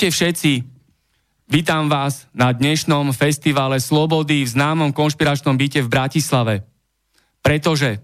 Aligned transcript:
Ahojte 0.00 0.16
všetci. 0.16 0.64
Vítam 1.52 1.92
vás 1.92 2.24
na 2.32 2.56
dnešnom 2.56 3.12
festivale 3.12 3.76
Slobody 3.76 4.48
v 4.48 4.52
známom 4.56 4.96
konšpiračnom 4.96 5.60
byte 5.60 5.84
v 5.84 5.92
Bratislave. 5.92 6.64
Pretože 7.44 8.00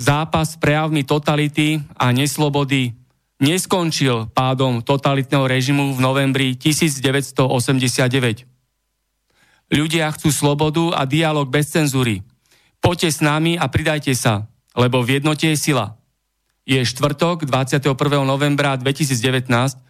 zápas 0.00 0.56
s 0.56 0.56
prejavmi 0.56 1.04
totality 1.04 1.84
a 1.92 2.08
neslobody 2.08 2.96
neskončil 3.36 4.32
pádom 4.32 4.80
totalitného 4.80 5.44
režimu 5.44 5.92
v 5.92 6.00
novembri 6.00 6.48
1989. 6.56 8.48
Ľudia 9.76 10.08
chcú 10.16 10.32
slobodu 10.32 10.96
a 10.96 11.04
dialog 11.04 11.52
bez 11.52 11.68
cenzúry. 11.68 12.24
Poďte 12.80 13.12
s 13.12 13.20
nami 13.20 13.60
a 13.60 13.68
pridajte 13.68 14.16
sa, 14.16 14.48
lebo 14.72 15.04
v 15.04 15.20
jednote 15.20 15.52
je 15.52 15.60
sila. 15.60 16.00
Je 16.64 16.80
štvrtok 16.80 17.44
21. 17.44 17.92
novembra 18.24 18.80
2019 18.80 19.84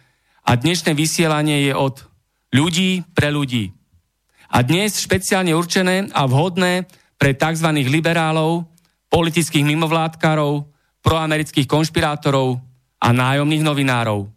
a 0.47 0.55
dnešné 0.55 0.95
vysielanie 0.95 1.67
je 1.67 1.73
od 1.75 2.07
ľudí 2.55 3.03
pre 3.11 3.27
ľudí. 3.27 3.75
A 4.47 4.63
dnes 4.63 4.95
špeciálne 4.95 5.51
určené 5.51 6.07
a 6.15 6.23
vhodné 6.23 6.87
pre 7.19 7.35
tzv. 7.35 7.67
liberálov, 7.91 8.63
politických 9.11 9.67
mimovládkarov, 9.67 10.63
proamerických 11.03 11.67
konšpirátorov 11.67 12.63
a 13.03 13.11
nájomných 13.11 13.63
novinárov. 13.63 14.31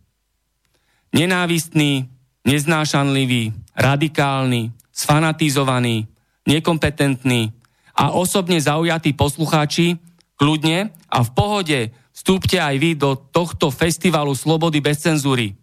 Nenávistný, 1.14 2.10
neznášanlivý, 2.42 3.54
radikálny, 3.78 4.74
sfanatizovaný, 4.90 6.10
nekompetentný 6.42 7.54
a 7.94 8.18
osobne 8.18 8.58
zaujatí 8.58 9.14
poslucháči, 9.14 9.94
kľudne 10.34 10.90
a 11.06 11.18
v 11.22 11.30
pohode 11.30 11.78
vstúpte 12.10 12.58
aj 12.58 12.74
vy 12.82 12.98
do 12.98 13.14
tohto 13.14 13.70
festivalu 13.70 14.34
slobody 14.34 14.82
bez 14.82 15.06
cenzúry 15.06 15.59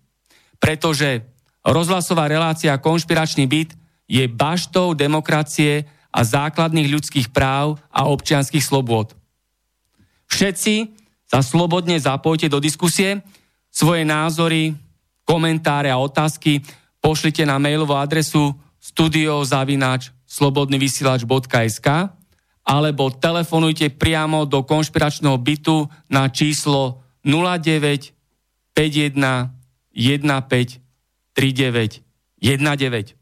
pretože 0.57 1.23
rozhlasová 1.61 2.27
relácia 2.27 2.75
Konšpiračný 2.77 3.45
byt 3.45 3.75
je 4.07 4.23
baštou 4.27 4.95
demokracie 4.95 5.83
a 6.11 6.23
základných 6.23 6.87
ľudských 6.89 7.27
práv 7.29 7.77
a 7.91 8.07
občianských 8.07 8.63
slobôd. 8.63 9.13
Všetci 10.31 10.95
sa 11.27 11.43
slobodne 11.43 11.99
zapojte 11.99 12.47
do 12.47 12.63
diskusie, 12.63 13.19
svoje 13.67 14.07
názory, 14.07 14.73
komentáre 15.27 15.91
a 15.91 15.99
otázky 15.99 16.63
pošlite 17.03 17.43
na 17.43 17.59
mailovú 17.59 17.93
adresu 17.99 18.55
studiozavinač 18.79 20.09
slobodnyvysielač.sk 20.25 21.87
alebo 22.67 23.03
telefonujte 23.15 23.91
priamo 23.95 24.43
do 24.43 24.63
konšpiračného 24.63 25.37
bytu 25.39 25.87
na 26.11 26.27
číslo 26.31 27.03
09 27.23 28.15
51 28.75 29.56
1539 29.97 32.05
19. 32.37 33.17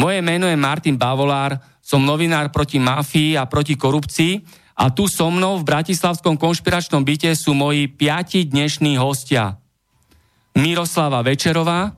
Moje 0.00 0.18
meno 0.24 0.48
je 0.48 0.56
Martin 0.56 0.96
Bavolár, 0.96 1.60
som 1.84 2.00
novinár 2.00 2.48
proti 2.48 2.80
mafii 2.80 3.36
a 3.36 3.44
proti 3.44 3.76
korupcii 3.76 4.40
a 4.80 4.88
tu 4.88 5.04
so 5.04 5.28
mnou 5.28 5.60
v 5.60 5.68
Bratislavskom 5.68 6.40
konšpiračnom 6.40 7.04
byte 7.04 7.36
sú 7.36 7.52
moji 7.52 7.84
piati 7.84 8.48
dnešní 8.48 8.96
hostia. 8.96 9.60
Miroslava 10.56 11.20
Večerová. 11.20 11.92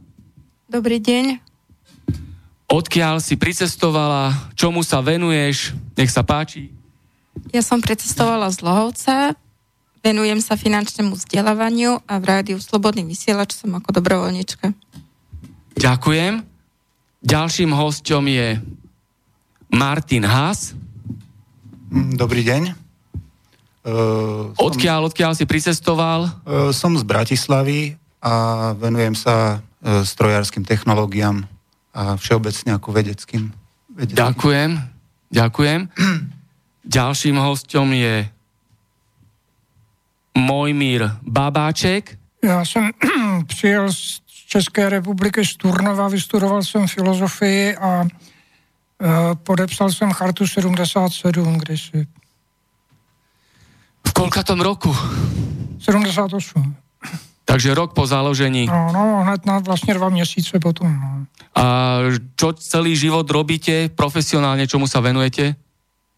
Dobrý 0.66 0.98
deň. 0.98 1.52
Odkiaľ 2.72 3.20
si 3.20 3.36
pricestovala, 3.36 4.32
čomu 4.56 4.80
sa 4.80 5.04
venuješ, 5.04 5.76
nech 5.94 6.08
sa 6.08 6.24
páči. 6.24 6.72
Ja 7.52 7.60
som 7.60 7.84
pricestovala 7.84 8.48
z 8.48 8.64
Lohovca, 8.64 9.36
Venujem 10.02 10.42
sa 10.42 10.58
finančnému 10.58 11.14
vzdelávaniu 11.14 12.02
a 12.10 12.18
v 12.18 12.24
rádiu 12.26 12.58
Slobodný 12.58 13.06
vysielač 13.06 13.54
som 13.54 13.70
ako 13.78 14.02
dobrovoľnička. 14.02 14.74
Ďakujem. 15.78 16.42
Ďalším 17.22 17.70
hostom 17.70 18.26
je 18.26 18.58
Martin 19.70 20.26
Haas. 20.26 20.74
Dobrý 22.18 22.42
deň. 22.42 22.74
Uh, 23.86 24.50
odkiaľ, 24.58 25.06
som, 25.06 25.08
odkiaľ 25.14 25.32
si 25.38 25.46
pricestoval? 25.46 26.34
Uh, 26.42 26.74
som 26.74 26.98
z 26.98 27.06
Bratislavy 27.06 27.94
a 28.18 28.34
venujem 28.74 29.14
sa 29.14 29.62
uh, 29.62 30.02
strojárským 30.02 30.66
technológiám 30.66 31.46
a 31.94 32.18
všeobecne 32.18 32.74
ako 32.74 32.90
vedeckým. 32.90 33.54
vedeckým. 33.94 34.18
Ďakujem. 34.18 34.70
Ďakujem. 35.30 35.80
Ďalším 36.98 37.36
hostom 37.38 37.94
je 37.94 38.26
Mojmír 40.38 41.10
Babáček. 41.22 42.18
Já 42.44 42.64
jsem 42.64 42.90
přijel 43.46 43.92
z 43.92 44.20
České 44.48 44.88
republiky 44.88 45.46
z 45.46 45.56
Turnova, 45.56 46.08
vystudoval 46.08 46.62
jsem 46.62 46.88
filozofii 46.88 47.76
a 47.76 48.04
e, 48.04 48.06
podepsal 49.34 49.90
jsem 49.90 50.12
chartu 50.12 50.46
77 50.46 51.58
kdysi. 51.58 52.06
V 54.08 54.12
kolkatom 54.12 54.60
roku? 54.60 54.96
78. 55.80 56.76
Takže 57.44 57.74
rok 57.74 57.92
po 57.92 58.06
založení. 58.06 58.66
No, 58.66 58.90
no, 58.92 59.22
hned 59.24 59.46
na 59.46 59.58
vlastně 59.58 59.94
dva 59.94 60.08
měsíce 60.08 60.58
potom. 60.60 61.00
No. 61.00 61.26
A 61.54 61.96
čo 62.36 62.52
celý 62.52 62.96
život 62.96 63.30
robíte 63.30 63.88
profesionálně, 63.88 64.66
čemu 64.66 64.88
sa 64.88 65.00
venujete? 65.00 65.56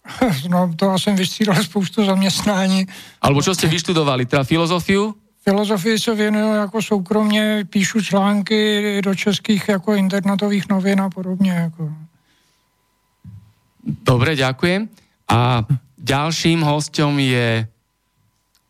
No 0.48 0.70
to 0.76 0.98
jsem 0.98 1.16
vystřídal 1.16 1.56
spoustu 1.64 2.04
zaměstnání. 2.04 2.86
Alebo 3.20 3.42
čo 3.42 3.54
jste 3.54 3.66
vyštudovali, 3.66 4.26
teda 4.26 4.44
filozofiu? 4.44 5.14
Filozofii 5.44 5.98
se 5.98 6.14
věnuju 6.14 6.54
jako 6.54 6.82
soukromně, 6.82 7.64
píšu 7.70 8.00
články 8.00 9.00
do 9.04 9.14
českých 9.14 9.68
jako 9.68 9.94
internetových 9.94 10.68
novin 10.68 11.00
a 11.00 11.10
podobně. 11.10 11.52
Jako. 11.52 11.92
Dobre, 13.84 14.36
ďakujem. 14.36 14.88
A 15.28 15.64
ďalším 15.98 16.60
hostom 16.60 17.18
je 17.18 17.68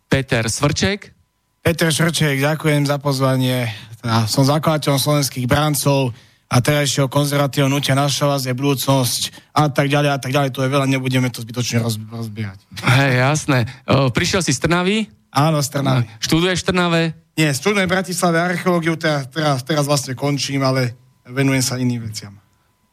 Peter 0.08 0.50
Svrček. 0.50 1.14
Peter 1.62 1.94
Svrček, 1.94 2.40
ďakujem 2.42 2.87
za 2.87 2.98
pozvanie. 2.98 3.70
Ja 4.04 4.26
som 4.26 4.44
zakladateľom 4.44 4.98
slovenských 4.98 5.46
brancov 5.48 6.12
a 6.49 6.56
terajšieho 6.61 7.11
konzervatívneho 7.11 7.73
nutia 7.73 7.96
naša 7.96 8.31
vás 8.31 8.43
je 8.46 8.55
budúcnosť 8.55 9.52
a 9.56 9.67
tak 9.73 9.91
ďalej 9.91 10.11
a 10.14 10.19
tak 10.20 10.31
ďalej. 10.31 10.50
To 10.55 10.62
je 10.62 10.70
veľa, 10.70 10.87
nebudeme 10.87 11.29
to 11.32 11.43
zbytočne 11.43 11.82
roz, 11.82 11.96
rozbiehať. 11.99 12.61
Hej, 12.85 13.12
jasné. 13.20 13.58
O, 13.88 14.12
prišiel 14.12 14.44
si 14.44 14.55
z 14.55 14.62
Trnavy? 14.62 15.08
Áno, 15.35 15.58
z 15.64 15.69
Trnavy. 15.75 16.05
Študuješ 16.23 16.62
v 16.62 16.67
Trnave? 16.70 17.02
Nie, 17.35 17.50
študujem 17.50 17.91
v 17.91 17.94
Bratislave 17.99 18.38
archeológiu, 18.38 18.94
teraz, 18.94 19.26
teraz, 19.26 19.67
teraz 19.67 19.85
vlastne 19.91 20.14
končím, 20.14 20.62
ale 20.62 20.94
venujem 21.26 21.64
sa 21.64 21.75
iným 21.81 22.06
veciam. 22.06 22.38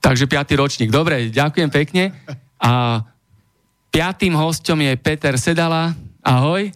Takže 0.01 0.25
piatý 0.25 0.57
ročník. 0.57 0.89
Dobre, 0.89 1.30
ďakujem 1.30 1.69
pekne. 1.69 2.09
A 2.57 3.06
Piatým 3.92 4.39
hostom 4.39 4.80
je 4.80 4.95
Peter 4.95 5.36
Sedala. 5.36 5.92
Ahoj. 6.24 6.71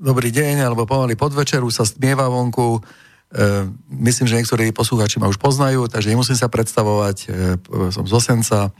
Dobrý 0.00 0.32
deň, 0.32 0.64
alebo 0.64 0.88
pomaly 0.88 1.12
podvečeru 1.12 1.68
sa 1.68 1.84
stmieva 1.84 2.24
vonku. 2.24 2.80
E, 3.34 3.66
myslím, 3.90 4.30
že 4.30 4.38
niektorí 4.38 4.70
poslucháči 4.70 5.18
ma 5.18 5.26
už 5.26 5.42
poznajú, 5.42 5.90
takže 5.90 6.06
nemusím 6.06 6.38
sa 6.38 6.46
predstavovať. 6.46 7.16
E, 7.26 7.28
som 7.90 8.06
z 8.06 8.12
Osenca. 8.14 8.70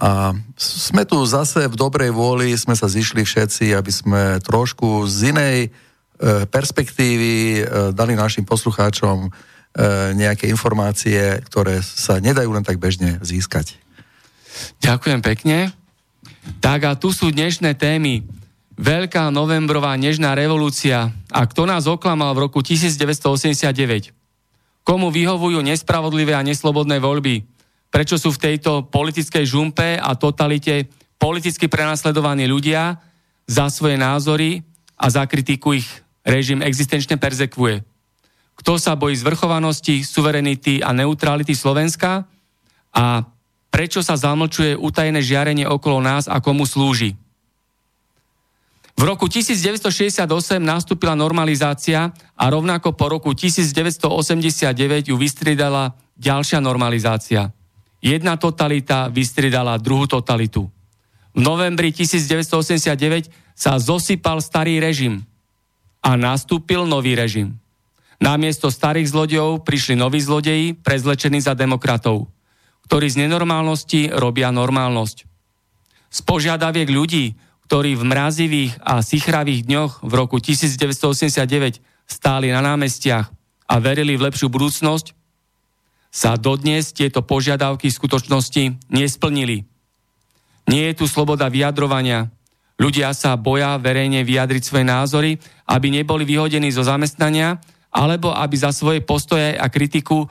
A 0.00 0.32
sme 0.56 1.04
tu 1.04 1.20
zase 1.28 1.68
v 1.68 1.76
dobrej 1.76 2.08
vôli, 2.16 2.56
sme 2.56 2.72
sa 2.72 2.88
zišli 2.88 3.20
všetci, 3.20 3.76
aby 3.76 3.92
sme 3.92 4.22
trošku 4.40 5.04
z 5.04 5.36
inej 5.36 5.56
e, 5.68 5.70
perspektívy 6.48 7.68
dali 7.92 8.16
našim 8.16 8.48
poslucháčom 8.48 9.28
nejaké 10.12 10.52
informácie, 10.52 11.40
ktoré 11.48 11.80
sa 11.80 12.20
nedajú 12.20 12.52
len 12.52 12.60
tak 12.60 12.76
bežne 12.76 13.16
získať. 13.24 13.80
Ďakujem 14.84 15.24
pekne. 15.24 15.72
Tak 16.60 16.80
a 16.84 16.92
tu 16.92 17.08
sú 17.08 17.32
dnešné 17.32 17.72
témy. 17.80 18.20
Veľká 18.78 19.28
novembrová 19.28 19.92
nežná 20.00 20.32
revolúcia. 20.32 21.12
A 21.28 21.44
kto 21.44 21.68
nás 21.68 21.84
oklamal 21.84 22.32
v 22.32 22.48
roku 22.48 22.64
1989? 22.64 24.16
Komu 24.82 25.12
vyhovujú 25.12 25.60
nespravodlivé 25.60 26.32
a 26.32 26.42
neslobodné 26.42 26.96
voľby? 26.98 27.44
Prečo 27.92 28.16
sú 28.16 28.32
v 28.32 28.42
tejto 28.50 28.88
politickej 28.88 29.44
žumpe 29.44 30.00
a 30.00 30.16
totalite 30.16 30.88
politicky 31.20 31.68
prenasledovaní 31.68 32.48
ľudia 32.48 32.96
za 33.44 33.68
svoje 33.68 34.00
názory 34.00 34.64
a 34.96 35.06
za 35.12 35.28
kritiku 35.28 35.76
ich 35.76 35.86
režim 36.24 36.64
existenčne 36.64 37.20
perzekvuje? 37.20 37.84
Kto 38.56 38.80
sa 38.80 38.96
bojí 38.96 39.12
zvrchovanosti, 39.20 40.00
suverenity 40.00 40.80
a 40.80 40.96
neutrality 40.96 41.52
Slovenska? 41.52 42.24
A 42.96 43.28
prečo 43.68 44.00
sa 44.00 44.16
zamlčuje 44.16 44.76
utajené 44.80 45.20
žiarenie 45.20 45.68
okolo 45.68 46.00
nás 46.00 46.24
a 46.24 46.40
komu 46.40 46.64
slúži. 46.64 47.16
V 48.92 49.02
roku 49.02 49.26
1968 49.26 50.28
nastúpila 50.62 51.16
normalizácia 51.16 52.12
a 52.36 52.44
rovnako 52.52 52.94
po 52.94 53.10
roku 53.10 53.32
1989 53.34 55.10
ju 55.10 55.16
vystriedala 55.18 55.96
ďalšia 56.20 56.62
normalizácia. 56.62 57.50
Jedna 58.02 58.36
totalita 58.36 59.08
vystriedala 59.08 59.78
druhú 59.80 60.06
totalitu. 60.06 60.68
V 61.32 61.40
novembri 61.40 61.90
1989 61.90 63.32
sa 63.56 63.80
zosypal 63.80 64.44
starý 64.44 64.78
režim 64.78 65.24
a 66.04 66.14
nastúpil 66.18 66.84
nový 66.84 67.16
režim. 67.16 67.56
Namiesto 68.22 68.70
starých 68.70 69.10
zlodejov 69.10 69.66
prišli 69.66 69.98
noví 69.98 70.22
zlodeji, 70.22 70.78
prezlečení 70.78 71.42
za 71.42 71.58
demokratov 71.58 72.30
ktorí 72.92 73.06
z 73.08 73.24
nenormálnosti 73.26 74.12
robia 74.12 74.50
normálnosť. 74.50 75.24
Z 76.12 76.18
požiadaviek 76.28 76.92
ľudí, 76.92 77.40
ktorí 77.72 77.96
v 77.96 78.04
mrazivých 78.04 78.76
a 78.84 79.00
sichravých 79.00 79.64
dňoch 79.64 80.04
v 80.04 80.12
roku 80.12 80.36
1989 80.36 81.80
stáli 82.04 82.52
na 82.52 82.60
námestiach 82.60 83.32
a 83.64 83.74
verili 83.80 84.12
v 84.12 84.28
lepšiu 84.28 84.52
budúcnosť, 84.52 85.16
sa 86.12 86.36
dodnes 86.36 86.92
tieto 86.92 87.24
požiadavky 87.24 87.88
skutočnosti 87.88 88.92
nesplnili. 88.92 89.64
Nie 90.68 90.92
je 90.92 91.00
tu 91.00 91.08
sloboda 91.08 91.48
vyjadrovania. 91.48 92.28
Ľudia 92.76 93.16
sa 93.16 93.40
boja 93.40 93.80
verejne 93.80 94.20
vyjadriť 94.20 94.62
svoje 94.68 94.84
názory, 94.84 95.30
aby 95.64 95.88
neboli 95.88 96.28
vyhodení 96.28 96.68
zo 96.68 96.84
zamestnania, 96.84 97.56
alebo 97.88 98.36
aby 98.36 98.52
za 98.52 98.68
svoje 98.76 99.00
postoje 99.00 99.56
a 99.56 99.72
kritiku 99.72 100.28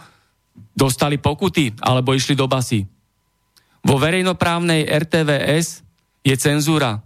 dostali 0.78 1.18
pokuty 1.18 1.74
alebo 1.82 2.14
išli 2.14 2.38
do 2.38 2.46
basy. 2.46 2.86
Vo 3.82 3.98
verejnoprávnej 3.98 4.86
RTVS 4.86 5.82
je 6.22 6.38
cenzúra. 6.38 7.02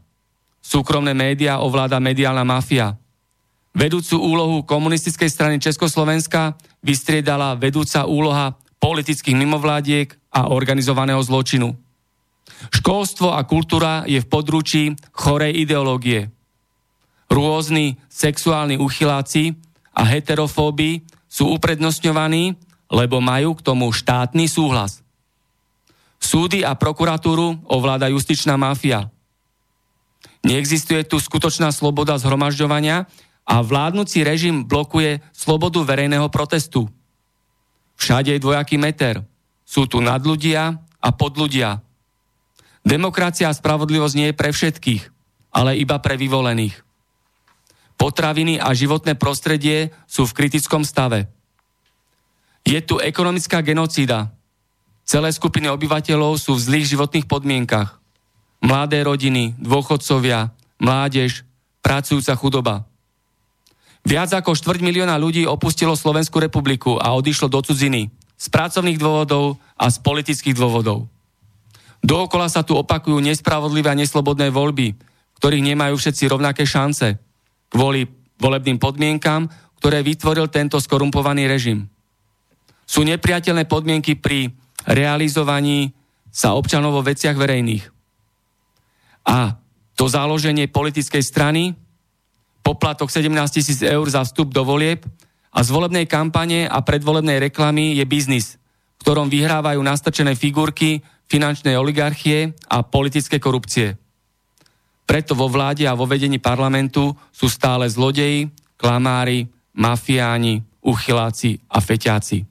Súkromné 0.65 1.13
médiá 1.13 1.62
ovláda 1.62 2.01
mediálna 2.01 2.41
mafia. 2.41 2.97
Vedúcu 3.77 4.17
úlohu 4.17 4.65
komunistickej 4.65 5.29
strany 5.29 5.62
Československa 5.62 6.57
vystriedala 6.81 7.53
vedúca 7.53 8.09
úloha 8.09 8.57
politických 8.81 9.38
mimovládiek 9.38 10.09
a 10.33 10.50
organizovaného 10.50 11.21
zločinu. 11.21 11.77
Školstvo 12.73 13.38
a 13.38 13.45
kultúra 13.45 14.09
je 14.09 14.17
v 14.17 14.29
područí 14.31 14.83
chorej 15.13 15.53
ideológie. 15.53 16.33
Rôzni 17.29 18.01
sexuálni 18.09 18.81
uchyláci 18.81 19.53
a 19.94 20.01
heterofóby 20.01 21.06
sú 21.29 21.53
uprednostňovaní 21.53 22.57
lebo 22.91 23.21
majú 23.21 23.57
k 23.57 23.65
tomu 23.65 23.89
štátny 23.89 24.45
súhlas. 24.45 25.01
Súdy 26.21 26.65
a 26.65 26.73
prokuratúru 26.73 27.65
ovláda 27.69 28.09
justičná 28.09 28.57
mafia. 28.57 29.09
Neexistuje 30.45 31.01
tu 31.09 31.18
skutočná 31.18 31.74
sloboda 31.74 32.21
zhromažďovania 32.21 33.09
a 33.50 33.56
vládnúci 33.65 34.21
režim 34.21 34.62
blokuje 34.62 35.18
slobodu 35.33 35.81
verejného 35.81 36.30
protestu. 36.30 36.86
Všade 37.97 38.38
je 38.38 38.44
dvojaký 38.45 38.77
meter. 38.77 39.25
Sú 39.65 39.89
tu 39.89 40.06
nadľudia 40.06 40.77
a 41.01 41.09
podľudia. 41.09 41.81
Demokracia 42.86 43.50
a 43.50 43.57
spravodlivosť 43.57 44.13
nie 44.13 44.27
je 44.30 44.38
pre 44.38 44.53
všetkých, 44.53 45.03
ale 45.50 45.81
iba 45.81 45.97
pre 45.97 46.13
vyvolených. 46.13 46.77
Potraviny 47.98 48.62
a 48.62 48.69
životné 48.77 49.18
prostredie 49.18 49.89
sú 50.06 50.30
v 50.30 50.36
kritickom 50.38 50.86
stave. 50.86 51.25
Je 52.62 52.77
tu 52.86 53.01
ekonomická 53.01 53.65
genocída. 53.65 54.30
Celé 55.09 55.33
skupiny 55.33 55.74
obyvateľov 55.74 56.38
sú 56.38 56.53
v 56.53 56.65
zlých 56.69 56.94
životných 56.94 57.25
podmienkach. 57.25 58.04
Mladé 58.63 59.03
rodiny, 59.03 59.55
dôchodcovia, 59.59 60.51
mládež, 60.79 61.43
pracujúca 61.83 62.33
chudoba. 62.35 62.75
Viac 64.05 64.31
ako 64.37 64.53
štvrť 64.53 64.79
milióna 64.85 65.17
ľudí 65.17 65.49
opustilo 65.49 65.97
Slovenskú 65.97 66.37
republiku 66.37 66.97
a 67.01 67.13
odišlo 67.17 67.49
do 67.49 67.61
cudziny 67.61 68.13
z 68.37 68.45
pracovných 68.51 69.01
dôvodov 69.01 69.57
a 69.79 69.89
z 69.89 69.97
politických 70.01 70.53
dôvodov. 70.53 71.09
Dookola 72.05 72.45
sa 72.45 72.61
tu 72.61 72.77
opakujú 72.77 73.17
nespravodlivé 73.17 73.89
a 73.89 73.97
neslobodné 73.97 74.53
voľby, 74.53 74.93
ktorých 75.41 75.67
nemajú 75.74 75.97
všetci 75.97 76.29
rovnaké 76.29 76.63
šance 76.69 77.17
kvôli 77.74 78.05
volebným 78.38 78.77
podmienkam, 78.77 79.50
ktoré 79.81 80.05
vytvoril 80.05 80.53
tento 80.53 80.77
skorumpovaný 80.77 81.50
režim 81.50 81.89
sú 82.85 83.01
nepriateľné 83.01 83.65
podmienky 83.65 84.13
pri 84.15 84.53
realizovaní 84.85 85.91
sa 86.29 86.53
občanov 86.53 87.01
vo 87.01 87.05
veciach 87.05 87.33
verejných. 87.33 87.94
A 89.25 89.58
to 89.98 90.05
založenie 90.05 90.70
politickej 90.70 91.24
strany, 91.25 91.74
poplatok 92.62 93.10
17 93.10 93.29
tisíc 93.50 93.79
eur 93.82 94.05
za 94.10 94.25
vstup 94.25 94.53
do 94.53 94.62
volieb 94.65 95.05
a 95.53 95.60
z 95.63 95.70
volebnej 95.70 96.05
kampane 96.05 96.65
a 96.70 96.82
predvolebnej 96.82 97.50
reklamy 97.50 97.96
je 97.98 98.05
biznis, 98.05 98.58
v 98.98 99.01
ktorom 99.01 99.29
vyhrávajú 99.29 99.79
nastrčené 99.82 100.34
figurky 100.34 101.00
finančnej 101.25 101.77
oligarchie 101.77 102.53
a 102.70 102.86
politické 102.86 103.41
korupcie. 103.41 103.98
Preto 105.05 105.38
vo 105.38 105.46
vláde 105.46 105.86
a 105.86 105.94
vo 105.94 106.10
vedení 106.10 106.41
parlamentu 106.41 107.13
sú 107.29 107.46
stále 107.46 107.86
zlodeji, 107.86 108.50
klamári, 108.75 109.46
mafiáni, 109.77 110.65
uchyláci 110.82 111.62
a 111.70 111.77
feťáci. 111.77 112.46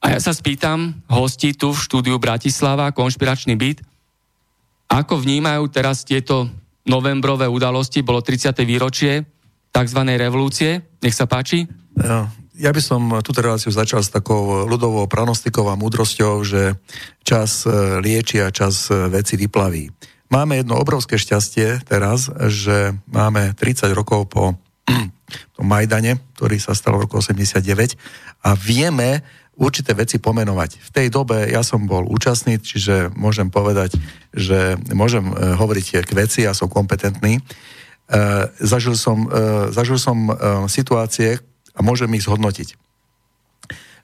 A 0.00 0.16
ja 0.16 0.20
sa 0.20 0.32
spýtam 0.32 0.96
hosti 1.12 1.52
tu 1.52 1.76
v 1.76 1.82
štúdiu 1.82 2.16
Bratislava, 2.16 2.88
konšpiračný 2.92 3.52
byt, 3.56 3.84
ako 4.90 5.22
vnímajú 5.22 5.70
teraz 5.70 6.02
tieto 6.02 6.50
novembrové 6.82 7.46
udalosti, 7.46 8.02
bolo 8.02 8.18
30. 8.18 8.50
výročie 8.66 9.22
tzv. 9.70 10.00
revolúcie. 10.18 10.82
Nech 10.98 11.14
sa 11.14 11.30
páči. 11.30 11.70
Ja, 12.60 12.74
by 12.74 12.82
som 12.82 13.02
túto 13.24 13.40
reláciu 13.40 13.72
začal 13.72 14.04
s 14.04 14.12
takou 14.12 14.68
ľudovou 14.68 15.06
pranostikou 15.08 15.64
a 15.70 15.78
múdrosťou, 15.80 16.44
že 16.44 16.76
čas 17.24 17.64
e, 17.64 17.72
lieči 18.04 18.42
a 18.44 18.52
čas 18.52 18.92
e, 18.92 19.08
veci 19.08 19.40
vyplaví. 19.40 19.88
Máme 20.28 20.60
jedno 20.60 20.76
obrovské 20.76 21.16
šťastie 21.16 21.88
teraz, 21.88 22.28
že 22.52 22.92
máme 23.08 23.56
30 23.56 23.88
rokov 23.96 24.28
po 24.28 24.60
Majdane, 25.56 26.20
ktorý 26.36 26.60
sa 26.60 26.76
stal 26.76 27.00
v 27.00 27.08
roku 27.08 27.24
89 27.24 27.96
a 28.44 28.50
vieme, 28.52 29.24
určité 29.60 29.92
veci 29.92 30.16
pomenovať. 30.16 30.80
V 30.80 30.90
tej 30.90 31.06
dobe 31.12 31.44
ja 31.52 31.60
som 31.60 31.84
bol 31.84 32.08
účastný, 32.08 32.56
čiže 32.56 33.12
môžem 33.12 33.52
povedať, 33.52 34.00
že 34.32 34.80
môžem 34.96 35.28
e, 35.28 35.52
hovoriť 35.54 36.08
k 36.08 36.10
veci, 36.16 36.48
ja 36.48 36.56
som 36.56 36.72
kompetentný. 36.72 37.38
E, 37.38 37.42
zažil 38.64 38.96
som, 38.96 39.28
e, 39.28 39.68
zažil 39.76 40.00
som 40.00 40.32
situácie 40.64 41.36
a 41.76 41.80
môžem 41.84 42.08
ich 42.16 42.24
zhodnotiť. 42.24 42.74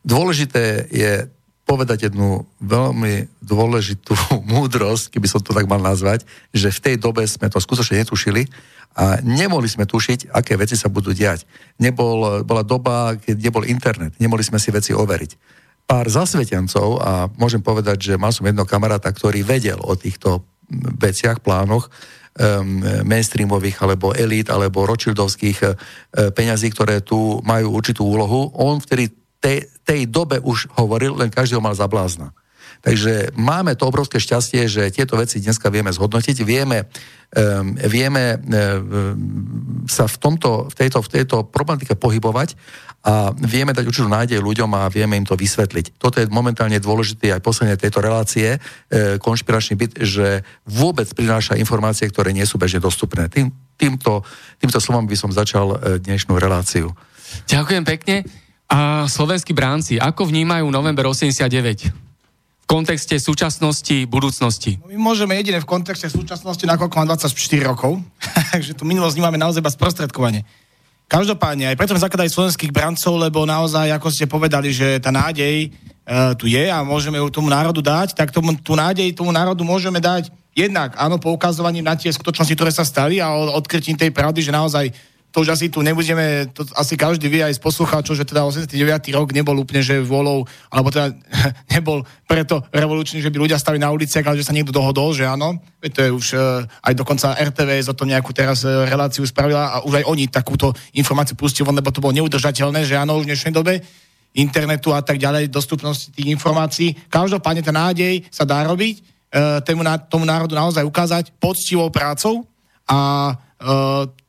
Dôležité 0.07 0.87
je 0.93 1.27
povedať 1.67 2.09
jednu 2.09 2.47
veľmi 2.63 3.27
dôležitú 3.43 4.15
múdrosť, 4.55 5.11
keby 5.11 5.27
som 5.27 5.43
to 5.43 5.51
tak 5.53 5.67
mal 5.67 5.83
nazvať, 5.83 6.23
že 6.55 6.71
v 6.71 6.83
tej 6.83 6.95
dobe 6.97 7.27
sme 7.27 7.51
to 7.51 7.59
skutočne 7.59 8.07
netušili 8.07 8.47
a 8.97 9.21
nemohli 9.21 9.69
sme 9.69 9.85
tušiť, 9.85 10.33
aké 10.33 10.57
veci 10.57 10.79
sa 10.79 10.89
budú 10.89 11.13
diať. 11.13 11.45
Nebol, 11.77 12.41
bola 12.49 12.65
doba, 12.65 13.19
keď 13.21 13.37
nebol 13.37 13.69
internet, 13.69 14.17
nemohli 14.17 14.41
sme 14.41 14.57
si 14.57 14.73
veci 14.73 14.97
overiť. 14.97 15.59
Pár 15.85 16.09
zasvetencov, 16.09 16.99
a 16.99 17.29
môžem 17.37 17.61
povedať, 17.61 18.15
že 18.15 18.15
mal 18.17 18.33
som 18.33 18.49
jedno 18.49 18.65
kamaráta, 18.65 19.13
ktorý 19.13 19.45
vedel 19.45 19.79
o 19.85 19.95
týchto 19.95 20.49
veciach, 20.99 21.45
plánoch 21.45 21.87
um, 21.87 22.83
mainstreamových 23.07 23.79
alebo 23.85 24.11
elít 24.17 24.51
alebo 24.51 24.89
ročildovských 24.89 25.59
uh, 25.63 25.77
peňazí, 26.35 26.75
ktoré 26.75 27.05
tu 27.05 27.39
majú 27.47 27.77
určitú 27.77 28.03
úlohu. 28.03 28.51
On 28.59 28.83
vtedy 28.83 29.13
tej, 29.41 29.69
tej 29.85 30.09
dobe 30.09 30.41
už 30.43 30.71
hovoril, 30.77 31.17
len 31.17 31.31
každý 31.31 31.57
ho 31.57 31.65
mal 31.65 31.77
za 31.77 31.87
blázna. 31.87 32.33
Takže 32.87 33.35
máme 33.35 33.75
to 33.75 33.89
obrovské 33.89 34.21
šťastie, 34.23 34.69
že 34.71 34.95
tieto 34.95 35.19
veci 35.19 35.43
dneska 35.43 35.73
vieme 35.73 35.91
zhodnotiť, 35.91 36.37
vieme, 36.47 36.87
um, 36.87 37.75
vieme 37.75 38.37
um, 38.37 39.85
sa 39.91 40.07
v, 40.07 40.17
tomto, 40.23 40.71
v, 40.71 40.75
tejto, 40.77 41.03
v 41.03 41.09
tejto 41.09 41.37
problematike 41.51 41.99
pohybovať 41.99 42.55
a 43.07 43.35
vieme 43.35 43.75
dať 43.75 43.87
určitú 43.87 44.07
nádej 44.11 44.39
ľuďom 44.43 44.71
a 44.79 44.91
vieme 44.91 45.19
im 45.19 45.27
to 45.27 45.39
vysvetliť. 45.39 45.99
Toto 45.99 46.19
je 46.23 46.31
momentálne 46.31 46.79
dôležité 46.83 47.35
aj 47.35 47.43
posledne 47.43 47.79
tejto 47.79 48.03
relácie, 48.03 48.55
e, 48.55 49.19
konšpiračný 49.23 49.75
byt, 49.79 49.93
že 50.03 50.43
vôbec 50.67 51.07
prináša 51.15 51.55
informácie, 51.55 52.11
ktoré 52.11 52.35
nie 52.35 52.43
sú 52.43 52.59
bežne 52.59 52.83
dostupné. 52.83 53.31
Tým, 53.31 53.55
týmto, 53.79 54.27
týmto 54.59 54.83
slovom 54.83 55.07
by 55.07 55.15
som 55.15 55.31
začal 55.31 55.99
dnešnú 56.03 56.35
reláciu. 56.35 56.91
Ďakujem 57.47 57.83
pekne. 57.87 58.46
A 58.67 59.07
slovenskí 59.07 59.55
bránci, 59.55 59.99
ako 60.03 60.27
vnímajú 60.27 60.67
november 60.71 61.07
89? 61.07 62.07
v 62.67 62.75
kontexte 62.75 63.15
súčasnosti, 63.23 64.11
budúcnosti? 64.11 64.83
No 64.83 64.91
my 64.91 64.99
môžeme 64.99 65.39
jedine 65.39 65.63
v 65.63 65.71
kontexte 65.71 66.11
súčasnosti, 66.11 66.67
nakoľko 66.67 66.99
mám 66.99 67.15
24 67.15 67.31
rokov, 67.63 68.03
takže 68.51 68.75
tu 68.75 68.83
minulosť 68.83 69.15
vnímame 69.15 69.39
naozaj 69.39 69.63
iba 69.63 69.71
sprostredkovanie. 69.71 70.43
Každopádne, 71.07 71.71
aj 71.71 71.79
preto 71.79 71.95
sme 71.95 72.03
zakladali 72.03 72.27
slovenských 72.27 72.75
brancov, 72.75 73.15
lebo 73.23 73.47
naozaj, 73.47 73.95
ako 73.95 74.11
ste 74.11 74.27
povedali, 74.27 74.75
že 74.75 74.99
tá 74.99 75.15
nádej 75.15 75.71
uh, 75.71 76.35
tu 76.35 76.51
je 76.51 76.67
a 76.67 76.83
môžeme 76.83 77.23
ju 77.23 77.31
tomu 77.31 77.47
národu 77.47 77.79
dať, 77.79 78.19
tak 78.19 78.35
tomu, 78.35 78.59
tú 78.59 78.75
nádej 78.75 79.15
tomu 79.15 79.31
národu 79.31 79.63
môžeme 79.63 80.03
dať 80.03 80.35
jednak, 80.51 80.99
áno, 80.99 81.23
poukazovaním 81.23 81.87
na 81.87 81.95
tie 81.95 82.11
skutočnosti, 82.11 82.59
ktoré 82.59 82.75
sa 82.75 82.83
stali 82.83 83.23
a 83.23 83.31
odkrytím 83.31 83.95
tej 83.95 84.11
pravdy, 84.11 84.43
že 84.43 84.51
naozaj 84.51 84.91
to 85.37 85.45
už 85.45 85.53
asi 85.53 85.69
tu 85.69 85.85
nebudeme, 85.85 86.49
to 86.49 86.65
asi 86.81 86.97
každý 86.97 87.29
vie 87.29 87.45
aj 87.45 87.53
z 87.53 87.61
poslucháčov, 87.61 88.17
že 88.17 88.25
teda 88.25 88.49
89. 88.49 88.73
rok 89.13 89.37
nebol 89.37 89.53
úplne, 89.53 89.85
že 89.85 90.01
vôľou, 90.01 90.49
alebo 90.73 90.89
teda 90.89 91.13
nebol 91.77 92.09
preto 92.25 92.65
revolučný, 92.73 93.21
že 93.21 93.29
by 93.29 93.45
ľudia 93.45 93.61
stali 93.61 93.77
na 93.77 93.93
uliciach, 93.93 94.25
ale 94.25 94.41
že 94.41 94.49
sa 94.49 94.57
niekto 94.57 94.73
dohodol, 94.73 95.13
že 95.13 95.29
áno. 95.29 95.61
To 95.85 96.01
je 96.01 96.09
už 96.09 96.27
uh, 96.33 96.65
aj 96.65 96.95
dokonca 96.97 97.37
RTVS 97.37 97.93
o 97.93 97.99
tom 98.01 98.09
nejakú 98.09 98.33
teraz 98.33 98.65
uh, 98.65 98.89
reláciu 98.89 99.29
spravila 99.29 99.77
a 99.77 99.85
už 99.85 100.01
aj 100.01 100.05
oni 100.09 100.25
takúto 100.33 100.73
informáciu 100.97 101.37
pustili 101.37 101.69
lebo 101.69 101.93
to 101.93 102.01
bolo 102.01 102.17
neudržateľné, 102.17 102.89
že 102.89 102.97
áno, 102.97 103.21
už 103.21 103.29
v 103.29 103.37
dnešnej 103.37 103.53
dobe 103.53 103.85
internetu 104.33 104.97
a 104.97 105.05
tak 105.05 105.21
ďalej, 105.21 105.53
dostupnosti 105.53 106.17
tých 106.17 106.33
informácií. 106.33 106.97
Každopádne 107.13 107.61
tá 107.61 107.77
nádej 107.77 108.25
sa 108.33 108.49
dá 108.49 108.65
robiť, 108.65 109.05
uh, 109.05 109.61
tomu, 109.61 109.85
tomu 110.09 110.25
národu 110.25 110.57
naozaj 110.57 110.81
ukázať 110.81 111.29
poctivou 111.37 111.93
prácou 111.93 112.49
a 112.89 113.37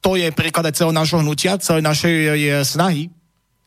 to 0.08 0.16
je 0.16 0.32
príklad 0.32 0.64
aj 0.64 0.80
celého 0.80 0.96
nášho 0.96 1.20
hnutia, 1.20 1.60
celej 1.60 1.84
našej 1.84 2.16
je 2.40 2.56
snahy, 2.64 3.12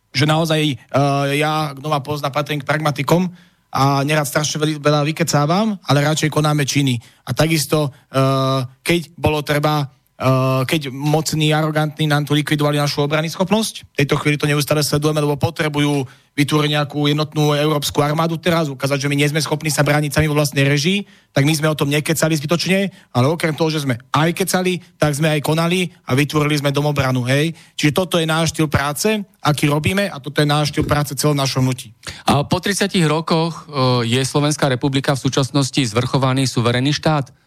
že 0.09 0.25
naozaj 0.25 0.73
uh, 0.73 1.29
ja, 1.37 1.77
kto 1.77 1.85
ma 1.93 2.01
pozná, 2.01 2.33
patrím 2.33 2.65
k 2.65 2.69
pragmatikom 2.69 3.29
a 3.69 4.01
nerad 4.09 4.25
strašne 4.25 4.81
veľa 4.81 5.05
vykecávam, 5.05 5.77
ale 5.85 6.01
radšej 6.01 6.33
konáme 6.33 6.65
činy. 6.65 6.97
A 7.29 7.37
takisto, 7.37 7.93
uh, 7.93 8.65
keď 8.81 9.13
bolo 9.21 9.45
treba 9.45 9.85
keď 10.69 10.93
mocní, 10.93 11.49
arogantní 11.57 12.05
nám 12.05 12.29
tu 12.29 12.37
likvidovali 12.37 12.77
našu 12.77 13.09
obrany 13.09 13.33
schopnosť. 13.33 13.89
V 13.97 14.05
tejto 14.05 14.21
chvíli 14.21 14.37
to 14.37 14.45
neustále 14.45 14.85
sledujeme, 14.85 15.25
lebo 15.25 15.41
potrebujú 15.41 16.05
vytvoriť 16.37 16.71
nejakú 16.77 17.09
jednotnú 17.09 17.57
európsku 17.57 18.05
armádu 18.05 18.37
teraz, 18.37 18.69
ukázať, 18.69 19.03
že 19.03 19.11
my 19.11 19.17
nie 19.19 19.29
sme 19.33 19.41
schopní 19.43 19.73
sa 19.73 19.83
brániť 19.83 20.15
sami 20.15 20.29
vo 20.31 20.39
vlastnej 20.39 20.63
režii, 20.69 21.09
tak 21.33 21.49
my 21.49 21.53
sme 21.57 21.73
o 21.73 21.75
tom 21.75 21.89
nekecali 21.89 22.37
zbytočne, 22.37 22.93
ale 23.17 23.27
okrem 23.33 23.57
toho, 23.57 23.73
že 23.73 23.83
sme 23.83 23.99
aj 24.13 24.31
kecali, 24.37 24.79
tak 25.01 25.17
sme 25.17 25.33
aj 25.33 25.41
konali 25.43 25.91
a 26.07 26.15
vytvorili 26.15 26.61
sme 26.61 26.71
domobranu. 26.71 27.27
Hej? 27.27 27.57
Čiže 27.75 27.97
toto 27.97 28.21
je 28.21 28.29
náš 28.29 28.55
štýl 28.55 28.69
práce, 28.69 29.25
aký 29.41 29.73
robíme 29.73 30.07
a 30.07 30.21
toto 30.21 30.45
je 30.45 30.47
náš 30.47 30.71
štýl 30.71 30.85
práce 30.87 31.17
celom 31.17 31.35
našom 31.35 31.65
hnutí. 31.67 31.97
Po 32.29 32.57
30 32.61 32.93
rokoch 33.09 33.67
je 34.07 34.21
Slovenská 34.21 34.69
republika 34.69 35.17
v 35.17 35.23
súčasnosti 35.27 35.81
zvrchovaný 35.83 36.47
suverénny 36.47 36.93
štát? 36.95 37.40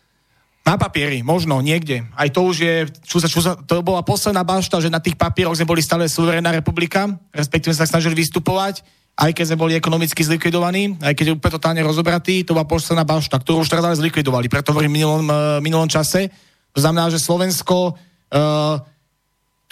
Na 0.64 0.80
papieri, 0.80 1.20
možno, 1.28 1.60
niekde. 1.60 2.08
Aj 2.16 2.32
to 2.32 2.48
už 2.48 2.56
je, 2.56 2.76
čo 3.04 3.20
sa, 3.20 3.28
čo 3.28 3.44
sa, 3.44 3.60
to 3.60 3.84
bola 3.84 4.00
posledná 4.00 4.48
bašta, 4.48 4.80
že 4.80 4.88
na 4.88 5.04
tých 5.04 5.20
papieroch 5.20 5.60
sme 5.60 5.68
boli 5.68 5.84
stále 5.84 6.08
suverénna 6.08 6.56
republika, 6.56 7.12
respektíve 7.36 7.76
sa 7.76 7.84
snažili 7.84 8.16
vystupovať, 8.16 8.80
aj 9.20 9.32
keď 9.36 9.46
sme 9.52 9.60
boli 9.60 9.74
ekonomicky 9.76 10.24
zlikvidovaní, 10.24 11.04
aj 11.04 11.14
keď 11.20 11.36
úplne 11.36 11.56
totálne 11.60 11.84
rozobratý, 11.84 12.48
to 12.48 12.56
bola 12.56 12.64
posledná 12.64 13.04
bašta, 13.04 13.44
ktorú 13.44 13.62
už 13.62 13.70
teraz 13.76 13.84
ale 13.84 14.00
zlikvidovali, 14.00 14.48
preto 14.48 14.72
hovorím 14.72 14.96
v 14.96 14.98
minulom, 15.04 15.26
uh, 15.28 15.60
minulom 15.60 15.92
čase. 15.92 16.32
To 16.72 16.80
znamená, 16.80 17.12
že 17.12 17.20
Slovensko 17.20 17.94
uh, 17.94 18.80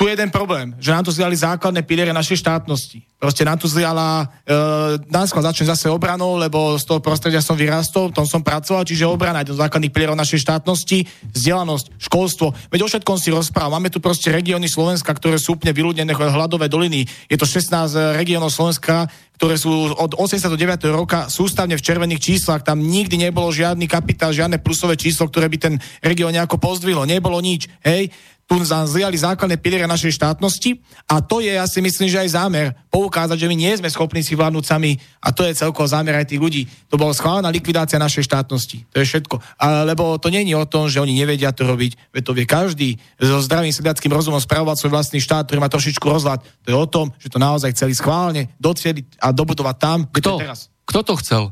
tu 0.02 0.10
je 0.10 0.18
jeden 0.18 0.34
problém, 0.34 0.74
že 0.82 0.90
nám 0.90 1.06
tu 1.06 1.14
zliali 1.14 1.38
základné 1.38 1.86
piliere 1.86 2.10
našej 2.10 2.42
štátnosti. 2.42 3.06
Proste 3.22 3.46
nám 3.46 3.62
tu 3.62 3.70
zliala, 3.70 4.26
e, 4.50 4.98
najskôr 5.14 5.46
začnem 5.46 5.70
zase 5.70 5.94
obranou, 5.94 6.42
lebo 6.42 6.74
z 6.74 6.90
toho 6.90 6.98
prostredia 6.98 7.38
som 7.38 7.54
vyrastol, 7.54 8.10
tom 8.10 8.26
som 8.26 8.42
pracoval, 8.42 8.82
čiže 8.82 9.06
obrana 9.06 9.46
je 9.46 9.54
to 9.54 9.62
základných 9.62 9.94
pilierov 9.94 10.18
našej 10.18 10.42
štátnosti, 10.42 11.06
vzdelanosť, 11.38 12.02
školstvo. 12.02 12.50
Veď 12.74 12.82
o 12.82 12.90
všetkom 12.90 13.22
si 13.22 13.30
rozprávam. 13.30 13.78
Máme 13.78 13.94
tu 13.94 14.02
proste 14.02 14.34
regióny 14.34 14.66
Slovenska, 14.66 15.14
ktoré 15.14 15.38
sú 15.38 15.54
úplne 15.54 15.70
vyľudnené, 15.70 16.18
hladové 16.18 16.66
doliny. 16.66 17.06
Je 17.30 17.38
to 17.38 17.46
16 17.46 18.18
regiónov 18.18 18.50
Slovenska, 18.50 19.06
ktoré 19.38 19.54
sú 19.58 19.70
od 19.98 20.18
89. 20.18 20.54
roka 20.90 21.30
sústavne 21.30 21.78
v 21.78 21.82
červených 21.82 22.22
číslach. 22.22 22.66
Tam 22.66 22.82
nikdy 22.82 23.22
nebolo 23.30 23.54
žiadny 23.54 23.86
kapitál, 23.86 24.34
žiadne 24.34 24.62
plusové 24.62 24.98
číslo, 24.98 25.30
ktoré 25.30 25.46
by 25.46 25.58
ten 25.58 25.74
región 26.02 26.34
nejako 26.34 26.58
pozdvilo. 26.58 27.06
Nebolo 27.06 27.38
nič. 27.38 27.70
Hej 27.86 28.14
tu 28.52 28.60
zliali 28.68 29.16
základné 29.16 29.56
piliere 29.64 29.88
našej 29.88 30.20
štátnosti 30.20 30.84
a 31.08 31.24
to 31.24 31.40
je, 31.40 31.56
ja 31.56 31.64
si 31.64 31.80
myslím, 31.80 32.12
že 32.12 32.20
aj 32.20 32.36
zámer 32.36 32.76
poukázať, 32.92 33.40
že 33.40 33.48
my 33.48 33.56
nie 33.56 33.72
sme 33.80 33.88
schopní 33.88 34.20
si 34.20 34.36
vládnuť 34.36 34.68
sami 34.68 35.00
a 35.24 35.32
to 35.32 35.48
je 35.48 35.56
celkovo 35.56 35.88
zámer 35.88 36.20
aj 36.20 36.36
tých 36.36 36.44
ľudí. 36.44 36.68
To 36.92 37.00
bola 37.00 37.16
schválená 37.16 37.48
likvidácia 37.48 37.96
našej 37.96 38.28
štátnosti. 38.28 38.84
To 38.92 39.00
je 39.00 39.08
všetko. 39.08 39.40
A, 39.56 39.88
lebo 39.88 40.20
to 40.20 40.28
není 40.28 40.52
o 40.52 40.68
tom, 40.68 40.92
že 40.92 41.00
oni 41.00 41.16
nevedia 41.16 41.56
to 41.56 41.64
robiť, 41.64 42.12
veď 42.12 42.24
to 42.28 42.36
vie 42.36 42.44
každý 42.44 42.90
so 43.16 43.40
zdravým 43.40 43.72
sedliackým 43.72 44.12
rozumom 44.12 44.44
spravovať 44.44 44.84
svoj 44.84 45.00
vlastný 45.00 45.24
štát, 45.24 45.48
ktorý 45.48 45.64
má 45.64 45.72
trošičku 45.72 46.04
rozhľad. 46.04 46.44
To 46.44 46.68
je 46.68 46.76
o 46.76 46.88
tom, 46.92 47.16
že 47.24 47.32
to 47.32 47.40
naozaj 47.40 47.72
chceli 47.72 47.96
schválne 47.96 48.52
docieliť 48.60 49.24
a 49.24 49.32
dobudovať 49.32 49.76
tam, 49.80 50.12
Kto? 50.12 50.44
teraz. 50.44 50.68
Kto 50.84 51.00
to 51.08 51.16
chcel? 51.24 51.44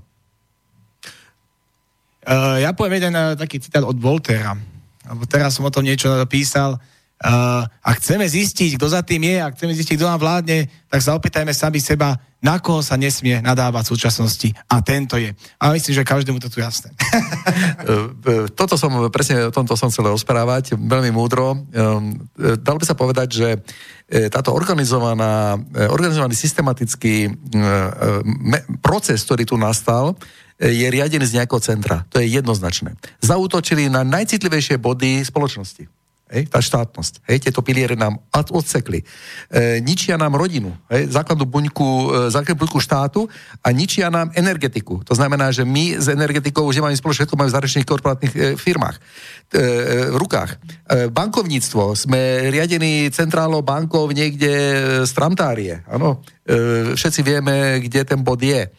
Uh, 2.27 2.59
ja 2.59 2.75
poviem 2.75 2.99
jeden 2.99 3.15
uh, 3.15 3.39
taký 3.39 3.63
citát 3.63 3.87
od 3.87 3.95
Voltera 3.95 4.59
teraz 5.29 5.57
som 5.57 5.65
o 5.65 5.73
tom 5.73 5.85
niečo 5.85 6.09
napísal, 6.13 6.77
uh, 6.77 7.63
a 7.67 7.89
chceme 7.99 8.23
zistiť, 8.23 8.79
kto 8.79 8.87
za 8.87 9.03
tým 9.03 9.27
je, 9.27 9.37
a 9.43 9.51
chceme 9.51 9.75
zistiť, 9.75 9.99
kto 9.99 10.07
nám 10.07 10.23
vládne, 10.23 10.71
tak 10.87 11.03
sa 11.03 11.19
opýtajme 11.19 11.51
sami 11.51 11.83
seba, 11.83 12.15
na 12.39 12.55
koho 12.63 12.79
sa 12.79 12.95
nesmie 12.95 13.43
nadávať 13.43 13.83
v 13.83 13.91
súčasnosti. 13.91 14.49
A 14.71 14.79
tento 14.79 15.19
je. 15.19 15.35
A 15.59 15.75
myslím, 15.75 15.91
že 15.91 16.07
každému 16.07 16.39
to 16.39 16.47
tu 16.47 16.63
jasné. 16.63 16.95
Toto 18.55 18.79
som, 18.79 19.11
presne 19.11 19.51
o 19.51 19.51
tomto 19.51 19.75
som 19.75 19.91
chcel 19.91 20.07
rozprávať, 20.07 20.79
veľmi 20.79 21.11
múdro. 21.11 21.59
Dalo 22.39 22.79
by 22.79 22.85
sa 22.87 22.95
povedať, 22.95 23.27
že 23.35 23.47
táto 24.31 24.55
organizovaná, 24.55 25.59
organizovaný 25.91 26.31
systematický 26.31 27.27
proces, 28.79 29.19
ktorý 29.27 29.43
tu 29.43 29.59
nastal, 29.59 30.15
je 30.59 30.87
riadený 30.91 31.23
z 31.23 31.35
nejakého 31.39 31.63
centra. 31.63 32.03
To 32.11 32.19
je 32.19 32.27
jednoznačné. 32.27 32.99
Zautočili 33.23 33.87
na 33.87 34.03
najcitlivejšie 34.03 34.75
body 34.75 35.23
spoločnosti. 35.23 35.87
Hej, 36.29 36.45
tá 36.53 36.61
štátnosť. 36.61 37.25
Hej, 37.25 37.49
tieto 37.49 37.65
piliere 37.65 37.97
nám 37.97 38.21
odsekli. 38.29 39.01
E, 39.01 39.05
ničia 39.81 40.13
nám 40.13 40.37
rodinu, 40.37 40.69
hej, 40.93 41.09
základnú 41.09 41.49
buňku, 41.49 41.89
e, 41.89 42.07
základnú 42.29 42.69
buňku 42.69 42.77
štátu 42.77 43.25
a 43.65 43.67
ničia 43.73 44.13
nám 44.13 44.29
energetiku. 44.37 45.01
To 45.09 45.17
znamená, 45.17 45.49
že 45.49 45.65
my 45.65 45.97
s 45.97 46.05
energetikou 46.05 46.69
už 46.69 46.77
nemáme 46.77 46.93
spoločné, 46.93 47.25
všetko 47.25 47.33
máme 47.33 47.49
v 47.49 47.55
zahraničných 47.57 47.89
korporátnych 47.89 48.33
e, 48.37 48.39
firmách, 48.61 48.95
e, 49.01 49.61
v 50.13 50.17
rukách. 50.21 50.53
E, 50.53 50.57
bankovníctvo, 51.09 51.97
sme 51.97 52.53
riadení 52.53 53.09
centrálnou 53.09 53.65
bankou 53.65 54.05
niekde 54.13 54.53
z 55.09 55.11
Tramtárie. 55.17 55.81
Áno, 55.89 56.21
e, 56.45 56.93
všetci 56.93 57.25
vieme, 57.25 57.81
kde 57.81 58.05
ten 58.05 58.21
bod 58.21 58.37
je. 58.45 58.69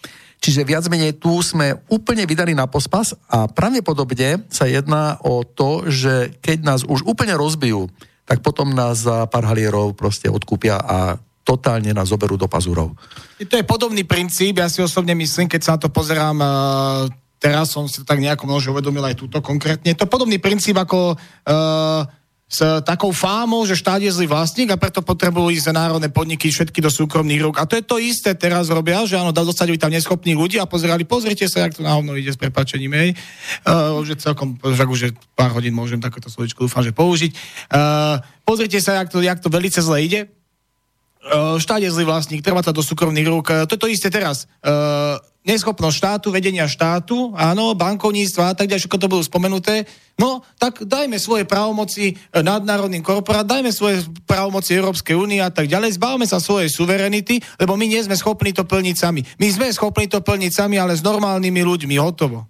Čiže 0.40 0.64
viac 0.64 0.88
menej 0.88 1.20
tu 1.20 1.36
sme 1.44 1.84
úplne 1.92 2.24
vydaní 2.24 2.56
na 2.56 2.64
pospas 2.64 3.12
a 3.28 3.44
pravdepodobne 3.44 4.48
sa 4.48 4.64
jedná 4.64 5.20
o 5.20 5.44
to, 5.44 5.84
že 5.84 6.32
keď 6.40 6.58
nás 6.64 6.80
už 6.88 7.04
úplne 7.04 7.36
rozbijú, 7.36 7.92
tak 8.24 8.40
potom 8.40 8.72
nás 8.72 9.04
za 9.04 9.28
pár 9.28 9.44
halierov 9.44 9.92
proste 9.92 10.32
odkúpia 10.32 10.80
a 10.80 11.20
totálne 11.44 11.92
nás 11.92 12.08
zoberú 12.08 12.40
do 12.40 12.48
pazúrov. 12.48 12.96
To 13.42 13.54
je 13.58 13.64
podobný 13.68 14.08
princíp, 14.08 14.62
ja 14.62 14.72
si 14.72 14.80
osobne 14.80 15.12
myslím, 15.12 15.50
keď 15.50 15.60
sa 15.60 15.72
na 15.76 15.80
to 15.84 15.88
pozerám, 15.92 16.38
uh, 16.40 17.10
teraz 17.36 17.74
som 17.74 17.84
si 17.84 18.00
tak 18.06 18.22
nejako 18.22 18.48
možno 18.48 18.72
uvedomil 18.72 19.02
aj 19.04 19.20
túto 19.20 19.44
konkrétne. 19.44 19.92
Je 19.92 19.98
podobný 20.08 20.40
princíp 20.40 20.76
ako 20.76 21.16
uh, 21.16 22.00
s 22.50 22.82
takou 22.82 23.14
fámou, 23.14 23.62
že 23.62 23.78
štát 23.78 24.02
je 24.02 24.10
zlý 24.10 24.26
vlastník 24.26 24.74
a 24.74 24.80
preto 24.80 25.06
potrebujú 25.06 25.54
ísť 25.54 25.70
národné 25.70 26.10
podniky 26.10 26.50
všetky 26.50 26.82
do 26.82 26.90
súkromných 26.90 27.46
rúk. 27.46 27.62
A 27.62 27.64
to 27.64 27.78
je 27.78 27.84
to 27.86 28.02
isté 28.02 28.34
teraz 28.34 28.66
robia, 28.74 28.98
že 29.06 29.14
áno, 29.14 29.30
dosadili 29.30 29.78
tam 29.78 29.94
neschopní 29.94 30.34
ľudí 30.34 30.58
a 30.58 30.66
pozerali, 30.66 31.06
pozrite 31.06 31.46
sa, 31.46 31.62
jak 31.62 31.78
to 31.78 31.86
na 31.86 31.94
hovno 31.94 32.18
ide 32.18 32.34
s 32.34 32.34
prepačením, 32.34 32.90
hej. 32.90 33.10
Uh, 33.62 34.02
že 34.02 34.18
celkom, 34.18 34.58
že 34.66 34.82
už 34.82 35.14
pár 35.38 35.54
hodín 35.54 35.78
môžem 35.78 36.02
takéto 36.02 36.26
slovičko 36.26 36.66
dúfam, 36.66 36.82
že 36.82 36.90
použiť. 36.90 37.30
Uh, 37.70 38.18
pozrite 38.42 38.82
sa, 38.82 38.98
jak 38.98 39.14
to, 39.14 39.22
jak 39.22 39.38
to 39.38 39.46
veľmi 39.46 39.70
zle 39.70 39.98
ide. 40.02 40.20
Uh, 41.22 41.54
štát 41.62 41.78
je 41.78 41.94
zlý 41.94 42.02
vlastník, 42.02 42.42
treba 42.42 42.66
to 42.66 42.74
do 42.74 42.82
súkromných 42.82 43.30
rúk. 43.30 43.46
Uh, 43.46 43.62
to 43.70 43.78
je 43.78 43.80
to 43.86 43.86
isté 43.86 44.10
teraz. 44.10 44.50
Uh, 44.66 45.22
neschopnosť 45.40 45.96
štátu, 45.96 46.26
vedenia 46.28 46.68
štátu, 46.68 47.32
áno, 47.32 47.72
bankovníctva 47.72 48.52
a 48.52 48.54
tak 48.54 48.68
ďalej, 48.68 48.84
všetko 48.84 49.00
to 49.00 49.08
budú 49.08 49.22
spomenuté. 49.24 49.88
No, 50.20 50.44
tak 50.60 50.84
dajme 50.84 51.16
svoje 51.16 51.48
právomoci 51.48 52.12
e, 52.12 52.14
nadnárodným 52.44 53.00
korporát, 53.00 53.48
dajme 53.48 53.72
svoje 53.72 54.04
právomoci 54.28 54.76
Európskej 54.76 55.16
únie 55.16 55.40
a 55.40 55.48
tak 55.48 55.64
ďalej, 55.64 55.96
zbavme 55.96 56.28
sa 56.28 56.44
svojej 56.44 56.68
suverenity, 56.68 57.40
lebo 57.56 57.72
my 57.80 57.88
nie 57.88 58.04
sme 58.04 58.20
schopní 58.20 58.52
to 58.52 58.68
plniť 58.68 58.96
sami. 59.00 59.24
My 59.40 59.48
sme 59.48 59.72
schopní 59.72 60.12
to 60.12 60.20
plniť 60.20 60.52
sami, 60.52 60.76
ale 60.76 60.92
s 60.92 61.00
normálnymi 61.00 61.60
ľuďmi, 61.64 61.96
hotovo. 61.96 62.44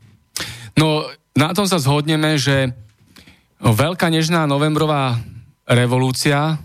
No, 0.74 1.06
na 1.38 1.54
tom 1.54 1.70
sa 1.70 1.78
zhodneme, 1.78 2.42
že 2.42 2.74
veľká 3.62 4.10
nežná 4.10 4.50
novembrová 4.50 5.14
revolúcia 5.62 6.58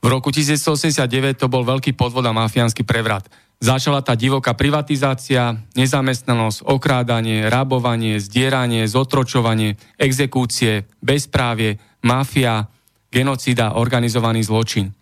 v 0.00 0.06
roku 0.08 0.32
1989 0.32 1.40
to 1.40 1.48
bol 1.48 1.64
veľký 1.64 1.92
podvod 1.92 2.24
a 2.24 2.32
mafiánsky 2.32 2.84
prevrat 2.84 3.28
Začala 3.64 4.04
tá 4.04 4.12
divoká 4.12 4.52
privatizácia, 4.52 5.56
nezamestnanosť, 5.72 6.68
okrádanie, 6.68 7.48
rabovanie, 7.48 8.20
zdieranie, 8.20 8.84
zotročovanie, 8.84 9.80
exekúcie, 9.96 10.84
bezprávie, 11.00 11.80
mafia, 12.04 12.68
genocida, 13.08 13.80
organizovaný 13.80 14.44
zločin. 14.44 14.92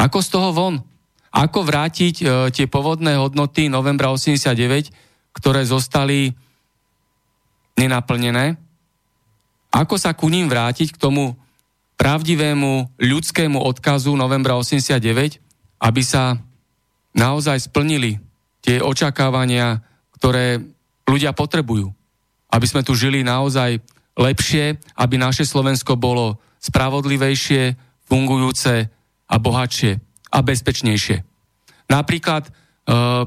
Ako 0.00 0.24
z 0.24 0.28
toho 0.32 0.56
von? 0.56 0.80
Ako 1.28 1.60
vrátiť 1.60 2.14
e, 2.24 2.24
tie 2.56 2.64
povodné 2.64 3.20
hodnoty 3.20 3.68
novembra 3.68 4.08
89, 4.08 5.36
ktoré 5.36 5.68
zostali 5.68 6.32
nenaplnené? 7.76 8.56
Ako 9.76 10.00
sa 10.00 10.16
ku 10.16 10.32
ním 10.32 10.48
vrátiť 10.48 10.96
k 10.96 11.00
tomu 11.04 11.36
pravdivému 12.00 12.96
ľudskému 12.96 13.60
odkazu 13.60 14.16
novembra 14.16 14.56
89, 14.56 15.36
aby 15.84 16.00
sa 16.00 16.40
naozaj 17.14 17.70
splnili 17.70 18.18
tie 18.60 18.82
očakávania, 18.82 19.80
ktoré 20.18 20.60
ľudia 21.06 21.32
potrebujú. 21.32 21.94
Aby 22.50 22.66
sme 22.66 22.82
tu 22.82 22.92
žili 22.94 23.22
naozaj 23.22 23.80
lepšie, 24.14 24.78
aby 24.98 25.14
naše 25.18 25.46
Slovensko 25.46 25.98
bolo 25.98 26.38
spravodlivejšie, 26.62 27.74
fungujúce 28.06 28.88
a 29.28 29.34
bohatšie 29.40 29.98
a 30.30 30.38
bezpečnejšie. 30.42 31.22
Napríklad, 31.90 32.48
e, 32.48 32.50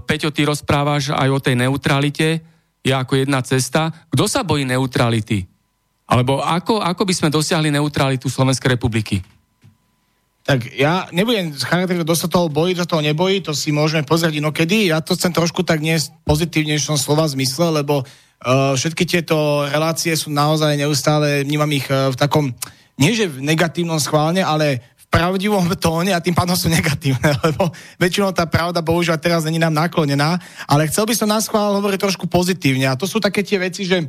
Peťo, 0.02 0.34
ty 0.34 0.48
rozprávaš 0.48 1.14
aj 1.14 1.30
o 1.30 1.40
tej 1.44 1.56
neutralite, 1.60 2.42
je 2.82 2.94
ako 2.96 3.20
jedna 3.20 3.44
cesta. 3.44 3.92
Kto 4.08 4.26
sa 4.32 4.48
bojí 4.48 4.64
neutrality? 4.64 5.44
Alebo 6.08 6.40
ako, 6.40 6.80
ako 6.80 7.04
by 7.04 7.14
sme 7.14 7.30
dosiahli 7.30 7.68
neutralitu 7.68 8.32
Slovenskej 8.32 8.80
republiky? 8.80 9.20
Tak 10.48 10.64
ja 10.80 11.12
nebudem 11.12 11.52
charakterizovať, 11.52 12.08
kto 12.08 12.16
sa 12.16 12.32
toho 12.32 12.48
bojí, 12.48 12.72
kto 12.72 12.88
toho 12.88 13.04
nebojí, 13.04 13.44
to 13.44 13.52
si 13.52 13.76
môžeme 13.76 14.08
pozrieť 14.08 14.40
inokedy. 14.40 14.88
Ja 14.88 15.04
to 15.04 15.20
chcem 15.20 15.36
trošku 15.36 15.68
tak 15.68 15.84
dnes 15.84 16.08
pozitívnejšom 16.24 16.96
slova 16.96 17.28
zmysle, 17.28 17.84
lebo 17.84 18.08
uh, 18.08 18.72
všetky 18.72 19.04
tieto 19.04 19.68
relácie 19.68 20.16
sú 20.16 20.32
naozaj 20.32 20.80
neustále, 20.80 21.44
vnímam 21.44 21.68
ich 21.76 21.84
uh, 21.92 22.08
v 22.08 22.16
takom, 22.16 22.56
nie 22.96 23.12
že 23.12 23.28
v 23.28 23.44
negatívnom 23.44 24.00
schválne, 24.00 24.40
ale 24.40 24.96
v 24.96 25.06
pravdivom 25.12 25.68
tóne 25.84 26.16
a 26.16 26.24
tým 26.24 26.32
pádom 26.32 26.56
sú 26.56 26.72
negatívne, 26.72 27.28
lebo 27.52 27.68
väčšinou 28.00 28.32
tá 28.32 28.48
pravda 28.48 28.80
bohužiaľ 28.80 29.20
teraz 29.20 29.44
není 29.44 29.60
nám 29.60 29.76
naklonená, 29.76 30.40
ale 30.64 30.88
chcel 30.88 31.04
by 31.04 31.12
som 31.12 31.28
na 31.28 31.44
schvál 31.44 31.76
hovoriť 31.76 32.00
trošku 32.00 32.24
pozitívne 32.32 32.88
a 32.88 32.96
to 32.96 33.04
sú 33.04 33.20
také 33.20 33.44
tie 33.44 33.60
veci, 33.60 33.84
že 33.84 34.00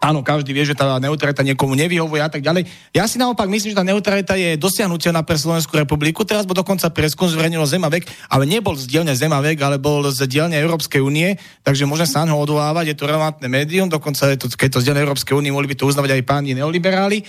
Áno, 0.00 0.24
každý 0.24 0.56
vie, 0.56 0.64
že 0.64 0.72
tá 0.72 0.96
neutralita 0.96 1.44
niekomu 1.44 1.76
nevyhovuje 1.76 2.24
a 2.24 2.32
tak 2.32 2.40
ďalej. 2.40 2.64
Ja 2.96 3.04
si 3.04 3.20
naopak 3.20 3.44
myslím, 3.52 3.76
že 3.76 3.80
tá 3.80 3.84
neutralita 3.84 4.32
je 4.32 4.56
dosiahnutelná 4.56 5.20
pre 5.28 5.36
Slovenskú 5.36 5.76
republiku. 5.76 6.24
Teraz 6.24 6.48
bol 6.48 6.56
dokonca 6.56 6.88
preskum 6.88 7.28
zverejnilo 7.28 7.68
Zemavek, 7.68 8.08
ale 8.32 8.48
nebol 8.48 8.72
z 8.80 8.88
dielne 8.88 9.12
Zemavek, 9.12 9.60
ale 9.60 9.76
bol 9.76 10.08
z 10.08 10.24
dielne 10.24 10.56
Európskej 10.56 11.04
únie, 11.04 11.36
takže 11.60 11.84
môžem 11.84 12.08
sa 12.08 12.24
ho 12.24 12.32
odvolávať, 12.40 12.88
je 12.88 12.96
to 12.96 13.12
relevantné 13.12 13.44
médium, 13.44 13.92
dokonca 13.92 14.32
je 14.32 14.40
to, 14.40 14.48
keď 14.48 14.68
to 14.72 14.80
z 14.80 14.84
dielne 14.88 15.04
Európskej 15.04 15.36
únie, 15.36 15.52
mohli 15.52 15.68
by 15.68 15.76
to 15.76 15.84
uznávať 15.84 16.16
aj 16.16 16.22
páni 16.24 16.56
neoliberáli. 16.56 17.20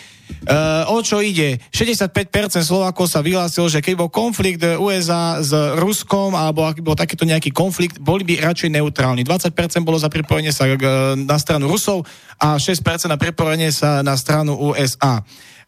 Uh, 0.48 0.88
o 0.96 1.04
čo 1.04 1.20
ide? 1.20 1.60
65% 1.76 2.64
Slovákov 2.64 3.12
sa 3.12 3.20
vyhlásilo, 3.20 3.68
že 3.68 3.84
keď 3.84 4.00
bol 4.00 4.08
konflikt 4.08 4.64
USA 4.80 5.44
s 5.44 5.52
Ruskom, 5.76 6.40
alebo 6.40 6.64
ak 6.64 6.80
bol 6.80 6.96
takýto 6.96 7.28
nejaký 7.28 7.52
konflikt, 7.52 8.00
boli 8.00 8.24
by 8.24 8.40
radšej 8.40 8.72
neutrálni. 8.80 9.28
20% 9.28 9.52
bolo 9.84 10.00
za 10.00 10.08
pripojenie 10.08 10.56
sa 10.56 10.72
na 11.20 11.36
stranu 11.36 11.68
Rusov 11.68 12.08
a 12.42 12.58
6% 12.58 13.06
na 13.06 13.22
prepojenie 13.22 13.70
sa 13.70 14.02
na 14.02 14.18
stranu 14.18 14.58
USA. 14.58 15.22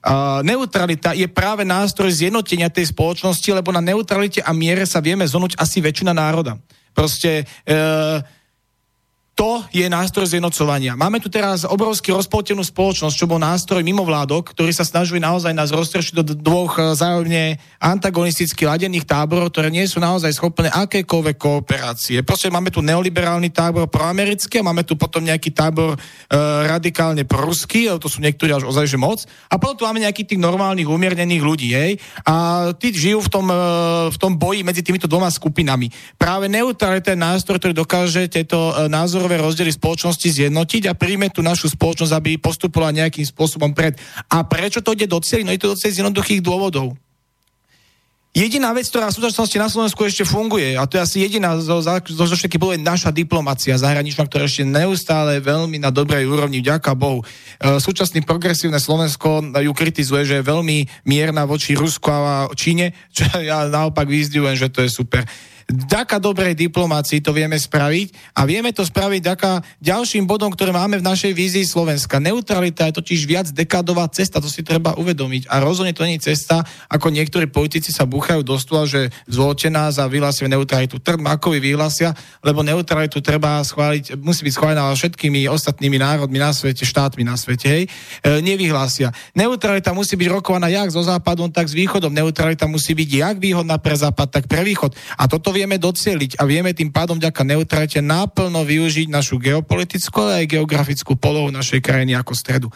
Uh, 0.03 0.41
neutralita 0.43 1.13
je 1.15 1.29
práve 1.31 1.63
nástroj 1.63 2.11
zjednotenia 2.11 2.67
tej 2.73 2.91
spoločnosti, 2.91 3.45
lebo 3.53 3.71
na 3.71 3.79
neutralite 3.79 4.43
a 4.43 4.51
miere 4.51 4.83
sa 4.83 4.99
vieme 4.99 5.23
zonúť 5.23 5.55
asi 5.55 5.79
väčšina 5.79 6.11
národa. 6.11 6.57
Proste 6.91 7.45
uh, 7.45 8.19
to 9.33 9.65
je 9.73 9.89
nástroj 9.89 10.29
zjednocovania. 10.29 10.93
Máme 10.93 11.17
tu 11.17 11.25
teraz 11.25 11.65
obrovský 11.65 12.13
rozpoltenú 12.13 12.61
spoločnosť, 12.61 13.17
čo 13.17 13.25
bol 13.25 13.41
nástroj 13.41 13.81
mimovládok, 13.81 14.53
ktorý 14.53 14.69
sa 14.69 14.85
snažili 14.85 15.17
naozaj 15.17 15.57
nás 15.57 15.73
roztrešiť 15.73 16.13
do 16.21 16.23
dvoch 16.37 16.77
eh, 16.77 16.93
zájomne 16.93 17.57
antagonisticky 17.81 18.69
ladených 18.69 19.09
táborov, 19.09 19.49
ktoré 19.49 19.73
nie 19.73 19.89
sú 19.89 19.97
naozaj 19.97 20.37
schopné 20.37 20.69
akékoľvek 20.69 21.37
kooperácie. 21.41 22.21
Proste 22.21 22.53
máme 22.53 22.69
tu 22.69 22.85
neoliberálny 22.85 23.49
tábor 23.49 23.89
proamerický 23.89 24.61
a 24.61 24.67
máme 24.69 24.85
tu 24.85 24.93
potom 24.93 25.25
nejaký 25.25 25.51
tábor 25.51 25.97
e, 25.97 25.99
radikálne 26.69 27.27
proruský, 27.27 27.91
to 27.99 28.07
sú 28.07 28.23
niektorí 28.23 28.55
až 28.55 28.63
ozaj 28.63 28.87
že 28.87 28.95
moc. 28.95 29.27
A 29.51 29.59
potom 29.59 29.75
tu 29.75 29.83
máme 29.83 29.99
nejakých 29.99 30.35
tých 30.35 30.41
normálnych, 30.41 30.87
umiernených 30.87 31.43
ľudí, 31.43 31.69
hej. 31.75 31.99
A 32.23 32.69
tí 32.79 32.95
žijú 32.95 33.19
v 33.19 33.29
tom, 33.29 33.45
e, 33.51 33.57
v 34.07 34.17
tom 34.17 34.39
boji 34.39 34.63
medzi 34.63 34.79
týmito 34.79 35.11
dvoma 35.11 35.27
skupinami. 35.27 35.91
Práve 36.15 36.47
neutralita 36.47 37.11
je 37.11 37.19
nástroj, 37.19 37.59
ktorý 37.59 37.73
dokáže 37.75 38.31
tieto 38.31 38.71
e, 38.71 38.87
názory 38.87 39.22
názorové 39.23 39.39
rozdiely 39.39 39.71
spoločnosti 39.71 40.27
zjednotiť 40.27 40.91
a 40.91 40.99
príjme 40.99 41.31
tú 41.31 41.39
našu 41.39 41.71
spoločnosť, 41.71 42.11
aby 42.11 42.35
postupovala 42.35 43.07
nejakým 43.07 43.23
spôsobom 43.23 43.71
pred. 43.71 43.95
A 44.27 44.43
prečo 44.43 44.83
to 44.83 44.91
ide 44.91 45.07
do 45.07 45.23
cieľ? 45.23 45.47
No 45.47 45.55
je 45.55 45.63
to 45.63 45.71
do 45.71 45.79
z 45.79 46.03
jednoduchých 46.03 46.43
dôvodov. 46.43 46.99
Jediná 48.35 48.75
vec, 48.75 48.91
ktorá 48.91 49.07
v 49.07 49.15
súčasnosti 49.15 49.55
na 49.55 49.71
Slovensku 49.71 50.03
ešte 50.03 50.27
funguje, 50.27 50.75
a 50.75 50.83
to 50.83 50.99
je 50.99 51.05
asi 51.07 51.17
jediná 51.23 51.55
zo, 51.55 51.79
zo, 51.79 51.93
zo 52.03 52.35
všetky 52.35 52.59
bolo 52.59 52.75
naša 52.75 53.15
diplomácia 53.15 53.79
zahraničná, 53.79 54.27
ktorá 54.27 54.43
ešte 54.43 54.67
neustále 54.67 55.39
veľmi 55.39 55.79
na 55.79 55.93
dobrej 55.93 56.27
úrovni, 56.27 56.59
vďaka 56.59 56.97
Bohu. 56.97 57.21
E, 57.21 57.25
súčasný 57.79 58.25
progresívne 58.27 58.81
Slovensko 58.81 59.53
ju 59.53 59.71
kritizuje, 59.71 60.27
že 60.27 60.35
je 60.41 60.49
veľmi 60.49 61.05
mierna 61.07 61.47
voči 61.47 61.77
Rusku 61.77 62.11
a 62.11 62.49
Číne, 62.57 62.91
čo 63.15 63.23
ja 63.39 63.69
naopak 63.69 64.09
vyzdivujem, 64.09 64.57
že 64.57 64.73
to 64.73 64.81
je 64.81 64.89
super. 64.89 65.23
Ďaká 65.69 66.19
dobrej 66.19 66.59
diplomácii 66.59 67.23
to 67.23 67.31
vieme 67.31 67.55
spraviť 67.55 68.35
a 68.35 68.43
vieme 68.43 68.75
to 68.75 68.83
spraviť 68.83 69.21
ďaká 69.23 69.51
ďalším 69.79 70.27
bodom, 70.27 70.51
ktoré 70.51 70.75
máme 70.75 70.99
v 70.99 71.07
našej 71.07 71.31
vízii 71.31 71.63
Slovenska. 71.63 72.19
Neutralita 72.19 72.89
je 72.91 72.99
totiž 72.99 73.23
viac 73.23 73.47
dekádová 73.55 74.03
cesta, 74.11 74.43
to 74.43 74.51
si 74.51 74.59
treba 74.59 74.97
uvedomiť. 74.99 75.47
A 75.47 75.63
rozhodne 75.63 75.95
to 75.95 76.03
nie 76.03 76.19
je 76.19 76.35
cesta, 76.35 76.67
ako 76.91 77.13
niektorí 77.15 77.47
politici 77.47 77.95
sa 77.95 78.03
búchajú 78.03 78.43
do 78.43 78.59
stôl, 78.59 78.83
že 78.83 79.07
zvolte 79.31 79.71
nás 79.71 79.95
a 80.01 80.11
vyhlásia 80.11 80.51
neutralitu. 80.51 80.99
Trmakovi 80.99 81.63
vyhlásia, 81.63 82.11
lebo 82.43 82.59
neutralitu 82.59 83.23
treba 83.23 83.63
schváliť, 83.63 84.19
musí 84.19 84.43
byť 84.43 84.53
schválená 84.53 84.91
všetkými 84.91 85.47
ostatnými 85.47 85.95
národmi 85.95 86.43
na 86.43 86.51
svete, 86.51 86.83
štátmi 86.83 87.23
na 87.23 87.39
svete, 87.39 87.67
hej, 87.71 87.83
e, 87.87 88.43
nevyhlásia. 88.43 89.15
Neutralita 89.31 89.95
musí 89.95 90.19
byť 90.19 90.27
rokovaná 90.27 90.67
jak 90.67 90.91
so 90.91 90.99
západom, 91.05 91.47
tak 91.53 91.71
s 91.71 91.77
východom. 91.77 92.11
Neutralita 92.11 92.67
musí 92.67 92.91
byť 92.97 93.09
jak 93.09 93.35
výhodná 93.39 93.79
pre 93.79 93.95
západ, 93.95 94.27
tak 94.27 94.43
pre 94.49 94.65
východ. 94.65 94.91
A 95.15 95.29
toto 95.29 95.52
vieme 95.53 95.77
docieliť 95.77 96.41
a 96.41 96.49
vieme 96.49 96.73
tým 96.73 96.89
pádom 96.89 97.21
ďaká 97.21 97.45
neutralite 97.45 98.01
náplno 98.01 98.65
využiť 98.65 99.07
našu 99.13 99.37
geopolitickú 99.37 100.17
a 100.25 100.41
aj 100.41 100.57
geografickú 100.57 101.13
polohu 101.13 101.53
našej 101.53 101.79
krajiny 101.79 102.17
ako 102.17 102.33
stredu. 102.33 102.67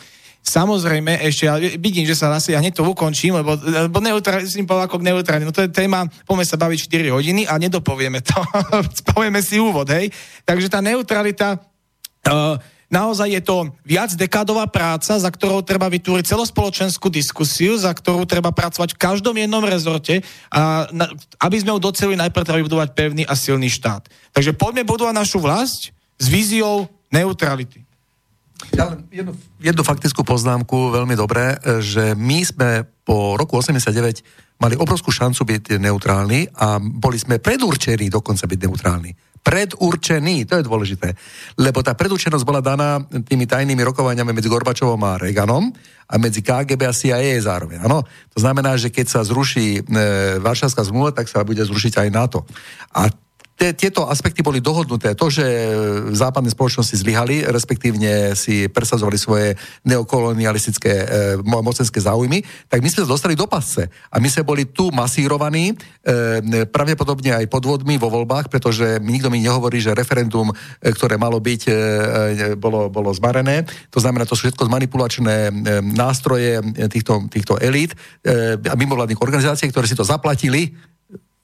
Samozrejme, 0.48 1.20
ešte, 1.28 1.44
ale 1.52 1.76
vidím, 1.76 2.08
že 2.08 2.16
sa 2.16 2.32
zase, 2.40 2.56
ja 2.56 2.64
hneď 2.64 2.80
to 2.80 2.88
ukončím, 2.88 3.36
lebo, 3.36 3.60
lebo 3.60 4.00
neutrálny, 4.00 4.48
ako 4.64 5.04
neutrálny, 5.04 5.44
no 5.44 5.52
to 5.52 5.68
je 5.68 5.76
téma, 5.76 6.08
poďme 6.24 6.46
sa 6.48 6.56
baviť 6.56 6.88
4 6.88 7.12
hodiny 7.12 7.44
a 7.44 7.60
nedopovieme 7.60 8.24
to. 8.24 8.38
Povieme 9.12 9.44
si 9.44 9.60
úvod, 9.60 9.92
hej. 9.92 10.08
Takže 10.48 10.72
tá 10.72 10.80
neutralita 10.80 11.60
uh, 11.60 12.56
Naozaj 12.88 13.28
je 13.36 13.42
to 13.44 13.68
viac 13.84 14.16
dekádová 14.16 14.64
práca, 14.72 15.20
za 15.20 15.28
ktorou 15.28 15.60
treba 15.60 15.92
vytvoriť 15.92 16.24
celospoločenskú 16.24 17.12
diskusiu, 17.12 17.76
za 17.76 17.92
ktorú 17.92 18.24
treba 18.24 18.56
pracovať 18.56 18.96
v 18.96 19.02
každom 19.02 19.36
jednom 19.36 19.60
rezorte, 19.60 20.24
a, 20.48 20.88
na, 20.96 21.12
aby 21.44 21.60
sme 21.60 21.76
ju 21.76 21.84
docelili 21.84 22.16
najprv 22.16 22.48
treba 22.48 22.64
vybudovať 22.64 22.90
pevný 22.96 23.24
a 23.28 23.36
silný 23.36 23.68
štát. 23.68 24.08
Takže 24.32 24.56
poďme 24.56 24.88
budovať 24.88 25.14
našu 25.20 25.44
vlast 25.44 25.92
s 26.16 26.26
víziou 26.32 26.88
neutrality. 27.12 27.84
Ja 28.74 28.96
jednu, 29.12 29.36
jednu 29.62 29.84
faktickú 29.84 30.24
poznámku, 30.24 30.90
veľmi 30.90 31.14
dobré, 31.14 31.60
že 31.84 32.18
my 32.18 32.40
sme 32.42 32.70
po 33.04 33.36
roku 33.38 33.60
89 33.60 34.24
mali 34.58 34.74
obrovskú 34.74 35.14
šancu 35.14 35.46
byť 35.46 35.64
neutrálni 35.78 36.50
a 36.58 36.82
boli 36.82 37.22
sme 37.22 37.38
predurčení 37.38 38.10
dokonca 38.10 38.50
byť 38.50 38.60
neutrálni. 38.66 39.12
Predurčení, 39.48 40.44
to 40.44 40.60
je 40.60 40.68
dôležité. 40.68 41.16
Lebo 41.56 41.80
tá 41.80 41.96
predurčenosť 41.96 42.44
bola 42.44 42.60
daná 42.60 43.00
tými 43.24 43.48
tajnými 43.48 43.80
rokovaniami 43.80 44.36
medzi 44.36 44.52
Gorbačovom 44.52 45.00
a 45.08 45.16
Reaganom 45.16 45.72
a 46.08 46.16
medzi 46.20 46.44
KGB 46.44 46.82
a 46.84 46.92
CIA 46.92 47.40
zároveň. 47.40 47.88
Ano? 47.88 48.04
To 48.36 48.40
znamená, 48.44 48.76
že 48.76 48.92
keď 48.92 49.08
sa 49.08 49.22
zruší 49.24 49.80
e, 49.80 49.82
Varšavská 50.44 50.84
zmluva, 50.84 51.16
tak 51.16 51.32
sa 51.32 51.48
bude 51.48 51.64
zrušiť 51.64 51.96
aj 51.96 52.08
NATO. 52.12 52.44
A 52.92 53.08
tieto 53.58 54.06
aspekty 54.06 54.46
boli 54.46 54.62
dohodnuté. 54.62 55.18
To, 55.18 55.34
že 55.34 55.42
západné 56.14 56.54
spoločnosti 56.54 56.94
zlyhali, 56.94 57.42
respektívne 57.50 58.38
si 58.38 58.70
presadzovali 58.70 59.18
svoje 59.18 59.58
neokolonialistické 59.82 60.94
e, 60.94 61.06
mocenské 61.42 61.98
záujmy, 61.98 62.46
tak 62.70 62.86
my 62.86 62.90
sme 62.94 63.04
sa 63.04 63.10
dostali 63.10 63.34
do 63.34 63.50
pasce. 63.50 63.90
A 64.14 64.22
my 64.22 64.30
sme 64.30 64.46
boli 64.46 64.70
tu 64.70 64.94
masírovaní, 64.94 65.74
e, 65.74 66.70
pravdepodobne 66.70 67.34
aj 67.34 67.50
podvodmi 67.50 67.98
vo 67.98 68.14
voľbách, 68.14 68.54
pretože 68.54 69.02
nikto 69.02 69.34
mi 69.34 69.42
nehovorí, 69.42 69.82
že 69.82 69.98
referendum, 69.98 70.54
e, 70.54 70.94
ktoré 70.94 71.18
malo 71.18 71.42
byť, 71.42 71.62
e, 71.66 71.72
e, 71.74 71.78
bolo, 72.54 72.94
bolo 72.94 73.10
zmarené. 73.10 73.66
To 73.90 73.98
znamená, 73.98 74.30
to 74.30 74.38
sú 74.38 74.46
všetko 74.46 74.70
manipulačné 74.70 75.50
e, 75.50 75.52
nástroje 75.82 76.62
týchto, 76.94 77.26
týchto 77.34 77.58
elít 77.58 77.98
e, 78.22 78.54
a 78.54 78.76
mimovládnych 78.78 79.18
organizácií, 79.18 79.74
ktoré 79.74 79.90
si 79.90 79.98
to 79.98 80.06
zaplatili 80.06 80.78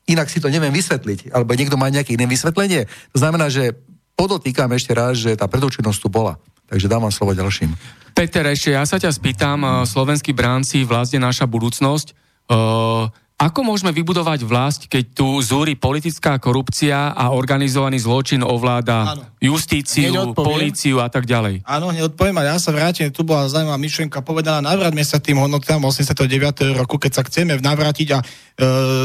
inak 0.07 0.27
si 0.27 0.43
to 0.43 0.51
neviem 0.51 0.73
vysvetliť, 0.75 1.31
alebo 1.31 1.55
niekto 1.55 1.79
má 1.79 1.87
nejaké 1.87 2.15
iné 2.15 2.27
vysvetlenie. 2.27 2.87
To 3.15 3.17
znamená, 3.19 3.47
že 3.47 3.75
podotýkam 4.19 4.71
ešte 4.75 4.91
raz, 4.93 5.19
že 5.19 5.35
tá 5.39 5.47
predurčenosť 5.47 5.99
tu 5.99 6.09
bola. 6.11 6.37
Takže 6.67 6.87
dávam 6.89 7.11
slovo 7.11 7.35
ďalším. 7.35 7.75
Peter, 8.13 8.45
ešte 8.45 8.73
ja 8.73 8.85
sa 8.85 9.01
ťa 9.01 9.09
spýtam, 9.09 9.59
eh, 9.61 9.71
slovenskí 9.89 10.31
bránci, 10.35 10.85
vlastne 10.85 11.23
naša 11.23 11.47
budúcnosť. 11.49 12.25
Uh, 12.43 13.07
ako 13.33 13.65
môžeme 13.65 13.91
vybudovať 13.91 14.39
vlast, 14.45 14.81
keď 14.87 15.03
tu 15.19 15.27
zúri 15.43 15.75
politická 15.75 16.37
korupcia 16.37 17.11
a 17.11 17.33
organizovaný 17.33 17.99
zločin 17.99 18.39
ovláda 18.39 19.17
Áno. 19.17 19.23
justíciu, 19.41 20.31
políciu 20.31 21.01
a 21.03 21.11
tak 21.11 21.27
ďalej? 21.27 21.65
Áno, 21.67 21.91
hneď 21.91 22.13
odpoviem 22.13 22.39
a 22.39 22.55
ja 22.55 22.57
sa 22.61 22.71
vrátim. 22.71 23.11
Tu 23.11 23.25
bola 23.25 23.49
zaujímavá 23.51 23.75
myšlienka 23.81 24.23
povedaná, 24.23 24.63
navráťme 24.63 25.03
sa 25.03 25.19
tým 25.19 25.41
hodnotám 25.41 25.81
89. 25.83 26.77
roku, 26.77 26.95
keď 27.01 27.11
sa 27.19 27.23
chceme 27.25 27.57
navrátiť 27.57 28.07
a 28.15 28.19
e, 28.21 28.25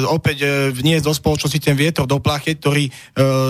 opäť 0.06 0.44
e, 0.44 0.48
vniesť 0.70 1.08
do 1.08 1.12
spoločnosti 1.16 1.58
ten 1.58 1.74
vietor 1.74 2.06
do 2.06 2.22
plachet, 2.22 2.62
ktorý 2.62 2.86
e, 2.86 2.92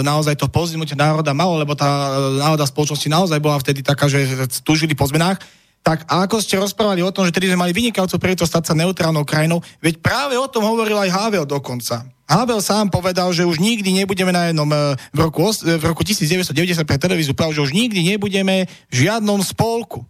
naozaj 0.06 0.40
to 0.40 0.48
pozimnutie 0.48 0.96
národa 0.96 1.36
malo, 1.36 1.58
lebo 1.60 1.76
tá 1.76 1.84
e, 1.84 2.40
národa 2.40 2.64
spoločnosti 2.64 3.12
naozaj 3.12 3.38
bola 3.42 3.60
vtedy 3.60 3.84
taká, 3.84 4.08
že 4.08 4.24
túžili 4.64 4.96
po 4.96 5.04
zmenách 5.04 5.42
tak 5.88 6.04
a 6.04 6.28
ako 6.28 6.44
ste 6.44 6.60
rozprávali 6.60 7.00
o 7.00 7.08
tom, 7.08 7.24
že 7.24 7.32
tedy 7.32 7.48
sme 7.48 7.64
mali 7.64 7.72
vynikajúcu 7.72 8.20
príležitosť 8.20 8.52
stať 8.52 8.64
sa 8.68 8.74
neutrálnou 8.76 9.24
krajinou, 9.24 9.64
veď 9.80 10.04
práve 10.04 10.36
o 10.36 10.44
tom 10.44 10.60
hovoril 10.60 11.00
aj 11.00 11.08
Havel 11.08 11.48
dokonca. 11.48 12.04
Havel 12.28 12.60
sám 12.60 12.92
povedal, 12.92 13.32
že 13.32 13.48
už 13.48 13.56
nikdy 13.56 13.96
nebudeme 13.96 14.28
na 14.28 14.52
jednom, 14.52 14.68
e, 14.68 15.00
v 15.16 15.18
roku, 15.24 15.48
v 15.48 15.80
roku 15.80 16.04
1990 16.04 16.84
pre 16.84 17.00
televíziu 17.00 17.32
povedal, 17.32 17.56
že 17.56 17.64
už 17.64 17.72
nikdy 17.72 18.04
nebudeme 18.04 18.68
v 18.92 19.08
žiadnom 19.08 19.40
spolku. 19.40 20.04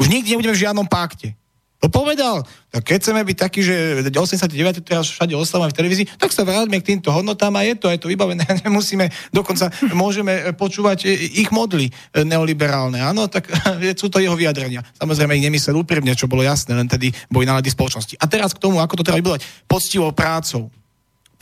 Už 0.00 0.08
nikdy 0.08 0.32
nebudeme 0.32 0.56
v 0.56 0.64
žiadnom 0.64 0.88
pakte. 0.88 1.36
To 1.82 1.90
povedal. 1.90 2.46
Tak 2.70 2.86
keď 2.86 2.96
chceme 3.02 3.26
byť 3.26 3.36
takí, 3.42 3.60
že 3.66 4.06
89. 4.06 4.54
teraz 4.86 5.10
všade 5.10 5.34
ostávame 5.34 5.74
v 5.74 5.78
televízii, 5.82 6.06
tak 6.14 6.30
sa 6.30 6.46
vráťme 6.46 6.78
k 6.78 6.94
týmto 6.94 7.10
hodnotám 7.10 7.50
a 7.58 7.66
je 7.66 7.74
to, 7.74 7.90
je 7.90 7.98
to 7.98 8.06
vybavené. 8.06 8.46
Nemusíme, 8.66 9.10
dokonca 9.34 9.66
môžeme 9.90 10.54
počúvať 10.54 11.10
ich 11.10 11.50
modly 11.50 11.90
neoliberálne. 12.14 13.02
Áno, 13.02 13.26
tak 13.26 13.50
sú 14.00 14.06
to 14.06 14.22
jeho 14.22 14.38
vyjadrenia. 14.38 14.86
Samozrejme 14.94 15.34
ich 15.34 15.46
nemyslel 15.50 15.74
úprimne, 15.74 16.14
čo 16.14 16.30
bolo 16.30 16.46
jasné, 16.46 16.78
len 16.78 16.86
tedy 16.86 17.10
boli 17.26 17.50
nálady 17.50 17.74
spoločnosti. 17.74 18.14
A 18.22 18.30
teraz 18.30 18.54
k 18.54 18.62
tomu, 18.62 18.78
ako 18.78 19.02
to 19.02 19.06
treba 19.06 19.18
vybudovať. 19.18 19.42
Poctivou 19.66 20.14
prácou 20.14 20.70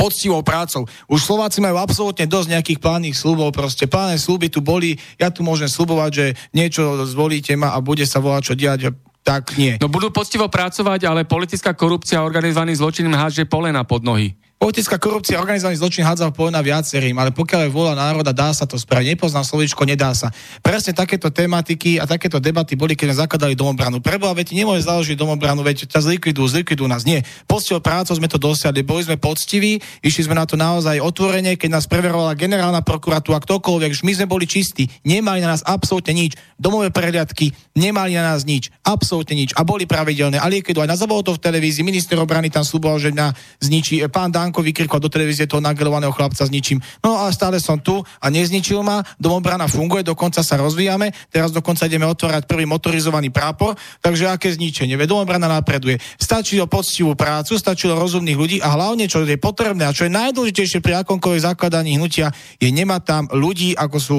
poctivou 0.01 0.41
prácou. 0.41 0.89
Už 1.13 1.21
Slováci 1.21 1.61
majú 1.61 1.77
absolútne 1.77 2.25
dosť 2.25 2.57
nejakých 2.57 2.81
plánnych 2.81 3.13
slubov, 3.13 3.53
proste 3.53 3.85
plánne 3.85 4.17
sluby 4.17 4.49
tu 4.49 4.65
boli, 4.65 4.97
ja 5.21 5.29
tu 5.29 5.45
môžem 5.45 5.69
slubovať, 5.69 6.11
že 6.17 6.27
niečo 6.57 7.05
zvolíte 7.05 7.53
ma 7.53 7.77
a 7.77 7.85
bude 7.85 8.09
sa 8.09 8.17
volať 8.17 8.43
čo 8.49 8.55
diať, 8.57 8.97
tak 9.21 9.55
nie. 9.61 9.77
No 9.79 9.93
budú 9.93 10.09
poctivo 10.09 10.49
pracovať, 10.49 11.07
ale 11.07 11.29
politická 11.29 11.77
korupcia 11.77 12.21
a 12.21 12.27
organizovaný 12.27 12.77
zločin 12.77 13.07
im 13.07 13.17
hádže 13.17 13.45
polena 13.45 13.85
pod 13.85 14.03
nohy. 14.03 14.35
Politická 14.61 15.01
korupcia, 15.01 15.41
organizovaný 15.41 15.81
zločin 15.81 16.05
hádzal 16.05 16.37
na 16.53 16.61
viacerým, 16.61 17.17
ale 17.17 17.33
pokiaľ 17.33 17.65
je 17.65 17.73
vôľa 17.73 17.97
národa, 17.97 18.29
dá 18.29 18.53
sa 18.53 18.69
to 18.69 18.77
spraviť. 18.77 19.17
Nepoznám 19.17 19.41
slovičko, 19.41 19.89
nedá 19.89 20.13
sa. 20.13 20.29
Presne 20.61 20.93
takéto 20.93 21.33
tematiky 21.33 21.97
a 21.97 22.05
takéto 22.05 22.37
debaty 22.37 22.77
boli, 22.77 22.93
keď 22.93 23.09
sme 23.09 23.21
zakladali 23.25 23.57
domobranu. 23.57 24.05
Preboha, 24.05 24.37
veď 24.37 24.53
nemôže 24.53 24.85
založiť 24.85 25.17
domobranu, 25.17 25.65
veď 25.65 25.89
ťa 25.89 26.05
zlikvidujú, 26.05 26.45
zlikvidujú 26.61 26.93
nás. 26.93 27.09
Nie. 27.09 27.25
Poctivou 27.49 27.81
prácou 27.81 28.13
sme 28.13 28.29
to 28.29 28.37
dosiahli, 28.37 28.85
boli 28.85 29.01
sme 29.01 29.17
poctiví, 29.17 29.81
išli 30.05 30.29
sme 30.29 30.37
na 30.37 30.45
to 30.45 30.61
naozaj 30.61 31.01
otvorene, 31.01 31.57
keď 31.57 31.81
nás 31.81 31.89
preverovala 31.89 32.37
generálna 32.37 32.85
prokuratúra, 32.85 33.41
ktokoľvek, 33.41 34.05
my 34.05 34.13
sme 34.13 34.27
boli 34.29 34.45
čistí, 34.45 34.85
nemali 35.09 35.41
na 35.41 35.57
nás 35.57 35.65
absolútne 35.65 36.13
nič. 36.13 36.37
Domové 36.61 36.93
prehliadky 36.93 37.57
nemali 37.81 38.13
na 38.13 38.37
nás 38.37 38.45
nič, 38.45 38.69
absolútne 38.85 39.41
nič. 39.41 39.57
A 39.57 39.65
boli 39.65 39.89
pravidelné. 39.89 40.37
A 40.37 40.53
liekedu 40.53 40.85
aj 40.85 40.93
na 40.93 41.01
to 41.01 41.33
v 41.33 41.41
televízii, 41.41 41.81
minister 41.81 42.21
obrany 42.21 42.53
tam 42.53 42.61
sluboval, 42.61 43.01
že 43.01 43.09
na 43.17 43.33
zničí 43.65 44.05
pán 44.13 44.29
Dan 44.29 44.50
Danko 44.51 44.67
vykrikol 44.67 44.99
do 44.99 45.07
televízie 45.07 45.47
toho 45.47 45.63
nagelovaného 45.63 46.11
chlapca 46.11 46.43
zničím. 46.43 46.83
No 47.07 47.23
a 47.23 47.31
stále 47.31 47.63
som 47.63 47.79
tu 47.79 48.03
a 48.03 48.27
nezničil 48.35 48.83
ma, 48.83 48.99
domobrana 49.15 49.71
funguje, 49.71 50.03
dokonca 50.03 50.43
sa 50.43 50.59
rozvíjame, 50.59 51.15
teraz 51.31 51.55
dokonca 51.55 51.87
ideme 51.87 52.03
otvárať 52.11 52.51
prvý 52.51 52.67
motorizovaný 52.67 53.31
prápor, 53.31 53.79
takže 54.03 54.27
aké 54.27 54.51
zničenie, 54.51 54.99
veď 54.99 55.15
domobrana 55.15 55.47
napreduje. 55.47 56.03
Stačí 56.19 56.59
o 56.59 56.67
poctivú 56.67 57.15
prácu, 57.15 57.55
stačilo 57.55 57.95
rozumných 57.95 58.35
ľudí 58.35 58.57
a 58.59 58.75
hlavne, 58.75 59.07
čo 59.07 59.23
je 59.23 59.39
potrebné 59.39 59.87
a 59.87 59.95
čo 59.95 60.11
je 60.11 60.19
najdôležitejšie 60.19 60.83
pri 60.83 61.07
akomkoľvek 61.07 61.47
zakladaní 61.47 61.95
hnutia, 61.95 62.35
je 62.59 62.67
nemať 62.75 63.03
tam 63.07 63.23
ľudí, 63.31 63.79
ako 63.79 63.99
sú 64.03 64.19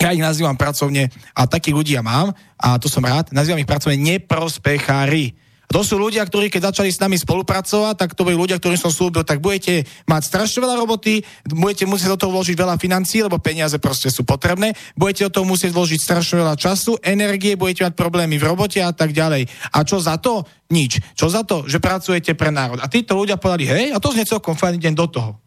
ja 0.00 0.16
ich 0.16 0.24
nazývam 0.24 0.56
pracovne, 0.56 1.12
a 1.36 1.44
takých 1.44 1.76
ľudí 1.76 1.92
ja 1.92 2.00
mám, 2.00 2.32
a 2.56 2.80
to 2.80 2.88
som 2.88 3.04
rád, 3.04 3.36
nazývam 3.36 3.60
ich 3.60 3.68
pracovne 3.68 4.00
neprospechári. 4.00 5.36
To 5.70 5.86
sú 5.86 6.02
ľudia, 6.02 6.26
ktorí 6.26 6.50
keď 6.50 6.74
začali 6.74 6.90
s 6.90 6.98
nami 6.98 7.14
spolupracovať, 7.14 7.94
tak 7.94 8.18
to 8.18 8.26
boli 8.26 8.34
ľudia, 8.34 8.58
ktorým 8.58 8.74
som 8.74 8.90
slúbil, 8.90 9.22
tak 9.22 9.38
budete 9.38 9.86
mať 10.10 10.22
strašne 10.26 10.66
veľa 10.66 10.74
roboty, 10.82 11.22
budete 11.46 11.86
musieť 11.86 12.18
do 12.18 12.26
toho 12.26 12.34
vložiť 12.34 12.58
veľa 12.58 12.74
financií, 12.74 13.22
lebo 13.22 13.38
peniaze 13.38 13.78
proste 13.78 14.10
sú 14.10 14.26
potrebné, 14.26 14.74
budete 14.98 15.30
do 15.30 15.34
toho 15.38 15.46
musieť 15.46 15.70
vložiť 15.70 16.00
strašne 16.02 16.42
veľa 16.42 16.58
času, 16.58 16.98
energie, 17.06 17.54
budete 17.54 17.86
mať 17.86 17.94
problémy 17.94 18.34
v 18.42 18.50
robote 18.50 18.82
a 18.82 18.90
tak 18.90 19.14
ďalej. 19.14 19.46
A 19.70 19.78
čo 19.86 20.02
za 20.02 20.18
to? 20.18 20.42
Nič. 20.74 20.98
Čo 21.14 21.30
za 21.30 21.46
to? 21.46 21.62
Že 21.70 21.78
pracujete 21.78 22.34
pre 22.34 22.50
národ. 22.50 22.82
A 22.82 22.90
títo 22.90 23.14
ľudia 23.14 23.38
povedali, 23.38 23.70
hej, 23.70 23.84
a 23.94 24.02
to 24.02 24.10
znie 24.10 24.26
celkom 24.26 24.58
fajn, 24.58 24.74
idem 24.74 24.98
do 24.98 25.06
toho. 25.06 25.38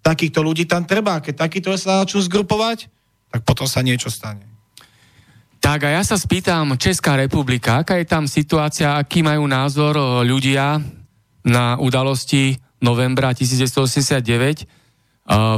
Takýchto 0.00 0.40
ľudí 0.40 0.64
tam 0.64 0.88
treba. 0.88 1.20
Keď 1.20 1.44
takýto 1.44 1.76
sa 1.76 2.00
začnú 2.00 2.24
zgrupovať, 2.24 2.88
tak 3.28 3.44
potom 3.44 3.68
sa 3.68 3.84
niečo 3.84 4.08
stane. 4.08 4.57
Tak 5.58 5.78
a 5.84 5.88
ja 5.98 6.02
sa 6.06 6.14
spýtam, 6.14 6.78
Česká 6.78 7.18
republika, 7.18 7.82
aká 7.82 7.98
je 7.98 8.06
tam 8.06 8.30
situácia, 8.30 8.94
aký 8.94 9.26
majú 9.26 9.44
názor 9.50 9.98
ľudia 10.22 10.78
na 11.42 11.74
udalosti 11.76 12.54
novembra 12.78 13.34
1989? 13.34 14.64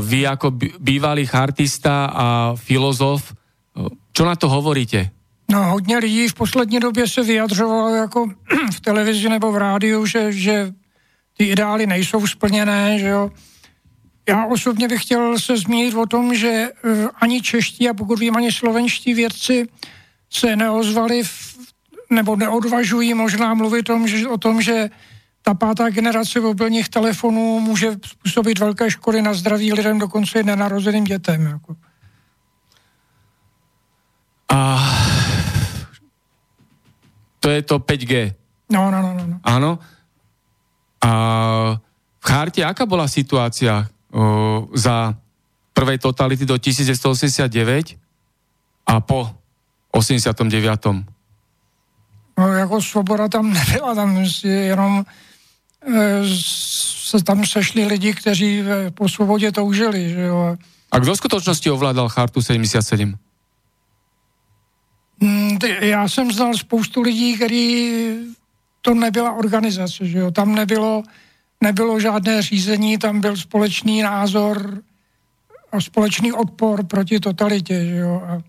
Vy 0.00 0.20
ako 0.26 0.46
bývalý 0.80 1.28
chartista 1.28 2.10
a 2.10 2.26
filozof, 2.56 3.36
čo 4.10 4.22
na 4.24 4.34
to 4.34 4.48
hovoríte? 4.48 5.12
No, 5.50 5.64
hodně 5.64 5.98
lidí 5.98 6.28
v 6.28 6.34
poslední 6.34 6.80
době 6.80 7.08
se 7.08 7.22
vyjadřovalo 7.22 7.94
jako 7.94 8.26
v 8.74 8.80
televizi 8.80 9.28
nebo 9.28 9.52
v 9.52 9.56
rádiu, 9.56 10.06
že, 10.06 10.32
že 10.32 10.72
ty 11.36 11.44
ideály 11.44 11.86
nejsou 11.86 12.26
splněné, 12.26 12.98
že 12.98 13.08
jo. 13.08 13.30
Já 14.30 14.46
osobně 14.46 14.88
bych 14.88 15.02
chtěl 15.02 15.38
se 15.38 15.56
zmínit 15.56 15.94
o 15.94 16.06
tom, 16.06 16.34
že 16.34 16.48
e, 16.48 16.70
ani 17.20 17.42
čeští 17.42 17.88
a 17.88 17.94
pokud 17.94 18.18
vím, 18.18 18.36
ani 18.36 18.52
slovenští 18.52 19.14
vědci 19.14 19.66
se 20.30 20.56
neozvali 20.56 21.22
v, 21.24 21.58
nebo 22.10 22.36
neodvažují 22.36 23.14
možná 23.14 23.54
mluvit 23.54 23.90
o 23.90 23.92
tom, 23.92 24.08
že, 24.08 24.28
o 24.28 24.38
tom, 24.38 24.62
že 24.62 24.90
ta 25.42 25.54
pátá 25.54 25.90
generace 25.90 26.40
mobilních 26.40 26.88
telefonů 26.88 27.60
může 27.60 27.96
způsobit 28.06 28.58
velké 28.58 28.90
škody 28.90 29.22
na 29.22 29.34
zdraví 29.34 29.72
lidem, 29.72 29.98
dokonce 29.98 30.40
i 30.40 30.42
nenarozeným 30.42 31.04
dětem. 31.04 31.46
Jako. 31.46 31.76
A 34.52 34.78
to 37.40 37.50
je 37.50 37.62
to 37.62 37.78
5G. 37.78 38.34
No, 38.70 38.90
no, 38.90 39.02
no, 39.02 39.14
no. 39.14 39.26
no. 39.26 39.40
Áno. 39.42 39.78
A 41.02 41.10
v 42.20 42.24
charte, 42.24 42.62
aká 42.62 42.86
bola 42.86 43.08
situácia 43.08 43.90
za 44.74 45.14
prvej 45.72 45.98
totality 45.98 46.46
do 46.46 46.58
1989 46.58 47.96
a 48.86 49.00
po 49.00 49.30
89. 49.90 50.86
No 52.38 52.48
jako 52.52 52.82
svoboda 52.82 53.28
tam 53.28 53.52
nebyla, 53.58 53.94
tam 53.94 54.24
jenom 54.44 55.04
e, 55.86 56.22
se 57.06 57.24
tam 57.24 57.46
sešli 57.46 57.84
lidi, 57.84 58.14
kteří 58.14 58.60
e, 58.60 58.90
po 58.90 59.08
svobodě 59.08 59.52
toužili. 59.52 60.10
Že 60.10 60.20
jo. 60.20 60.56
A 60.92 60.98
kdo 60.98 61.14
v 61.14 61.16
skutočnosti 61.16 61.70
ovládal 61.70 62.08
chartu 62.08 62.42
77? 62.42 63.14
Mm, 65.20 65.58
Já 65.80 66.08
jsem 66.08 66.32
znal 66.32 66.54
spoustu 66.54 67.02
lidí, 67.02 67.36
který 67.36 67.90
to 68.82 68.94
nebyla 68.94 69.32
organizace, 69.32 70.06
že 70.06 70.18
jo? 70.18 70.30
tam 70.30 70.54
nebylo, 70.54 71.02
nebylo 71.60 72.00
žádné 72.00 72.42
řízení, 72.42 72.98
tam 72.98 73.20
byl 73.20 73.36
společný 73.36 74.02
názor 74.02 74.82
a 75.72 75.80
společný 75.80 76.32
odpor 76.32 76.84
proti 76.84 77.20
totalitě. 77.20 77.84
Že 77.86 77.96
jo? 77.96 78.22
A 78.26 78.42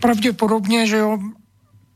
pravděpodobně, 0.00 0.86
že 0.86 0.96
jo, 0.96 1.18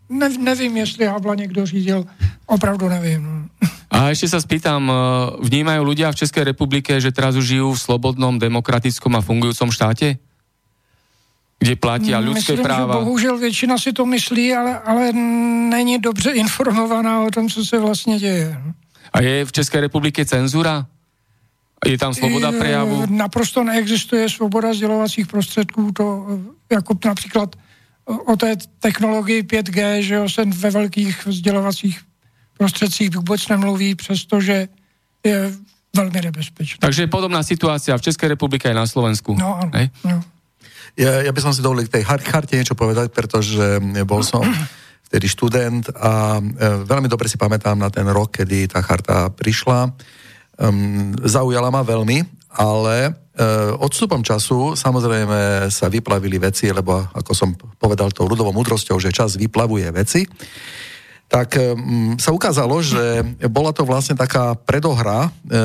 ne, 0.09 0.29
nevím, 0.29 0.77
jestli 0.77 1.07
Havla 1.07 1.35
někdo 1.35 1.67
řídil, 1.67 2.07
opravdu 2.47 2.89
nevím. 2.89 3.23
No. 3.23 3.35
A 3.95 4.11
ešte 4.11 4.27
sa 4.27 4.43
spýtam, 4.43 4.91
e, 4.91 4.95
vnímajú 5.39 5.87
ľudia 5.87 6.11
v 6.11 6.19
Českej 6.19 6.43
republike, 6.51 6.99
že 6.99 7.15
teraz 7.15 7.39
už 7.39 7.47
žijú 7.47 7.79
v 7.79 7.79
slobodnom, 7.79 8.43
demokratickom 8.43 9.15
a 9.15 9.23
fungujúcom 9.23 9.71
štáte? 9.71 10.19
Kde 11.59 11.75
platia 11.81 12.21
ľudské 12.21 12.59
Myslím, 12.59 12.67
práva? 12.67 12.93
Že 12.93 13.05
bohužel 13.05 13.35
většina 13.39 13.79
si 13.79 13.93
to 13.93 14.07
myslí, 14.07 14.55
ale, 14.55 14.79
ale 14.79 15.13
není 15.71 15.99
dobře 15.99 16.31
informovaná 16.31 17.25
o 17.25 17.31
tom, 17.31 17.49
co 17.49 17.65
se 17.65 17.79
vlastně 17.79 18.19
děje. 18.19 18.63
A 19.13 19.23
je 19.23 19.45
v 19.45 19.53
České 19.53 19.81
republike 19.81 20.25
cenzura? 20.25 20.87
Je 21.87 21.99
tam 21.99 22.15
sloboda 22.15 22.53
prejavu? 22.53 23.07
Naprosto 23.09 23.65
neexistuje 23.65 24.29
svoboda 24.29 24.75
sdělovacích 24.75 25.27
prostředků, 25.27 25.93
to 25.93 26.27
jako 26.73 26.99
například 27.05 27.57
o 28.05 28.37
té 28.37 28.57
technologii 28.81 29.43
5G, 29.43 29.99
že 29.99 30.15
jo, 30.15 30.29
se 30.29 30.45
ve 30.45 30.71
velkých 30.71 31.29
sdělovacích 31.31 32.01
prostředcích 32.59 33.17
vůbec 33.17 33.49
nemluví, 33.49 33.95
přestože 33.95 34.69
je 35.25 35.53
velmi 35.97 36.21
nebezpečné. 36.21 36.79
Takže 36.81 37.03
je 37.03 37.07
podobná 37.07 37.43
situácia 37.43 37.97
v 37.99 38.03
Českej 38.03 38.29
republike 38.29 38.69
aj 38.69 38.75
na 38.75 38.87
Slovensku. 38.87 39.37
No, 39.39 39.57
áno. 39.63 39.71
No. 40.05 40.25
Ja, 40.95 41.27
ja 41.27 41.33
by 41.35 41.41
som 41.43 41.51
si 41.51 41.59
dovolil 41.59 41.91
k 41.91 42.01
tej 42.01 42.05
charte 42.07 42.55
niečo 42.55 42.79
povedať, 42.79 43.11
pretože 43.11 43.83
bol 44.07 44.23
som 44.23 44.47
vtedy 45.11 45.27
študent 45.31 45.95
a 45.95 46.39
e, 46.39 46.43
veľmi 46.87 47.07
dobre 47.07 47.31
si 47.31 47.39
pamätám 47.39 47.79
na 47.79 47.87
ten 47.87 48.07
rok, 48.07 48.35
kedy 48.35 48.67
tá 48.67 48.83
charta 48.83 49.31
prišla. 49.31 49.95
Um, 50.55 51.11
zaujala 51.27 51.67
ma 51.67 51.83
veľmi, 51.83 52.23
ale 52.55 53.11
uh, 53.11 53.75
odstupom 53.83 54.23
času 54.23 54.79
samozrejme 54.79 55.67
sa 55.67 55.91
vyplavili 55.91 56.39
veci, 56.39 56.71
lebo 56.71 57.11
ako 57.11 57.33
som 57.35 57.59
povedal 57.59 58.15
tou 58.15 58.31
ľudovou 58.31 58.55
múdrosťou, 58.55 59.03
že 59.03 59.11
čas 59.11 59.35
vyplavuje 59.35 59.91
veci 59.91 60.23
tak 61.25 61.57
um, 61.57 62.15
sa 62.21 62.31
ukázalo, 62.31 62.79
že 62.85 63.25
bola 63.49 63.73
to 63.73 63.83
vlastne 63.83 64.15
taká 64.15 64.55
predohra 64.55 65.27
e, 65.27 65.29
e, 65.29 65.61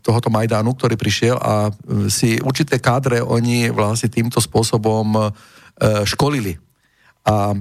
tohoto 0.00 0.32
Majdánu, 0.32 0.74
ktorý 0.74 0.96
prišiel 0.96 1.36
a 1.38 1.70
si 2.08 2.40
určité 2.40 2.80
kádre 2.80 3.20
oni 3.22 3.70
vlastne 3.70 4.08
týmto 4.10 4.40
spôsobom 4.42 5.06
e, 5.14 5.20
školili. 6.08 6.56
A 7.26 7.52
e, 7.52 7.56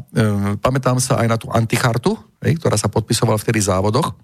pamätám 0.61 0.97
sa 0.97 1.19
aj 1.19 1.27
na 1.27 1.37
tú 1.37 1.51
antichartu, 1.51 2.15
e, 2.41 2.55
ktorá 2.55 2.79
sa 2.79 2.89
podpisovala 2.89 3.37
v 3.37 3.45
tých 3.53 3.67
závodoch. 3.69 4.15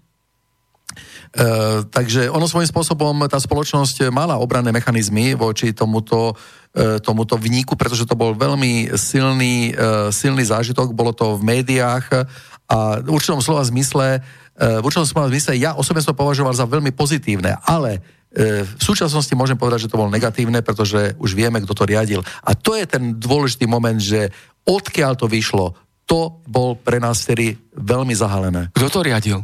Uh, 1.31 1.87
takže 1.87 2.27
ono 2.27 2.43
svojím 2.43 2.67
spôsobom, 2.67 3.15
tá 3.31 3.39
spoločnosť 3.39 4.11
mala 4.11 4.35
obranné 4.35 4.75
mechanizmy 4.75 5.31
voči 5.31 5.71
tomuto, 5.71 6.35
uh, 6.35 6.99
tomuto 6.99 7.39
vníku, 7.39 7.79
pretože 7.79 8.03
to 8.03 8.19
bol 8.19 8.35
veľmi 8.35 8.91
silný, 8.99 9.71
uh, 9.71 10.11
silný 10.11 10.43
zážitok, 10.43 10.91
bolo 10.91 11.15
to 11.15 11.39
v 11.39 11.47
médiách 11.47 12.27
a 12.71 13.03
v 13.03 13.11
určitom 13.11 13.43
slova 13.43 13.67
zmysle, 13.67 14.23
v 14.55 14.83
určitom 14.83 15.03
slova 15.03 15.27
zmysle 15.27 15.59
ja 15.59 15.75
osobne 15.75 15.99
som 15.99 16.15
to 16.15 16.21
považoval 16.23 16.55
za 16.55 16.63
veľmi 16.63 16.95
pozitívne, 16.95 17.59
ale 17.67 17.99
v 18.31 18.79
súčasnosti 18.79 19.35
môžem 19.35 19.59
povedať, 19.59 19.87
že 19.87 19.91
to 19.91 19.99
bolo 19.99 20.07
negatívne, 20.07 20.63
pretože 20.63 21.19
už 21.19 21.35
vieme, 21.35 21.59
kto 21.59 21.75
to 21.75 21.83
riadil. 21.83 22.23
A 22.47 22.55
to 22.55 22.79
je 22.79 22.87
ten 22.87 23.19
dôležitý 23.19 23.67
moment, 23.67 23.99
že 23.99 24.31
odkiaľ 24.63 25.19
to 25.19 25.27
vyšlo, 25.27 25.75
to 26.07 26.39
bol 26.47 26.79
pre 26.79 27.03
nás 27.03 27.27
vtedy 27.27 27.59
veľmi 27.75 28.15
zahalené. 28.15 28.71
Kto 28.71 28.87
to 28.87 28.99
riadil? 29.03 29.43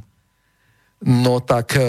No 1.05 1.37
tak 1.45 1.77
e, 1.77 1.81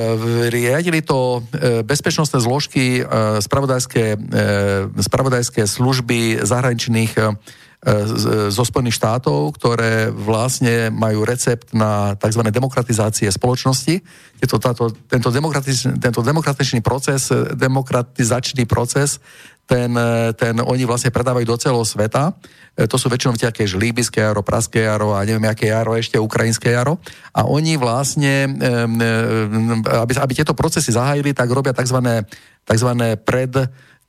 riadili 0.52 1.00
to 1.00 1.40
e, 1.40 1.80
bezpečnostné 1.80 2.44
zložky, 2.44 3.00
e, 3.00 3.02
spravodajské, 3.40 4.20
spravodajské 5.00 5.64
služby 5.64 6.44
zahraničných 6.44 7.16
zo 8.50 8.62
Spojených 8.66 8.98
štátov, 8.98 9.54
ktoré 9.54 10.10
vlastne 10.10 10.90
majú 10.90 11.22
recept 11.22 11.70
na 11.70 12.18
tzv. 12.18 12.42
demokratizácie 12.50 13.30
spoločnosti. 13.30 14.02
Tieto, 14.42 14.58
táto, 14.58 14.90
tento, 15.06 15.30
demokratiz, 15.30 15.86
tento 15.86 16.18
demokratičný 16.18 16.82
proces, 16.82 17.30
demokratizačný 17.54 18.66
proces 18.66 19.22
ten, 19.68 19.92
ten 20.40 20.54
oni 20.64 20.88
vlastne 20.88 21.12
predávajú 21.12 21.44
do 21.44 21.60
celého 21.60 21.84
sveta. 21.84 22.32
E, 22.72 22.88
to 22.88 22.96
sú 22.96 23.12
väčšinou 23.12 23.36
také 23.36 23.68
líbyské 23.68 24.24
jaro, 24.24 24.40
praské 24.40 24.88
jaro 24.88 25.12
a 25.12 25.20
neviem, 25.28 25.44
aké 25.44 25.68
jaro, 25.68 25.92
ešte 25.92 26.16
ukrajinské 26.16 26.72
jaro. 26.72 26.96
A 27.36 27.44
oni 27.44 27.76
vlastne, 27.76 28.48
aby, 29.84 30.12
aby 30.16 30.32
tieto 30.32 30.56
procesy 30.56 30.88
zahájili, 30.96 31.36
tak 31.36 31.52
robia 31.52 31.76
tzv. 31.76 32.00
tzv. 32.64 32.90
pred 33.20 33.52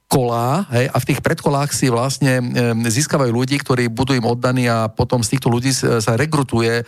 kolá 0.09 0.65
hej, 0.73 0.89
a 0.89 0.97
v 0.97 1.07
tých 1.13 1.21
predkolách 1.21 1.69
si 1.69 1.85
vlastne 1.93 2.41
e, 2.41 2.89
získavajú 2.89 3.29
ľudí, 3.29 3.61
ktorí 3.61 3.93
budú 3.93 4.17
im 4.17 4.25
oddaní 4.25 4.65
a 4.65 4.89
potom 4.89 5.21
z 5.21 5.37
týchto 5.37 5.53
ľudí 5.53 5.69
sa 5.69 6.17
rekrutuje 6.17 6.81
e, 6.81 6.83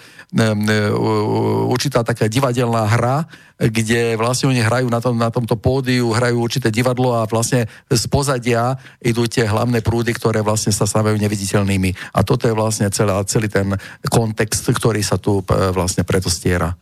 určitá 1.70 2.02
taká 2.02 2.26
divadelná 2.26 2.90
hra, 2.90 3.30
kde 3.62 4.18
vlastne 4.18 4.50
oni 4.50 4.66
hrajú 4.66 4.90
na, 4.90 4.98
tom, 4.98 5.22
na 5.22 5.30
tomto 5.30 5.54
pódiu, 5.54 6.10
hrajú 6.10 6.42
určité 6.42 6.74
divadlo 6.74 7.14
a 7.14 7.30
vlastne 7.30 7.70
z 7.94 8.04
pozadia 8.10 8.82
idú 8.98 9.30
tie 9.30 9.46
hlavné 9.46 9.86
prúdy, 9.86 10.18
ktoré 10.18 10.42
vlastne 10.42 10.74
sa 10.74 10.90
stávajú 10.90 11.22
neviditeľnými. 11.22 12.18
A 12.18 12.26
toto 12.26 12.50
je 12.50 12.58
vlastne 12.58 12.90
celá, 12.90 13.22
celý 13.30 13.54
ten 13.54 13.78
kontext, 14.10 14.66
ktorý 14.74 15.06
sa 15.06 15.22
tu 15.22 15.46
e, 15.46 15.70
vlastne 15.70 16.02
preto 16.02 16.34
stiera. 16.34 16.74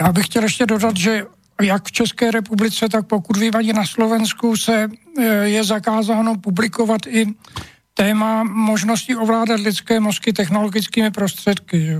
Já 0.00 0.12
bych 0.12 0.26
chtěl 0.26 0.42
ještě 0.42 0.66
dodat, 0.66 0.96
že 0.96 1.24
jak 1.60 1.84
v 1.84 1.92
České 1.92 2.30
republice, 2.30 2.88
tak 2.88 3.06
pokud 3.06 3.36
vím 3.36 3.56
ani 3.56 3.72
na 3.72 3.84
Slovensku 3.84 4.56
se 4.56 4.88
e, 5.18 5.24
je 5.24 5.64
zakázáno 5.64 6.36
publikovat 6.38 7.06
i 7.06 7.26
téma 7.94 8.42
možnosti 8.42 9.16
ovládat 9.16 9.60
lidské 9.60 10.00
mozky 10.00 10.32
technologickými 10.32 11.10
prostředky. 11.10 11.86
Že? 11.86 11.98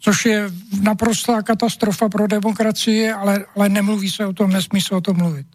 Což 0.00 0.26
je 0.26 0.50
naprostá 0.80 1.42
katastrofa 1.42 2.08
pro 2.08 2.26
demokracii, 2.26 3.10
ale, 3.10 3.44
ale 3.56 3.68
nemluví 3.68 4.10
se 4.10 4.26
o 4.26 4.32
tom, 4.32 4.50
nesmí 4.50 4.80
se 4.80 4.94
o 4.94 5.00
tom 5.00 5.16
mluvit. 5.16 5.46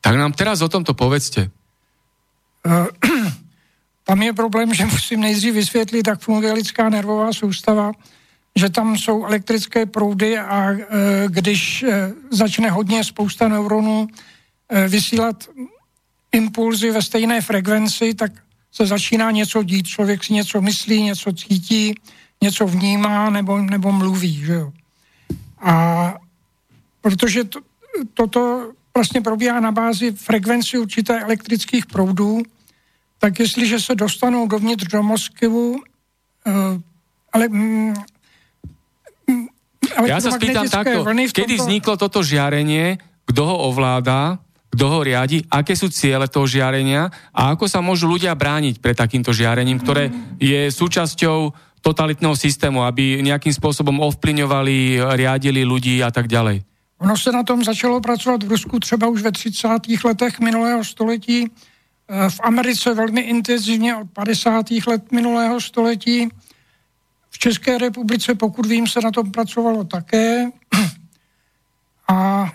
Tak 0.00 0.16
nám 0.16 0.32
teraz 0.32 0.60
o 0.60 0.68
tomto 0.68 0.94
povedzte. 0.94 1.40
E, 1.40 1.50
tam 4.04 4.22
je 4.22 4.32
problém, 4.32 4.74
že 4.74 4.86
musím 4.86 5.20
nejdřív 5.20 5.54
vysvětlit, 5.54 6.06
jak 6.06 6.20
funguje 6.20 6.52
lidská 6.52 6.88
nervová 6.88 7.32
soustava 7.32 7.92
že 8.56 8.70
tam 8.70 8.98
jsou 8.98 9.24
elektrické 9.24 9.86
proudy 9.86 10.38
a 10.38 10.70
e, 10.70 10.84
když 11.28 11.82
e, 11.82 12.12
začne 12.30 12.70
hodně 12.70 13.04
spousta 13.04 13.48
neuronů 13.48 14.08
e, 14.68 14.88
vysílat 14.88 15.44
impulzy 16.32 16.90
ve 16.90 17.02
stejné 17.02 17.40
frekvenci, 17.40 18.14
tak 18.14 18.32
se 18.72 18.86
začíná 18.86 19.30
něco 19.30 19.62
dít. 19.62 19.86
Člověk 19.86 20.24
si 20.24 20.32
něco 20.32 20.60
myslí, 20.60 21.02
něco 21.02 21.32
cítí, 21.32 21.94
něco 22.40 22.66
vnímá 22.66 23.30
nebo, 23.30 23.58
nebo 23.58 23.92
mluví. 23.92 24.34
Že 24.34 24.52
jo? 24.52 24.72
A 25.58 26.14
protože 27.00 27.44
to, 27.44 27.60
toto 28.14 28.72
vlastně 28.94 29.20
probíhá 29.20 29.60
na 29.60 29.72
bázi 29.72 30.12
frekvenci 30.12 30.78
určité 30.78 31.20
elektrických 31.20 31.86
proudů, 31.86 32.42
tak 33.18 33.40
jestliže 33.40 33.80
se 33.80 33.94
dostanou 33.94 34.48
dovnitř 34.48 34.84
do 34.88 35.02
mozku, 35.02 35.82
ale 37.32 37.48
mm, 40.02 40.08
ja 40.08 40.18
sa 40.20 40.30
spýtam 40.34 40.68
takto, 40.68 41.04
kedy 41.32 41.54
vzniklo 41.56 41.96
toto 41.96 42.20
žiarenie, 42.20 43.00
kto 43.26 43.42
ho 43.42 43.56
ovláda, 43.72 44.38
kto 44.76 44.84
ho 44.92 44.98
riadi, 45.00 45.40
aké 45.48 45.72
sú 45.72 45.88
ciele 45.88 46.28
toho 46.28 46.44
žiarenia 46.44 47.08
a 47.32 47.56
ako 47.56 47.64
sa 47.64 47.80
môžu 47.80 48.10
ľudia 48.10 48.36
brániť 48.36 48.84
pred 48.84 48.92
takýmto 48.92 49.32
žiarením, 49.32 49.80
ktoré 49.80 50.12
je 50.36 50.68
súčasťou 50.68 51.54
totalitného 51.80 52.34
systému, 52.34 52.82
aby 52.82 53.22
nejakým 53.22 53.54
spôsobom 53.54 54.02
ovplyňovali, 54.04 55.00
riadili 55.16 55.62
ľudí 55.62 56.02
a 56.02 56.10
tak 56.10 56.26
ďalej. 56.26 56.66
Ono 56.98 57.16
se 57.16 57.32
na 57.32 57.42
tom 57.42 57.64
začalo 57.64 58.00
pracovat 58.00 58.42
v 58.42 58.48
Rusku 58.48 58.80
třeba 58.80 59.06
už 59.06 59.22
ve 59.22 59.32
30. 59.32 59.68
letech 60.04 60.40
minulého 60.40 60.84
století, 60.84 61.44
e, 61.44 61.48
v 62.30 62.38
Americe 62.40 62.94
velmi 62.94 63.20
intenzivně 63.20 63.96
od 63.96 64.08
50. 64.12 64.86
let 64.86 65.12
minulého 65.12 65.60
století, 65.60 66.28
v 67.36 67.38
České 67.38 67.78
republice, 67.78 68.34
pokud 68.34 68.66
vím, 68.66 68.86
se 68.86 69.00
na 69.00 69.10
tom 69.10 69.32
pracovalo 69.32 69.84
také. 69.84 70.48
A 72.08 72.48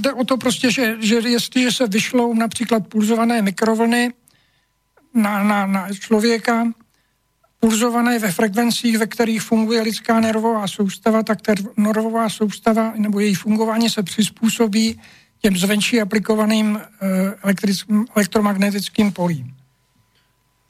jde 0.00 0.12
o 0.12 0.24
to 0.24 0.36
prostě, 0.36 0.70
že, 0.70 0.96
že 1.00 1.14
jestliže 1.14 1.72
se 1.72 1.86
vyšlou 1.86 2.34
například 2.34 2.86
pulzované 2.86 3.42
mikrovlny 3.42 4.12
na, 5.14 5.42
na, 5.42 5.66
na 5.66 5.88
člověka, 5.94 6.66
pulzované 7.60 8.18
ve 8.18 8.32
frekvencích, 8.32 8.98
ve 8.98 9.06
kterých 9.06 9.42
funguje 9.42 9.82
lidská 9.82 10.20
nervová 10.20 10.68
soustava, 10.68 11.22
tak 11.22 11.42
ta 11.42 11.52
nervová 11.76 12.28
soustava 12.28 12.92
nebo 12.96 13.20
její 13.20 13.34
fungování 13.34 13.90
se 13.90 14.02
přizpůsobí 14.02 15.00
těm 15.42 15.56
zvenčí 15.56 16.00
aplikovaným 16.00 16.80
eh, 16.80 17.54
elektromagnetickým 18.14 19.12
polím. 19.12 19.54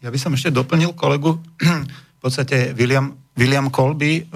Ja 0.01 0.09
by 0.09 0.19
som 0.19 0.33
ešte 0.33 0.49
doplnil 0.49 0.93
kolegu. 0.97 1.41
v 2.21 2.29
podstate 2.29 2.77
William, 2.77 3.17
William 3.33 3.73
Colby, 3.73 4.29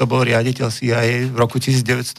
to 0.00 0.04
bol 0.08 0.24
riaditeľ 0.24 0.72
CIA 0.72 1.28
v 1.28 1.36
roku 1.36 1.60
1972, 1.60 2.16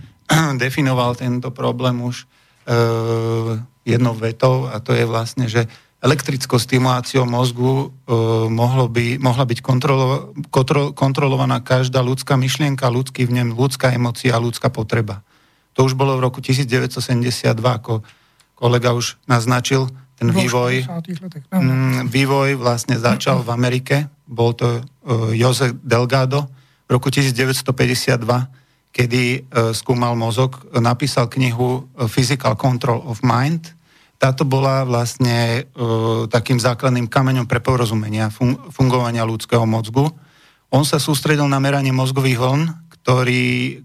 definoval 0.64 1.12
tento 1.12 1.52
problém 1.52 2.00
už 2.00 2.24
jednou 3.84 4.14
vetou 4.16 4.64
a 4.70 4.80
to 4.80 4.96
je 4.96 5.04
vlastne, 5.04 5.44
že 5.44 5.68
elektrickou 6.02 6.58
stimuláciou 6.58 7.22
mozgu 7.22 7.70
uh, 7.70 8.50
mohlo 8.50 8.90
by, 8.90 9.22
mohla 9.22 9.46
byť 9.46 9.62
kontrolo, 9.62 10.34
kontro, 10.50 10.90
kontrolovaná 10.90 11.62
každá 11.62 12.02
ľudská 12.02 12.34
myšlienka, 12.34 12.90
ľudský 12.90 13.30
vnem, 13.30 13.54
ľudská 13.54 13.94
emocia, 13.94 14.34
ľudská 14.34 14.66
potreba. 14.74 15.22
To 15.78 15.86
už 15.86 15.94
bolo 15.94 16.18
v 16.18 16.26
roku 16.26 16.42
1972, 16.42 17.54
ako 17.54 18.02
kolega 18.58 18.92
už 18.98 19.16
naznačil, 19.30 19.88
ten 20.22 20.30
vývoj, 20.30 20.86
mm, 21.50 22.06
vývoj 22.06 22.54
vlastne 22.54 22.94
začal 22.94 23.42
v 23.42 23.50
Amerike. 23.50 24.06
Bol 24.22 24.54
to 24.54 24.78
uh, 24.78 25.34
Josef 25.34 25.74
Delgado 25.82 26.46
v 26.86 26.90
roku 26.94 27.10
1952, 27.10 28.22
kedy 28.94 29.22
uh, 29.50 29.74
skúmal 29.74 30.14
mozog, 30.14 30.62
napísal 30.78 31.26
knihu 31.26 31.90
Physical 32.06 32.54
Control 32.54 33.02
of 33.02 33.26
Mind– 33.26 33.66
táto 34.22 34.46
bola 34.46 34.86
vlastne 34.86 35.66
takým 36.30 36.54
základným 36.54 37.10
kameňom 37.10 37.50
pre 37.50 37.58
porozumenia 37.58 38.30
fun- 38.30 38.54
fungovania 38.70 39.26
ľudského 39.26 39.66
mozgu. 39.66 40.06
On 40.70 40.86
sa 40.86 41.02
sústredil 41.02 41.50
na 41.50 41.58
meranie 41.58 41.90
mozgových 41.90 42.38
vln, 42.38 42.62
ktorý 43.02 43.82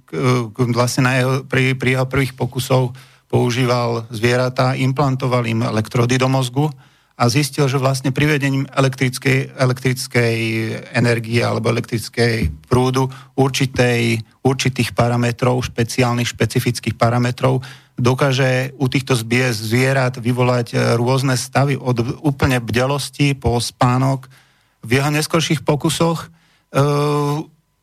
vlastne 0.78 1.10
na 1.10 1.14
jeho, 1.18 1.32
pri, 1.42 1.74
pri 1.74 1.98
jeho 1.98 2.06
prvých 2.06 2.38
pokusov 2.38 2.94
používal 3.28 4.08
zvieratá, 4.10 4.74
implantoval 4.74 5.44
im 5.48 5.64
elektrody 5.64 6.16
do 6.16 6.32
mozgu 6.32 6.72
a 7.18 7.34
zistil, 7.34 7.66
že 7.66 7.82
vlastne 7.82 8.14
privedením 8.14 8.70
elektrickej, 8.70 9.58
elektrickej 9.58 10.38
energie 10.94 11.42
alebo 11.42 11.74
elektrickej 11.74 12.54
prúdu 12.70 13.10
určitej, 13.34 14.22
určitých 14.46 14.94
parametrov, 14.94 15.58
špeciálnych, 15.66 16.30
špecifických 16.30 16.94
parametrov, 16.94 17.66
dokáže 17.98 18.78
u 18.78 18.86
týchto 18.86 19.18
zvierat 19.18 20.22
vyvolať 20.22 20.68
e, 20.72 20.76
rôzne 20.94 21.34
stavy 21.34 21.74
od 21.74 22.22
úplne 22.22 22.62
bdelosti 22.62 23.34
po 23.34 23.58
spánok. 23.58 24.30
V 24.86 25.02
jeho 25.02 25.10
neskorších 25.10 25.66
pokusoch 25.66 26.22
e, 26.22 26.28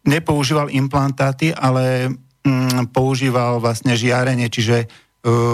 nepoužíval 0.06 0.70
implantáty, 0.70 1.50
ale 1.50 2.14
mm, 2.46 2.94
používal 2.94 3.58
vlastne 3.58 3.98
žiarenie, 3.98 4.46
čiže 4.46 4.86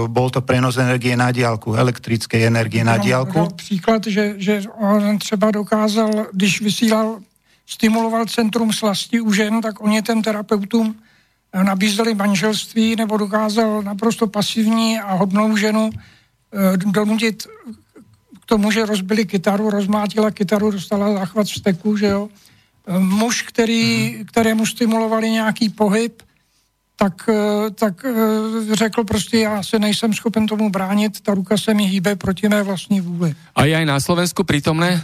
bol 0.07 0.31
to 0.31 0.43
prenos 0.43 0.77
energie 0.77 1.17
na 1.17 1.31
diálku, 1.31 1.75
elektrické 1.75 2.47
energie 2.47 2.85
na 2.85 2.99
diálku. 2.99 3.39
No, 3.39 3.49
příklad, 3.51 4.07
že, 4.07 4.35
že 4.37 4.63
on 4.79 5.19
třeba 5.19 5.51
dokázal, 5.51 6.11
když 6.33 6.61
vysílal, 6.61 7.19
stimuloval 7.67 8.27
centrum 8.27 8.73
slasti 8.73 9.21
u 9.21 9.33
žen, 9.33 9.61
tak 9.61 9.81
on 9.81 9.93
je 9.93 10.03
ten 10.03 10.23
terapeutům 10.23 10.95
nabízeli 11.63 12.15
manželství 12.15 12.97
nebo 12.97 13.17
dokázal 13.17 13.83
naprosto 13.83 14.27
pasivní 14.27 14.99
a 14.99 15.15
hodnou 15.15 15.57
ženu 15.57 15.91
eh, 15.95 16.77
donutit 16.77 17.47
k 18.43 18.47
tomu, 18.47 18.71
že 18.71 18.87
rozbili 18.87 19.25
kytaru, 19.25 19.71
rozmátila 19.71 20.31
kytaru, 20.31 20.71
dostala 20.71 21.13
záchvat 21.13 21.49
steku, 21.49 21.97
že 21.97 22.07
jo. 22.07 22.29
Muž, 22.99 23.43
který, 23.43 24.15
hmm. 24.15 24.25
kterému 24.25 24.67
stimulovali 24.67 25.31
nějaký 25.31 25.69
pohyb, 25.69 26.23
tak, 27.01 27.17
eh, 27.33 27.71
tak 27.73 28.05
řekl 28.73 29.05
prostě, 29.05 29.39
já 29.49 29.63
se 29.63 29.79
nejsem 29.79 30.13
schopen 30.13 30.47
tomu 30.47 30.69
bránit, 30.71 31.21
ta 31.21 31.35
ruka 31.35 31.57
se 31.57 31.75
mi 31.75 31.89
hýbe 31.89 32.17
proti 32.17 32.49
mé 32.49 32.63
vlastní 32.63 33.01
vůli. 33.01 33.33
A 33.57 33.65
je 33.65 33.73
aj 33.73 33.87
na 33.89 33.97
Slovensku 33.97 34.45
prítomné? 34.45 35.01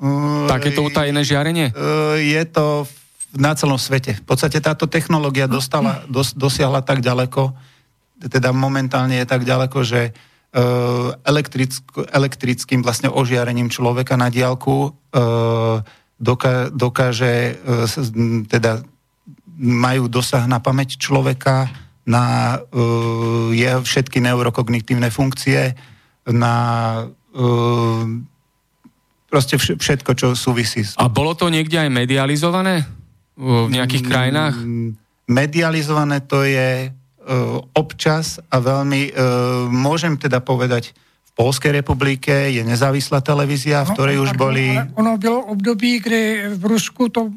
Uh, 0.00 0.48
Takéto 0.48 0.80
utajené 0.80 1.20
žiarenie? 1.20 1.68
Uh, 1.70 2.16
je 2.16 2.42
to 2.48 2.88
na 3.36 3.52
celom 3.52 3.76
svete. 3.76 4.16
V 4.16 4.24
podstate 4.24 4.56
táto 4.64 4.88
technológia 4.88 5.44
dostala, 5.44 6.00
dos, 6.08 6.32
dosiahla 6.32 6.80
tak 6.80 7.04
ďaleko, 7.04 7.52
teda 8.24 8.56
momentálne 8.56 9.20
je 9.20 9.26
tak 9.28 9.44
ďaleko, 9.44 9.78
že 9.84 10.10
uh, 10.10 11.12
elektrick, 11.28 11.76
elektrickým 12.08 12.80
vlastne 12.80 13.12
ožiarením 13.12 13.68
človeka 13.68 14.16
na 14.16 14.32
diálku 14.32 14.90
uh, 14.90 15.84
doká, 16.16 16.72
dokáže, 16.72 17.60
uh, 17.60 17.84
teda 18.48 18.80
majú 19.58 20.10
dosah 20.10 20.44
na 20.46 20.58
pamäť 20.58 20.98
človeka, 20.98 21.70
na 22.04 22.58
uh, 22.60 23.48
je 23.54 23.70
všetky 23.80 24.20
neurokognitívne 24.20 25.08
funkcie, 25.08 25.72
na 26.28 26.54
uh, 27.08 28.02
proste 29.30 29.56
všetko, 29.58 30.10
čo 30.14 30.26
súvisí. 30.36 30.84
A 31.00 31.08
bolo 31.08 31.32
to 31.34 31.48
niekde 31.48 31.80
aj 31.80 31.90
medializované? 31.90 33.04
v 33.36 33.70
nejakých 33.70 34.04
krajinách? 34.06 34.56
Mm, 34.62 34.94
medializované 35.26 36.22
to 36.22 36.46
je 36.46 36.90
uh, 36.90 37.58
občas 37.74 38.38
a 38.50 38.56
veľmi, 38.62 39.10
uh, 39.10 39.66
môžem 39.70 40.14
teda 40.14 40.38
povedať, 40.38 40.94
v 41.24 41.30
Polskej 41.34 41.74
republike 41.74 42.30
je 42.30 42.62
nezávislá 42.62 43.18
televízia, 43.18 43.82
v 43.82 43.90
no, 43.90 43.94
ktorej 43.98 44.16
už 44.22 44.30
boli... 44.38 44.78
Ono 44.94 45.18
bylo 45.18 45.50
období, 45.50 45.98
kdy 45.98 46.54
v 46.54 46.62
Rusku 46.62 47.10
to, 47.10 47.34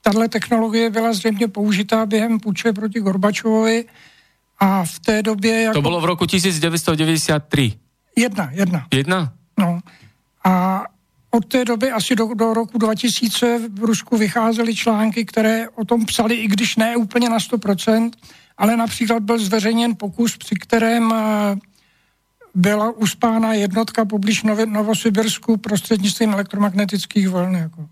tahle 0.00 0.28
technologie 0.28 0.90
byla 0.90 1.12
zřejmě 1.12 1.48
použitá 1.48 2.06
během 2.06 2.40
puče 2.40 2.72
proti 2.72 3.00
Gorbačovovi 3.00 3.84
a 4.58 4.84
v 4.84 4.98
té 4.98 5.22
době... 5.22 5.62
Jako... 5.62 5.74
To 5.74 5.82
bylo 5.82 6.00
v 6.00 6.04
roku 6.04 6.26
1993. 6.26 7.72
Jedna, 8.16 8.50
jedna. 8.52 8.86
Jedna? 8.94 9.32
No. 9.58 9.80
A 10.44 10.84
od 11.30 11.44
té 11.44 11.64
doby 11.64 11.90
asi 11.90 12.16
do, 12.16 12.34
do 12.34 12.54
roku 12.54 12.78
2000 12.78 13.68
v 13.72 13.84
Rusku 13.84 14.16
vycházely 14.16 14.74
články, 14.74 15.24
které 15.24 15.68
o 15.68 15.84
tom 15.84 16.06
psali, 16.06 16.34
i 16.34 16.48
když 16.48 16.76
ne 16.76 16.96
úplně 16.96 17.28
na 17.28 17.38
100%, 17.38 18.10
ale 18.58 18.76
například 18.76 19.22
byl 19.22 19.38
zveřejněn 19.38 19.96
pokus, 19.96 20.36
při 20.36 20.54
kterém 20.54 21.12
eh, 21.12 21.56
byla 22.54 22.90
uspána 22.90 23.52
jednotka 23.52 24.04
poblíž 24.04 24.42
Novosibirsku 24.66 25.56
prostřednictvím 25.56 26.32
elektromagnetických 26.32 27.28
vln. 27.28 27.54
Jako. 27.54 27.88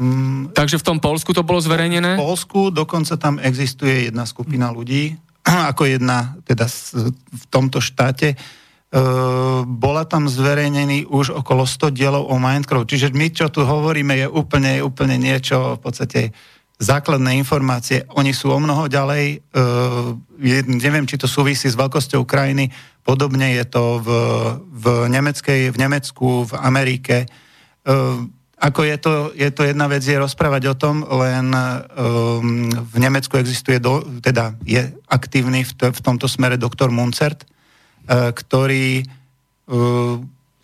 Mm, 0.00 0.56
Takže 0.56 0.80
v 0.80 0.86
tom 0.86 0.98
Polsku 0.98 1.36
to 1.36 1.44
bolo 1.44 1.60
zverejnené? 1.60 2.16
V 2.16 2.24
Polsku 2.24 2.72
dokonca 2.72 3.20
tam 3.20 3.36
existuje 3.36 4.08
jedna 4.08 4.24
skupina 4.24 4.72
ľudí, 4.72 5.12
ako 5.70 5.84
jedna 5.84 6.40
teda 6.48 6.64
v 7.12 7.44
tomto 7.52 7.84
štáte, 7.84 8.34
Uh, 8.90 9.62
bola 9.70 10.02
tam 10.02 10.26
zverejnený 10.26 11.06
už 11.06 11.30
okolo 11.30 11.62
100 11.62 11.94
dielov 11.94 12.26
o 12.26 12.42
Minecraft. 12.42 12.90
Čiže 12.90 13.14
my, 13.14 13.30
čo 13.30 13.46
tu 13.46 13.62
hovoríme, 13.62 14.18
je 14.18 14.26
úplne, 14.26 14.82
úplne 14.82 15.14
niečo, 15.14 15.78
v 15.78 15.80
podstate 15.86 16.34
základné 16.82 17.38
informácie. 17.38 18.02
Oni 18.18 18.34
sú 18.34 18.50
o 18.50 18.58
mnoho 18.58 18.90
ďalej. 18.90 19.46
Je, 20.42 20.58
neviem, 20.66 21.06
či 21.06 21.22
to 21.22 21.30
súvisí 21.30 21.70
s 21.70 21.78
veľkosťou 21.78 22.26
krajiny. 22.26 22.74
Podobne 23.06 23.54
je 23.62 23.64
to 23.70 24.02
v, 24.02 24.08
v, 24.74 24.84
Nemeckej, 25.06 25.70
v 25.70 25.76
Nemecku, 25.78 26.50
v 26.50 26.52
Amerike. 26.58 27.30
Uh, 27.86 28.26
ako 28.60 28.80
je 28.84 28.96
to, 29.00 29.12
je 29.32 29.48
to 29.48 29.62
jedna 29.64 29.88
vec, 29.88 30.04
je 30.04 30.20
rozprávať 30.20 30.62
o 30.68 30.74
tom, 30.76 31.00
len 31.00 31.48
um, 31.48 32.68
v 32.68 32.96
Nemecku 33.00 33.40
existuje, 33.40 33.80
do, 33.80 34.04
teda 34.20 34.52
je 34.68 34.92
aktívny 35.08 35.64
v, 35.64 35.72
v 35.88 36.00
tomto 36.04 36.28
smere 36.28 36.60
doktor 36.60 36.92
Muncert, 36.92 37.48
E, 38.10 38.34
ktorý 38.34 38.86
e, 39.00 39.04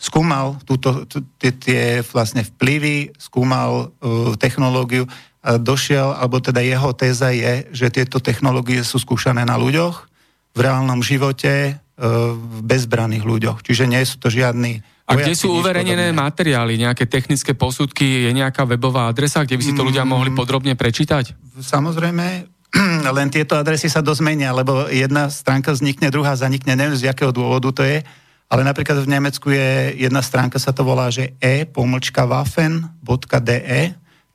skúmal 0.01 0.59
túto, 0.67 1.07
tie 1.39 2.03
vlastne 2.03 2.43
vplyvy, 2.43 3.15
skúmal 3.21 3.95
e, 4.03 4.35
technológiu 4.41 5.07
a 5.47 5.61
došiel, 5.61 6.11
alebo 6.17 6.43
teda 6.43 6.59
jeho 6.59 6.91
téza 6.97 7.31
je, 7.31 7.71
že 7.71 7.95
tieto 7.95 8.19
technológie 8.19 8.83
sú 8.83 8.99
skúšané 8.99 9.47
na 9.47 9.55
ľuďoch, 9.55 10.11
v 10.57 10.59
reálnom 10.59 11.05
živote, 11.05 11.77
v 12.01 12.57
bezbraných 12.65 13.29
ľuďoch. 13.29 13.61
Čiže 13.61 13.85
nie 13.85 14.01
sú 14.09 14.17
to 14.17 14.33
žiadni 14.33 14.81
a 15.07 15.15
kde 15.15 15.39
sú 15.39 15.55
uverejnené 15.63 16.11
materiály, 16.11 16.83
nejaké 16.83 17.07
technické 17.07 17.55
posudky, 17.55 18.27
je 18.27 18.31
nejaká 18.35 18.67
webová 18.67 19.07
adresa, 19.07 19.47
kde 19.47 19.55
by 19.55 19.63
si 19.63 19.71
to 19.79 19.87
ľudia 19.87 20.03
mohli 20.03 20.35
mm. 20.35 20.39
podrobne 20.39 20.75
prečítať? 20.75 21.31
Samozrejme, 21.63 22.27
len 23.17 23.29
tieto 23.31 23.55
adresy 23.55 23.87
sa 23.87 24.03
dozmenia, 24.03 24.51
lebo 24.51 24.91
jedna 24.91 25.31
stránka 25.31 25.71
vznikne, 25.71 26.11
druhá 26.11 26.35
zanikne, 26.35 26.75
neviem 26.75 26.99
z 26.99 27.07
jakého 27.07 27.31
dôvodu 27.31 27.71
to 27.71 27.87
je, 27.87 28.03
ale 28.51 28.63
napríklad 28.67 28.99
v 29.03 29.11
Nemecku 29.11 29.51
je 29.55 29.95
jedna 29.95 30.23
stránka, 30.27 30.59
sa 30.59 30.75
to 30.75 30.83
volá, 30.83 31.07
že 31.11 31.39
e-waffen.de, 31.39 31.71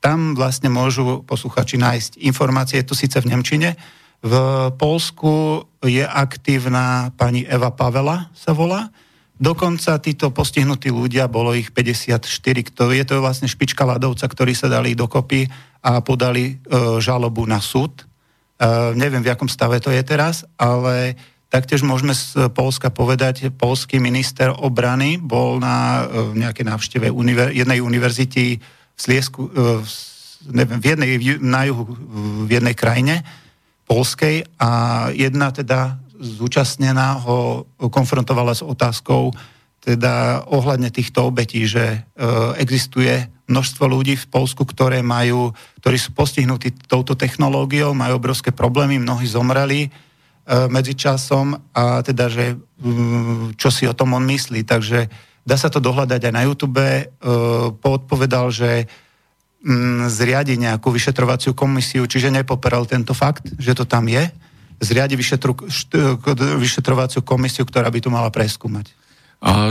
tam 0.02 0.34
vlastne 0.34 0.72
môžu 0.72 1.20
posluchači 1.28 1.76
nájsť 1.76 2.16
informácie, 2.24 2.80
je 2.80 2.88
to 2.88 2.96
síce 2.96 3.20
v 3.20 3.28
Nemčine, 3.28 3.76
v 4.22 4.34
Polsku 4.78 5.66
je 5.82 6.06
aktívna 6.06 7.10
pani 7.18 7.44
Eva 7.44 7.74
Pavela, 7.74 8.30
sa 8.32 8.54
volá, 8.56 8.88
Dokonca 9.42 9.98
títo 9.98 10.30
postihnutí 10.30 10.94
ľudia, 10.94 11.26
bolo 11.26 11.50
ich 11.50 11.74
54, 11.74 12.22
kto, 12.70 12.94
je 12.94 13.02
to 13.02 13.18
vlastne 13.18 13.50
špička 13.50 13.82
ľadovca, 13.82 14.30
ktorí 14.30 14.54
sa 14.54 14.70
dali 14.70 14.94
dokopy 14.94 15.50
a 15.82 15.98
podali 15.98 16.54
e, 16.54 16.54
žalobu 17.02 17.42
na 17.42 17.58
súd. 17.58 18.06
Uh, 18.62 18.94
neviem, 18.94 19.18
v 19.18 19.34
akom 19.34 19.50
stave 19.50 19.82
to 19.82 19.90
je 19.90 19.98
teraz, 20.06 20.46
ale 20.54 21.18
Taktiež 21.52 21.84
môžeme 21.84 22.16
z 22.16 22.48
Polska 22.56 22.88
povedať, 22.88 23.52
polský 23.52 24.00
minister 24.00 24.48
obrany 24.48 25.20
bol 25.20 25.60
na 25.60 26.08
nejakej 26.32 26.64
návšteve 26.64 27.12
univer- 27.12 27.52
jednej 27.52 27.84
univerzity 27.84 28.56
v 28.56 28.96
Sliesku, 28.96 29.52
v, 29.52 29.84
neviem, 30.48 30.80
v 30.80 30.86
jednej, 30.88 31.08
na 31.44 31.68
juhu, 31.68 31.92
v 32.48 32.56
jednej 32.56 32.72
krajine 32.72 33.20
polskej 33.84 34.48
a 34.56 34.70
jedna 35.12 35.52
teda 35.52 36.00
zúčastnená 36.22 37.18
ho 37.26 37.66
konfrontovala 37.90 38.54
s 38.54 38.62
otázkou 38.62 39.34
teda 39.82 40.46
ohľadne 40.46 40.94
týchto 40.94 41.26
obetí, 41.26 41.66
že 41.66 41.82
e, 41.82 41.98
existuje 42.62 43.26
množstvo 43.50 43.90
ľudí 43.90 44.14
v 44.14 44.30
Polsku, 44.30 44.62
ktoré 44.62 45.02
majú, 45.02 45.50
ktorí 45.82 45.98
sú 45.98 46.14
postihnutí 46.14 46.86
touto 46.86 47.18
technológiou, 47.18 47.90
majú 47.90 48.22
obrovské 48.22 48.54
problémy, 48.54 49.02
mnohí 49.02 49.26
zomreli, 49.26 49.90
E, 50.42 50.66
medzičasom 50.66 51.54
a 51.70 52.02
teda, 52.02 52.26
že 52.26 52.58
mm, 52.58 53.54
čo 53.54 53.70
si 53.70 53.86
o 53.86 53.94
tom 53.94 54.18
on 54.18 54.26
myslí. 54.26 54.66
Takže 54.66 55.06
dá 55.46 55.54
sa 55.54 55.70
to 55.70 55.78
dohľadať 55.78 56.18
aj 56.18 56.32
na 56.34 56.42
YouTube. 56.42 56.82
E, 56.82 57.06
poodpovedal, 57.78 58.50
že 58.50 58.90
mm, 59.62 60.10
zriadi 60.10 60.58
nejakú 60.58 60.90
vyšetrovaciu 60.90 61.54
komisiu, 61.54 62.10
čiže 62.10 62.34
nepoperal 62.34 62.90
tento 62.90 63.14
fakt, 63.14 63.54
že 63.54 63.70
to 63.70 63.86
tam 63.86 64.10
je. 64.10 64.34
Zriadi 64.82 65.14
vyšetru, 65.14 65.54
vyšetrovaciu 66.58 67.22
komisiu, 67.22 67.62
ktorá 67.62 67.86
by 67.86 68.02
to 68.02 68.10
mala 68.10 68.34
preskúmať. 68.34 68.90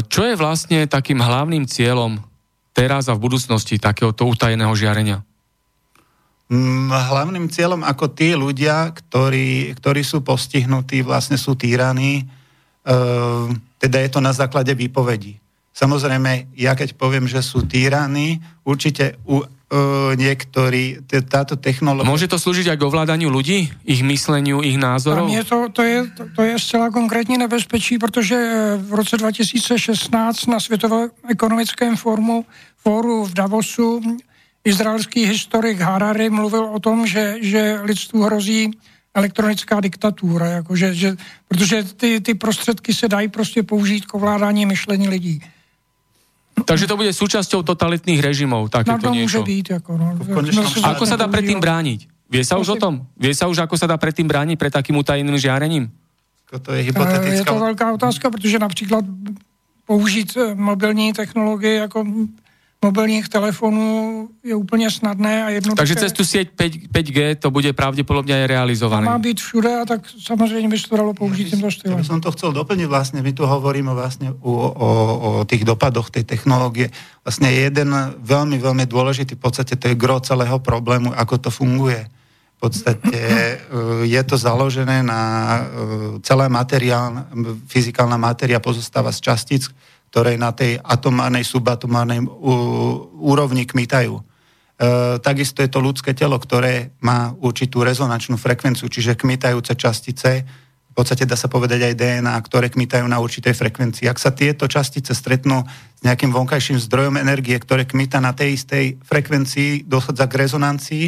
Čo 0.07 0.27
je 0.27 0.35
vlastne 0.39 0.87
takým 0.87 1.19
hlavným 1.19 1.67
cieľom 1.67 2.23
teraz 2.71 3.11
a 3.11 3.15
v 3.15 3.23
budúcnosti 3.27 3.75
takéhoto 3.75 4.27
utajeného 4.27 4.71
žiarenia? 4.71 5.23
Mm, 6.51 6.91
hlavným 6.91 7.47
cieľom 7.47 7.79
ako 7.87 8.11
tí 8.11 8.35
ľudia, 8.35 8.91
ktorí, 8.91 9.71
ktorí 9.79 10.03
sú 10.03 10.19
postihnutí, 10.19 10.99
vlastne 10.99 11.39
sú 11.39 11.55
týraní, 11.55 12.27
e, 12.83 12.93
teda 13.79 13.97
je 14.03 14.09
to 14.11 14.19
na 14.19 14.35
základe 14.35 14.75
výpovedí. 14.75 15.39
Samozrejme, 15.71 16.51
ja 16.59 16.75
keď 16.75 16.99
poviem, 16.99 17.23
že 17.23 17.39
sú 17.39 17.63
týraní, 17.63 18.43
určite 18.67 19.15
u 19.23 19.47
e, 19.71 20.15
niektorí, 20.19 20.99
t- 21.07 21.23
táto 21.23 21.55
technológia... 21.55 22.11
Môže 22.11 22.27
to 22.27 22.35
slúžiť 22.35 22.75
aj 22.75 22.77
k 22.77 22.83
ovládaniu 22.83 23.31
ľudí, 23.31 23.71
ich 23.87 24.01
mysleniu, 24.03 24.59
ich 24.59 24.75
názorov? 24.75 25.31
Tam 25.31 25.37
je 25.39 25.43
to, 25.47 25.57
to, 25.71 25.81
je, 25.81 25.97
to, 26.11 26.23
to 26.35 26.41
je 26.43 26.55
zcela 26.59 26.91
konkrétní 26.91 27.39
nebezpečí, 27.39 27.97
protože 27.97 28.35
v 28.77 28.93
roce 28.93 29.17
2016 29.17 30.47
na 30.47 30.59
Světovém 30.59 31.09
ekonomickém 31.29 31.95
fóru, 31.95 32.45
fóru 32.77 33.25
v 33.25 33.33
Davosu 33.33 34.01
izraelský 34.63 35.25
historik 35.25 35.79
Harari 35.79 36.29
mluvil 36.29 36.65
o 36.65 36.79
tom, 36.79 37.07
že, 37.07 37.37
že 37.41 37.79
lidstvu 37.81 38.23
hrozí 38.23 38.71
elektronická 39.13 39.81
diktatúra, 39.81 40.45
jako 40.47 40.75
že, 40.75 40.93
že, 40.93 41.15
protože 41.47 41.83
ty, 41.83 42.21
ty 42.21 42.33
prostředky 42.33 42.93
se 42.93 43.07
dají 43.07 43.27
prostě 43.27 43.63
použít 43.63 44.05
k 44.05 44.13
ovládání 44.13 44.65
myšlení 44.65 45.09
lidí. 45.09 45.41
Takže 46.65 46.85
to 46.87 46.95
bude 46.97 47.11
súčasťou 47.13 47.61
totalitných 47.65 48.21
režimov, 48.21 48.71
takéto 48.71 48.97
no, 48.97 49.05
to 49.07 49.15
niečo. 49.15 49.41
môže 49.41 49.41
byť. 49.47 49.65
Ako, 49.81 49.91
no, 49.97 50.07
no, 50.17 50.61
ako 50.85 51.03
sa 51.05 51.15
dá 51.17 51.27
predtým 51.27 51.59
brániť? 51.59 52.07
Vie 52.31 52.43
sa 52.47 52.55
už 52.55 52.73
o 52.73 52.77
tom? 52.79 53.03
Vie 53.19 53.35
sa 53.35 53.51
už, 53.51 53.59
ako 53.63 53.75
sa 53.75 53.91
dá 53.91 53.99
predtým 53.99 54.23
brániť 54.23 54.55
pred 54.55 54.71
takým 54.71 54.95
utajeným 54.95 55.35
žiarením? 55.35 55.91
To 56.51 56.71
je 56.71 56.83
hypotetická... 56.91 57.31
Je 57.31 57.47
to 57.47 57.59
veľká 57.59 57.85
otázka, 57.95 58.27
protože 58.27 58.59
například 58.59 59.05
použít 59.85 60.37
eh, 60.37 60.55
mobilní 60.55 61.13
technologie 61.13 61.75
jako 61.75 62.05
mobilních 62.85 63.29
telefonů 63.29 64.29
je 64.43 64.55
úplně 64.55 64.91
snadné 64.91 65.43
a 65.43 65.49
jednoduché. 65.49 65.77
Takže 65.77 65.95
cez 65.95 66.11
tú 66.17 66.25
sieť 66.25 66.49
5, 66.57 66.89
5G 66.89 67.19
to 67.37 67.53
bude 67.53 67.69
pravdepodobne 67.77 68.33
aj 68.33 68.45
realizované. 68.49 69.05
má 69.05 69.21
byť 69.21 69.37
všude 69.37 69.71
a 69.81 69.83
tak 69.85 70.01
samozrejme 70.09 70.73
by 70.73 70.77
sa 70.81 70.87
to 70.89 70.97
dalo 70.97 71.13
použiť 71.13 71.45
týmto 71.53 71.69
štýlom. 71.69 72.01
Ja 72.01 72.09
som 72.09 72.17
to 72.17 72.33
chcel 72.33 72.49
doplniť 72.57 72.87
vlastne, 72.89 73.21
my 73.21 73.31
tu 73.37 73.45
hovoríme 73.45 73.93
vlastne 73.93 74.33
o, 74.33 74.53
o, 74.73 74.89
o 75.21 75.29
tých 75.45 75.61
dopadoch 75.61 76.09
tej 76.09 76.25
technológie. 76.25 76.89
Vlastne 77.21 77.53
jeden 77.53 77.93
veľmi, 78.17 78.57
veľmi 78.57 78.85
dôležitý, 78.89 79.37
v 79.37 79.43
podstate 79.45 79.77
to 79.77 79.85
je 79.85 79.95
gro 79.95 80.17
celého 80.17 80.57
problému, 80.57 81.13
ako 81.13 81.37
to 81.37 81.49
funguje. 81.53 82.01
V 82.57 82.69
podstate 82.69 83.13
e, 83.13 83.57
je 84.09 84.21
to 84.25 84.37
založené 84.37 85.05
na 85.05 85.21
e, 85.21 85.61
celá 86.25 86.49
materiál, 86.49 87.29
fyzikálna 87.69 88.17
matéria 88.17 88.57
pozostáva 88.57 89.13
z 89.13 89.21
častíc, 89.21 89.69
ktoré 90.11 90.35
na 90.35 90.51
tej 90.51 90.75
atomárnej, 90.83 91.47
subatomárnej 91.47 92.19
úrovni 93.15 93.63
kmitajú. 93.63 94.19
E, 94.19 94.23
takisto 95.23 95.63
je 95.63 95.71
to 95.71 95.79
ľudské 95.79 96.11
telo, 96.11 96.35
ktoré 96.35 96.91
má 96.99 97.31
určitú 97.39 97.79
rezonančnú 97.79 98.35
frekvenciu, 98.35 98.91
čiže 98.91 99.15
kmitajúce 99.15 99.71
častice, 99.79 100.43
v 100.91 100.93
podstate 100.93 101.23
dá 101.23 101.39
sa 101.39 101.47
povedať 101.47 101.87
aj 101.87 101.95
DNA, 101.95 102.35
ktoré 102.43 102.67
kmitajú 102.67 103.07
na 103.07 103.23
určitej 103.23 103.55
frekvencii. 103.55 104.11
Ak 104.11 104.19
sa 104.19 104.35
tieto 104.35 104.67
častice 104.67 105.15
stretnú 105.15 105.63
s 105.71 106.01
nejakým 106.03 106.35
vonkajším 106.35 106.83
zdrojom 106.83 107.15
energie, 107.15 107.55
ktoré 107.55 107.87
kmita 107.87 108.19
na 108.19 108.35
tej 108.35 108.59
istej 108.59 108.99
frekvencii, 108.99 109.87
dochádza 109.87 110.27
k 110.27 110.37
rezonancii 110.43 111.05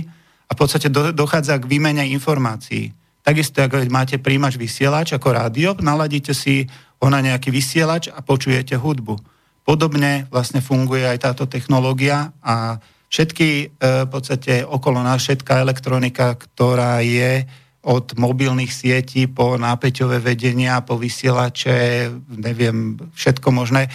a 0.47 0.51
v 0.55 0.57
podstate 0.57 0.87
do, 0.87 1.11
dochádza 1.11 1.59
k 1.59 1.67
výmene 1.67 2.07
informácií. 2.15 2.95
Takisto, 3.23 3.63
ako 3.63 3.87
máte 3.87 4.19
príjimač 4.19 4.59
vysielač 4.59 5.15
ako 5.15 5.31
rádio, 5.31 5.71
naladíte 5.79 6.35
si 6.35 6.67
ona 6.99 7.23
nejaký 7.23 7.55
vysielač 7.55 8.11
a 8.11 8.19
počujete 8.19 8.75
hudbu. 8.75 9.15
Podobne 9.63 10.27
vlastne 10.27 10.59
funguje 10.59 11.07
aj 11.07 11.23
táto 11.23 11.47
technológia 11.47 12.35
a 12.43 12.83
všetky 13.07 13.47
e, 13.47 13.65
v 14.03 14.09
podstate 14.11 14.67
okolo 14.67 14.99
nás, 14.99 15.23
všetká 15.23 15.63
elektronika, 15.63 16.35
ktorá 16.35 16.99
je 16.99 17.47
od 17.83 18.15
mobilných 18.15 18.71
sietí 18.71 19.27
po 19.31 19.55
nápeťové 19.55 20.19
vedenia, 20.19 20.83
po 20.83 20.99
vysielače, 20.99 22.11
neviem, 22.27 22.99
všetko 23.15 23.47
možné. 23.55 23.87
E, 23.87 23.91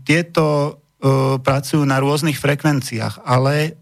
tieto 0.00 0.76
pracujú 1.46 1.86
na 1.86 2.02
rôznych 2.02 2.42
frekvenciách, 2.42 3.22
ale 3.22 3.78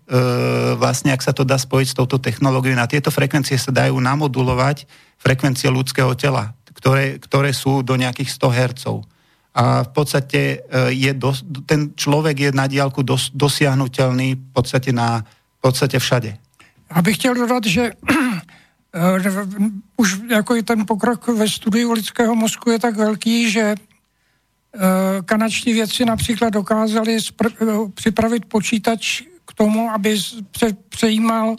vlastne, 0.77 1.17
ak 1.17 1.25
sa 1.25 1.33
to 1.33 1.49
dá 1.49 1.57
spojiť 1.57 1.89
s 1.89 1.97
touto 1.97 2.21
technológiou, 2.21 2.77
na 2.77 2.85
tieto 2.85 3.09
frekvencie 3.09 3.57
sa 3.57 3.73
dajú 3.73 3.97
namodulovať 3.97 4.85
frekvencie 5.17 5.73
ľudského 5.73 6.13
tela 6.13 6.53
ktoré, 6.77 7.17
ktoré 7.17 7.51
sú 7.57 7.81
do 7.81 7.97
nejakých 7.97 8.31
100 8.37 8.53
Hz. 8.53 8.85
A 9.57 9.89
v 9.89 9.91
podstate 9.97 10.41
e, 10.41 10.93
je 10.93 11.13
dos, 11.17 11.41
ten 11.65 11.97
človek 11.97 12.37
je 12.37 12.51
na 12.53 12.69
diálku 12.69 13.01
dos, 13.01 13.33
dosiahnutelný 13.33 14.37
v 14.37 14.51
podstate, 14.53 14.93
na, 14.93 15.25
v 15.57 15.61
podstate 15.65 15.97
všade. 15.97 16.37
Já 16.97 17.03
bych 17.03 17.17
chtěl 17.17 17.35
dodat, 17.35 17.65
že 17.65 17.83
e, 18.95 19.31
už 19.97 20.09
jako 20.31 20.55
je 20.55 20.63
ten 20.63 20.87
pokrok 20.87 21.29
ve 21.29 21.49
studiu 21.49 21.93
lidského 21.93 22.35
mozku 22.35 22.71
je 22.71 22.79
tak 22.79 22.97
velký, 22.97 23.51
že 23.51 23.75
e, 24.77 25.23
kanačtí 25.23 25.73
vědci 25.73 26.05
například 26.05 26.51
dokázali 26.51 27.19
připravit 27.95 28.45
počítač 28.45 29.23
k 29.45 29.53
tomu, 29.53 29.91
aby 29.91 30.19
přejímal 30.89 31.57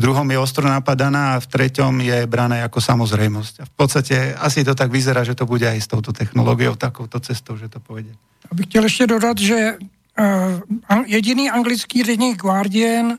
v 0.00 0.08
druhom 0.08 0.24
je 0.32 0.38
ostro 0.40 0.64
napadaná 0.64 1.36
a 1.36 1.42
v 1.44 1.46
treťom 1.46 2.00
je 2.00 2.18
braná 2.24 2.64
ako 2.64 2.80
samozrejmosť. 2.80 3.54
A 3.60 3.64
v 3.68 3.74
podstate 3.76 4.32
asi 4.32 4.64
to 4.64 4.72
tak 4.72 4.88
vyzerá, 4.88 5.20
že 5.28 5.36
to 5.36 5.44
bude 5.44 5.68
aj 5.68 5.76
s 5.76 5.92
touto 5.92 6.16
technológiou, 6.16 6.72
takouto 6.72 7.20
cestou, 7.20 7.60
že 7.60 7.68
to 7.68 7.84
pôjde. 7.84 8.16
Abych 8.48 8.66
chtěl 8.66 8.84
ještě 8.84 9.06
dodat, 9.06 9.38
že 9.38 9.76
uh, 9.76 11.04
jediný 11.06 11.50
anglický 11.50 12.02
denník 12.02 12.40
Guardian 12.40 13.18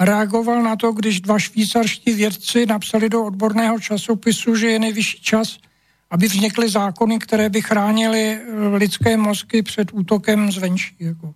reagoval 0.00 0.62
na 0.62 0.76
to, 0.76 0.92
když 0.92 1.20
dva 1.20 1.38
švýcarští 1.38 2.12
vědci 2.12 2.66
napsali 2.66 3.08
do 3.08 3.24
odborného 3.24 3.80
časopisu, 3.80 4.56
že 4.56 4.66
je 4.66 4.78
nejvyšší 4.78 5.20
čas, 5.20 5.58
aby 6.14 6.30
vznikly 6.30 6.70
zákony, 6.70 7.18
které 7.18 7.50
by 7.50 7.60
chránily 7.62 8.38
eh, 8.38 8.76
lidské 8.78 9.16
mozky 9.16 9.62
před 9.62 9.90
útokem 9.92 10.52
zvenčí. 10.52 10.94
Jako. 11.00 11.34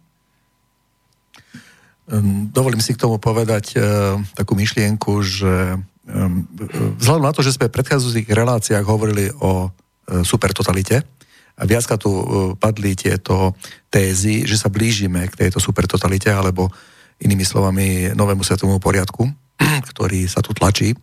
Dovolím 2.55 2.81
si 2.81 2.97
k 2.97 3.05
tomu 3.05 3.21
povedať 3.21 3.77
uh, 3.77 3.85
takú 4.33 4.57
myšlienku, 4.57 5.21
že 5.21 5.77
um, 5.77 6.49
vzhľadom 6.97 7.29
na 7.29 7.37
to, 7.37 7.45
že 7.45 7.53
sme 7.53 7.69
v 7.69 7.77
predchádzajúcich 7.77 8.33
reláciách 8.33 8.81
hovorili 8.81 9.29
o 9.29 9.69
uh, 9.69 10.25
supertotalite, 10.25 11.05
a 11.59 11.67
viacka 11.67 11.99
tu 11.99 12.09
padli 12.55 12.95
tieto 12.95 13.51
tézy, 13.91 14.47
že 14.47 14.55
sa 14.55 14.71
blížime 14.71 15.27
k 15.27 15.35
tejto 15.35 15.59
supertotalite, 15.59 16.31
alebo 16.31 16.71
inými 17.19 17.43
slovami 17.43 18.15
novému 18.15 18.47
svetovému 18.47 18.79
poriadku, 18.79 19.27
ktorý 19.91 20.31
sa 20.31 20.39
tu 20.39 20.55
tlačí, 20.55 20.95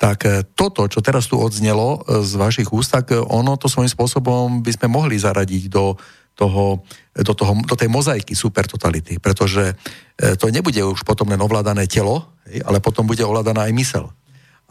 tak 0.00 0.24
toto, 0.56 0.88
čo 0.88 1.04
teraz 1.04 1.28
tu 1.28 1.36
odznelo 1.36 2.00
z 2.08 2.32
vašich 2.40 2.72
úst, 2.72 2.88
tak 2.96 3.12
ono 3.12 3.60
to 3.60 3.68
svojím 3.68 3.92
spôsobom 3.92 4.64
by 4.64 4.72
sme 4.72 4.88
mohli 4.88 5.20
zaradiť 5.20 5.68
do 5.68 5.92
toho, 6.40 6.80
do, 7.12 7.32
toho, 7.36 7.52
do 7.68 7.76
tej 7.76 7.92
mozaiky 7.92 8.32
supertotality, 8.32 9.20
pretože 9.20 9.76
e, 10.16 10.34
to 10.40 10.48
nebude 10.48 10.80
už 10.80 11.04
potom 11.04 11.28
len 11.28 11.36
ovládané 11.36 11.84
telo, 11.84 12.32
ale 12.64 12.80
potom 12.80 13.04
bude 13.04 13.20
ovládaná 13.20 13.68
aj 13.68 13.76
mysel. 13.76 14.08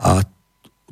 A 0.02 0.26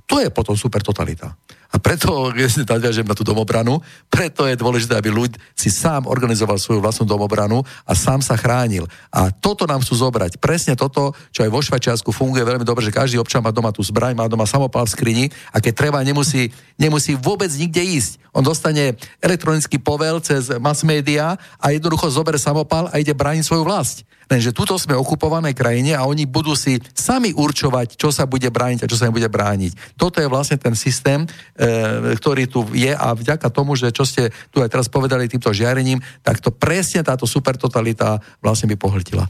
to 0.05 0.21
je 0.21 0.29
potom 0.29 0.53
supertotalita. 0.53 1.33
A 1.67 1.81
preto, 1.83 2.31
nadviažem 2.63 3.03
na 3.03 3.11
tú 3.11 3.27
domobranu, 3.27 3.83
preto 4.07 4.47
je 4.47 4.55
dôležité, 4.55 4.95
aby 4.95 5.11
ľud 5.11 5.35
si 5.51 5.67
sám 5.67 6.07
organizoval 6.07 6.55
svoju 6.55 6.79
vlastnú 6.79 7.03
domobranu 7.03 7.59
a 7.83 7.91
sám 7.91 8.23
sa 8.23 8.39
chránil. 8.39 8.87
A 9.11 9.29
toto 9.29 9.67
nám 9.67 9.83
chcú 9.83 9.99
zobrať. 10.07 10.39
Presne 10.39 10.79
toto, 10.79 11.11
čo 11.35 11.43
aj 11.43 11.51
vo 11.51 11.59
Švajčiarsku 11.59 12.09
funguje 12.15 12.47
veľmi 12.47 12.63
dobre, 12.63 12.87
že 12.87 12.95
každý 12.95 13.19
občan 13.19 13.43
má 13.43 13.51
doma 13.51 13.75
tú 13.75 13.83
zbraň, 13.83 14.15
má 14.15 14.31
doma 14.31 14.47
samopal 14.47 14.87
v 14.87 14.93
skrini 14.95 15.25
a 15.51 15.59
keď 15.59 15.73
treba, 15.75 15.99
nemusí, 16.07 16.55
nemusí 16.79 17.19
vôbec 17.19 17.51
nikde 17.51 17.83
ísť. 17.83 18.23
On 18.31 18.45
dostane 18.45 18.95
elektronický 19.19 19.81
povel 19.81 20.21
cez 20.21 20.53
mass 20.61 20.85
media 20.85 21.35
a 21.59 21.73
jednoducho 21.73 22.07
zoberie 22.13 22.39
samopal 22.39 22.87
a 22.93 23.01
ide 23.01 23.11
brániť 23.11 23.43
svoju 23.43 23.65
vlast. 23.65 24.07
Lenže 24.27 24.51
tuto 24.51 24.75
sme 24.75 24.91
okupované 24.91 25.55
krajine 25.55 25.95
a 25.95 26.03
oni 26.03 26.27
budú 26.27 26.51
si 26.51 26.83
sami 26.91 27.31
určovať, 27.31 27.95
čo 27.95 28.11
sa 28.11 28.27
bude 28.27 28.51
brániť 28.51 28.83
a 28.83 28.89
čo 28.91 28.99
sa 28.99 29.07
nebude 29.07 29.31
brániť. 29.31 29.95
Toto 29.95 30.19
je 30.19 30.27
vlastne 30.27 30.59
ten 30.59 30.75
systém, 30.75 31.23
ktorý 32.21 32.45
tu 32.45 32.63
je 32.71 32.93
a 32.93 33.17
vďaka 33.17 33.49
tomu, 33.49 33.73
že 33.73 33.89
čo 33.89 34.05
ste 34.05 34.29
tu 34.53 34.61
aj 34.61 34.69
teraz 34.69 34.87
povedali 34.87 35.25
týmto 35.25 35.49
žiarením, 35.49 35.97
tak 36.21 36.37
to 36.37 36.53
presne 36.53 37.01
táto 37.01 37.25
supertotalita 37.25 38.21
vlastne 38.39 38.69
by 38.69 38.77
pohltila. 38.77 39.25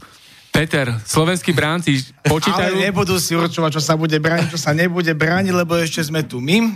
Peter, 0.52 0.90
slovenskí 1.04 1.52
bránci 1.56 2.04
počítajú... 2.24 2.76
Ale 2.76 2.90
nebudú 2.90 3.16
si 3.20 3.36
určovať, 3.36 3.78
čo 3.78 3.82
sa 3.84 3.94
bude 3.94 4.16
brániť, 4.18 4.48
čo 4.52 4.60
sa 4.60 4.76
nebude 4.76 5.12
brániť, 5.12 5.52
lebo 5.54 5.76
ešte 5.78 6.04
sme 6.04 6.24
tu 6.24 6.40
my. 6.42 6.72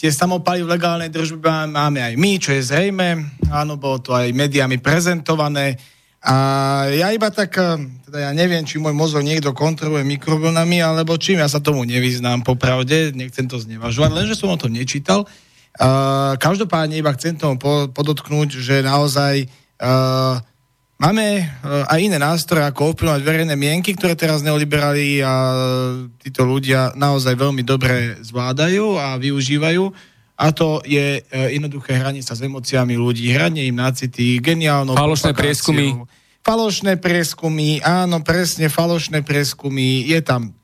Tie 0.00 0.08
samopaly 0.08 0.64
v 0.64 0.72
legálnej 0.72 1.10
držbe 1.12 1.68
máme 1.68 2.00
aj 2.00 2.14
my, 2.16 2.32
čo 2.40 2.56
je 2.56 2.62
zrejme. 2.64 3.36
Áno, 3.52 3.76
bolo 3.76 4.00
to 4.00 4.16
aj 4.16 4.32
médiami 4.32 4.80
prezentované 4.80 5.76
a 6.20 6.36
ja 6.92 7.08
iba 7.16 7.32
tak, 7.32 7.56
eh, 7.56 7.80
teda 8.04 8.28
ja 8.28 8.30
neviem, 8.36 8.60
či 8.68 8.76
môj 8.76 8.92
mozog 8.92 9.24
niekto 9.24 9.56
kontroluje 9.56 10.04
mikrovlnami, 10.04 10.84
alebo 10.84 11.16
čím, 11.16 11.40
ja 11.40 11.48
sa 11.48 11.64
tomu 11.64 11.88
nevyznám 11.88 12.44
popravde, 12.44 13.16
nechcem 13.16 13.48
to 13.48 13.56
znevažovať, 13.56 14.10
lenže 14.12 14.36
som 14.36 14.52
o 14.52 14.60
tom 14.60 14.76
nečítal. 14.76 15.24
Uh, 15.80 16.34
každopádne 16.36 16.98
iba 16.98 17.14
chcem 17.14 17.38
tomu 17.38 17.56
podotknúť, 17.94 18.58
že 18.58 18.82
naozaj 18.82 19.46
uh, 19.80 20.42
máme 20.98 21.46
uh, 21.46 21.86
aj 21.88 21.98
iné 22.10 22.18
nástroje, 22.18 22.66
ako 22.66 22.92
ovplyvňovať 22.92 23.22
verejné 23.22 23.54
mienky, 23.54 23.94
ktoré 23.94 24.18
teraz 24.18 24.42
neoliberali 24.42 25.22
a 25.22 25.32
títo 26.20 26.42
ľudia 26.42 26.92
naozaj 26.98 27.38
veľmi 27.38 27.62
dobre 27.62 28.18
zvládajú 28.18 28.98
a 28.98 29.14
využívajú 29.16 30.09
a 30.40 30.56
to 30.56 30.80
je 30.88 31.20
e, 31.20 31.52
jednoduché 31.52 32.00
hranie 32.00 32.24
sa 32.24 32.32
s 32.32 32.40
emóciami 32.40 32.96
ľudí, 32.96 33.28
hranie 33.28 33.68
im 33.68 33.76
na 33.76 33.92
city, 33.92 34.40
geniálnou 34.40 34.96
Falošné 34.96 35.36
prieskumy. 35.36 36.00
Falošné 36.40 36.96
prieskumy, 36.96 37.84
áno, 37.84 38.24
presne, 38.24 38.72
falošné 38.72 39.20
prieskumy. 39.20 40.08
Je 40.08 40.24
tam 40.24 40.56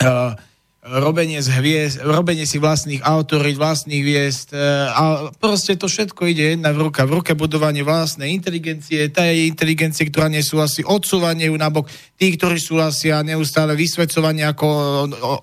uh, 0.00 0.32
robenie, 0.80 1.36
z 1.44 1.52
hviezd, 1.52 2.00
robenie 2.00 2.48
si 2.48 2.56
vlastných 2.56 3.04
autorít, 3.04 3.60
vlastných 3.60 4.00
hviezd 4.00 4.56
uh, 4.56 4.88
a 4.96 5.02
proste 5.36 5.76
to 5.76 5.84
všetko 5.84 6.32
ide 6.32 6.56
jedna 6.56 6.72
v 6.72 6.88
ruka. 6.88 7.04
V 7.04 7.20
ruke 7.20 7.36
budovanie 7.36 7.84
vlastnej 7.84 8.32
inteligencie, 8.32 9.12
tá 9.12 9.28
je 9.28 9.52
inteligencie, 9.52 10.08
ktorá 10.08 10.32
nesúhlasí, 10.32 10.80
odsúvanie 10.88 11.52
ju 11.52 11.56
nabok, 11.60 11.92
tí, 12.16 12.32
ktorí 12.32 12.56
súhlasia, 12.56 13.20
neustále 13.20 13.76
vysvedcovanie 13.76 14.48
ako 14.48 14.66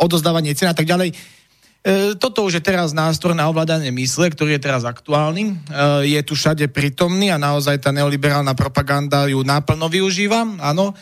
odozdávanie 0.02 0.58
cena 0.58 0.74
a 0.74 0.78
tak 0.82 0.90
ďalej 0.90 1.14
toto 2.18 2.50
už 2.50 2.58
je 2.58 2.64
teraz 2.66 2.98
nástroj 2.98 3.38
na 3.38 3.46
ovládanie 3.46 3.94
mysle, 3.94 4.34
ktorý 4.34 4.58
je 4.58 4.66
teraz 4.66 4.82
aktuálny. 4.82 5.54
E, 5.54 6.18
je 6.18 6.22
tu 6.26 6.34
všade 6.34 6.66
prítomný 6.74 7.30
a 7.30 7.38
naozaj 7.38 7.78
tá 7.78 7.94
neoliberálna 7.94 8.58
propaganda 8.58 9.30
ju 9.30 9.46
náplno 9.46 9.86
využíva. 9.86 10.50
Áno, 10.66 10.90
e, 10.90 10.94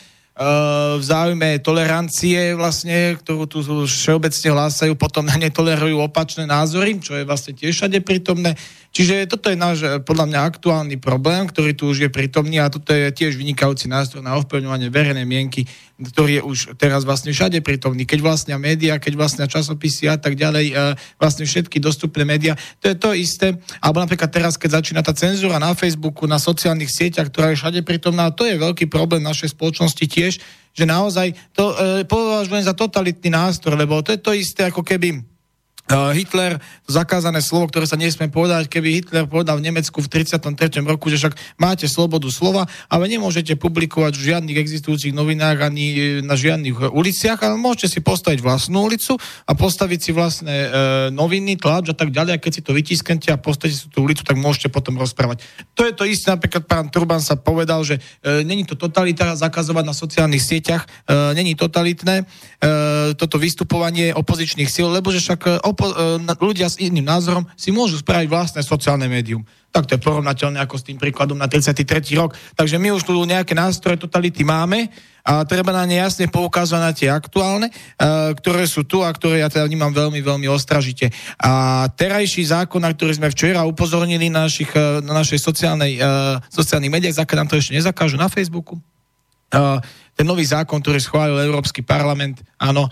v 1.00 1.00
záujme 1.00 1.56
tolerancie 1.64 2.52
vlastne, 2.52 3.16
ktorú 3.16 3.48
tu 3.48 3.64
všeobecne 3.64 4.48
hlásajú, 4.52 4.92
potom 4.92 5.24
netolerujú 5.24 6.04
opačné 6.04 6.44
názory, 6.44 7.00
čo 7.00 7.16
je 7.16 7.24
vlastne 7.24 7.56
tiež 7.56 7.72
všade 7.72 8.04
prítomné. 8.04 8.52
Čiže 8.94 9.26
toto 9.26 9.50
je 9.50 9.58
náš 9.58 9.82
podľa 10.06 10.30
mňa 10.30 10.40
aktuálny 10.46 10.96
problém, 11.02 11.50
ktorý 11.50 11.74
tu 11.74 11.90
už 11.90 12.06
je 12.06 12.10
prítomný 12.14 12.62
a 12.62 12.70
toto 12.70 12.94
je 12.94 13.10
tiež 13.10 13.34
vynikajúci 13.34 13.90
nástroj 13.90 14.22
na 14.22 14.38
ovplyvňovanie 14.38 14.86
verejnej 14.86 15.26
mienky 15.26 15.66
ktorý 15.94 16.42
je 16.42 16.42
už 16.42 16.58
teraz 16.74 17.06
vlastne 17.06 17.30
všade 17.30 17.62
prítomný. 17.62 18.02
Keď 18.02 18.18
vlastnia 18.18 18.58
média, 18.58 18.98
keď 18.98 19.14
vlastnia 19.14 19.46
časopisy 19.46 20.10
a 20.10 20.18
tak 20.18 20.34
ďalej, 20.34 20.74
e, 20.74 20.98
vlastne 21.22 21.46
všetky 21.46 21.78
dostupné 21.78 22.26
médiá, 22.26 22.58
to 22.82 22.90
je 22.90 22.96
to 22.98 23.14
isté. 23.14 23.54
Alebo 23.78 24.02
napríklad 24.02 24.26
teraz, 24.26 24.58
keď 24.58 24.82
začína 24.82 25.06
tá 25.06 25.14
cenzúra 25.14 25.62
na 25.62 25.70
Facebooku, 25.78 26.26
na 26.26 26.42
sociálnych 26.42 26.90
sieťach, 26.90 27.30
ktorá 27.30 27.54
je 27.54 27.62
všade 27.62 27.80
prítomná, 27.86 28.34
to 28.34 28.42
je 28.42 28.58
veľký 28.58 28.90
problém 28.90 29.22
našej 29.22 29.54
spoločnosti 29.54 30.02
tiež, 30.02 30.42
že 30.74 30.84
naozaj 30.84 31.38
to 31.54 31.70
e, 31.70 32.02
považujem 32.02 32.66
za 32.66 32.74
totalitný 32.74 33.30
nástroj, 33.30 33.78
lebo 33.78 34.02
to 34.02 34.10
je 34.10 34.18
to 34.18 34.34
isté, 34.34 34.66
ako 34.66 34.82
keby 34.82 35.22
Hitler, 35.84 36.56
to 36.88 36.96
zakázané 36.96 37.44
slovo, 37.44 37.68
ktoré 37.68 37.84
sa 37.84 38.00
nesmie 38.00 38.32
povedať, 38.32 38.72
keby 38.72 38.88
Hitler 39.04 39.28
povedal 39.28 39.60
v 39.60 39.68
Nemecku 39.68 40.00
v 40.00 40.08
33. 40.08 40.80
roku, 40.80 41.12
že 41.12 41.20
však 41.20 41.60
máte 41.60 41.84
slobodu 41.84 42.24
slova, 42.32 42.64
ale 42.88 43.04
nemôžete 43.12 43.52
publikovať 43.60 44.16
v 44.16 44.26
žiadnych 44.32 44.58
existujúcich 44.64 45.12
novinách 45.12 45.60
ani 45.60 45.86
e, 45.92 45.98
na 46.24 46.40
žiadnych 46.40 46.88
uliciach, 46.88 47.36
ale 47.44 47.60
môžete 47.60 47.92
si 47.92 48.00
postaviť 48.00 48.40
vlastnú 48.40 48.88
ulicu 48.88 49.20
a 49.44 49.52
postaviť 49.52 50.00
si 50.00 50.10
vlastné 50.16 50.56
e, 50.56 50.68
noviny, 51.12 51.60
tlač 51.60 51.92
a 51.92 51.96
tak 51.96 52.16
ďalej. 52.16 52.32
A 52.32 52.40
keď 52.40 52.52
si 52.56 52.62
to 52.64 52.72
vytisknete 52.72 53.28
a 53.28 53.36
postavíte 53.36 53.84
si 53.84 53.92
tú 53.92 54.08
ulicu, 54.08 54.24
tak 54.24 54.40
môžete 54.40 54.72
potom 54.72 54.96
rozprávať. 54.96 55.44
To 55.76 55.84
je 55.84 55.92
to 55.92 56.08
isté, 56.08 56.32
napríklad 56.32 56.64
pán 56.64 56.88
Turban 56.88 57.20
sa 57.20 57.36
povedal, 57.36 57.84
že 57.84 58.00
e, 58.24 58.40
není 58.40 58.64
to 58.64 58.72
totalita 58.72 59.36
zakazovať 59.36 59.84
na 59.84 59.92
sociálnych 59.92 60.40
sieťach, 60.40 60.88
e, 60.88 61.36
není 61.36 61.52
totalitné 61.52 62.24
e, 62.24 62.24
toto 63.20 63.36
vystupovanie 63.36 64.16
opozičných 64.16 64.72
síl, 64.72 64.88
lebo 64.88 65.12
že 65.12 65.20
však 65.20 65.40
e, 65.44 65.50
opo- 65.74 65.90
e, 65.90 66.22
ľudia 66.38 66.70
s 66.70 66.78
iným 66.78 67.02
názorom 67.02 67.42
si 67.58 67.74
môžu 67.74 67.98
spraviť 67.98 68.30
vlastné 68.30 68.60
sociálne 68.62 69.10
médium. 69.10 69.42
Tak 69.74 69.90
to 69.90 69.98
je 69.98 70.06
porovnateľné 70.06 70.62
ako 70.62 70.78
s 70.78 70.86
tým 70.86 71.02
príkladom 71.02 71.34
na 71.34 71.50
33. 71.50 72.14
rok. 72.14 72.38
Takže 72.54 72.78
my 72.78 72.94
už 72.94 73.02
tu 73.02 73.18
nejaké 73.26 73.58
nástroje 73.58 73.98
totality 73.98 74.46
máme 74.46 74.86
a 75.26 75.42
treba 75.42 75.74
na 75.74 75.82
ne 75.82 75.98
jasne 75.98 76.30
poukázať 76.30 76.78
na 76.78 76.92
tie 76.94 77.10
aktuálne, 77.10 77.74
uh, 77.74 78.30
ktoré 78.38 78.70
sú 78.70 78.86
tu 78.86 79.02
a 79.02 79.10
ktoré 79.10 79.42
ja 79.42 79.50
teda 79.50 79.66
vnímam 79.66 79.90
veľmi, 79.90 80.22
veľmi 80.22 80.46
ostražite. 80.46 81.10
A 81.42 81.84
terajší 81.90 82.54
zákon, 82.54 82.86
na 82.86 82.94
ktorý 82.94 83.18
sme 83.18 83.34
včera 83.34 83.66
upozornili 83.66 84.30
na, 84.30 84.46
našich, 84.46 84.70
uh, 84.78 85.02
na 85.02 85.10
našej 85.16 85.42
sociálnej, 85.42 85.98
sociálnych 86.54 86.92
médiách, 86.92 87.18
za 87.18 87.26
nám 87.26 87.50
to 87.50 87.58
ešte 87.58 87.74
nezakážu 87.74 88.14
na 88.14 88.30
Facebooku, 88.30 88.78
ten 90.14 90.26
nový 90.26 90.46
zákon, 90.46 90.78
ktorý 90.78 91.02
schválil 91.02 91.42
Európsky 91.42 91.82
parlament, 91.82 92.38
áno, 92.62 92.86
e, 92.86 92.90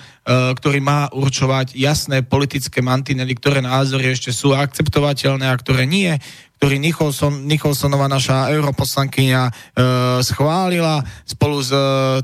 ktorý 0.58 0.82
má 0.82 1.06
určovať 1.14 1.78
jasné 1.78 2.26
politické 2.26 2.82
mantinely, 2.82 3.38
ktoré 3.38 3.62
názory 3.62 4.10
ešte 4.10 4.34
sú 4.34 4.50
akceptovateľné 4.58 5.46
a 5.46 5.54
ktoré 5.54 5.86
nie, 5.86 6.10
ktorý 6.58 6.82
Nicholson, 6.82 7.46
Nicholsonová 7.46 8.10
naša 8.10 8.50
europoslankyňa 8.50 9.42
e, 9.46 9.52
schválila 10.26 11.06
spolu 11.22 11.62
s 11.62 11.70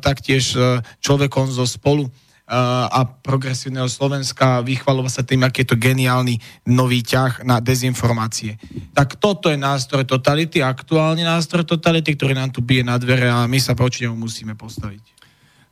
taktiež 0.02 0.58
človekom 0.98 1.46
zo 1.50 1.62
spolu 1.62 2.10
a 2.48 3.04
progresívneho 3.04 3.92
Slovenska 3.92 4.64
vychvalovať 4.64 5.12
sa 5.12 5.22
tým, 5.22 5.44
aký 5.44 5.68
je 5.68 5.68
to 5.68 5.76
geniálny 5.76 6.40
nový 6.64 7.04
ťah 7.04 7.44
na 7.44 7.60
dezinformácie. 7.60 8.56
Tak 8.96 9.20
toto 9.20 9.52
je 9.52 9.60
nástroj 9.60 10.08
totality, 10.08 10.64
aktuálny 10.64 11.28
nástroj 11.28 11.68
totality, 11.68 12.16
ktorý 12.16 12.32
nám 12.32 12.48
tu 12.48 12.64
bije 12.64 12.88
na 12.88 12.96
dvere 12.96 13.28
a 13.28 13.44
my 13.44 13.60
sa 13.60 13.76
proti 13.76 14.08
nemu 14.08 14.16
musíme 14.16 14.56
postaviť. 14.56 15.20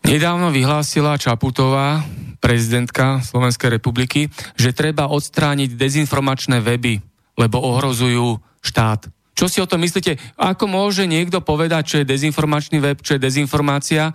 Nedávno 0.05 0.53
vyhlásila 0.53 1.17
Čaputová, 1.17 2.05
prezidentka 2.39 3.25
Slovenskej 3.25 3.81
republiky, 3.81 4.29
že 4.55 4.77
treba 4.77 5.09
odstrániť 5.09 5.75
dezinformačné 5.75 6.61
weby, 6.61 7.01
lebo 7.41 7.59
ohrozujú 7.59 8.39
štát. 8.61 9.09
Čo 9.37 9.53
si 9.53 9.59
o 9.61 9.69
tom 9.69 9.85
myslíte? 9.85 10.17
Ako 10.37 10.65
môže 10.65 11.05
niekto 11.05 11.41
povedať, 11.45 11.83
čo 11.89 11.97
je 12.01 12.09
dezinformačný 12.09 12.81
web, 12.81 13.01
čo 13.01 13.17
je 13.17 13.25
dezinformácia? 13.25 14.13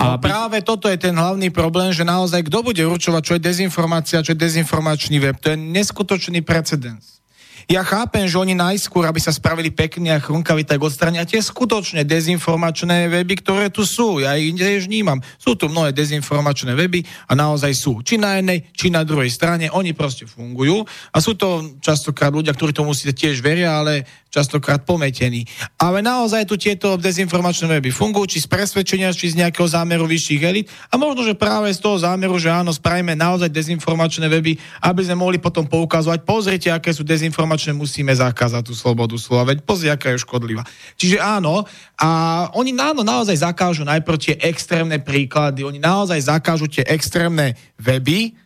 A 0.00 0.16
no 0.16 0.18
práve 0.18 0.64
toto 0.64 0.88
je 0.88 0.96
ten 0.96 1.12
hlavný 1.12 1.52
problém, 1.52 1.92
že 1.92 2.08
naozaj 2.08 2.48
kto 2.48 2.64
bude 2.64 2.80
určovať, 2.80 3.20
čo 3.20 3.36
je 3.36 3.44
dezinformácia, 3.44 4.24
čo 4.24 4.32
je 4.32 4.40
dezinformačný 4.40 5.20
web. 5.20 5.36
To 5.44 5.52
je 5.52 5.60
neskutočný 5.60 6.40
precedens. 6.40 7.20
Ja 7.70 7.86
chápem, 7.86 8.26
že 8.26 8.34
oni 8.34 8.56
najskôr, 8.56 9.06
aby 9.06 9.22
sa 9.22 9.30
spravili 9.30 9.70
pekne 9.70 10.16
a 10.16 10.18
chrunkaví, 10.18 10.66
tak 10.66 10.82
odstrania 10.82 11.22
tie 11.22 11.38
skutočne 11.38 12.02
dezinformačné 12.02 13.06
weby, 13.06 13.38
ktoré 13.44 13.70
tu 13.70 13.86
sú. 13.86 14.18
Ja 14.18 14.34
ich 14.34 14.56
tiež 14.58 14.90
vnímam. 14.90 15.22
Sú 15.38 15.54
tu 15.54 15.70
mnohé 15.70 15.94
dezinformačné 15.94 16.74
weby 16.74 17.06
a 17.30 17.38
naozaj 17.38 17.70
sú. 17.76 18.02
Či 18.02 18.18
na 18.18 18.42
jednej, 18.42 18.66
či 18.74 18.90
na 18.90 19.06
druhej 19.06 19.30
strane. 19.30 19.70
Oni 19.70 19.94
proste 19.94 20.26
fungujú 20.26 20.82
a 21.14 21.16
sú 21.22 21.38
to 21.38 21.78
častokrát 21.78 22.34
ľudia, 22.34 22.56
ktorí 22.56 22.74
tomu 22.74 22.90
si 22.90 23.06
tiež 23.06 23.38
veria, 23.38 23.78
ale 23.78 24.02
častokrát 24.30 24.86
pometení. 24.86 25.44
Ale 25.76 26.00
naozaj 26.00 26.46
tu 26.46 26.54
tieto 26.54 26.94
dezinformačné 26.94 27.66
weby 27.66 27.90
fungujú, 27.90 28.38
či 28.38 28.46
z 28.46 28.48
presvedčenia, 28.48 29.10
či 29.10 29.34
z 29.34 29.42
nejakého 29.42 29.66
zámeru 29.66 30.06
vyšších 30.06 30.42
elit. 30.46 30.66
A 30.88 30.96
možno, 30.96 31.26
že 31.26 31.34
práve 31.34 31.68
z 31.74 31.82
toho 31.82 31.98
zámeru, 31.98 32.38
že 32.38 32.48
áno, 32.48 32.70
spravíme 32.70 33.18
naozaj 33.18 33.50
dezinformačné 33.50 34.30
weby, 34.30 34.54
aby 34.86 35.00
sme 35.02 35.18
mohli 35.18 35.42
potom 35.42 35.66
poukazovať, 35.66 36.22
pozrite, 36.22 36.70
aké 36.70 36.94
sú 36.94 37.02
dezinformačné, 37.02 37.74
musíme 37.74 38.14
zakázať 38.14 38.70
tú 38.70 38.74
slobodu 38.78 39.18
slova, 39.18 39.50
veď 39.50 39.66
pozri, 39.66 39.90
aká 39.90 40.14
je 40.14 40.22
škodlivá. 40.22 40.62
Čiže 40.94 41.18
áno, 41.18 41.66
a 41.98 42.08
oni 42.54 42.72
áno, 42.78 43.02
naozaj 43.02 43.42
zakážu 43.42 43.82
najprv 43.82 44.16
tie 44.16 44.34
extrémne 44.40 45.02
príklady, 45.02 45.66
oni 45.66 45.82
naozaj 45.82 46.30
zakážu 46.30 46.70
tie 46.70 46.86
extrémne 46.86 47.58
weby, 47.76 48.38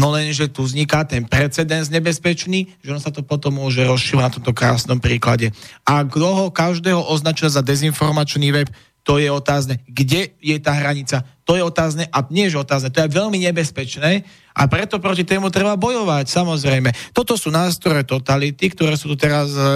No 0.00 0.16
lenže 0.16 0.48
tu 0.48 0.64
vzniká 0.64 1.04
ten 1.04 1.28
precedens 1.28 1.92
nebezpečný, 1.92 2.72
že 2.80 2.90
on 2.96 3.02
sa 3.04 3.12
to 3.12 3.20
potom 3.20 3.60
môže 3.60 3.84
rozšíriť 3.84 4.24
na 4.24 4.32
tomto 4.32 4.56
krásnom 4.56 4.96
príklade. 4.96 5.52
A 5.84 6.00
kto 6.08 6.24
ho 6.24 6.46
každého 6.48 7.04
označil 7.04 7.52
za 7.52 7.60
dezinformačný 7.60 8.48
web, 8.48 8.72
to 9.04 9.20
je 9.20 9.28
otázne. 9.28 9.80
Kde 9.84 10.32
je 10.40 10.56
tá 10.56 10.72
hranica? 10.72 11.24
To 11.44 11.56
je 11.56 11.64
otázne 11.64 12.08
a 12.08 12.18
nie 12.32 12.48
je 12.48 12.56
otázne. 12.56 12.88
To 12.92 13.04
je 13.04 13.12
veľmi 13.12 13.36
nebezpečné 13.44 14.24
a 14.56 14.62
preto 14.68 15.00
proti 15.00 15.24
tému 15.24 15.52
treba 15.52 15.76
bojovať, 15.76 16.28
samozrejme. 16.28 17.12
Toto 17.12 17.36
sú 17.36 17.52
nástroje 17.52 18.04
totality, 18.08 18.72
ktoré 18.72 18.96
sú 18.96 19.12
tu 19.12 19.16
teraz 19.20 19.52
e, 19.52 19.60
e 19.60 19.66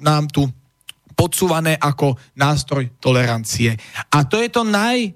nám 0.00 0.28
tu 0.28 0.48
podsúvané 1.14 1.78
ako 1.78 2.18
nástroj 2.34 2.90
tolerancie. 2.98 3.78
A 4.10 4.26
to 4.26 4.42
je 4.42 4.50
to 4.50 4.66
naj, 4.66 5.14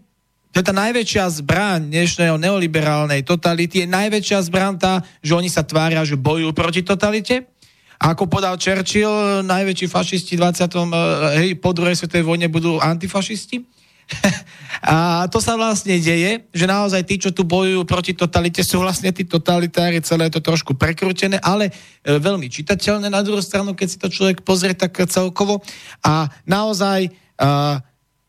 to 0.49 0.65
je 0.65 0.65
tá 0.65 0.73
najväčšia 0.73 1.29
zbraň 1.45 1.93
dnešného 1.93 2.41
neoliberálnej 2.41 3.21
totality, 3.21 3.85
je 3.85 3.89
najväčšia 3.89 4.49
zbraň 4.49 4.81
tá, 4.81 4.95
že 5.21 5.37
oni 5.37 5.53
sa 5.53 5.61
tvária, 5.61 6.01
že 6.09 6.17
bojujú 6.17 6.57
proti 6.57 6.81
totalite. 6.81 7.45
A 7.99 8.17
ako 8.17 8.31
podal 8.31 8.57
Churchill, 8.57 9.45
najväčší 9.45 9.91
fašisti 9.91 10.39
20. 10.41 10.65
Eh, 10.65 10.93
hej, 11.43 11.51
po 11.61 11.77
druhej 11.77 11.99
svetovej 11.99 12.25
vojne 12.25 12.49
budú 12.49 12.81
antifašisti. 12.81 13.61
a 14.89 15.29
to 15.29 15.37
sa 15.37 15.53
vlastne 15.59 16.01
deje, 16.01 16.49
že 16.49 16.65
naozaj 16.65 17.05
tí, 17.05 17.21
čo 17.21 17.29
tu 17.29 17.45
bojujú 17.45 17.85
proti 17.85 18.17
totalite, 18.17 18.65
sú 18.65 18.81
vlastne 18.81 19.13
tí 19.13 19.29
totalitári, 19.29 20.01
celé 20.01 20.33
je 20.33 20.41
to 20.41 20.49
trošku 20.49 20.81
prekrútené, 20.81 21.37
ale 21.45 21.69
e, 21.69 22.17
veľmi 22.17 22.49
čitateľné 22.49 23.13
na 23.13 23.21
druhú 23.21 23.45
stranu, 23.45 23.77
keď 23.77 23.85
si 23.91 24.01
to 24.01 24.09
človek 24.09 24.41
pozrie 24.49 24.73
tak 24.73 24.97
celkovo. 25.13 25.61
A 26.01 26.33
naozaj 26.49 27.05
e, 27.05 27.11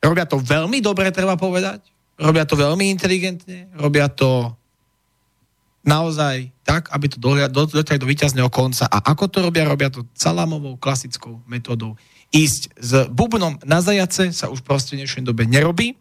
robia 0.03 0.27
to 0.27 0.35
veľmi 0.35 0.83
dobre, 0.83 1.15
treba 1.15 1.39
povedať 1.39 1.79
Robia 2.19 2.43
to 2.43 2.59
veľmi 2.59 2.91
inteligentne, 2.91 3.71
robia 3.79 4.11
to 4.11 4.51
naozaj 5.87 6.51
tak, 6.67 6.91
aby 6.91 7.07
to 7.07 7.17
dotiahli 7.17 8.03
do 8.03 8.11
víťazného 8.11 8.51
konca. 8.51 8.85
A 8.91 8.99
ako 9.15 9.31
to 9.31 9.39
robia? 9.39 9.63
Robia 9.63 9.87
to 9.87 10.03
salamovou, 10.11 10.75
klasickou 10.75 11.39
metodou. 11.47 11.95
Ísť 12.29 12.75
s 12.77 12.91
bubnom 13.09 13.55
na 13.63 13.79
zajace 13.79 14.35
sa 14.35 14.51
už 14.51 14.61
proste 14.61 14.93
v 14.93 15.01
dnešnej 15.01 15.25
dobe 15.25 15.47
nerobí. 15.47 15.95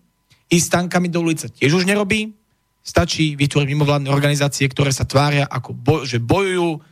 Ísť 0.50 0.68
tankami 0.68 1.08
do 1.08 1.22
ulice 1.22 1.48
tiež 1.48 1.78
už 1.78 1.86
nerobí. 1.86 2.34
Stačí 2.82 3.38
vytvoriť 3.38 3.68
mimovládne 3.70 4.10
organizácie, 4.10 4.66
ktoré 4.66 4.90
sa 4.90 5.06
tvária, 5.06 5.46
ako 5.46 5.70
boj, 5.72 6.00
že 6.04 6.18
bojujú 6.18 6.82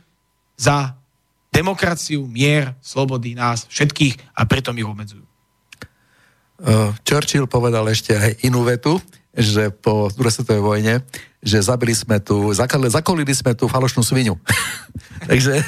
za 0.55 0.95
demokraciu, 1.51 2.25
mier, 2.29 2.77
slobody 2.81 3.33
nás 3.33 3.65
všetkých 3.67 4.37
a 4.37 4.45
preto 4.45 4.73
ich 4.77 4.85
obmedzujú. 4.85 5.25
Churchill 7.05 7.45
povedal 7.45 7.85
ešte 7.89 8.17
aj 8.17 8.41
inú 8.45 8.65
vetu, 8.65 8.97
že 9.37 9.69
po 9.69 10.09
druhej 10.09 10.33
svetovej 10.33 10.63
vojne, 10.65 10.93
že 11.45 11.61
zabili 11.61 11.93
sme 11.93 12.17
tu, 12.17 12.49
zakolili, 12.57 12.89
zakolili 12.89 13.33
sme 13.37 13.53
tú 13.53 13.69
falošnú 13.69 14.01
svinu. 14.01 14.33
takže 15.29 15.61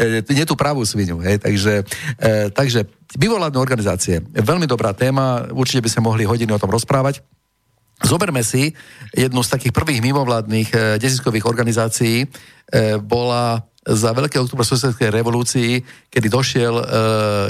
e, 0.00 0.24
nie 0.32 0.48
tú 0.48 0.56
pravú 0.56 0.80
svinu. 0.88 1.20
Hej, 1.20 1.44
takže, 1.44 1.84
e, 2.16 2.48
takže 2.48 2.88
vyvoládne 3.20 3.60
organizácie, 3.60 4.24
veľmi 4.32 4.64
dobrá 4.64 4.96
téma, 4.96 5.52
určite 5.52 5.84
by 5.84 5.90
sme 5.92 6.08
mohli 6.08 6.24
hodiny 6.24 6.56
o 6.56 6.60
tom 6.60 6.72
rozprávať. 6.72 7.20
Zoberme 8.02 8.42
si 8.42 8.74
jednu 9.14 9.44
z 9.46 9.52
takých 9.52 9.76
prvých 9.76 10.00
mimovládnych 10.02 10.68
e, 10.72 10.76
desiskových 10.98 11.46
organizácií, 11.46 12.24
e, 12.24 12.26
bola 12.98 13.62
za 13.82 14.14
veľké 14.14 14.38
oktober 14.38 14.62
sociálnej 14.62 15.10
revolúcii, 15.10 15.82
kedy 16.10 16.26
došiel, 16.30 16.74
e, 16.80 16.84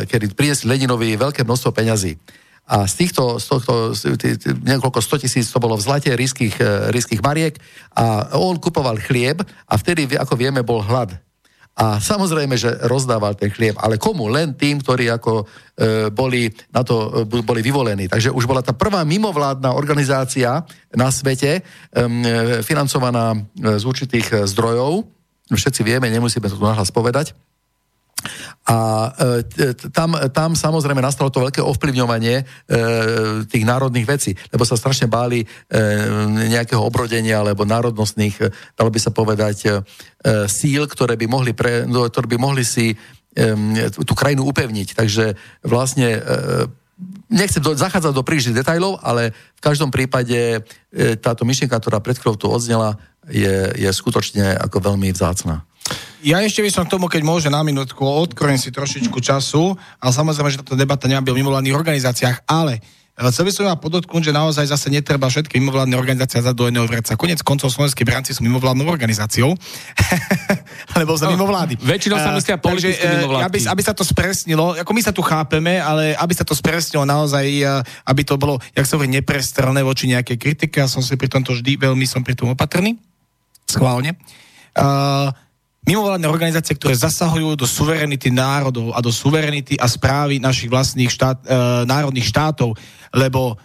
kedy 0.08 0.32
priniesli 0.32 0.68
Leninovi 0.68 1.16
veľké 1.16 1.44
množstvo 1.44 1.70
peňazí. 1.72 2.16
A 2.66 2.86
z 2.86 2.94
týchto, 2.94 3.42
z 3.42 3.46
tohto, 3.50 3.72
niekoľko 4.62 5.02
100 5.02 5.22
tisíc 5.26 5.50
to 5.50 5.58
bolo 5.58 5.74
v 5.74 5.84
zlate 5.84 6.14
ríských, 6.14 6.56
e, 6.62 6.94
ríských 6.94 7.18
mariek 7.18 7.58
a 7.98 8.32
on 8.38 8.56
kupoval 8.62 9.02
chlieb 9.02 9.42
a 9.42 9.74
vtedy, 9.74 10.06
ako 10.14 10.38
vieme, 10.38 10.62
bol 10.62 10.80
hlad. 10.80 11.18
A 11.72 11.96
samozrejme, 11.96 12.52
že 12.52 12.68
rozdával 12.84 13.32
ten 13.32 13.48
chlieb, 13.48 13.80
ale 13.80 13.96
komu? 13.96 14.28
Len 14.28 14.52
tým, 14.52 14.84
ktorí 14.84 15.08
ako 15.08 15.42
e, 15.42 15.44
boli 16.12 16.52
na 16.68 16.84
to 16.84 17.24
e, 17.24 17.40
boli 17.40 17.64
vyvolení. 17.64 18.12
Takže 18.12 18.28
už 18.28 18.44
bola 18.44 18.60
tá 18.60 18.76
prvá 18.76 19.00
mimovládna 19.08 19.72
organizácia 19.72 20.68
na 20.92 21.08
svete, 21.08 21.58
e, 21.58 21.62
financovaná 22.60 23.32
e, 23.32 23.80
z 23.80 23.84
určitých 23.88 24.26
e, 24.30 24.36
zdrojov. 24.44 25.08
Všetci 25.48 25.80
vieme, 25.80 26.12
nemusíme 26.12 26.44
to 26.44 26.60
tu 26.60 26.64
nahlas 26.64 26.92
povedať. 26.92 27.32
A 28.70 29.10
e, 29.58 29.74
tam, 29.90 30.14
tam 30.30 30.54
samozrejme 30.54 31.02
nastalo 31.02 31.34
to 31.34 31.42
veľké 31.42 31.58
ovplyvňovanie 31.58 32.36
e, 32.38 32.44
tých 33.50 33.64
národných 33.66 34.06
vecí, 34.06 34.30
lebo 34.54 34.62
sa 34.62 34.78
strašne 34.78 35.10
báli 35.10 35.42
e, 35.42 35.46
nejakého 36.46 36.78
obrodenia 36.78 37.42
alebo 37.42 37.66
národnostných, 37.66 38.36
e, 38.38 38.44
dalo 38.78 38.90
by 38.94 39.00
sa 39.02 39.10
povedať, 39.10 39.56
e, 39.66 39.70
síl, 40.46 40.86
ktoré 40.86 41.18
by 41.18 41.26
mohli, 41.26 41.52
pre, 41.52 41.82
no, 41.90 42.06
ktoré 42.06 42.30
by 42.30 42.38
mohli 42.38 42.62
si 42.62 42.94
tú 43.96 44.12
krajinu 44.12 44.44
upevniť. 44.44 44.92
Takže 44.92 45.32
vlastne 45.64 46.20
e, 46.20 46.20
nechcem 47.32 47.64
do, 47.64 47.72
zachádzať 47.72 48.12
do 48.12 48.20
príliš 48.20 48.52
detajlov, 48.52 49.00
ale 49.00 49.32
v 49.32 49.60
každom 49.64 49.88
prípade 49.88 50.60
táto 51.24 51.48
myšlienka, 51.48 51.80
ktorá 51.80 51.96
pred 52.04 52.20
chvíľou 52.20 52.36
tu 52.36 52.52
odznela, 52.52 53.00
je, 53.32 53.72
je 53.80 53.88
skutočne 53.88 54.60
ako 54.60 54.92
veľmi 54.92 55.08
vzácná. 55.16 55.64
Ja 56.22 56.38
ešte 56.38 56.62
by 56.62 56.70
som 56.70 56.86
k 56.86 56.94
tomu, 56.94 57.10
keď 57.10 57.26
môže 57.26 57.50
na 57.50 57.66
minútku, 57.66 57.98
odkrojem 58.06 58.54
si 58.54 58.70
trošičku 58.70 59.18
času, 59.18 59.74
ale 59.98 60.12
samozrejme, 60.14 60.54
že 60.54 60.62
táto 60.62 60.78
debata 60.78 61.10
nemá 61.10 61.18
byť 61.18 61.34
o 61.34 61.38
mimovládnych 61.42 61.74
organizáciách, 61.74 62.46
ale 62.46 62.78
e, 63.18 63.26
Chcel 63.26 63.42
by 63.42 63.52
som 63.52 63.66
vám 63.66 63.82
podotknúť, 63.82 64.30
že 64.30 64.32
naozaj 64.32 64.70
zase 64.70 64.86
netreba 64.86 65.26
všetky 65.26 65.58
mimovládne 65.58 65.98
organizácie 65.98 66.38
za 66.38 66.54
do 66.54 66.70
jedného 66.70 66.86
vreca. 66.86 67.18
Konec 67.18 67.42
koncov 67.42 67.74
slovenskí 67.74 68.06
bránci 68.06 68.38
sú 68.38 68.46
mimovládnou 68.46 68.86
organizáciou, 68.86 69.50
lebo 71.02 71.18
sme 71.18 71.34
no, 71.34 71.42
mimovlády. 71.42 71.74
Väčšinou 71.82 72.22
sa 72.22 72.30
myslia 72.38 72.54
e, 72.54 72.62
politické 72.62 73.02
e, 73.02 73.12
mimovládky. 73.18 73.46
Aby, 73.50 73.58
aby 73.66 73.82
sa 73.82 73.90
to 73.90 74.06
spresnilo, 74.06 74.78
ako 74.78 74.90
my 74.94 75.02
sa 75.02 75.10
tu 75.10 75.26
chápeme, 75.26 75.82
ale 75.82 76.14
aby 76.14 76.34
sa 76.38 76.46
to 76.46 76.54
spresnilo 76.54 77.02
naozaj, 77.02 77.44
aby 77.82 78.22
to 78.22 78.38
bolo, 78.38 78.62
jak 78.78 78.86
sa 78.86 78.94
hovorí, 78.94 79.10
neprestrelné 79.10 79.82
voči 79.82 80.06
nejakej 80.06 80.38
kritike. 80.38 80.78
Ja 80.78 80.86
som 80.86 81.02
si 81.02 81.18
pri 81.18 81.26
tomto 81.26 81.50
vždy 81.50 81.82
veľmi 81.82 82.06
som 82.06 82.22
pri 82.22 82.38
tom 82.38 82.54
opatrný. 82.54 82.94
Schválne. 83.66 84.14
Uh, 84.72 85.28
mimovládne 85.82 86.30
organizácie, 86.30 86.78
ktoré 86.78 86.94
zasahujú 86.94 87.58
do 87.58 87.66
suverenity 87.66 88.30
národov 88.30 88.94
a 88.94 89.02
do 89.02 89.10
suverenity 89.10 89.74
a 89.78 89.90
správy 89.90 90.38
našich 90.38 90.70
vlastných 90.70 91.10
štát, 91.10 91.38
e, 91.42 91.46
národných 91.86 92.28
štátov, 92.30 92.78
lebo 93.10 93.58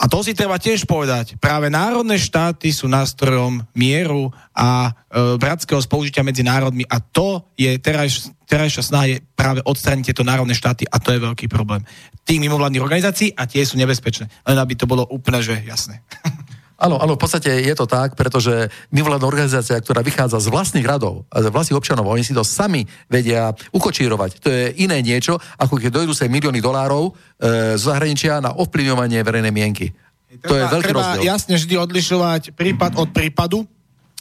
a 0.00 0.08
to 0.08 0.24
si 0.24 0.32
treba 0.32 0.56
tiež 0.56 0.88
povedať. 0.88 1.36
Práve 1.36 1.68
národné 1.68 2.16
štáty 2.16 2.72
sú 2.72 2.88
nástrojom 2.88 3.60
mieru 3.76 4.32
a 4.56 4.88
e, 4.88 5.36
bratského 5.36 5.76
spolužitia 5.76 6.24
medzi 6.24 6.40
národmi 6.40 6.88
a 6.88 7.04
to 7.04 7.44
je 7.52 7.76
teraj, 7.76 8.32
terajšia 8.48 8.80
snaha 8.80 9.06
je 9.12 9.16
práve 9.36 9.60
odstraniť 9.60 10.10
tieto 10.10 10.24
národné 10.24 10.56
štáty 10.56 10.88
a 10.88 10.96
to 10.96 11.12
je 11.12 11.20
veľký 11.20 11.52
problém. 11.52 11.84
Tých 12.24 12.40
mimovládnych 12.40 12.80
organizácií 12.80 13.36
a 13.36 13.44
tie 13.44 13.60
sú 13.60 13.76
nebezpečné. 13.76 14.32
Len 14.48 14.56
aby 14.56 14.72
to 14.72 14.88
bolo 14.88 15.04
úplne, 15.04 15.44
že 15.44 15.60
jasné. 15.68 16.00
Áno, 16.80 16.96
áno, 16.96 17.12
v 17.14 17.20
podstate 17.20 17.60
je 17.60 17.74
to 17.76 17.84
tak, 17.84 18.16
pretože 18.16 18.72
mimovládna 18.88 19.28
organizácia, 19.28 19.76
ktorá 19.76 20.00
vychádza 20.00 20.40
z 20.40 20.48
vlastných 20.48 20.88
radov, 20.88 21.28
z 21.28 21.52
vlastných 21.52 21.76
občanov, 21.76 22.08
oni 22.08 22.24
si 22.24 22.32
to 22.32 22.40
sami 22.40 22.88
vedia 23.04 23.52
ukočírovať. 23.76 24.30
To 24.40 24.48
je 24.48 24.64
iné 24.80 25.04
niečo, 25.04 25.36
ako 25.60 25.76
keď 25.76 26.00
dojdú 26.00 26.16
sa 26.16 26.24
milióny 26.24 26.64
dolárov 26.64 27.12
e, 27.12 27.76
z 27.76 27.82
zahraničia 27.84 28.40
na 28.40 28.56
ovplyvňovanie 28.56 29.20
verejnej 29.20 29.52
mienky. 29.52 29.92
Treba, 30.40 30.48
to 30.48 30.54
je 30.56 30.64
veľký 30.72 30.88
treba 30.88 31.02
rozdiel. 31.04 31.22
jasne 31.28 31.54
vždy 31.60 31.74
odlišovať 31.76 32.42
prípad 32.56 32.92
od 32.96 33.08
prípadu. 33.12 33.58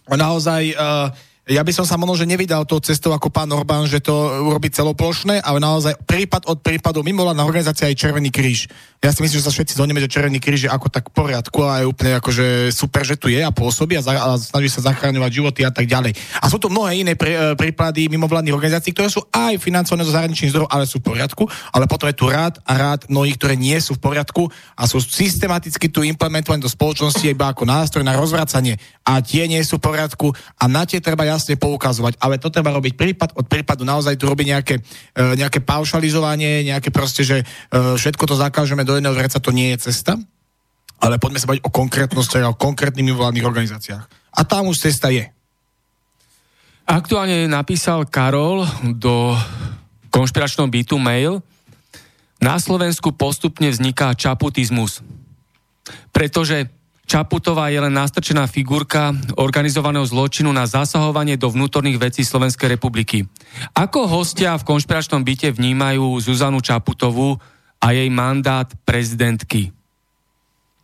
Naozaj 0.10 0.74
uh, 0.74 1.14
ja 1.50 1.66
by 1.66 1.74
som 1.74 1.82
sa 1.82 1.98
možno, 1.98 2.14
že 2.14 2.30
nevydal 2.30 2.62
tou 2.70 2.78
cestou 2.78 3.10
ako 3.10 3.34
pán 3.34 3.50
Orbán, 3.50 3.90
že 3.90 3.98
to 3.98 4.14
urobí 4.46 4.70
celoplošné, 4.70 5.42
ale 5.42 5.58
naozaj 5.58 5.98
prípad 6.06 6.46
od 6.46 6.62
prípadu 6.62 7.02
mimovládna 7.02 7.42
organizácia 7.42 7.90
aj 7.90 7.98
Červený 7.98 8.30
kríž. 8.30 8.70
Ja 9.02 9.10
si 9.10 9.26
myslím, 9.26 9.42
že 9.42 9.48
sa 9.50 9.56
všetci 9.56 9.74
zhodneme, 9.74 9.98
že 9.98 10.14
Červený 10.14 10.38
kríž 10.38 10.68
je 10.68 10.72
ako 10.72 10.94
tak 10.94 11.10
v 11.10 11.18
poriadku 11.18 11.66
a 11.66 11.82
je 11.82 11.90
úplne 11.90 12.22
akože 12.22 12.70
super, 12.70 13.02
že 13.02 13.18
tu 13.18 13.34
je 13.34 13.42
a 13.42 13.50
pôsobí 13.50 13.98
a, 13.98 14.06
za, 14.06 14.14
a 14.14 14.38
snaží 14.38 14.70
sa 14.70 14.94
zachráňovať 14.94 15.32
životy 15.42 15.66
a 15.66 15.74
tak 15.74 15.90
ďalej. 15.90 16.14
A 16.38 16.46
sú 16.54 16.62
tu 16.62 16.70
mnohé 16.70 17.02
iné 17.02 17.18
prí, 17.18 17.34
e, 17.34 17.58
prípady 17.58 18.06
mimovládnych 18.14 18.54
organizácií, 18.54 18.94
ktoré 18.94 19.10
sú 19.10 19.26
aj 19.34 19.58
financované 19.58 20.06
zo 20.06 20.14
zahraničných 20.14 20.54
zdrojov, 20.54 20.70
ale 20.70 20.86
sú 20.86 21.02
v 21.02 21.18
poriadku, 21.18 21.50
ale 21.74 21.90
potom 21.90 22.14
je 22.14 22.20
tu 22.20 22.30
rád 22.30 22.62
a 22.62 22.78
rád 22.78 23.10
mnohých, 23.10 23.42
ktoré 23.42 23.56
nie 23.58 23.80
sú 23.82 23.98
v 23.98 24.06
poriadku 24.06 24.46
a 24.78 24.86
sú 24.86 25.02
systematicky 25.02 25.90
tu 25.90 26.06
implementované 26.06 26.62
do 26.62 26.70
spoločnosti 26.70 27.26
iba 27.26 27.50
ako 27.50 27.66
nástroj 27.66 28.06
na 28.06 28.14
rozvracanie 28.14 28.78
a 29.02 29.24
tie 29.26 29.50
nie 29.50 29.64
sú 29.66 29.82
v 29.82 29.90
poriadku 29.90 30.30
a 30.62 30.70
na 30.70 30.86
tie 30.86 31.02
treba 31.02 31.26
jasne 31.40 31.56
poukazovať. 31.56 32.20
Ale 32.20 32.36
to 32.36 32.52
treba 32.52 32.76
robiť 32.76 33.00
prípad 33.00 33.30
od 33.40 33.48
prípadu. 33.48 33.88
Naozaj 33.88 34.20
tu 34.20 34.28
robí 34.28 34.44
nejaké, 34.44 34.84
e, 35.16 35.40
nejaké 35.40 35.64
paušalizovanie, 35.64 36.68
nejaké 36.68 36.92
proste, 36.92 37.24
že 37.24 37.42
e, 37.42 37.46
všetko 37.72 38.28
to 38.28 38.36
zakážeme 38.36 38.84
do 38.84 39.00
jedného 39.00 39.16
vreca, 39.16 39.40
to 39.40 39.56
nie 39.56 39.72
je 39.74 39.88
cesta. 39.88 40.20
Ale 41.00 41.16
poďme 41.16 41.40
sa 41.40 41.48
baviť 41.48 41.64
o 41.64 41.72
konkrétnosti 41.72 42.36
a 42.44 42.52
o 42.52 42.60
konkrétnych 42.60 43.08
mimovládnych 43.08 43.48
organizáciách. 43.48 44.04
A 44.36 44.42
tam 44.44 44.68
už 44.68 44.84
cesta 44.92 45.08
je. 45.08 45.32
Aktuálne 46.84 47.48
napísal 47.48 48.04
Karol 48.04 48.68
do 49.00 49.38
konšpiračného 50.12 50.68
bytu 50.68 51.00
mail. 51.00 51.40
Na 52.44 52.60
Slovensku 52.60 53.16
postupne 53.16 53.72
vzniká 53.72 54.12
čaputizmus. 54.18 55.00
Pretože 56.12 56.79
Čaputová 57.10 57.74
je 57.74 57.82
len 57.82 57.90
nastrčená 57.90 58.46
figurka 58.46 59.10
organizovaného 59.34 60.06
zločinu 60.06 60.54
na 60.54 60.70
zasahovanie 60.70 61.42
do 61.42 61.50
vnútorných 61.50 61.98
vecí 61.98 62.22
Slovenskej 62.22 62.78
republiky. 62.78 63.26
Ako 63.74 64.06
hostia 64.06 64.54
v 64.62 64.68
konšpiračnom 64.70 65.26
byte 65.26 65.50
vnímajú 65.50 66.06
Zuzanu 66.22 66.62
Čaputovú 66.62 67.42
a 67.82 67.98
jej 67.98 68.06
mandát 68.14 68.70
prezidentky? 68.86 69.74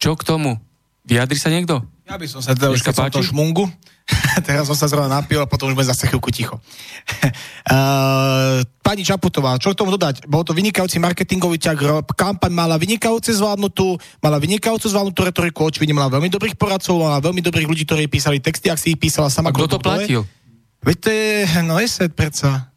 Čo 0.02 0.18
k 0.18 0.26
tomu? 0.26 0.58
Vyjadri 1.06 1.38
sa 1.38 1.54
niekto? 1.54 1.86
Ja 2.06 2.22
by 2.22 2.30
som 2.30 2.38
sa 2.38 2.54
teda 2.54 2.70
už 2.70 2.86
keď 2.86 3.10
to 3.10 3.26
šmungu, 3.26 3.66
teraz 4.48 4.70
som 4.70 4.78
sa 4.78 4.86
zrovna 4.86 5.18
napil 5.18 5.42
a 5.42 5.50
potom 5.50 5.74
už 5.74 5.74
bude 5.74 5.90
zase 5.90 6.06
chvíľku 6.06 6.30
ticho. 6.30 6.62
uh, 6.62 8.62
pani 8.86 9.02
Čaputová, 9.02 9.58
čo 9.58 9.74
k 9.74 9.80
tomu 9.82 9.90
dodať? 9.98 10.30
Bol 10.30 10.46
to 10.46 10.54
vynikajúci 10.54 11.02
marketingový 11.02 11.58
ťah, 11.58 12.06
kampaň 12.14 12.54
mala 12.54 12.78
vynikajúce 12.78 13.34
zvládnutú, 13.34 13.98
mala 14.22 14.38
vynikajúcu 14.38 14.86
zvládnutú 14.86 15.22
retoriku, 15.26 15.66
očividne 15.66 15.98
mala 15.98 16.14
veľmi 16.14 16.30
dobrých 16.30 16.62
poradcov, 16.62 17.02
mala 17.02 17.18
veľmi 17.18 17.42
dobrých 17.42 17.66
ľudí, 17.66 17.90
ktorí 17.90 18.06
písali 18.06 18.38
texty, 18.38 18.70
ak 18.70 18.78
si 18.78 18.94
ich 18.94 19.02
písala 19.02 19.34
sama. 19.34 19.50
A 19.50 19.58
kto 19.58 19.66
to 19.66 19.82
platil? 19.82 20.30
Veď 20.86 20.98
to 21.02 21.10
je, 21.10 21.30
no 21.66 21.82
ESET 21.82 22.14
predsa. 22.14 22.75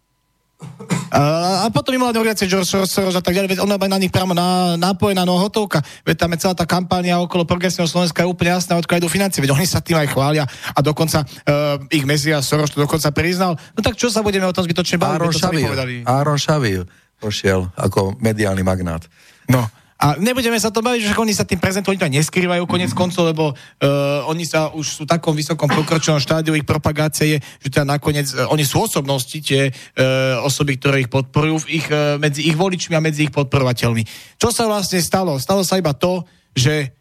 A, 1.08 1.64
a 1.64 1.66
potom 1.70 1.94
mimovládne 1.94 2.20
organizácie 2.20 2.50
George 2.50 2.68
Soros 2.68 3.14
a 3.14 3.22
tak 3.22 3.32
ďalej, 3.32 3.56
veď 3.56 3.60
ona 3.62 3.78
má 3.78 3.86
na 3.86 3.96
nich 3.96 4.10
priamo 4.10 4.34
na, 4.34 4.74
nápojená 4.74 5.22
no 5.22 5.38
hotovka. 5.38 5.80
Veď 6.02 6.26
tam 6.26 6.34
je 6.34 6.38
celá 6.42 6.54
tá 6.58 6.66
kampánia 6.66 7.16
okolo 7.22 7.46
progresívneho 7.46 7.88
Slovenska 7.88 8.26
je 8.26 8.28
úplne 8.28 8.58
jasná, 8.58 8.76
odkiaľ 8.76 8.98
idú 9.00 9.08
financie. 9.08 9.40
Veď 9.40 9.54
oni 9.54 9.64
sa 9.64 9.78
tým 9.80 9.96
aj 9.96 10.10
chvália 10.12 10.44
a 10.46 10.78
dokonca 10.82 11.22
uh, 11.24 11.78
ich 11.88 12.04
Mesias 12.04 12.44
Soros 12.44 12.74
to 12.74 12.82
dokonca 12.82 13.08
priznal. 13.14 13.54
No 13.72 13.80
tak 13.80 13.96
čo 13.96 14.10
sa 14.10 14.20
budeme 14.20 14.44
o 14.44 14.52
tom 14.52 14.66
zbytočne 14.66 14.98
baviť? 14.98 15.16
Áron 15.16 15.32
Šavil, 15.32 15.72
Áron 16.04 16.38
Šavil 16.38 16.82
pošiel 17.18 17.70
ako 17.78 18.18
mediálny 18.18 18.62
magnát. 18.66 19.06
No, 19.48 19.64
a 19.98 20.14
nebudeme 20.14 20.54
sa 20.62 20.70
to 20.70 20.78
baviť, 20.78 21.10
že 21.10 21.18
oni 21.18 21.34
sa 21.34 21.42
tým 21.42 21.58
prezentujú, 21.58 21.90
oni 21.90 21.98
to 21.98 22.06
aj 22.06 22.16
neskrývajú 22.22 22.62
konec 22.70 22.94
koncov, 22.94 23.34
lebo 23.34 23.50
uh, 23.50 24.30
oni 24.30 24.46
sa 24.46 24.70
už 24.70 24.86
sú 24.86 25.02
v 25.02 25.10
takom 25.10 25.34
vysokom 25.34 25.66
pokročenom 25.66 26.22
štádiu 26.22 26.54
ich 26.54 26.62
propagácie 26.62 27.34
je, 27.34 27.38
že 27.66 27.68
teda 27.74 27.98
nakoniec 27.98 28.30
uh, 28.30 28.46
oni 28.54 28.62
sú 28.62 28.86
osobnosti, 28.86 29.34
tie 29.42 29.74
uh, 29.74 30.46
osoby, 30.46 30.78
ktoré 30.78 31.02
ich 31.02 31.10
podporujú 31.10 31.66
v 31.66 31.82
ich, 31.82 31.86
uh, 31.90 32.14
medzi 32.14 32.46
ich 32.46 32.54
voličmi 32.54 32.94
a 32.94 33.02
medzi 33.02 33.26
ich 33.26 33.34
podporovateľmi. 33.34 34.06
Čo 34.38 34.54
sa 34.54 34.70
vlastne 34.70 35.02
stalo? 35.02 35.34
Stalo 35.42 35.66
sa 35.66 35.82
iba 35.82 35.90
to, 35.90 36.22
že 36.54 36.94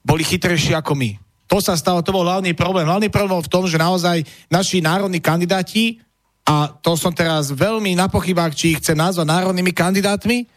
boli 0.00 0.24
chytrejší 0.24 0.72
ako 0.72 0.96
my. 0.96 1.20
To 1.52 1.60
sa 1.60 1.76
stalo, 1.76 2.00
to 2.00 2.08
bol 2.08 2.24
hlavný 2.24 2.56
problém. 2.56 2.88
Hlavný 2.88 3.12
problém 3.12 3.36
bol 3.36 3.44
v 3.44 3.52
tom, 3.52 3.68
že 3.68 3.76
naozaj 3.76 4.24
naši 4.48 4.80
národní 4.80 5.20
kandidáti, 5.20 6.00
a 6.48 6.72
to 6.72 6.96
som 6.96 7.12
teraz 7.12 7.52
veľmi 7.52 7.92
na 7.92 8.08
pochybách, 8.08 8.56
či 8.56 8.72
ich 8.72 8.80
chce 8.80 8.96
nazvať 8.96 9.28
národnými 9.28 9.76
kandidátmi, 9.76 10.48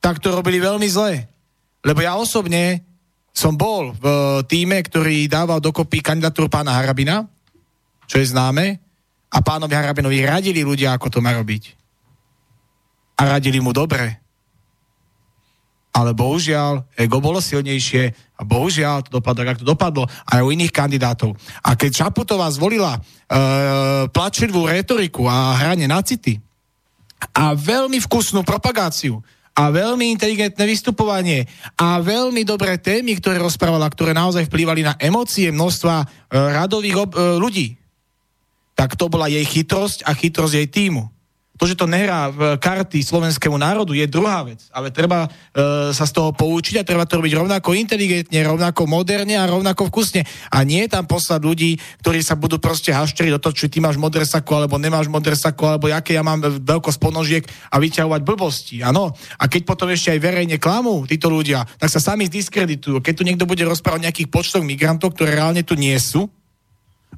tak 0.00 0.18
to 0.18 0.32
robili 0.32 0.58
veľmi 0.58 0.88
zle. 0.88 1.28
Lebo 1.84 2.00
ja 2.00 2.16
osobne 2.16 2.84
som 3.30 3.54
bol 3.54 3.94
v 3.94 4.04
týme, 4.44 4.80
ktorý 4.82 5.30
dával 5.30 5.62
dokopy 5.62 6.02
kandidatúru 6.02 6.50
pána 6.50 6.74
Harabina, 6.74 7.24
čo 8.10 8.18
je 8.18 8.26
známe, 8.26 8.80
a 9.30 9.38
pánovi 9.38 9.70
Harabinovi 9.78 10.26
radili 10.26 10.66
ľudia, 10.66 10.98
ako 10.98 11.06
to 11.06 11.18
má 11.22 11.30
robiť. 11.30 11.78
A 13.22 13.38
radili 13.38 13.62
mu 13.62 13.70
dobre. 13.70 14.18
Ale 15.94 16.14
bohužiaľ, 16.14 16.86
ego 16.98 17.22
bolo 17.22 17.38
silnejšie 17.38 18.34
a 18.38 18.42
bohužiaľ 18.42 19.06
to 19.06 19.22
dopadlo, 19.22 19.46
ako 19.46 19.62
to 19.62 19.70
dopadlo 19.70 20.04
aj 20.26 20.40
u 20.42 20.50
iných 20.50 20.74
kandidátov. 20.74 21.34
A 21.62 21.74
keď 21.78 22.06
Čaputová 22.06 22.50
zvolila 22.50 22.98
e, 22.98 23.00
plačivú 24.10 24.66
retoriku 24.66 25.26
a 25.30 25.54
hranie 25.58 25.86
na 25.86 26.02
city 26.02 26.38
a 27.34 27.54
veľmi 27.54 27.98
vkusnú 28.02 28.42
propagáciu, 28.42 29.18
a 29.60 29.68
veľmi 29.68 30.16
inteligentné 30.16 30.64
vystupovanie 30.64 31.44
a 31.76 32.00
veľmi 32.00 32.48
dobré 32.48 32.80
témy, 32.80 33.20
ktoré 33.20 33.36
rozprávala, 33.36 33.92
ktoré 33.92 34.16
naozaj 34.16 34.48
vplývali 34.48 34.80
na 34.80 34.96
emócie 34.96 35.52
množstva 35.52 35.94
e, 36.00 36.06
radových 36.32 36.96
ob, 36.96 37.10
e, 37.12 37.36
ľudí. 37.36 37.76
Tak 38.72 38.96
to 38.96 39.12
bola 39.12 39.28
jej 39.28 39.44
chytrosť 39.44 40.08
a 40.08 40.16
chytrosť 40.16 40.54
jej 40.56 40.68
týmu. 40.72 41.04
To, 41.60 41.68
že 41.68 41.76
to 41.76 41.84
nehrá 41.84 42.32
v 42.32 42.56
karty 42.56 43.04
slovenskému 43.04 43.60
národu, 43.60 43.92
je 43.92 44.08
druhá 44.08 44.40
vec. 44.48 44.64
Ale 44.72 44.88
treba 44.88 45.28
e, 45.28 45.92
sa 45.92 46.08
z 46.08 46.16
toho 46.16 46.32
poučiť 46.32 46.80
a 46.80 46.88
treba 46.88 47.04
to 47.04 47.20
robiť 47.20 47.36
rovnako 47.36 47.76
inteligentne, 47.76 48.40
rovnako 48.40 48.88
moderne 48.88 49.36
a 49.36 49.44
rovnako 49.44 49.92
vkusne. 49.92 50.24
A 50.48 50.64
nie 50.64 50.88
tam 50.88 51.04
poslať 51.04 51.44
ľudí, 51.44 51.76
ktorí 52.00 52.24
sa 52.24 52.40
budú 52.40 52.56
proste 52.56 52.96
hašteriť 52.96 53.36
do 53.36 53.42
toho, 53.44 53.52
či 53.52 53.68
ty 53.68 53.76
máš 53.76 54.00
modré 54.00 54.24
sako, 54.24 54.64
alebo 54.64 54.80
nemáš 54.80 55.12
modré 55.12 55.36
sako, 55.36 55.76
alebo 55.76 55.92
aké 55.92 56.16
ja 56.16 56.24
mám 56.24 56.40
veľkosť 56.40 56.96
ponožiek 56.96 57.44
a 57.68 57.76
vyťahovať 57.76 58.20
blbosti. 58.24 58.80
Áno. 58.80 59.12
A 59.36 59.44
keď 59.44 59.68
potom 59.68 59.92
ešte 59.92 60.16
aj 60.16 60.24
verejne 60.24 60.56
klamú 60.56 61.04
títo 61.04 61.28
ľudia, 61.28 61.68
tak 61.76 61.92
sa 61.92 62.00
sami 62.00 62.24
zdiskreditujú. 62.24 63.04
Keď 63.04 63.14
tu 63.20 63.22
niekto 63.28 63.44
bude 63.44 63.68
rozprávať 63.68 64.00
o 64.00 64.04
nejakých 64.08 64.32
počtoch 64.32 64.64
migrantov, 64.64 65.12
ktoré 65.12 65.36
reálne 65.36 65.60
tu 65.60 65.76
nie 65.76 65.92
sú, 66.00 66.24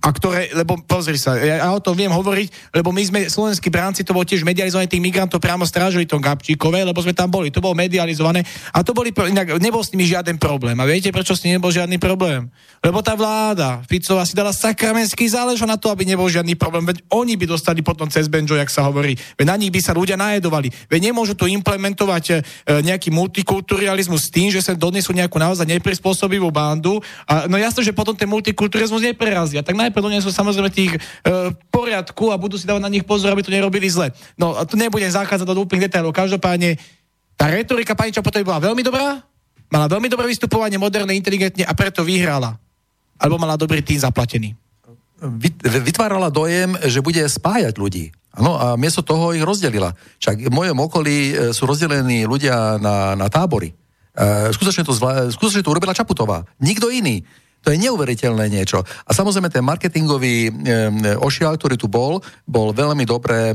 a 0.00 0.08
ktoré, 0.08 0.48
lebo 0.56 0.80
pozri 0.82 1.20
sa, 1.20 1.36
ja, 1.36 1.62
ja 1.62 1.68
o 1.68 1.78
tom 1.78 1.92
viem 1.92 2.10
hovoriť, 2.10 2.74
lebo 2.74 2.90
my 2.90 3.02
sme, 3.04 3.20
slovenskí 3.28 3.68
bránci, 3.68 4.02
to 4.02 4.16
bolo 4.16 4.24
tiež 4.24 4.42
medializované 4.42 4.88
tých 4.88 5.04
migrantov 5.04 5.38
priamo 5.38 5.68
strážili 5.68 6.08
tom 6.08 6.18
Gabčíkové, 6.18 6.82
lebo 6.82 6.98
sme 7.04 7.12
tam 7.12 7.28
boli, 7.28 7.52
to 7.52 7.60
bolo 7.60 7.76
medializované 7.76 8.42
a 8.72 8.80
to 8.80 8.96
boli, 8.96 9.12
inak 9.12 9.60
nebol 9.60 9.84
s 9.84 9.92
nimi 9.92 10.08
žiaden 10.08 10.40
problém. 10.40 10.74
A 10.80 10.88
viete, 10.88 11.12
prečo 11.12 11.36
s 11.36 11.44
nimi 11.44 11.60
nebol 11.60 11.70
žiadny 11.70 12.00
problém? 12.00 12.48
Lebo 12.82 12.98
tá 12.98 13.14
vláda 13.14 13.84
Ficová 13.86 14.26
si 14.26 14.34
dala 14.34 14.50
sakramenský 14.50 15.28
zálež 15.30 15.62
na 15.62 15.78
to, 15.78 15.86
aby 15.86 16.02
nebol 16.02 16.26
žiadny 16.26 16.58
problém. 16.58 16.82
Veď 16.82 17.06
oni 17.14 17.38
by 17.38 17.46
dostali 17.46 17.78
potom 17.78 18.10
cez 18.10 18.26
Benjo, 18.26 18.58
jak 18.58 18.72
sa 18.74 18.82
hovorí. 18.82 19.14
Veď 19.38 19.54
na 19.54 19.56
nich 19.60 19.70
by 19.70 19.78
sa 19.78 19.94
ľudia 19.94 20.18
najedovali. 20.18 20.66
Veď 20.90 21.14
nemôžu 21.14 21.38
tu 21.38 21.46
implementovať 21.46 22.24
e, 22.30 22.34
nejaký 22.82 23.14
multikulturalizmus 23.14 24.26
s 24.26 24.32
tým, 24.34 24.50
že 24.50 24.58
sa 24.58 24.74
donesú 24.74 25.14
nejakú 25.14 25.38
naozaj 25.38 25.62
neprispôsobivú 25.62 26.50
bandu. 26.50 26.98
A, 27.30 27.46
no 27.46 27.54
jasno, 27.54 27.86
že 27.86 27.94
potom 27.94 28.18
ten 28.18 28.26
multikulturalizmus 28.26 29.06
neprerazia. 29.06 29.62
Tak 29.62 29.78
najprv 29.88 30.06
donesú 30.12 30.30
samozrejme 30.30 30.70
tých 30.70 30.92
e, 30.96 31.00
poriadku 31.70 32.30
a 32.30 32.38
budú 32.38 32.54
si 32.58 32.68
dávať 32.68 32.82
na 32.82 32.92
nich 32.92 33.06
pozor, 33.06 33.34
aby 33.34 33.42
to 33.42 33.54
nerobili 33.54 33.90
zle. 33.90 34.10
No 34.38 34.54
a 34.54 34.62
tu 34.66 34.78
nebudem 34.78 35.10
zachádzať 35.10 35.46
do 35.46 35.62
úplných 35.62 35.90
detailov. 35.90 36.14
Každopádne 36.14 36.78
tá 37.34 37.50
retorika 37.50 37.98
pani 37.98 38.14
Čapotovej 38.14 38.46
bola 38.46 38.62
veľmi 38.62 38.82
dobrá, 38.86 39.18
mala 39.72 39.86
veľmi 39.90 40.06
dobré 40.06 40.30
vystupovanie, 40.30 40.78
moderné, 40.78 41.16
inteligentne 41.18 41.66
a 41.66 41.72
preto 41.74 42.06
vyhrala 42.06 42.60
alebo 43.22 43.38
mala 43.38 43.54
dobrý 43.54 43.78
tým 43.86 44.02
zaplatený? 44.02 44.58
Vytvárala 45.62 46.34
dojem, 46.34 46.74
že 46.90 46.98
bude 46.98 47.22
spájať 47.22 47.78
ľudí. 47.78 48.10
Ano, 48.34 48.58
a 48.58 48.74
miesto 48.74 49.06
toho 49.06 49.30
ich 49.36 49.44
rozdelila. 49.44 49.94
Čak 50.18 50.48
v 50.48 50.50
mojom 50.50 50.88
okolí 50.88 51.30
e, 51.30 51.32
sú 51.52 51.68
rozdelení 51.68 52.24
ľudia 52.24 52.80
na, 52.80 53.12
na 53.14 53.28
tábory. 53.28 53.70
E, 53.70 53.74
skutočne, 54.50 54.88
to 54.88 54.96
zvla, 54.96 55.28
skutočne 55.30 55.60
to 55.60 55.70
urobila 55.70 55.94
Čaputová. 55.94 56.42
Nikto 56.58 56.88
iný. 56.88 57.22
To 57.62 57.70
je 57.70 57.78
neuveriteľné 57.78 58.50
niečo. 58.50 58.82
A 58.82 59.10
samozrejme 59.14 59.46
ten 59.46 59.62
marketingový 59.62 60.50
e, 60.50 60.50
ošial, 61.18 61.54
ktorý 61.54 61.78
tu 61.78 61.86
bol, 61.86 62.18
bol 62.42 62.74
veľmi 62.74 63.06
dobre 63.06 63.54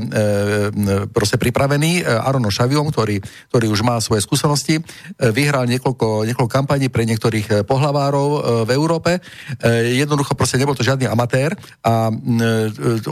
proste 1.12 1.36
pripravený 1.36 2.00
e, 2.00 2.02
Arono 2.08 2.48
Šaviom, 2.48 2.88
ktorý, 2.88 3.20
ktorý 3.52 3.66
už 3.68 3.84
má 3.84 4.00
svoje 4.00 4.24
skúsenosti. 4.24 4.80
E, 4.80 4.82
vyhral 5.28 5.68
niekoľko, 5.68 6.24
niekoľko 6.24 6.48
kampaní 6.50 6.88
pre 6.88 7.04
niektorých 7.04 7.46
e, 7.48 7.54
pohlavárov 7.68 8.28
e, 8.28 8.40
v 8.64 8.70
Európe. 8.72 9.20
E, 9.20 10.00
jednoducho 10.00 10.32
proste 10.32 10.56
nebol 10.56 10.72
to 10.72 10.86
žiadny 10.86 11.04
amatér 11.04 11.52
a 11.84 12.08
e, 12.08 12.12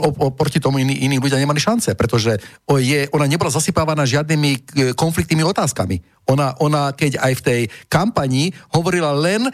oproti 0.01 0.57
tomu 0.57 0.81
iní, 0.81 1.05
iní 1.05 1.21
ľudia 1.21 1.37
nemali 1.37 1.61
šance, 1.61 1.93
pretože 1.93 2.41
je, 2.81 2.99
ona 3.13 3.29
nebola 3.29 3.53
zasypávaná 3.53 4.01
žiadnymi 4.09 4.73
konfliktnými 4.97 5.45
otázkami. 5.45 6.17
Ona, 6.27 6.59
ona 6.59 6.91
keď 6.91 7.23
aj 7.23 7.33
v 7.39 7.45
tej 7.45 7.61
kampani 7.87 8.51
hovorila 8.75 9.15
len 9.15 9.47
e, 9.47 9.51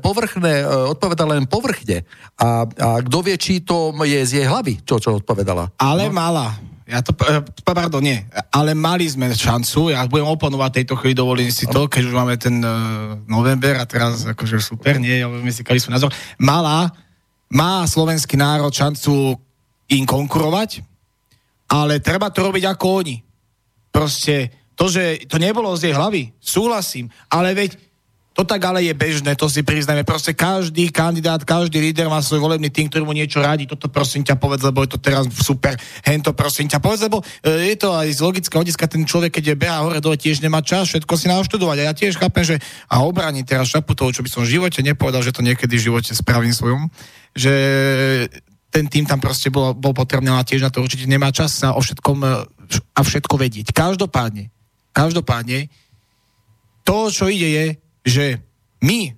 povrchné, 0.00 0.64
e, 0.64 0.66
odpovedala 0.86 1.40
len 1.40 1.48
povrchne. 1.48 2.04
A, 2.36 2.68
a 2.68 2.88
kto 3.00 3.18
vie, 3.24 3.36
či 3.40 3.64
to 3.64 3.96
je 4.04 4.20
z 4.24 4.42
jej 4.42 4.46
hlavy, 4.46 4.84
čo, 4.84 5.00
čo 5.00 5.16
odpovedala. 5.18 5.72
Ale 5.80 6.08
no? 6.08 6.16
mala. 6.16 6.54
Ja 6.84 7.00
to, 7.00 7.16
e, 7.16 7.40
pardon, 7.64 8.04
nie. 8.04 8.20
Ale 8.52 8.76
mali 8.76 9.08
sme 9.08 9.32
šancu, 9.32 9.96
ja 9.96 10.04
budem 10.04 10.28
oponovať 10.28 10.84
tejto 10.84 10.94
chvíli, 11.00 11.16
dovolím 11.16 11.48
si 11.48 11.64
to, 11.64 11.88
keď 11.88 12.02
už 12.04 12.14
máme 12.14 12.36
ten 12.36 12.60
uh, 12.60 13.16
november 13.24 13.80
a 13.80 13.88
teraz 13.88 14.28
akože 14.28 14.60
super, 14.60 15.00
nie, 15.00 15.24
my 15.24 15.48
si 15.48 15.64
kali 15.64 15.80
svoj 15.80 15.96
názor. 15.96 16.12
Mala, 16.36 16.92
má 17.48 17.88
slovenský 17.88 18.36
národ 18.36 18.68
šancu 18.68 19.40
im 19.88 20.04
konkurovať, 20.04 20.84
ale 21.72 22.04
treba 22.04 22.28
to 22.28 22.44
robiť 22.44 22.64
ako 22.68 22.84
oni. 23.00 23.16
Proste 23.88 24.52
to, 24.74 24.90
že 24.90 25.24
to 25.30 25.40
nebolo 25.40 25.72
z 25.78 25.88
jej 25.88 25.94
hlavy, 25.94 26.34
súhlasím, 26.42 27.08
ale 27.30 27.54
veď 27.54 27.78
to 28.34 28.42
tak 28.42 28.58
ale 28.66 28.82
je 28.82 28.90
bežné, 28.90 29.38
to 29.38 29.46
si 29.46 29.62
priznajme. 29.62 30.02
Proste 30.02 30.34
každý 30.34 30.90
kandidát, 30.90 31.38
každý 31.46 31.78
líder 31.78 32.10
má 32.10 32.18
svoj 32.18 32.42
volebný 32.42 32.66
tým, 32.66 32.90
ktorý 32.90 33.06
mu 33.06 33.14
niečo 33.14 33.38
radí. 33.38 33.62
Toto 33.62 33.86
prosím 33.86 34.26
ťa 34.26 34.34
povedz, 34.34 34.66
lebo 34.66 34.82
je 34.82 34.90
to 34.90 34.98
teraz 34.98 35.30
super. 35.30 35.78
Hento 36.02 36.34
prosím 36.34 36.66
ťa 36.66 36.82
povedz, 36.82 37.06
lebo 37.06 37.22
e, 37.22 37.70
je 37.70 37.78
to 37.78 37.94
aj 37.94 38.10
z 38.10 38.20
logického 38.26 38.58
hľadiska, 38.58 38.90
ten 38.90 39.06
človek, 39.06 39.38
keď 39.38 39.54
je 39.54 39.60
beha 39.62 39.86
hore 39.86 40.02
dole, 40.02 40.18
tiež 40.18 40.42
nemá 40.42 40.66
čas 40.66 40.90
všetko 40.90 41.14
si 41.14 41.30
naštudovať. 41.30 41.76
A 41.78 41.84
ja 41.86 41.94
tiež 41.94 42.18
chápem, 42.18 42.42
že 42.42 42.56
a 42.90 43.06
obrani 43.06 43.46
teraz 43.46 43.70
Šaputov, 43.70 44.10
čo 44.10 44.26
by 44.26 44.30
som 44.34 44.42
v 44.42 44.58
živote 44.58 44.82
nepovedal, 44.82 45.22
že 45.22 45.30
to 45.30 45.46
niekedy 45.46 45.78
v 45.78 45.94
živote 45.94 46.10
spravím 46.10 46.50
svojom, 46.50 46.90
že 47.38 47.54
ten 48.74 48.90
tým 48.90 49.06
tam 49.06 49.22
proste 49.22 49.54
bol, 49.54 49.78
bol 49.78 49.94
potrebný, 49.94 50.34
ale 50.34 50.42
tiež 50.42 50.66
na 50.66 50.74
to 50.74 50.82
určite 50.82 51.06
nemá 51.06 51.30
čas 51.30 51.54
sa 51.54 51.70
o 51.70 51.78
všetkom 51.78 52.18
e, 52.18 52.28
a 52.98 53.00
všetko 53.06 53.34
vedieť. 53.38 53.70
Každopádne, 53.70 54.50
Každopádne, 54.90 55.70
to, 56.86 57.10
čo 57.10 57.26
ide, 57.26 57.50
je, 57.50 57.66
že 58.04 58.38
my, 58.84 59.16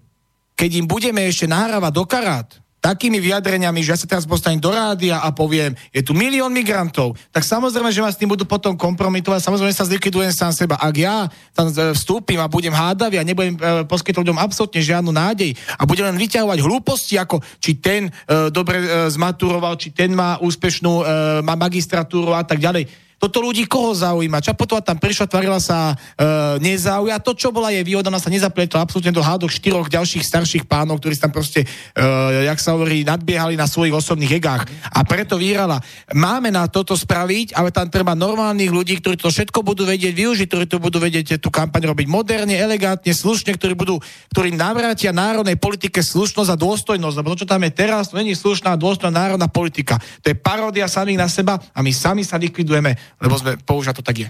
keď 0.54 0.70
im 0.80 0.86
budeme 0.86 1.26
ešte 1.26 1.50
nahrávať 1.50 1.92
do 1.92 2.04
karát, 2.06 2.48
takými 2.86 3.18
vyjadreniami, 3.18 3.82
že 3.82 3.90
ja 3.90 3.98
sa 3.98 4.06
teraz 4.06 4.22
postanem 4.22 4.62
do 4.62 4.70
rádia 4.70 5.18
a 5.18 5.34
poviem, 5.34 5.74
je 5.90 6.06
tu 6.06 6.14
milión 6.14 6.54
migrantov, 6.54 7.18
tak 7.34 7.42
samozrejme, 7.42 7.90
že 7.90 7.98
ma 7.98 8.14
s 8.14 8.20
tým 8.20 8.30
budú 8.30 8.46
potom 8.46 8.78
kompromitovať, 8.78 9.42
samozrejme 9.42 9.74
sa 9.74 9.88
zlikvidujem 9.90 10.30
sám 10.30 10.54
seba. 10.54 10.78
Ak 10.78 10.94
ja 10.94 11.26
tam 11.50 11.66
vstúpim 11.74 12.38
a 12.38 12.46
budem 12.46 12.70
hádavý 12.70 13.18
a 13.18 13.26
nebudem 13.26 13.58
e, 13.58 13.82
poskytovať 13.90 14.22
ľuďom 14.22 14.38
absolútne 14.38 14.78
žiadnu 14.78 15.10
nádej 15.10 15.58
a 15.74 15.82
budem 15.82 16.06
len 16.06 16.20
vyťahovať 16.20 16.58
hlúposti, 16.62 17.18
ako 17.18 17.42
či 17.58 17.82
ten 17.82 18.06
e, 18.06 18.10
dobre 18.54 18.78
e, 18.78 18.86
zmaturoval, 19.10 19.74
či 19.82 19.90
ten 19.90 20.14
má 20.14 20.38
úspešnú, 20.38 21.02
e, 21.02 21.04
má 21.42 21.58
magistratúru 21.58 22.38
a 22.38 22.46
tak 22.46 22.62
ďalej 22.62 22.86
toto 23.16 23.40
ľudí 23.40 23.64
koho 23.64 23.96
zaujíma? 23.96 24.44
Čapotová 24.44 24.84
tam 24.84 25.00
prišla, 25.00 25.24
tvarila 25.24 25.56
sa 25.56 25.96
e, 25.96 26.60
nezauja. 26.60 27.16
To, 27.24 27.32
čo 27.32 27.48
bola 27.48 27.72
jej 27.72 27.80
výhoda, 27.80 28.12
ona 28.12 28.20
sa 28.20 28.28
nezapletla 28.28 28.84
absolútne 28.84 29.08
do 29.08 29.24
hádok 29.24 29.48
štyroch 29.48 29.88
ďalších 29.88 30.20
starších 30.20 30.64
pánov, 30.68 31.00
ktorí 31.00 31.16
tam 31.16 31.32
proste, 31.32 31.64
e, 31.64 32.04
jak 32.44 32.60
sa 32.60 32.76
hovorí, 32.76 33.08
nadbiehali 33.08 33.56
na 33.56 33.64
svojich 33.64 33.96
osobných 33.96 34.36
egách. 34.36 34.68
A 34.92 35.00
preto 35.08 35.40
vyhrala. 35.40 35.80
Máme 36.12 36.52
na 36.52 36.68
toto 36.68 36.92
spraviť, 36.92 37.56
ale 37.56 37.72
tam 37.72 37.88
treba 37.88 38.12
normálnych 38.12 38.68
ľudí, 38.68 39.00
ktorí 39.00 39.16
to 39.16 39.32
všetko 39.32 39.64
budú 39.64 39.88
vedieť 39.88 40.12
využiť, 40.12 40.46
ktorí 40.52 40.64
to 40.68 40.76
budú 40.76 41.00
vedieť 41.00 41.40
tú 41.40 41.48
kampaň 41.48 41.88
robiť 41.96 42.12
moderne, 42.12 42.52
elegantne, 42.52 43.16
slušne, 43.16 43.56
ktorí 43.56 43.72
budú, 43.72 43.96
ktorí 44.36 44.52
navrátia 44.52 45.16
národnej 45.16 45.56
politike 45.56 46.04
slušnosť 46.04 46.52
a 46.52 46.60
dôstojnosť. 46.60 47.16
Lebo 47.16 47.32
to, 47.32 47.42
čo 47.42 47.48
tam 47.48 47.64
je 47.64 47.72
teraz, 47.72 48.12
to 48.12 48.20
není 48.20 48.36
slušná 48.36 48.76
dôstojná 48.76 49.24
národná 49.24 49.48
politika. 49.48 49.96
To 50.20 50.28
je 50.28 50.36
paródia 50.36 50.84
samých 50.84 51.16
na 51.16 51.28
seba 51.32 51.56
a 51.72 51.80
my 51.80 51.96
sami 51.96 52.20
sa 52.20 52.36
likvidujeme 52.36 53.05
lebo 53.22 53.34
sme, 53.38 53.56
použia 53.60 53.96
to 53.96 54.04
tak 54.04 54.26
je. 54.26 54.28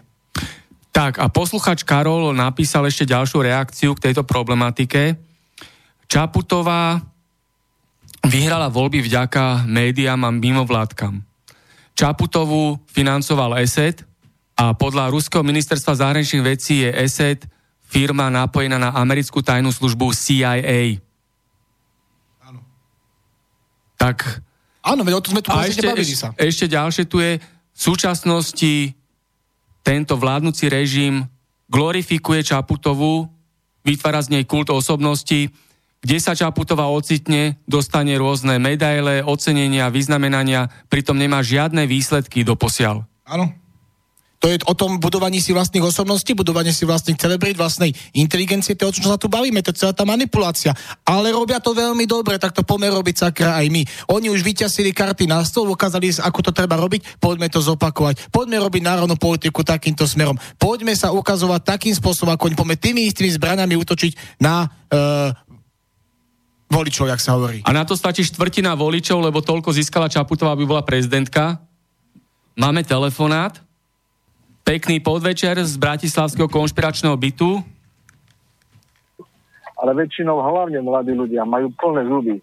Tak 0.96 1.20
a 1.20 1.28
posluchač 1.28 1.84
Karol 1.84 2.32
napísal 2.32 2.88
ešte 2.88 3.04
ďalšiu 3.04 3.44
reakciu 3.44 3.92
k 3.92 4.10
tejto 4.10 4.24
problematike. 4.24 5.20
Čaputová 6.08 7.04
vyhrala 8.24 8.72
voľby 8.72 9.04
vďaka 9.04 9.68
médiám 9.68 10.24
a 10.24 10.30
mimovládkam. 10.32 11.20
Čaputovú 11.92 12.80
financoval 12.88 13.60
ESET 13.60 14.08
a 14.56 14.72
podľa 14.72 15.12
Ruského 15.12 15.44
ministerstva 15.44 16.00
zahraničných 16.00 16.44
vecí 16.44 16.80
je 16.80 16.90
ESET 16.92 17.44
firma 17.84 18.32
napojená 18.32 18.80
na 18.80 18.90
americkú 18.96 19.44
tajnú 19.44 19.70
službu 19.70 20.16
CIA. 20.16 20.96
Áno. 22.40 22.60
Tak... 24.00 24.42
Áno, 24.86 25.02
veď 25.02 25.14
o 25.18 25.22
to 25.22 25.34
sme 25.34 25.42
tu 25.42 25.50
a 25.50 25.66
ešte, 25.66 25.82
sa. 26.14 26.30
Ešte 26.38 26.70
ďalšie 26.70 27.04
tu 27.10 27.18
je, 27.18 27.42
v 27.76 27.80
súčasnosti 27.80 28.96
tento 29.84 30.14
vládnuci 30.16 30.72
režim 30.72 31.28
glorifikuje 31.68 32.40
Čaputovú, 32.40 33.28
vytvára 33.84 34.24
z 34.24 34.32
nej 34.32 34.44
kult 34.48 34.72
osobnosti, 34.72 35.52
kde 36.00 36.16
sa 36.16 36.32
Čaputová 36.32 36.88
ocitne, 36.88 37.60
dostane 37.68 38.16
rôzne 38.16 38.56
medaile, 38.56 39.20
ocenenia, 39.20 39.92
vyznamenania, 39.92 40.72
pritom 40.88 41.20
nemá 41.20 41.44
žiadne 41.44 41.84
výsledky 41.84 42.42
do 42.42 42.56
posiaľ. 42.56 43.04
Áno, 43.28 43.52
to 44.37 44.53
je 44.53 44.61
o 44.68 44.74
tom 44.76 45.01
budovaní 45.01 45.41
si 45.41 45.57
vlastných 45.57 45.82
osobností, 45.82 46.37
budovanie 46.37 46.70
si 46.70 46.84
vlastných 46.84 47.16
celebrít, 47.16 47.57
vlastnej 47.57 47.97
inteligencie, 48.12 48.76
to 48.76 48.87
je 48.87 48.91
o 48.93 48.97
čom 49.01 49.09
sa 49.09 49.18
tu 49.18 49.32
bavíme, 49.32 49.64
to 49.64 49.72
je 49.72 49.80
celá 49.80 49.97
tá 49.97 50.05
manipulácia. 50.05 50.76
Ale 51.09 51.32
robia 51.32 51.57
to 51.59 51.72
veľmi 51.72 52.05
dobre, 52.05 52.37
tak 52.37 52.53
to 52.53 52.61
pomer 52.61 52.93
robiť 52.93 53.28
sakra 53.28 53.59
aj 53.59 53.66
my. 53.72 53.82
Oni 54.12 54.28
už 54.28 54.45
vyťasili 54.45 54.93
karty 54.93 55.24
na 55.24 55.41
stôl, 55.43 55.72
ukázali, 55.72 56.12
ako 56.20 56.41
to 56.45 56.51
treba 56.53 56.76
robiť, 56.76 57.18
poďme 57.18 57.49
to 57.49 57.64
zopakovať. 57.64 58.28
Poďme 58.28 58.61
robiť 58.61 58.82
národnú 58.84 59.16
politiku 59.16 59.64
takýmto 59.64 60.05
smerom. 60.05 60.37
Poďme 60.61 60.93
sa 60.93 61.11
ukazovať 61.16 61.61
takým 61.64 61.95
spôsobom, 61.97 62.37
ako 62.37 62.53
oni 62.53 62.57
poďme 62.57 62.76
tými 62.76 63.01
istými 63.09 63.32
zbraniami 63.32 63.74
útočiť 63.74 64.41
na 64.45 64.68
uh, 64.68 65.32
voličov, 66.70 67.11
jak 67.11 67.22
sa 67.22 67.34
hovorí. 67.34 67.64
A 67.64 67.74
na 67.74 67.82
to 67.82 67.99
stačí 67.99 68.22
štvrtina 68.22 68.78
voličov, 68.78 69.22
lebo 69.22 69.43
toľko 69.43 69.74
získala 69.74 70.12
Čaputová, 70.12 70.55
aby 70.55 70.68
bola 70.68 70.84
prezidentka. 70.84 71.59
Máme 72.55 72.87
telefonát. 72.87 73.65
Pekný 74.66 74.98
podvečer 74.98 75.54
z 75.62 75.78
Bratislavského 75.78 76.50
konšpiračného 76.50 77.14
bytu. 77.14 77.62
Ale 79.78 79.94
väčšinou 79.94 80.42
hlavne 80.42 80.82
mladí 80.82 81.14
ľudia 81.14 81.46
majú 81.46 81.70
plné 81.78 82.02
zuby 82.02 82.42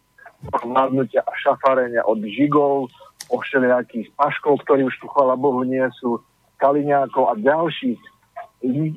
vládnutia 0.64 1.20
a 1.20 1.32
šafárenia 1.36 2.00
od 2.08 2.24
žigov, 2.24 2.88
o 3.28 3.36
všelijakých 3.44 4.08
paškov, 4.16 4.64
ktorí 4.64 4.88
už 4.88 4.96
tu, 5.04 5.12
chvala 5.12 5.36
Bohu, 5.36 5.68
nie 5.68 5.84
sú, 6.00 6.24
Kaliňákov 6.64 7.28
a 7.28 7.34
ďalších 7.44 8.00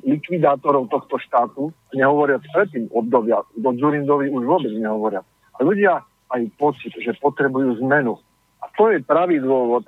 likvidátorov 0.07 0.87
tohto 0.87 1.19
štátu, 1.19 1.75
nehovoriac 1.91 2.47
predtým 2.55 2.87
obdobia, 2.95 3.43
do 3.59 3.75
Zurindovi 3.75 4.31
už 4.31 4.47
vôbec 4.47 4.71
nehovoria. 4.71 5.19
A 5.59 5.67
ľudia 5.67 5.99
majú 6.31 6.47
pocit, 6.55 6.95
že 6.95 7.11
potrebujú 7.19 7.75
zmenu. 7.83 8.15
A 8.63 8.71
to 8.79 8.87
je 8.87 9.03
pravý 9.03 9.43
dôvod, 9.43 9.83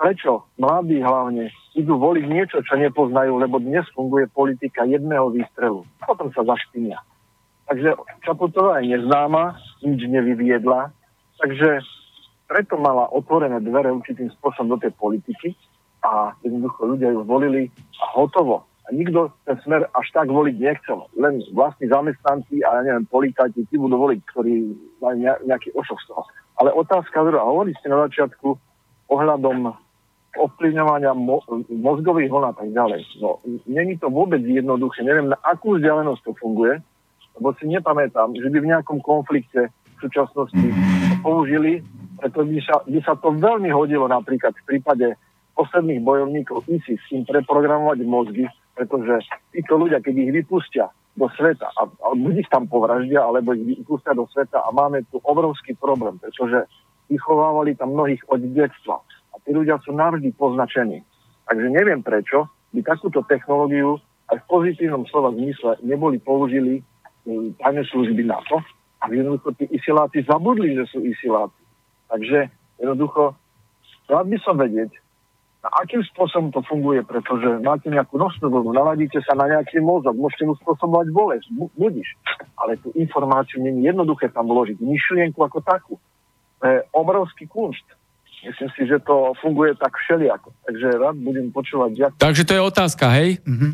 prečo 0.00 0.48
mladí 0.56 1.04
hlavne 1.04 1.52
idú 1.74 1.98
voliť 1.98 2.24
niečo, 2.26 2.58
čo 2.66 2.74
nepoznajú, 2.74 3.38
lebo 3.38 3.62
dnes 3.62 3.86
funguje 3.94 4.26
politika 4.30 4.82
jedného 4.82 5.30
výstrelu. 5.30 5.86
Potom 6.02 6.30
sa 6.34 6.42
zašpinia. 6.42 6.98
Takže 7.70 7.94
Čaputová 8.26 8.82
je 8.82 8.98
neznáma, 8.98 9.54
nič 9.86 10.02
nevyviedla, 10.10 10.90
takže 11.38 11.86
preto 12.50 12.74
mala 12.74 13.06
otvorené 13.14 13.62
dvere 13.62 13.94
určitým 13.94 14.26
spôsobom 14.34 14.74
do 14.74 14.82
tej 14.82 14.90
politiky 14.98 15.54
a 16.02 16.34
jednoducho 16.42 16.98
ľudia 16.98 17.14
ju 17.14 17.22
volili 17.22 17.70
a 18.02 18.04
hotovo. 18.18 18.66
A 18.84 18.88
nikto 18.90 19.30
ten 19.46 19.54
smer 19.62 19.86
až 19.94 20.06
tak 20.10 20.26
voliť 20.26 20.56
nechcel. 20.58 21.06
Len 21.14 21.38
vlastní 21.54 21.86
zamestnanci 21.86 22.66
a 22.66 22.82
ja 22.82 22.90
neviem, 22.90 23.06
policajti, 23.06 23.62
tí 23.70 23.78
budú 23.78 24.02
voliť, 24.02 24.18
ktorí 24.34 24.74
majú 24.98 25.16
nejaký 25.46 25.70
ošok 25.78 25.98
z 26.02 26.06
toho. 26.10 26.22
Ale 26.58 26.74
otázka 26.74 27.22
druhá, 27.22 27.46
hovorili 27.46 27.78
ste 27.78 27.86
na 27.86 28.10
začiatku 28.10 28.58
ohľadom 29.14 29.70
ovplyvňovania 30.38 31.10
mo- 31.16 31.42
mozgových 31.66 32.30
vln 32.30 32.46
a 32.50 32.54
tak 32.54 32.70
ďalej. 32.70 33.02
No, 33.18 33.42
není 33.66 33.98
to 33.98 34.10
vôbec 34.10 34.38
jednoduché. 34.46 35.02
Neviem, 35.02 35.34
na 35.34 35.38
akú 35.42 35.74
vzdialenosť 35.74 36.22
to 36.22 36.32
funguje, 36.38 36.78
lebo 37.38 37.48
si 37.58 37.66
nepamätám, 37.66 38.36
že 38.38 38.46
by 38.46 38.58
v 38.62 38.70
nejakom 38.70 38.98
konflikte 39.02 39.70
v 39.70 39.98
súčasnosti 39.98 40.66
to 41.10 41.16
použili, 41.20 41.82
preto 42.20 42.44
by 42.46 42.58
sa, 42.62 42.84
by 42.84 43.00
sa 43.02 43.14
to 43.16 43.32
veľmi 43.32 43.72
hodilo 43.72 44.06
napríklad 44.06 44.54
v 44.64 44.66
prípade 44.76 45.16
posledných 45.56 46.00
bojovníkov 46.00 46.64
ISIS 46.70 47.00
im 47.12 47.26
preprogramovať 47.26 47.98
mozgy, 48.06 48.44
pretože 48.72 49.28
títo 49.52 49.76
ľudia, 49.76 50.00
keď 50.00 50.14
ich 50.14 50.32
vypustia 50.32 50.88
do 51.18 51.26
sveta 51.36 51.68
a, 51.74 51.82
a 51.84 52.08
buď 52.16 52.46
ich 52.46 52.48
tam 52.48 52.70
povraždia, 52.70 53.20
alebo 53.20 53.52
ich 53.52 53.82
vypustia 53.82 54.16
do 54.16 54.24
sveta 54.30 54.62
a 54.62 54.68
máme 54.72 55.04
tu 55.10 55.20
obrovský 55.20 55.76
problém, 55.76 56.16
pretože 56.16 56.64
vychovávali 57.10 57.74
tam 57.74 57.92
mnohých 57.92 58.22
od 58.30 58.40
detstva 58.54 59.02
tí 59.50 59.58
ľudia 59.58 59.82
sú 59.82 59.90
navždy 59.90 60.30
poznačení. 60.38 61.02
Takže 61.50 61.66
neviem 61.74 62.06
prečo 62.06 62.46
by 62.70 62.86
takúto 62.86 63.26
technológiu 63.26 63.98
aj 64.30 64.38
v 64.38 64.46
pozitívnom 64.46 65.02
slova 65.10 65.34
zmysle 65.34 65.82
neboli 65.82 66.22
použili 66.22 66.86
um, 67.26 67.50
tajné 67.58 67.82
služby 67.90 68.22
na 68.30 68.38
to, 68.46 68.62
aby 69.02 69.18
jednoducho 69.18 69.50
tí 69.58 69.66
isiláci 69.74 70.22
zabudli, 70.22 70.78
že 70.78 70.86
sú 70.94 71.02
isiláci. 71.02 71.58
Takže 72.06 72.46
jednoducho, 72.78 73.34
rád 74.06 74.30
by 74.30 74.38
som 74.38 74.54
vedieť, 74.54 74.94
a 75.60 75.84
akým 75.84 76.00
spôsobom 76.14 76.48
to 76.54 76.64
funguje, 76.64 77.04
pretože 77.04 77.60
máte 77.60 77.92
nejakú 77.92 78.16
nosnú 78.16 78.48
vlnu, 78.48 78.72
naladíte 78.72 79.20
sa 79.20 79.36
na 79.36 79.44
nejaký 79.44 79.82
mozog, 79.84 80.16
môžete 80.16 80.48
mu 80.48 80.56
spôsobovať 80.56 81.12
bolesť, 81.12 81.46
budíš. 81.76 82.16
Ale 82.56 82.80
tú 82.80 82.94
informáciu 82.96 83.60
nie 83.60 83.74
je 83.76 83.92
jednoduché 83.92 84.32
tam 84.32 84.48
vložiť, 84.48 84.80
myšlienku 84.80 85.36
ako 85.36 85.58
takú. 85.60 85.94
To 86.60 86.64
je 86.64 86.78
obrovský 86.96 87.44
kunšt. 87.44 87.84
Myslím 88.40 88.70
si, 88.72 88.82
že 88.88 88.96
to 89.04 89.36
funguje 89.44 89.76
tak 89.76 89.92
všelijako. 89.92 90.48
Takže 90.64 90.86
rád 90.96 91.16
budem 91.20 91.52
počúvať. 91.52 91.90
Jak... 91.96 92.12
Takže 92.16 92.42
to 92.48 92.52
je 92.56 92.62
otázka, 92.62 93.04
hej? 93.12 93.36
Mm-hmm. 93.44 93.72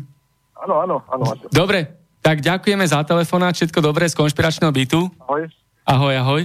Áno, 0.67 0.75
áno, 0.83 0.95
áno. 1.07 1.23
Dobre, 1.47 1.87
tak 2.19 2.43
ďakujeme 2.43 2.83
za 2.83 2.99
telefonát, 3.07 3.55
všetko 3.55 3.79
dobré 3.79 4.09
z 4.11 4.17
konšpiračného 4.19 4.71
bytu. 4.73 5.07
Ahoj. 5.23 5.47
Ahoj, 5.87 6.15
ahoj. 6.19 6.41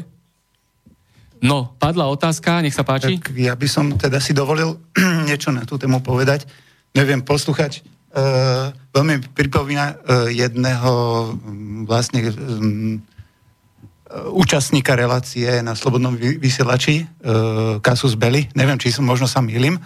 No, 1.43 1.75
padla 1.75 2.07
otázka, 2.07 2.63
nech 2.63 2.71
sa 2.71 2.87
páči. 2.87 3.19
Tak 3.19 3.35
ja 3.35 3.59
by 3.59 3.67
som 3.67 3.91
teda 3.99 4.23
si 4.23 4.31
dovolil 4.31 4.79
niečo 5.29 5.51
na 5.51 5.67
tú 5.67 5.75
tému 5.75 5.99
povedať. 5.99 6.47
Neviem, 6.95 7.19
posluchač 7.27 7.83
uh, 8.15 8.71
veľmi 8.95 9.35
pripomína 9.35 9.87
uh, 9.91 10.31
jedného 10.31 10.93
um, 11.35 11.83
vlastne 11.83 12.31
um, 12.31 13.03
účastníka 14.33 14.93
relácie 14.93 15.61
na 15.65 15.73
Slobodnom 15.73 16.17
vysielači, 16.17 17.05
uh, 17.05 17.79
Kasus 17.81 18.17
Belli. 18.17 18.49
Neviem, 18.53 18.77
či 18.77 18.93
som 18.93 19.09
možno 19.09 19.25
sa 19.25 19.41
milím, 19.41 19.81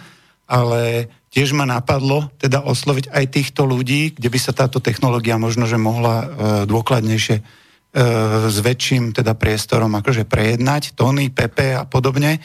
ale 0.47 1.11
tiež 1.31 1.51
ma 1.55 1.67
napadlo 1.67 2.31
teda 2.39 2.63
osloviť 2.63 3.11
aj 3.11 3.25
týchto 3.31 3.67
ľudí, 3.67 4.15
kde 4.15 4.29
by 4.31 4.39
sa 4.39 4.55
táto 4.55 4.79
technológia 4.79 5.35
možno, 5.39 5.67
že 5.67 5.79
mohla 5.79 6.15
uh, 6.23 6.27
dôkladnejšie 6.67 7.67
E, 7.97 8.03
s 8.51 8.57
väčším 8.61 9.09
teda 9.09 9.33
priestorom 9.33 9.89
akože 9.97 10.29
prejednať, 10.29 10.93
tóny, 10.93 11.33
Pepe 11.33 11.73
a 11.73 11.87
podobne. 11.89 12.37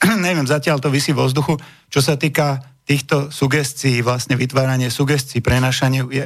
Neviem, 0.26 0.48
zatiaľ 0.48 0.80
to 0.80 0.88
vysí 0.88 1.12
vo 1.12 1.28
vzduchu. 1.28 1.60
Čo 1.92 2.00
sa 2.00 2.16
týka 2.16 2.62
týchto 2.88 3.28
sugestií, 3.28 4.00
vlastne 4.00 4.38
vytváranie 4.40 4.88
sugestií, 4.88 5.44
prenašanie 5.44 6.08
e, 6.08 6.20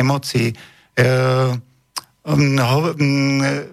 emócií, 0.00 0.50
e, 0.50 0.54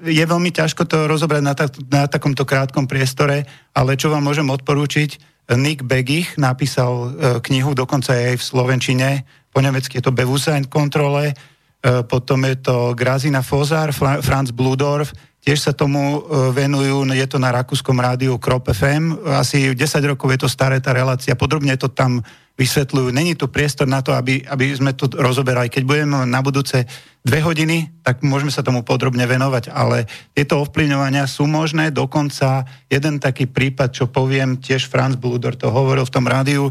je 0.03 0.23
veľmi 0.27 0.51
ťažko 0.51 0.83
to 0.83 1.07
rozobrať 1.07 1.41
na, 1.41 1.53
tak, 1.55 1.71
na 1.87 2.03
takomto 2.11 2.43
krátkom 2.43 2.83
priestore, 2.83 3.47
ale 3.71 3.95
čo 3.95 4.11
vám 4.11 4.27
môžem 4.27 4.47
odporúčiť, 4.51 5.31
Nick 5.55 5.83
Begich 5.83 6.35
napísal 6.39 7.15
knihu, 7.43 7.75
dokonca 7.75 8.15
aj 8.15 8.39
v 8.39 8.43
Slovenčine, 8.43 9.09
po 9.51 9.59
nemecky 9.59 9.99
je 9.99 10.03
to 10.03 10.15
Bewusstsein 10.15 10.67
kontrole, 10.67 11.35
E, 11.81 12.05
potom 12.05 12.45
je 12.45 12.55
to 12.61 12.93
Grazina 12.93 13.41
Fozar, 13.41 13.89
Franz 14.21 14.53
Bludorf, 14.53 15.13
tiež 15.41 15.57
sa 15.57 15.73
tomu 15.73 15.99
e, 15.99 16.19
venujú, 16.53 17.05
je 17.11 17.27
to 17.27 17.41
na 17.41 17.49
rakúskom 17.49 17.97
rádiu 17.97 18.37
Krop 18.37 18.69
FM, 18.69 19.17
asi 19.37 19.73
10 19.73 20.11
rokov 20.13 20.29
je 20.33 20.39
to 20.45 20.49
staré 20.49 20.77
tá 20.77 20.93
relácia, 20.93 21.37
podrobne 21.37 21.73
to 21.77 21.89
tam 21.89 22.21
vysvetľujú. 22.61 23.09
Není 23.09 23.33
tu 23.33 23.49
priestor 23.49 23.89
na 23.89 24.05
to, 24.05 24.13
aby, 24.13 24.45
aby 24.45 24.69
sme 24.69 24.93
to 24.93 25.09
rozoberali. 25.09 25.71
Keď 25.71 25.81
budeme 25.81 26.29
na 26.29 26.39
budúce 26.45 26.85
dve 27.25 27.41
hodiny, 27.41 27.89
tak 28.05 28.21
môžeme 28.21 28.53
sa 28.53 28.61
tomu 28.61 28.85
podrobne 28.85 29.25
venovať, 29.25 29.73
ale 29.73 30.05
tieto 30.37 30.61
ovplyvňovania 30.61 31.25
sú 31.25 31.49
možné, 31.49 31.89
dokonca 31.89 32.69
jeden 32.85 33.17
taký 33.17 33.49
prípad, 33.49 33.89
čo 33.89 34.05
poviem, 34.13 34.61
tiež 34.61 34.85
Franz 34.85 35.17
Bludor 35.17 35.57
to 35.57 35.73
hovoril 35.73 36.05
v 36.05 36.13
tom 36.13 36.25
rádiu, 36.29 36.69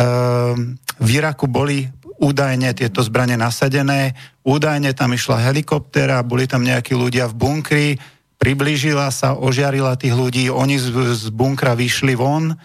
Ehm, 0.00 0.78
v 1.00 1.08
Iraku 1.18 1.50
boli 1.50 1.90
údajne 2.20 2.76
tieto 2.76 3.00
zbranie 3.00 3.40
nasadené, 3.40 4.12
údajne 4.44 4.92
tam 4.92 5.16
išla 5.16 5.40
helikoptera, 5.50 6.20
boli 6.20 6.44
tam 6.44 6.60
nejakí 6.60 6.92
ľudia 6.92 7.26
v 7.32 7.34
bunkri, 7.34 7.88
priblížila 8.36 9.08
sa, 9.08 9.36
ožiarila 9.36 9.96
tých 9.96 10.12
ľudí, 10.12 10.52
oni 10.52 10.76
z, 10.76 10.92
z 11.16 11.24
bunkra 11.32 11.72
vyšli 11.72 12.12
von 12.16 12.52
uh, 12.52 12.56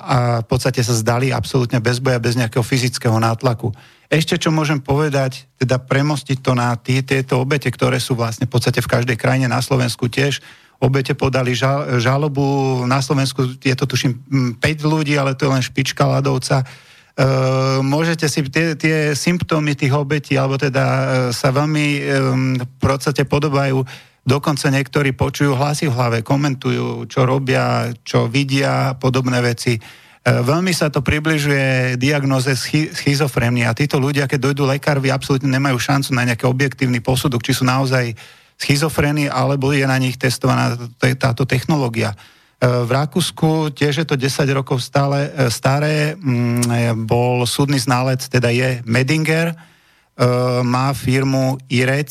a 0.00 0.16
v 0.40 0.46
podstate 0.48 0.80
sa 0.80 0.96
zdali 0.96 1.32
absolútne 1.32 1.80
bez 1.80 2.00
boja, 2.00 2.20
bez 2.20 2.36
nejakého 2.36 2.64
fyzického 2.64 3.16
nátlaku. 3.20 3.72
Ešte 4.08 4.40
čo 4.40 4.48
môžem 4.48 4.80
povedať, 4.80 5.44
teda 5.60 5.76
premostiť 5.76 6.40
to 6.40 6.56
na 6.56 6.72
tí, 6.80 7.04
tieto 7.04 7.44
obete, 7.44 7.68
ktoré 7.68 8.00
sú 8.00 8.16
vlastne 8.16 8.48
v 8.48 8.52
podstate 8.56 8.80
v 8.80 8.88
každej 8.88 9.16
krajine, 9.20 9.44
na 9.52 9.60
Slovensku 9.60 10.08
tiež, 10.08 10.40
obete 10.80 11.12
podali 11.12 11.52
žal, 11.52 12.00
žalobu. 12.00 12.80
Na 12.88 13.04
Slovensku 13.04 13.60
je 13.60 13.74
to 13.76 13.84
tuším 13.84 14.16
5 14.56 14.64
ľudí, 14.88 15.18
ale 15.20 15.36
to 15.36 15.44
je 15.44 15.52
len 15.52 15.64
špička 15.64 16.08
ľadovca. 16.08 16.64
E, 17.18 17.24
môžete 17.82 18.30
si 18.30 18.46
tie, 18.46 18.78
tie 18.78 19.18
symptómy 19.18 19.74
tých 19.74 19.90
obetí, 19.90 20.38
alebo 20.38 20.54
teda 20.54 20.84
e, 20.86 21.04
sa 21.34 21.50
veľmi 21.50 21.86
e, 21.98 22.00
v 22.62 22.76
podstate 22.78 23.26
podobajú 23.26 23.82
Dokonca 24.28 24.68
niektorí 24.68 25.16
počujú 25.16 25.56
hlasy 25.56 25.88
v 25.88 25.96
hlave, 25.96 26.18
komentujú, 26.20 27.08
čo 27.08 27.24
robia, 27.24 27.88
čo 28.04 28.28
vidia, 28.28 28.92
podobné 29.00 29.40
veci. 29.40 29.72
E, 29.72 29.80
veľmi 30.20 30.68
sa 30.76 30.92
to 30.92 31.00
približuje 31.00 31.96
diagnoze 31.96 32.52
schi- 32.52 32.92
schizofrénie 32.92 33.64
a 33.64 33.72
títo 33.72 33.96
ľudia, 33.96 34.28
keď 34.28 34.52
dojdú 34.52 34.68
lekárovi, 34.68 35.08
absolútne 35.08 35.48
nemajú 35.48 35.80
šancu 35.80 36.12
na 36.12 36.28
nejaký 36.28 36.44
objektívny 36.44 37.00
posudok, 37.00 37.40
či 37.40 37.56
sú 37.56 37.64
naozaj 37.64 38.12
schizofrénii, 38.60 39.32
alebo 39.32 39.72
je 39.72 39.88
na 39.88 39.96
nich 39.96 40.20
testovaná 40.20 40.76
táto 41.16 41.48
technológia. 41.48 42.12
E, 42.58 42.66
v 42.66 42.90
Rakúsku 42.90 43.70
tiež 43.70 44.02
je 44.02 44.06
to 44.06 44.18
10 44.18 44.50
rokov 44.50 44.82
stále, 44.82 45.30
e, 45.30 45.46
staré, 45.46 46.18
mm, 46.18 47.06
bol 47.06 47.46
súdny 47.46 47.78
ználec, 47.78 48.26
teda 48.26 48.50
je 48.50 48.82
Medinger, 48.84 49.54
má 50.66 50.90
firmu 50.98 51.62
IREC, 51.70 52.10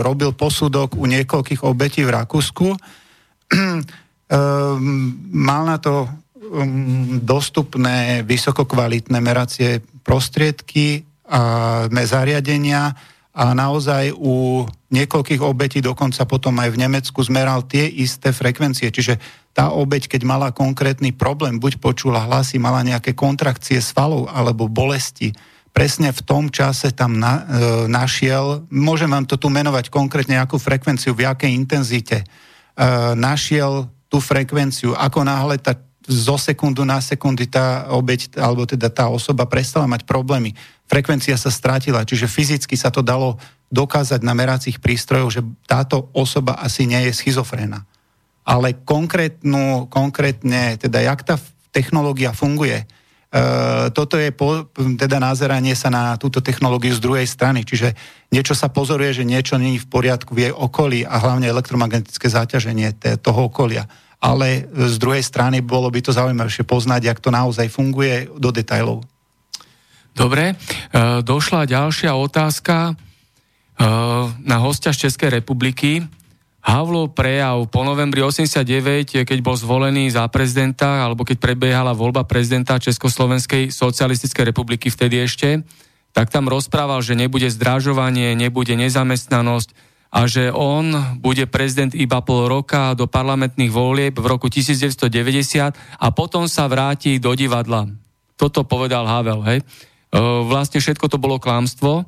robil 0.00 0.32
posudok 0.32 0.96
u 0.96 1.04
niekoľkých 1.04 1.68
obetí 1.68 2.00
v 2.00 2.16
Rakúsku, 2.16 2.72
mal 5.52 5.62
na 5.68 5.76
to 5.76 6.08
mm, 6.08 7.20
dostupné 7.20 8.24
vysokokvalitné 8.24 9.20
meracie 9.20 9.84
prostriedky 10.00 11.04
a 11.28 11.92
zariadenia, 11.92 12.96
a 13.32 13.56
naozaj 13.56 14.12
u 14.12 14.68
niekoľkých 14.92 15.40
obetí, 15.40 15.80
dokonca 15.80 16.28
potom 16.28 16.52
aj 16.60 16.68
v 16.76 16.80
Nemecku, 16.84 17.16
zmeral 17.24 17.64
tie 17.64 17.88
isté 17.88 18.28
frekvencie. 18.28 18.92
Čiže 18.92 19.16
tá 19.56 19.72
obeť, 19.72 20.12
keď 20.12 20.22
mala 20.28 20.48
konkrétny 20.52 21.16
problém, 21.16 21.56
buď 21.56 21.80
počula 21.80 22.28
hlasy, 22.28 22.60
mala 22.60 22.84
nejaké 22.84 23.16
kontrakcie 23.16 23.80
svalov 23.80 24.28
alebo 24.28 24.68
bolesti, 24.68 25.32
presne 25.72 26.12
v 26.12 26.20
tom 26.20 26.52
čase 26.52 26.92
tam 26.92 27.16
na, 27.16 27.40
e, 27.40 27.42
našiel, 27.88 28.68
môžem 28.68 29.08
vám 29.08 29.24
to 29.24 29.40
tu 29.40 29.48
menovať 29.48 29.88
konkrétne, 29.88 30.36
akú 30.36 30.60
frekvenciu, 30.60 31.16
v 31.16 31.24
jakej 31.24 31.56
intenzite, 31.56 32.20
e, 32.20 32.26
našiel 33.16 33.88
tú 34.12 34.20
frekvenciu, 34.20 34.92
ako 34.92 35.24
náhle 35.24 35.56
tá 35.56 35.72
zo 36.08 36.36
sekundu 36.38 36.82
na 36.82 36.98
sekundy 36.98 37.46
tá 37.46 37.86
obeď, 37.94 38.34
alebo 38.38 38.66
teda 38.66 38.90
tá 38.90 39.06
osoba 39.06 39.46
prestala 39.46 39.86
mať 39.86 40.02
problémy. 40.02 40.54
Frekvencia 40.90 41.38
sa 41.38 41.48
strátila, 41.48 42.02
čiže 42.04 42.30
fyzicky 42.30 42.74
sa 42.74 42.90
to 42.90 43.00
dalo 43.00 43.38
dokázať 43.72 44.20
na 44.20 44.36
meracích 44.36 44.82
prístrojoch, 44.82 45.32
že 45.32 45.42
táto 45.64 46.10
osoba 46.12 46.60
asi 46.60 46.84
nie 46.84 47.08
je 47.08 47.12
schizofréna. 47.16 47.86
Ale 48.42 48.74
konkrétnu, 48.82 49.86
konkrétne, 49.86 50.76
teda 50.76 50.98
jak 51.00 51.22
tá 51.22 51.36
technológia 51.70 52.34
funguje, 52.34 52.84
Uh, 53.32 53.88
toto 53.96 54.20
je 54.20 54.28
po, 54.28 54.68
teda 54.76 55.16
názeranie 55.16 55.72
sa 55.72 55.88
na 55.88 56.20
túto 56.20 56.44
technológiu 56.44 56.92
z 56.92 57.00
druhej 57.00 57.24
strany, 57.24 57.64
čiže 57.64 57.96
niečo 58.28 58.52
sa 58.52 58.68
pozoruje, 58.68 59.16
že 59.16 59.24
niečo 59.24 59.56
není 59.56 59.80
v 59.80 59.88
poriadku 59.88 60.36
v 60.36 60.40
jej 60.44 60.52
okolí 60.52 61.08
a 61.08 61.16
hlavne 61.16 61.48
elektromagnetické 61.48 62.28
záťaženie 62.28 62.92
toho 63.24 63.48
okolia 63.48 63.88
ale 64.22 64.70
z 64.70 64.96
druhej 65.02 65.26
strany 65.26 65.58
bolo 65.58 65.90
by 65.90 65.98
to 65.98 66.14
zaujímavšie 66.14 66.62
poznať, 66.62 67.10
jak 67.10 67.18
to 67.18 67.34
naozaj 67.34 67.66
funguje 67.66 68.30
do 68.38 68.54
detajlov. 68.54 69.02
Dobre, 70.14 70.54
e, 70.54 71.24
došla 71.26 71.66
ďalšia 71.66 72.14
otázka 72.14 72.76
e, 72.86 72.92
na 74.46 74.56
hostia 74.62 74.94
z 74.94 75.10
Českej 75.10 75.42
republiky. 75.42 76.06
Havlov 76.62 77.18
prejav 77.18 77.66
po 77.66 77.82
novembri 77.82 78.22
89, 78.22 79.26
keď 79.26 79.38
bol 79.42 79.58
zvolený 79.58 80.14
za 80.14 80.22
prezidenta, 80.30 81.02
alebo 81.02 81.26
keď 81.26 81.42
prebiehala 81.42 81.90
voľba 81.90 82.22
prezidenta 82.22 82.78
Československej 82.78 83.74
socialistickej 83.74 84.54
republiky 84.54 84.86
vtedy 84.86 85.26
ešte, 85.26 85.66
tak 86.14 86.30
tam 86.30 86.46
rozprával, 86.46 87.02
že 87.02 87.18
nebude 87.18 87.50
zdražovanie, 87.50 88.38
nebude 88.38 88.78
nezamestnanosť, 88.78 89.74
a 90.12 90.28
že 90.28 90.52
on 90.52 91.16
bude 91.24 91.48
prezident 91.48 91.96
iba 91.96 92.20
pol 92.20 92.44
roka 92.44 92.92
do 92.92 93.08
parlamentných 93.08 93.72
volieb 93.72 94.12
v 94.20 94.26
roku 94.28 94.52
1990 94.52 95.72
a 95.72 96.06
potom 96.12 96.44
sa 96.44 96.68
vráti 96.68 97.16
do 97.16 97.32
divadla. 97.32 97.88
Toto 98.36 98.60
povedal 98.68 99.08
Havel, 99.08 99.40
hej. 99.48 99.58
Vlastne 100.44 100.84
všetko 100.84 101.08
to 101.08 101.16
bolo 101.16 101.40
klamstvo. 101.40 102.04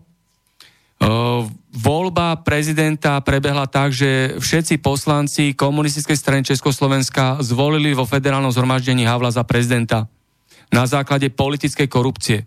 Voľba 1.75 2.39
prezidenta 2.45 3.17
prebehla 3.25 3.65
tak, 3.67 3.97
že 3.97 4.37
všetci 4.37 4.85
poslanci 4.85 5.57
komunistickej 5.57 6.17
strany 6.17 6.43
Československa 6.45 7.41
zvolili 7.41 7.97
vo 7.97 8.05
federálnom 8.05 8.53
zhromaždení 8.53 9.09
Havla 9.09 9.33
za 9.33 9.49
prezidenta 9.49 10.07
na 10.69 10.85
základe 10.85 11.33
politickej 11.33 11.89
korupcie. 11.89 12.45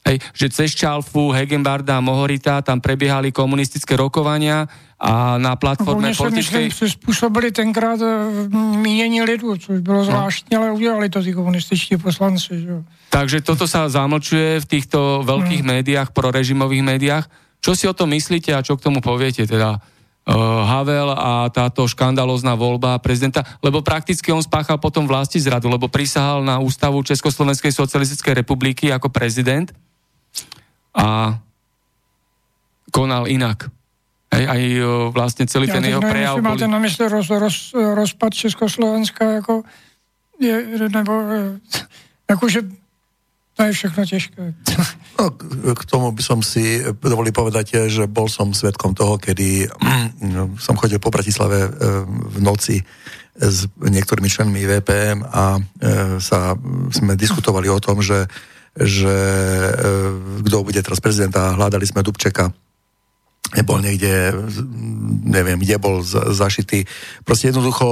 Hej, 0.00 0.16
že 0.32 0.46
cez 0.48 0.72
Čalfu, 0.72 1.28
Hegenbarda 1.28 2.00
a 2.00 2.04
Mohorita 2.04 2.64
tam 2.64 2.80
prebiehali 2.80 3.36
komunistické 3.36 4.00
rokovania 4.00 4.64
a 4.96 5.36
na 5.36 5.60
platforme 5.60 6.12
Oni 6.12 6.16
politickej... 6.16 6.72
Oni 6.72 6.88
spôsobili 6.88 7.52
tenkrát 7.52 8.00
e, 8.00 8.08
mínění 8.80 9.20
lidu, 9.22 9.56
což 9.56 9.80
bylo 9.80 9.98
no. 10.00 10.04
zvláštní, 10.04 10.56
ale 10.56 10.72
udělali 10.72 11.08
to 11.08 11.20
tí 11.20 11.32
komunističtí 11.32 11.96
poslanci. 11.96 12.64
Že? 12.64 12.84
Takže 13.12 13.44
toto 13.44 13.68
sa 13.68 13.88
zamlčuje 13.92 14.60
v 14.60 14.66
týchto 14.66 15.20
veľkých 15.24 15.64
hmm. 15.64 15.72
médiách, 15.72 16.08
prorežimových 16.16 16.84
médiách. 16.84 17.24
Čo 17.60 17.76
si 17.76 17.84
o 17.84 17.92
tom 17.92 18.16
myslíte 18.16 18.56
a 18.56 18.64
čo 18.64 18.80
k 18.80 18.84
tomu 18.88 19.04
poviete? 19.04 19.44
Teda 19.44 19.76
uh, 19.76 20.64
Havel 20.64 21.12
a 21.12 21.48
táto 21.52 21.84
škandalozná 21.84 22.56
voľba 22.56 22.96
prezidenta, 23.04 23.44
lebo 23.60 23.84
prakticky 23.84 24.32
on 24.32 24.40
spáchal 24.40 24.80
potom 24.80 25.04
vlasti 25.04 25.36
zradu, 25.36 25.68
lebo 25.68 25.92
prisahal 25.92 26.40
na 26.40 26.56
ústavu 26.56 27.04
Československej 27.04 27.72
socialistickej 27.72 28.40
republiky 28.40 28.88
ako 28.88 29.12
prezident 29.12 29.68
a 30.94 31.38
konal 32.90 33.30
inak. 33.30 33.70
Hej, 34.30 34.44
aj 34.46 34.62
uh, 34.78 35.10
vlastne 35.10 35.44
celý 35.50 35.66
ja 35.66 35.78
ten 35.78 35.90
jeho 35.90 36.02
prejav... 36.02 36.38
Máte 36.38 36.66
boli... 36.66 36.74
na 36.74 36.78
mysle 36.82 37.10
roz, 37.10 37.26
roz, 37.30 37.74
rozpad 37.74 38.30
Československa 38.30 39.42
ako 39.42 39.66
je, 40.40 40.54
nebo 40.88 41.12
akože 42.30 42.60
to 43.60 43.68
je 43.68 43.76
všechno 43.76 44.02
ťažké. 44.08 44.42
No, 45.20 45.24
k 45.76 45.82
tomu 45.84 46.16
by 46.16 46.22
som 46.24 46.40
si 46.40 46.80
dovolil 46.96 47.28
povedať, 47.28 47.92
že 47.92 48.08
bol 48.08 48.24
som 48.24 48.56
svetkom 48.56 48.96
toho, 48.96 49.20
kedy 49.20 49.68
som 50.56 50.80
chodil 50.80 50.96
po 50.96 51.12
Bratislave 51.12 51.68
e, 51.68 51.70
v 52.08 52.38
noci 52.40 52.80
s 53.36 53.68
niektorými 53.76 54.32
členmi 54.32 54.64
VPM 54.64 55.20
a 55.28 55.60
e, 55.60 55.62
sa, 56.24 56.56
sme 56.88 57.20
diskutovali 57.20 57.68
o 57.68 57.76
tom, 57.84 58.00
že, 58.00 58.24
že 58.76 59.16
e, 59.16 59.72
kto 60.46 60.66
bude 60.66 60.80
teraz 60.82 61.02
prezident 61.02 61.34
a 61.38 61.56
hľadali 61.58 61.86
sme 61.86 62.06
Dubčeka 62.06 62.50
nebol 63.50 63.82
niekde, 63.82 64.30
neviem, 65.26 65.58
kde 65.58 65.82
bol 65.82 66.06
zašitý. 66.06 66.86
Proste 67.26 67.50
jednoducho 67.50 67.88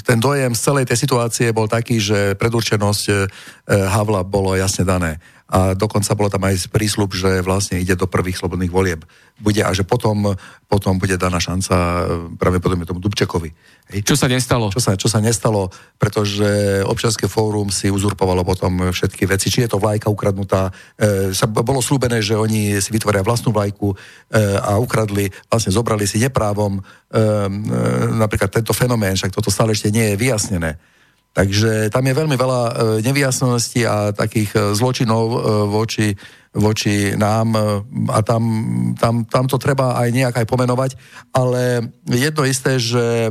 ten 0.00 0.16
dojem 0.16 0.56
z 0.56 0.64
celej 0.64 0.88
tej 0.88 0.96
situácie 0.96 1.52
bol 1.52 1.68
taký, 1.68 2.00
že 2.00 2.40
predurčenosť 2.40 3.28
Havla 3.68 4.24
bolo 4.24 4.56
jasne 4.56 4.88
dané 4.88 5.20
a 5.50 5.74
dokonca 5.74 6.14
bolo 6.14 6.30
tam 6.30 6.46
aj 6.46 6.70
prísľub, 6.70 7.10
že 7.10 7.42
vlastne 7.42 7.82
ide 7.82 7.98
do 7.98 8.06
prvých 8.06 8.38
slobodných 8.38 8.70
volieb. 8.70 9.02
Bude 9.42 9.66
a 9.66 9.74
že 9.74 9.82
potom, 9.82 10.38
potom 10.70 11.02
bude 11.02 11.18
daná 11.18 11.42
šanca 11.42 11.74
práve 12.38 12.62
potom 12.62 12.78
tomu 12.86 13.02
Dubčekovi. 13.02 13.50
Hej. 13.90 14.06
Čo 14.06 14.14
sa 14.14 14.30
nestalo? 14.30 14.70
Čo 14.70 14.78
sa, 14.78 14.94
čo 14.94 15.10
sa 15.10 15.18
nestalo, 15.18 15.74
pretože 15.98 16.80
občianske 16.86 17.26
fórum 17.26 17.74
si 17.74 17.90
uzurpovalo 17.90 18.46
potom 18.46 18.94
všetky 18.94 19.26
veci. 19.26 19.50
Či 19.50 19.66
je 19.66 19.74
to 19.74 19.82
vlajka 19.82 20.06
ukradnutá, 20.06 20.70
e, 20.94 21.34
sa 21.34 21.50
bolo 21.50 21.82
slúbené, 21.82 22.22
že 22.22 22.38
oni 22.38 22.78
si 22.78 22.94
vytvoria 22.94 23.26
vlastnú 23.26 23.50
vlajku 23.50 23.90
e, 23.90 23.96
a 24.62 24.78
ukradli, 24.78 25.34
vlastne 25.50 25.74
zobrali 25.74 26.06
si 26.06 26.22
neprávom 26.22 26.78
e, 26.78 26.80
e, 26.80 27.20
napríklad 28.14 28.54
tento 28.54 28.70
fenomén, 28.70 29.18
však 29.18 29.34
toto 29.34 29.50
stále 29.50 29.74
ešte 29.74 29.90
nie 29.90 30.14
je 30.14 30.20
vyjasnené. 30.20 30.78
Takže 31.30 31.94
tam 31.94 32.02
je 32.10 32.14
veľmi 32.14 32.34
veľa 32.34 32.62
e, 32.66 32.72
nevyjasností 33.06 33.86
a 33.86 34.10
takých 34.10 34.50
e, 34.50 34.58
zločinov 34.74 35.26
e, 35.30 35.38
voči, 35.70 36.08
voči 36.50 37.14
nám. 37.14 37.54
A 38.10 38.18
tam, 38.26 38.42
tam, 38.98 39.22
tam 39.30 39.46
to 39.46 39.54
treba 39.54 39.94
aj 39.94 40.10
nejak 40.10 40.34
aj 40.42 40.46
pomenovať, 40.50 40.90
ale 41.30 41.94
jedno 42.10 42.42
isté, 42.42 42.82
že 42.82 43.30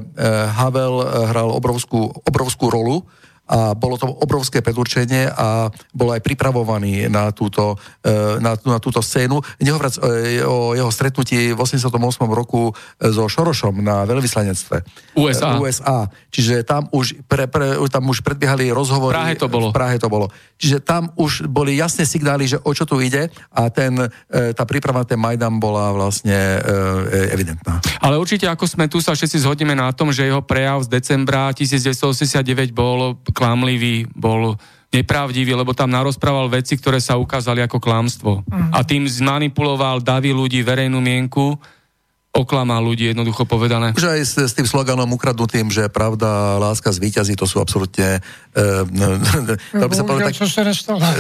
Havel 0.55 1.03
hral 1.27 1.51
obrovskú, 1.51 2.15
obrovskú 2.23 2.71
rolu 2.71 3.03
a 3.49 3.73
bolo 3.73 3.97
to 3.97 4.05
obrovské 4.05 4.61
predurčenie 4.61 5.25
a 5.25 5.73
bol 5.89 6.13
aj 6.13 6.21
pripravovaný 6.21 7.09
na 7.09 7.33
túto, 7.33 7.81
e, 8.05 8.37
na, 8.37 8.53
na 8.53 8.77
túto 8.77 9.01
scénu. 9.01 9.41
Nehovoriac 9.57 9.97
e, 9.97 10.45
o 10.45 10.77
jeho 10.77 10.93
stretnutí 10.93 11.57
v 11.57 11.59
88. 11.59 11.89
roku 12.29 12.69
e, 12.69 12.73
so 13.09 13.25
Šorošom 13.25 13.81
na 13.81 14.05
veľvyslanectve. 14.05 14.85
USA. 15.17 15.57
USA. 15.57 16.05
Čiže 16.29 16.61
tam 16.61 16.85
už, 16.93 17.25
pre, 17.25 17.49
pre, 17.49 17.81
tam 17.89 18.05
už 18.05 18.21
predbiehali 18.21 18.69
rozhovory. 18.69 19.17
V 19.17 19.19
Prahe 19.19 19.35
to 19.35 19.49
bolo. 19.49 19.73
V 19.73 19.75
Prahe 19.75 19.97
to 19.97 20.07
bolo. 20.13 20.29
Čiže 20.59 20.83
tam 20.83 21.07
už 21.15 21.47
boli 21.47 21.79
jasné 21.79 22.03
signály, 22.03 22.43
že 22.43 22.59
o 22.59 22.75
čo 22.75 22.83
tu 22.83 22.99
ide 22.99 23.31
a 23.55 23.71
ten, 23.71 23.95
tá 24.27 24.63
príprava 24.67 25.07
ten 25.07 25.15
Majdan 25.15 25.55
bola 25.55 25.95
vlastne 25.95 26.35
evidentná. 27.31 27.79
Ale 28.03 28.19
určite, 28.19 28.43
ako 28.43 28.67
sme 28.67 28.91
tu 28.91 28.99
sa 28.99 29.15
všetci 29.15 29.47
zhodneme 29.47 29.71
na 29.71 29.95
tom, 29.95 30.11
že 30.11 30.27
jeho 30.27 30.43
prejav 30.43 30.83
z 30.83 30.99
decembra 30.99 31.55
1989 31.55 32.75
bol 32.75 33.15
klamlivý, 33.31 34.03
bol 34.11 34.59
nepravdivý, 34.91 35.53
lebo 35.53 35.71
tam 35.71 35.95
narozprával 35.95 36.49
veci, 36.51 36.75
ktoré 36.75 36.99
sa 36.99 37.15
ukázali 37.15 37.63
ako 37.63 37.77
klamstvo. 37.77 38.41
Uh-huh. 38.41 38.69
A 38.73 38.83
tým 38.83 39.05
zmanipuloval 39.07 40.03
davy 40.03 40.35
ľudí, 40.35 40.65
verejnú 40.65 40.97
mienku, 40.99 41.55
oklamal 42.29 42.85
ľudí, 42.85 43.09
jednoducho 43.09 43.49
povedané. 43.49 43.97
Už 43.97 44.05
aj 44.05 44.21
s, 44.21 44.33
s 44.37 44.53
tým 44.53 44.69
sloganom 44.69 45.09
ukradnutým, 45.09 45.73
že 45.73 45.89
pravda, 45.89 46.61
láska 46.61 46.93
zvíťazí, 46.93 47.33
to 47.33 47.49
sú 47.49 47.57
absolútne... 47.61 48.21
Uh, 48.49 48.81
no, 48.91 49.87
by 49.87 49.93
sa 49.93 50.03
povedať, 50.03 50.35
tak. 50.35 50.49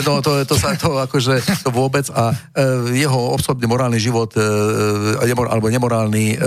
No, 0.09 0.19
to, 0.19 0.43
to 0.43 0.55
sa 0.57 0.73
to 0.75 0.97
akože 0.97 1.39
to 1.61 1.69
vôbec 1.71 2.09
a 2.09 2.33
uh, 2.33 2.89
jeho 2.89 3.37
osobný 3.37 3.69
morálny 3.69 4.01
život 4.01 4.33
uh, 4.33 5.21
nemor, 5.23 5.47
alebo 5.47 5.69
nemorálny 5.69 6.35
uh, 6.35 6.39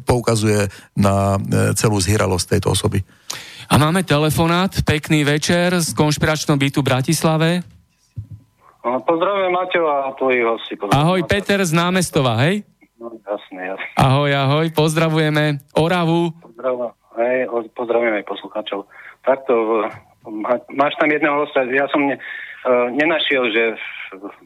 poukazuje 0.00 0.70
na 0.96 1.36
uh, 1.36 1.74
celú 1.74 1.98
zhýralosť 1.98 2.56
tejto 2.56 2.72
osoby. 2.72 3.02
A 3.68 3.76
máme 3.76 4.06
telefonát, 4.06 4.70
pekný 4.86 5.26
večer 5.26 5.76
z 5.82 5.92
konšpiračnom 5.98 6.56
bytu 6.56 6.80
Bratislave. 6.80 7.66
Pozdravujem 8.80 9.52
Maťova 9.52 10.08
a 10.08 10.10
tvojich 10.16 10.44
hostí. 10.46 10.72
Ahoj, 10.94 11.20
Peter 11.28 11.60
z 11.60 11.74
námestova, 11.74 12.38
hej? 12.48 12.64
No, 13.00 13.16
jasne, 13.24 13.60
jasne. 13.64 13.88
Ahoj, 13.96 14.28
ahoj, 14.28 14.66
pozdravujeme 14.76 15.64
Oravu. 15.72 16.36
Pozdravujem, 16.36 16.92
hej, 17.16 17.38
pozdravujem 17.72 18.14
aj 18.20 18.24
poslucháčov. 18.28 18.84
Takto, 19.24 19.52
máš 20.76 20.92
tam 21.00 21.08
jedného 21.08 21.40
hosta, 21.40 21.64
ja 21.64 21.88
som 21.88 22.04
ne, 22.04 22.20
uh, 22.20 22.92
nenašiel, 22.92 23.48
že 23.56 23.80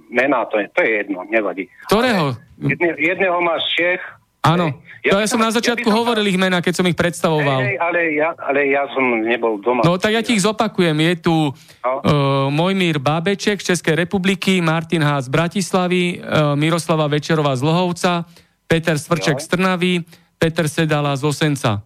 mená, 0.07 0.46
to 0.46 0.62
je, 0.62 0.70
to 0.70 0.86
je 0.86 0.90
jedno, 1.02 1.26
nevadí. 1.26 1.66
Ktorého? 1.90 2.38
Jedne, 2.62 2.94
jedného 2.94 3.42
máš 3.42 3.66
Čech, 3.74 3.98
Áno, 4.44 4.76
ja, 5.00 5.16
to 5.16 5.24
ja 5.24 5.28
som 5.28 5.40
na 5.40 5.48
začiatku 5.48 5.88
ja 5.88 5.96
hovoril 5.96 6.28
ich 6.28 6.36
mena, 6.36 6.61
keď 6.61 6.76
som 6.76 6.84
ich 6.84 6.92
predstavoval. 6.92 7.64
Hej, 7.64 7.80
ale, 7.80 8.12
ja, 8.12 8.36
ale 8.36 8.68
ja 8.68 8.84
som 8.92 9.24
nebol 9.24 9.57
doma. 9.57 9.80
No 9.80 9.96
tak 9.96 10.12
ja 10.12 10.20
ti 10.20 10.36
ich 10.36 10.44
zopakujem. 10.44 10.92
Je 11.00 11.14
tu 11.24 11.48
no. 11.48 11.92
uh, 12.05 12.52
Mojmír 12.52 13.00
Bábeček 13.00 13.64
z 13.64 13.72
Českej 13.72 14.05
republiky, 14.05 14.61
Martin 14.61 15.00
H. 15.00 15.24
z 15.24 15.28
Bratislavy, 15.32 16.20
uh, 16.20 16.52
Miroslava 16.61 17.09
Večerová 17.09 17.57
z 17.57 17.64
Lohovca, 17.64 18.28
Peter 18.68 18.96
Svrček 18.98 19.40
z 19.40 19.46
Trnavy, 19.48 20.02
Peter 20.38 20.66
Sedala 20.68 21.14
z 21.16 21.22
Osenca. 21.24 21.84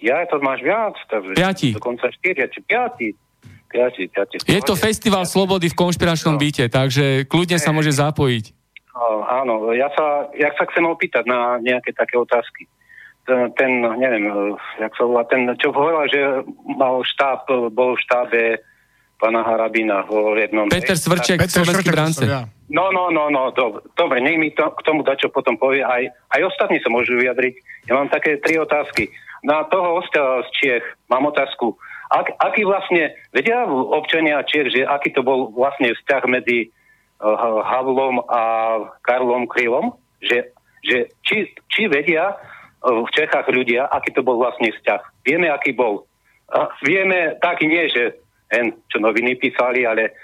Ja, 0.00 0.24
to 0.24 0.40
máš 0.40 0.64
viac. 0.64 0.96
Takže 1.12 1.36
piati. 1.36 1.68
Dokonca 1.76 2.08
štyria, 2.08 2.48
či 2.48 2.60
piati. 2.64 3.08
Piati, 3.68 4.08
piati. 4.08 4.40
Je 4.48 4.62
to 4.64 4.74
festival 4.74 5.28
piati. 5.28 5.32
slobody 5.36 5.66
v 5.68 5.76
konšpiračnom 5.76 6.34
no. 6.36 6.40
byte, 6.40 6.72
takže 6.72 7.28
kľudne 7.28 7.60
sa 7.60 7.70
môže 7.70 7.92
zapojiť. 7.92 8.56
Áno, 9.30 9.70
ja 9.72 9.88
sa, 9.94 10.28
ja 10.34 10.50
sa 10.56 10.66
chcem 10.66 10.84
opýtať 10.84 11.24
na 11.24 11.56
nejaké 11.62 11.94
také 11.94 12.18
otázky. 12.18 12.66
Ten, 13.24 13.52
ten 13.54 13.84
neviem, 13.96 14.26
jak 14.80 14.92
sa 14.98 15.04
volá, 15.06 15.22
ten, 15.28 15.46
čo 15.60 15.70
povedal, 15.70 16.08
že 16.10 16.20
mal 16.66 16.98
štáb, 17.06 17.46
bol 17.70 17.94
v 17.94 18.02
štábe 18.02 18.40
pána 19.20 19.44
Harabina 19.44 20.02
v 20.08 20.42
jednom... 20.48 20.66
Peter 20.72 20.96
Svrček, 20.96 21.38
Peter 21.38 21.60
slovenský 21.62 21.88
bránce. 21.92 22.24
No, 22.70 22.94
no, 22.94 23.10
no, 23.10 23.34
no, 23.34 23.50
dobre, 23.98 24.22
nech 24.22 24.38
mi 24.38 24.54
to, 24.54 24.70
k 24.70 24.86
tomu 24.86 25.02
dačo 25.02 25.26
potom 25.26 25.58
povie. 25.58 25.82
Aj, 25.82 26.06
aj 26.06 26.54
ostatní 26.54 26.78
sa 26.78 26.86
môžu 26.86 27.18
vyjadriť. 27.18 27.54
Ja 27.90 27.98
mám 27.98 28.06
také 28.06 28.38
tri 28.38 28.62
otázky. 28.62 29.10
Na 29.42 29.66
toho 29.66 29.98
ostia 29.98 30.46
z 30.46 30.48
Čiech 30.54 30.84
mám 31.10 31.26
otázku. 31.26 31.74
Ak, 32.14 32.30
aký 32.38 32.62
vlastne, 32.62 33.10
vedia 33.34 33.66
občania 33.66 34.46
Čiech, 34.46 34.70
že 34.70 34.80
aký 34.86 35.10
to 35.10 35.26
bol 35.26 35.50
vlastne 35.50 35.90
vzťah 35.98 36.22
medzi 36.30 36.70
uh, 36.70 37.58
Havlom 37.66 38.22
a 38.30 38.42
Karlom 39.02 39.50
Krylom, 39.50 39.98
že, 40.22 40.54
že 40.86 41.10
či, 41.26 41.50
či 41.74 41.90
vedia 41.90 42.38
uh, 42.38 43.02
v 43.02 43.10
Čechách 43.10 43.50
ľudia, 43.50 43.90
aký 43.90 44.14
to 44.14 44.22
bol 44.22 44.38
vlastne 44.38 44.70
vzťah. 44.70 45.26
Vieme, 45.26 45.50
aký 45.50 45.74
bol. 45.74 46.06
Uh, 46.54 46.70
vieme 46.86 47.34
tak 47.42 47.66
nie, 47.66 47.90
že 47.90 48.14
hen, 48.54 48.78
čo 48.90 49.02
noviny 49.02 49.38
písali, 49.38 49.82
ale 49.86 50.14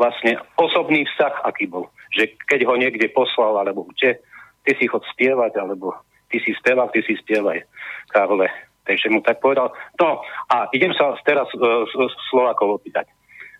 vlastne 0.00 0.40
osobný 0.56 1.04
vzťah, 1.04 1.44
aký 1.44 1.68
bol. 1.68 1.92
Že 2.16 2.40
keď 2.48 2.60
ho 2.64 2.74
niekde 2.80 3.12
poslal, 3.12 3.60
alebo 3.60 3.84
kde, 3.92 4.16
ty 4.64 4.72
si 4.80 4.88
chod 4.88 5.04
spievať, 5.12 5.60
alebo 5.60 5.92
ty 6.32 6.40
si 6.40 6.56
spevák, 6.56 6.88
ty 6.96 7.04
si 7.04 7.20
spievaj, 7.20 7.60
Karle. 8.08 8.48
Takže 8.88 9.12
mu 9.12 9.20
tak 9.20 9.44
povedal. 9.44 9.68
No 10.00 10.24
a 10.48 10.72
idem 10.72 10.96
sa 10.96 11.12
teraz 11.28 11.46
uh, 11.52 11.84
Slovákov 12.32 12.80
opýtať, 12.80 13.04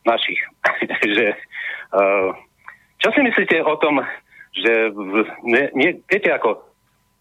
našich, 0.08 0.40
že 1.20 1.36
uh, 1.92 2.32
čo 3.04 3.12
si 3.12 3.20
myslíte 3.20 3.60
o 3.60 3.76
tom 3.76 4.00
že 4.50 4.90
ne, 5.46 5.70
ne, 5.74 5.88
viete 6.10 6.30
ako, 6.30 6.58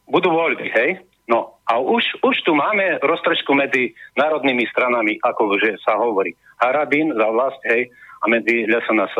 budú 0.09 0.33
voľby, 0.33 0.73
hej? 0.73 0.97
No 1.29 1.61
a 1.69 1.77
už, 1.77 2.25
už 2.25 2.41
tu 2.41 2.57
máme 2.57 2.97
roztržku 3.05 3.53
medzi 3.53 3.93
národnými 4.17 4.65
stranami, 4.73 5.21
ako 5.21 5.61
že 5.61 5.77
sa 5.85 5.93
hovorí. 6.01 6.33
Harabín 6.57 7.13
za 7.13 7.29
vlast, 7.29 7.61
hej, 7.69 7.93
a 8.19 8.25
medzi 8.27 8.67
LSNS 8.67 9.15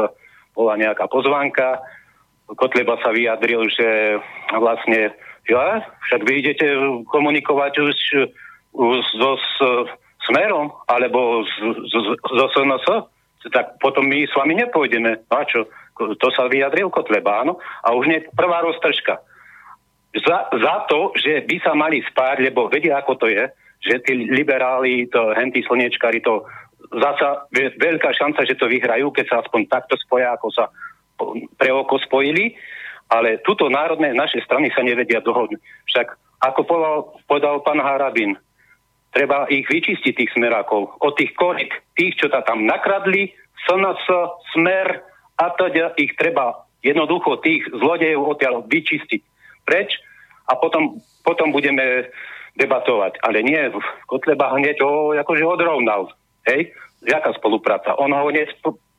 bola 0.54 0.76
nejaká 0.76 1.08
pozvánka. 1.08 1.80
Kotleba 2.50 2.98
sa 3.00 3.14
vyjadril, 3.14 3.70
že 3.70 4.18
vlastne, 4.52 5.14
ja, 5.46 5.86
však 6.10 6.22
vy 6.26 6.34
idete 6.42 6.68
komunikovať 7.08 7.74
už 7.80 7.98
so 9.16 9.32
smerom, 10.28 10.74
alebo 10.90 11.46
so 11.88 12.46
SNS, 12.50 12.86
tak 13.54 13.80
potom 13.80 14.10
my 14.10 14.28
s 14.28 14.34
vami 14.36 14.60
nepôjdeme. 14.60 15.26
A 15.32 15.46
čo? 15.48 15.70
To 16.00 16.28
sa 16.34 16.52
vyjadril 16.52 16.92
Kotleba, 16.92 17.46
áno. 17.46 17.62
A 17.86 17.94
už 17.96 18.08
nie 18.10 18.20
prvá 18.36 18.66
roztržka 18.66 19.24
za, 20.16 20.50
za 20.50 20.76
to, 20.90 21.14
že 21.14 21.46
by 21.46 21.58
sa 21.62 21.74
mali 21.78 22.02
spáť, 22.02 22.42
lebo 22.42 22.66
vedia, 22.66 22.98
ako 22.98 23.14
to 23.22 23.28
je, 23.30 23.46
že 23.80 24.02
tí 24.04 24.14
liberáli, 24.18 25.08
to 25.08 25.32
hentí 25.38 25.62
slniečkári, 25.64 26.20
to 26.26 26.44
zasa 26.90 27.46
veľká 27.54 28.10
šanca, 28.14 28.46
že 28.46 28.58
to 28.58 28.66
vyhrajú, 28.66 29.14
keď 29.14 29.26
sa 29.30 29.36
aspoň 29.46 29.70
takto 29.70 29.96
spoja, 30.02 30.34
ako 30.34 30.48
sa 30.50 30.74
pre 31.58 31.70
oko 31.70 32.02
spojili, 32.02 32.56
ale 33.10 33.42
tuto 33.42 33.70
národné 33.70 34.14
naše 34.14 34.42
strany 34.46 34.70
sa 34.74 34.86
nevedia 34.86 35.22
dohodnúť. 35.22 35.62
Však, 35.90 36.08
ako 36.46 36.62
povedal, 36.66 36.98
povedal 37.26 37.56
pán 37.66 37.82
Harabin, 37.82 38.38
treba 39.14 39.50
ich 39.50 39.66
vyčistiť, 39.66 40.14
tých 40.14 40.32
smerákov, 40.38 40.98
od 41.02 41.14
tých 41.18 41.34
korik, 41.34 41.74
tých, 41.98 42.16
čo 42.22 42.30
ta 42.30 42.46
tam 42.46 42.66
nakradli, 42.66 43.34
SNS, 43.68 44.06
smer 44.56 45.04
a 45.42 45.46
teda 45.58 45.98
ich 46.00 46.16
treba 46.16 46.64
jednoducho 46.86 47.44
tých 47.44 47.68
zlodejov 47.76 48.38
odtiaľ 48.38 48.64
vyčistiť 48.66 49.22
preč 49.68 50.00
a 50.48 50.56
potom, 50.56 50.98
potom 51.22 51.52
budeme 51.52 52.08
debatovať. 52.56 53.20
Ale 53.22 53.44
nie, 53.46 53.60
Kotleba 54.08 54.56
hneď 54.56 54.82
ho 54.82 55.14
akože 55.14 55.46
odrovnal. 55.46 56.10
Hej? 56.50 56.74
Jaká 57.06 57.32
spolupráca? 57.38 57.96
On 58.02 58.10
ho 58.10 58.28
hneď 58.28 58.50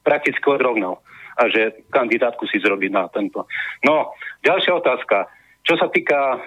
prakticky 0.06 0.46
odrovnal. 0.46 1.02
A 1.36 1.48
že 1.48 1.84
kandidátku 1.90 2.46
si 2.46 2.60
zrobí 2.60 2.88
na 2.92 3.08
tento. 3.08 3.48
No, 3.84 4.14
ďalšia 4.44 4.76
otázka. 4.76 5.28
Čo 5.64 5.74
sa 5.76 5.88
týka, 5.92 6.40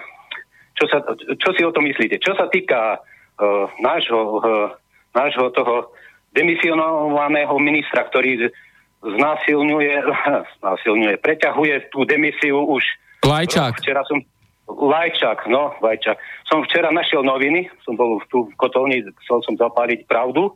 čo, 0.78 0.86
sa, 0.90 0.98
čo 1.14 1.50
si 1.54 1.62
o 1.62 1.74
tom 1.74 1.86
myslíte? 1.86 2.18
Čo 2.22 2.34
sa 2.38 2.46
týka 2.50 2.98
uh, 2.98 3.66
nášho, 3.82 4.22
uh, 4.38 4.70
nášho 5.14 5.50
toho 5.54 5.94
demisionovaného 6.34 7.54
ministra, 7.62 8.06
ktorý 8.06 8.50
znásilňuje, 9.02 9.94
znásilňuje, 10.60 11.14
preťahuje 11.22 11.90
tú 11.94 12.02
demisiu 12.06 12.58
už 12.64 12.82
Lajčák. 13.24 13.80
Včera 13.80 14.04
som... 14.04 14.20
Lajčák, 14.64 15.48
no, 15.48 15.76
Lajčák. 15.80 16.16
Som 16.48 16.64
včera 16.64 16.88
našiel 16.88 17.24
noviny, 17.24 17.68
som 17.84 17.96
bol 17.96 18.20
tu 18.28 18.48
v 18.48 18.54
Kotolni, 18.56 19.04
chcel 19.24 19.40
som 19.44 19.54
zapáliť 19.56 20.08
pravdu 20.08 20.52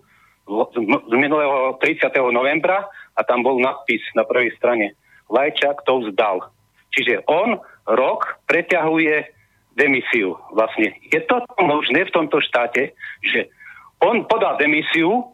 z 0.48 1.14
minulého 1.14 1.76
30. 1.78 2.08
novembra 2.32 2.88
a 3.14 3.20
tam 3.22 3.44
bol 3.44 3.60
nadpis 3.60 4.00
na 4.16 4.24
prvej 4.24 4.56
strane. 4.56 4.96
Lajčák 5.28 5.84
to 5.84 6.08
vzdal. 6.08 6.48
Čiže 6.96 7.28
on 7.28 7.60
rok 7.84 8.40
preťahuje 8.48 9.28
demisiu. 9.76 10.34
Vlastne 10.50 10.96
je 11.12 11.20
to 11.28 11.44
možné 11.60 12.08
v 12.08 12.14
tomto 12.16 12.40
štáte, 12.40 12.96
že 13.22 13.52
on 14.00 14.24
podá 14.26 14.56
demisiu, 14.56 15.30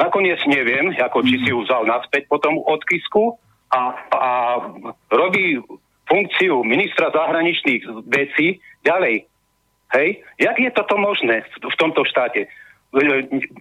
nakoniec 0.00 0.40
neviem, 0.48 0.96
ako 0.96 1.22
či 1.22 1.38
si 1.44 1.48
ju 1.52 1.62
vzal 1.62 1.86
naspäť 1.86 2.26
potom 2.26 2.58
od 2.64 2.80
Kisku 2.88 3.38
a, 3.70 3.94
a 4.10 4.30
robí 5.12 5.60
funkciu 6.08 6.62
ministra 6.66 7.10
zahraničných 7.14 7.82
vecí 8.06 8.58
ďalej. 8.82 9.26
Hej? 9.94 10.08
Jak 10.42 10.56
je 10.58 10.70
toto 10.74 10.98
možné 10.98 11.46
v 11.54 11.76
tomto 11.78 12.02
štáte? 12.02 12.50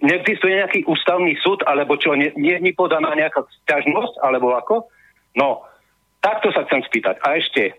Neexistuje 0.05 0.61
nejaký 0.61 0.79
ústavný 0.85 1.33
súd, 1.41 1.65
alebo 1.65 1.97
čo, 1.97 2.13
nie, 2.13 2.29
nie 2.37 2.61
je 2.61 2.77
podaná 2.77 3.17
nejaká 3.17 3.41
sťažnosť, 3.65 4.21
alebo 4.21 4.53
ako? 4.53 4.75
No, 5.33 5.65
takto 6.21 6.53
sa 6.53 6.69
chcem 6.69 6.85
spýtať. 6.85 7.17
A 7.25 7.41
ešte, 7.41 7.73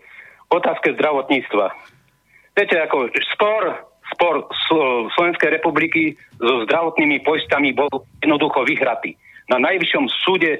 otázka 0.51 0.91
zdravotníctva. 0.99 1.65
Viete, 2.55 2.75
ako 2.83 3.07
spor, 3.35 3.87
spor 4.11 4.51
Slovenskej 5.15 5.55
republiky 5.59 6.19
so 6.35 6.67
zdravotnými 6.67 7.23
poistami 7.23 7.71
bol 7.71 7.91
jednoducho 8.19 8.67
vyhratý. 8.67 9.15
Na 9.47 9.59
najvyššom 9.63 10.05
súde 10.27 10.59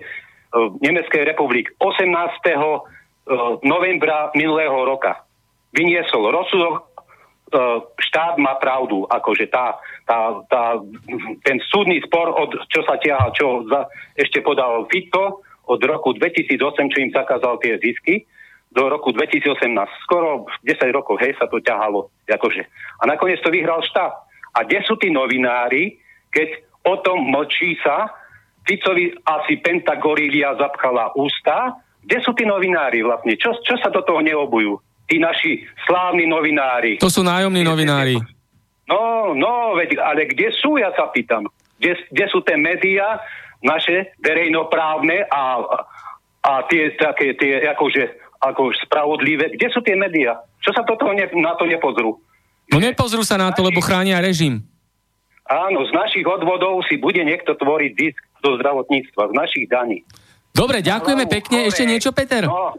Nemeckej 0.56 1.28
republiky 1.28 1.76
18 1.84 2.08
novembra 3.68 4.32
minulého 4.38 4.88
roka 4.88 5.28
vyniesol 5.76 6.32
rozsudok, 6.32 6.95
štát 8.02 8.42
má 8.42 8.58
pravdu, 8.58 9.06
akože 9.06 9.48
tá, 9.54 9.78
tá, 10.10 10.42
tá, 10.50 10.82
ten 11.46 11.62
súdny 11.70 12.02
spor, 12.02 12.34
od, 12.34 12.58
čo 12.74 12.82
sa 12.84 12.98
ťaha, 12.98 13.32
čo 13.38 13.70
za, 13.70 13.86
ešte 14.18 14.42
podal 14.42 14.90
Fico 14.90 15.46
od 15.66 15.82
roku 15.86 16.14
2008, 16.18 16.92
čo 16.94 16.98
im 17.02 17.14
zakázal 17.14 17.62
tie 17.62 17.78
zisky, 17.82 18.26
do 18.76 18.92
roku 18.92 19.16
2018. 19.16 19.72
Skoro 20.04 20.50
10 20.68 20.92
rokov, 20.92 21.22
hej, 21.24 21.38
sa 21.40 21.48
to 21.48 21.64
ťahalo. 21.64 22.12
Akože. 22.28 22.68
A 23.00 23.04
nakoniec 23.08 23.40
to 23.40 23.54
vyhral 23.54 23.80
štát. 23.80 24.14
A 24.56 24.68
kde 24.68 24.84
sú 24.84 25.00
tí 25.00 25.08
novinári, 25.08 25.96
keď 26.28 26.60
o 26.84 27.00
tom 27.00 27.24
mlčí 27.32 27.80
sa, 27.80 28.12
Ficovi 28.66 29.14
asi 29.24 29.62
pentagorilia 29.62 30.58
zapchala 30.58 31.14
ústa, 31.16 31.80
kde 32.02 32.18
sú 32.22 32.34
tí 32.34 32.46
novinári 32.46 33.02
vlastne? 33.02 33.38
Čo, 33.38 33.62
čo 33.62 33.78
sa 33.82 33.90
do 33.94 34.02
toho 34.02 34.22
neobujú? 34.22 34.78
Tí 35.06 35.22
naši 35.22 35.62
slávni 35.86 36.26
novinári. 36.26 36.98
To 36.98 37.14
sú 37.14 37.22
nájomní 37.22 37.62
novinári. 37.62 38.18
No, 38.86 39.34
no, 39.34 39.74
veď, 39.78 39.98
ale 40.02 40.30
kde 40.30 40.54
sú, 40.54 40.78
ja 40.78 40.94
sa 40.94 41.10
pýtam. 41.10 41.50
Kde, 41.78 41.98
kde 42.10 42.26
sú 42.30 42.42
tie 42.46 42.58
médiá, 42.58 43.22
naše 43.66 44.14
verejnoprávne 44.22 45.26
a, 45.26 45.62
a 46.46 46.52
tie 46.70 46.94
také, 46.94 47.34
tie 47.34 47.66
akože, 47.74 48.04
ako 48.46 48.70
spravodlivé, 48.86 49.58
kde 49.58 49.68
sú 49.74 49.82
tie 49.82 49.98
médiá? 49.98 50.38
Čo 50.62 50.78
sa 50.78 50.86
toto 50.86 51.10
ne, 51.14 51.26
na 51.42 51.58
to 51.58 51.66
nepozrú? 51.66 52.22
No 52.70 52.78
nepozrú 52.78 53.26
sa 53.26 53.42
na 53.42 53.50
to, 53.54 53.66
lebo 53.66 53.82
chránia 53.82 54.22
režim. 54.22 54.62
Áno, 55.46 55.86
z 55.86 55.94
našich 55.94 56.26
odvodov 56.26 56.82
si 56.90 56.98
bude 56.98 57.22
niekto 57.22 57.54
tvoriť 57.54 57.92
zisk 57.94 58.22
do 58.42 58.58
zdravotníctva, 58.58 59.30
z 59.30 59.34
našich 59.34 59.66
daní. 59.70 60.02
Dobre, 60.50 60.82
ďakujeme 60.82 61.26
pekne. 61.30 61.70
Ešte 61.70 61.86
niečo, 61.86 62.10
Peter? 62.16 62.50
No, 62.50 62.74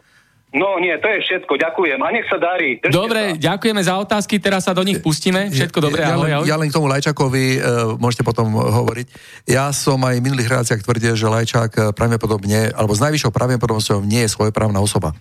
no 0.55 0.79
nie, 0.79 0.95
to 1.03 1.09
je 1.11 1.19
všetko. 1.27 1.59
Ďakujem. 1.59 1.99
A 1.99 2.09
nech 2.15 2.27
sa 2.31 2.39
darí. 2.39 2.79
Držte 2.79 2.95
dobre, 2.95 3.35
sa. 3.35 3.55
ďakujeme 3.55 3.83
za 3.83 3.95
otázky. 3.99 4.39
Teraz 4.39 4.69
sa 4.69 4.77
do 4.77 4.87
nich 4.87 5.03
pustíme. 5.03 5.51
Všetko 5.51 5.79
dobré. 5.83 6.07
Ja, 6.07 6.15
ahoj, 6.15 6.31
ahoj. 6.31 6.47
ja 6.47 6.57
len 6.61 6.69
k 6.71 6.77
tomu 6.77 6.87
Lajčakovi 6.87 7.47
uh, 7.59 7.61
môžete 7.99 8.23
potom 8.23 8.55
hovoriť. 8.55 9.07
Ja 9.51 9.75
som 9.75 9.99
aj 10.07 10.21
v 10.21 10.27
minulých 10.31 10.53
reláciách 10.53 10.85
tvrdil, 10.87 11.19
že 11.19 11.27
Lajčák 11.27 11.73
e, 11.75 11.81
pravdepodobne, 11.95 12.71
alebo 12.75 12.95
s 12.95 13.03
najvyššou 13.03 13.31
pravdepodobnosťou 13.31 14.03
nie 14.03 14.27
je 14.27 14.35
svojprávna 14.35 14.83
osoba. 14.83 15.15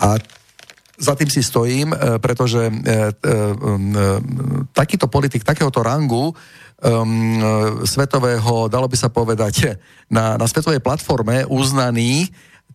A 0.00 0.16
za 1.00 1.16
tým 1.16 1.32
si 1.32 1.40
stojím, 1.40 1.96
e, 1.96 2.20
pretože 2.20 2.60
e, 2.60 2.70
e, 2.70 2.76
takýto 4.76 5.08
politik 5.08 5.40
takéhoto 5.40 5.80
rangu 5.80 6.36
um, 6.84 7.40
svetového, 7.88 8.68
dalo 8.68 8.84
by 8.84 8.96
sa 9.00 9.08
povedať, 9.08 9.80
na, 10.16 10.36
na 10.36 10.44
svetovej 10.44 10.84
platforme 10.84 11.48
uznaný, 11.48 12.28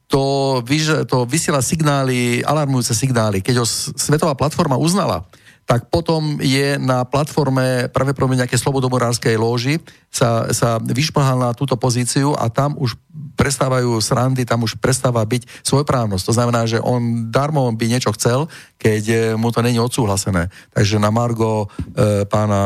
to, 0.08 0.62
vyž, 0.66 1.10
to 1.10 1.26
vysiela 1.26 1.62
signály, 1.62 2.46
alarmujúce 2.46 2.94
signály. 2.94 3.42
Keď 3.42 3.56
ho 3.58 3.66
svetová 3.98 4.38
platforma 4.38 4.78
uznala, 4.78 5.26
tak 5.66 5.90
potom 5.90 6.38
je 6.38 6.78
na 6.78 7.02
platforme 7.10 7.90
pravdepodobne 7.90 8.38
nejaké 8.38 8.54
slobodomorárskej 8.54 9.34
lóži 9.34 9.82
sa, 10.14 10.54
sa 10.54 10.78
vyšplhal 10.78 11.42
na 11.42 11.52
túto 11.58 11.74
pozíciu 11.74 12.38
a 12.38 12.54
tam 12.54 12.78
už 12.78 12.94
prestávajú 13.36 13.98
srandy, 14.00 14.46
tam 14.46 14.64
už 14.64 14.78
prestáva 14.80 15.26
byť 15.26 15.66
svojprávnosť. 15.66 16.24
To 16.24 16.36
znamená, 16.38 16.70
že 16.70 16.80
on 16.80 17.28
darmo 17.34 17.68
by 17.74 17.86
niečo 17.90 18.14
chcel, 18.16 18.48
keď 18.78 19.04
eh, 19.10 19.20
mu 19.36 19.50
to 19.50 19.66
není 19.66 19.82
odsúhlasené. 19.82 20.48
Takže 20.72 21.02
na 21.02 21.10
Margo 21.10 21.68
e, 21.96 22.28
pána, 22.28 22.62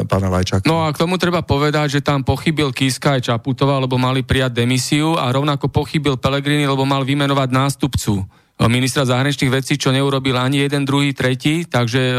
e, 0.00 0.06
pána 0.06 0.28
Lajčaka. 0.28 0.66
No 0.66 0.84
a 0.84 0.92
k 0.92 1.00
tomu 1.00 1.16
treba 1.16 1.40
povedať, 1.40 1.98
že 1.98 2.04
tam 2.04 2.26
pochybil 2.26 2.74
Kiska 2.74 3.16
aj 3.16 3.30
Čaputová, 3.30 3.78
lebo 3.78 3.96
mali 3.96 4.26
prijať 4.26 4.60
demisiu 4.60 5.16
a 5.16 5.30
rovnako 5.30 5.70
pochybil 5.70 6.18
Pelegrini, 6.18 6.66
lebo 6.66 6.82
mal 6.84 7.06
vymenovať 7.06 7.48
nástupcu 7.54 8.26
ministra 8.70 9.02
zahraničných 9.02 9.50
vecí, 9.50 9.74
čo 9.74 9.90
neurobil 9.90 10.38
ani 10.38 10.62
jeden, 10.62 10.86
druhý, 10.86 11.10
tretí, 11.10 11.66
takže 11.66 12.00
e, 12.00 12.16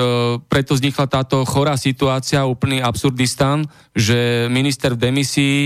preto 0.52 0.76
vznikla 0.76 1.08
táto 1.08 1.48
chorá 1.48 1.80
situácia, 1.80 2.44
úplný 2.44 2.84
absurdistán, 2.84 3.64
že 3.96 4.52
minister 4.52 4.94
v 4.94 5.02
demisii 5.10 5.60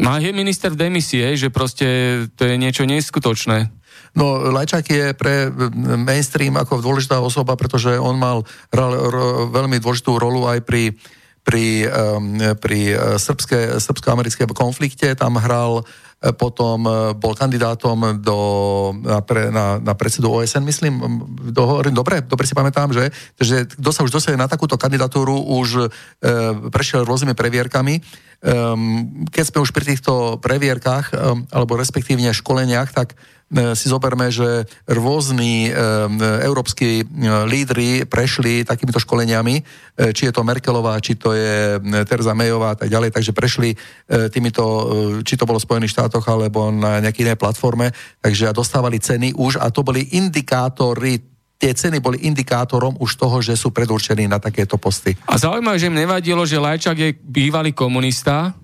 No 0.00 0.16
je 0.16 0.32
minister 0.32 0.72
v 0.72 0.80
demisii, 0.88 1.36
že 1.36 1.52
proste 1.52 1.84
to 2.32 2.48
je 2.48 2.56
niečo 2.56 2.88
neskutočné. 2.88 3.68
No, 4.16 4.48
Lajčák 4.48 4.86
je 4.88 5.06
pre 5.12 5.52
mainstream 6.00 6.56
ako 6.56 6.80
dôležitá 6.80 7.20
osoba, 7.20 7.52
pretože 7.54 8.00
on 8.00 8.16
mal 8.16 8.48
ral, 8.72 8.96
ro, 8.96 9.52
veľmi 9.52 9.76
dôležitú 9.76 10.16
rolu 10.16 10.48
aj 10.48 10.64
pri 10.64 10.96
pri, 11.40 11.88
um, 11.88 12.36
pri 12.60 12.94
srbské, 13.16 13.80
srbsko-americké 13.80 14.44
konflikte, 14.52 15.08
tam 15.16 15.40
hral 15.40 15.88
potom 16.20 16.84
bol 17.16 17.32
kandidátom 17.32 18.20
do, 18.20 18.38
na, 19.00 19.24
pre, 19.24 19.48
na, 19.48 19.80
na 19.80 19.96
predsedu 19.96 20.28
OSN, 20.28 20.60
myslím, 20.68 20.94
do, 21.48 21.80
dobre, 21.88 22.20
dobre 22.20 22.44
si 22.44 22.52
pamätám, 22.52 22.92
že, 22.92 23.08
že 23.40 23.64
kto 23.64 23.88
sa 23.88 24.04
už 24.04 24.12
dosiahne 24.12 24.44
na 24.44 24.50
takúto 24.50 24.76
kandidatúru, 24.76 25.32
už 25.32 25.68
e, 25.80 25.88
prešiel 26.68 27.08
rôznymi 27.08 27.32
previerkami. 27.32 28.04
Um, 28.40 29.24
keď 29.32 29.44
sme 29.48 29.64
už 29.64 29.72
pri 29.72 29.96
týchto 29.96 30.40
previerkach, 30.40 31.12
um, 31.12 31.44
alebo 31.52 31.80
respektívne 31.80 32.32
školeniach, 32.36 32.92
tak 32.92 33.16
E, 33.16 33.39
si 33.50 33.86
zoberme, 33.90 34.30
že 34.30 34.64
rôzni 34.86 35.66
e, 35.66 35.70
európsky 36.46 37.02
e, 37.02 37.04
lídry 37.50 38.06
prešli 38.06 38.62
takýmito 38.62 39.02
školeniami, 39.02 39.62
či 40.00 40.30
je 40.30 40.32
to 40.32 40.46
Merkelová, 40.46 40.96
či 41.02 41.18
to 41.18 41.36
je 41.36 41.76
Terza 42.08 42.32
Mayová 42.32 42.72
a 42.72 42.78
tak 42.78 42.88
ďalej, 42.88 43.12
takže 43.12 43.36
prešli 43.36 43.76
týmito, 44.32 44.64
či 45.28 45.36
to 45.36 45.44
bolo 45.44 45.60
v 45.60 45.66
Spojených 45.68 45.92
štátoch 45.92 46.24
alebo 46.24 46.72
na 46.72 47.04
nejakej 47.04 47.28
inej 47.28 47.36
platforme, 47.36 47.92
takže 48.24 48.48
dostávali 48.56 48.96
ceny 48.96 49.36
už 49.36 49.60
a 49.60 49.68
to 49.68 49.84
boli 49.84 50.16
indikátory 50.16 51.20
tie 51.60 51.76
ceny 51.76 52.00
boli 52.00 52.24
indikátorom 52.24 52.96
už 52.96 53.20
toho, 53.20 53.44
že 53.44 53.52
sú 53.52 53.68
predurčení 53.68 54.24
na 54.24 54.40
takéto 54.40 54.80
posty. 54.80 55.12
A 55.28 55.36
zaujímavé, 55.36 55.76
že 55.76 55.92
im 55.92 56.00
nevadilo, 56.00 56.48
že 56.48 56.56
Lajčák 56.56 56.96
je 56.96 57.12
bývalý 57.20 57.76
komunista, 57.76 58.56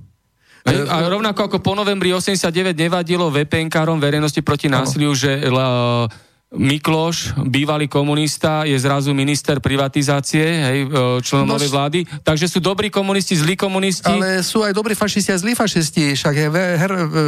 a 0.67 0.97
rovnako 1.07 1.41
ako 1.47 1.59
po 1.63 1.79
novembri 1.79 2.11
89 2.11 2.75
nevadilo 2.75 3.31
VPN-károm 3.31 4.03
verejnosti 4.03 4.43
proti 4.43 4.67
násiliu, 4.67 5.15
ano. 5.15 5.19
že 5.19 5.31
Mikloš, 6.55 7.35
bývalý 7.43 7.91
komunista, 7.91 8.63
je 8.63 8.79
zrazu 8.79 9.11
minister 9.11 9.59
privatizácie, 9.59 10.47
hej, 10.47 10.79
e, 10.87 11.19
členom 11.19 11.43
no, 11.43 11.59
novej 11.59 11.75
vlády. 11.75 11.99
Takže 12.23 12.47
sú 12.47 12.63
dobrí 12.63 12.87
komunisti, 12.87 13.35
zlí 13.35 13.59
komunisti. 13.59 14.07
Ale 14.07 14.47
sú 14.47 14.63
aj 14.63 14.71
dobrí 14.71 14.95
fašisti 14.95 15.35
a 15.35 15.43
zlí 15.43 15.59
fašisti. 15.59 16.15
Však 16.15 16.35
je 16.39 16.49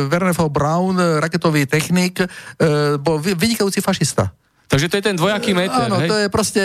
Werner 0.06 0.34
von 0.38 0.46
Braun, 0.54 0.96
raketový 1.18 1.66
technik, 1.66 2.22
e, 2.22 2.26
bol 3.02 3.18
vynikajúci 3.18 3.82
fašista. 3.82 4.30
Takže 4.68 4.86
to 4.92 4.94
je 5.00 5.02
ten 5.02 5.16
dvojaký 5.16 5.56
meter. 5.56 5.88
Áno, 5.88 5.96
hej? 5.96 6.12
to 6.12 6.16
je 6.20 6.26
proste... 6.28 6.60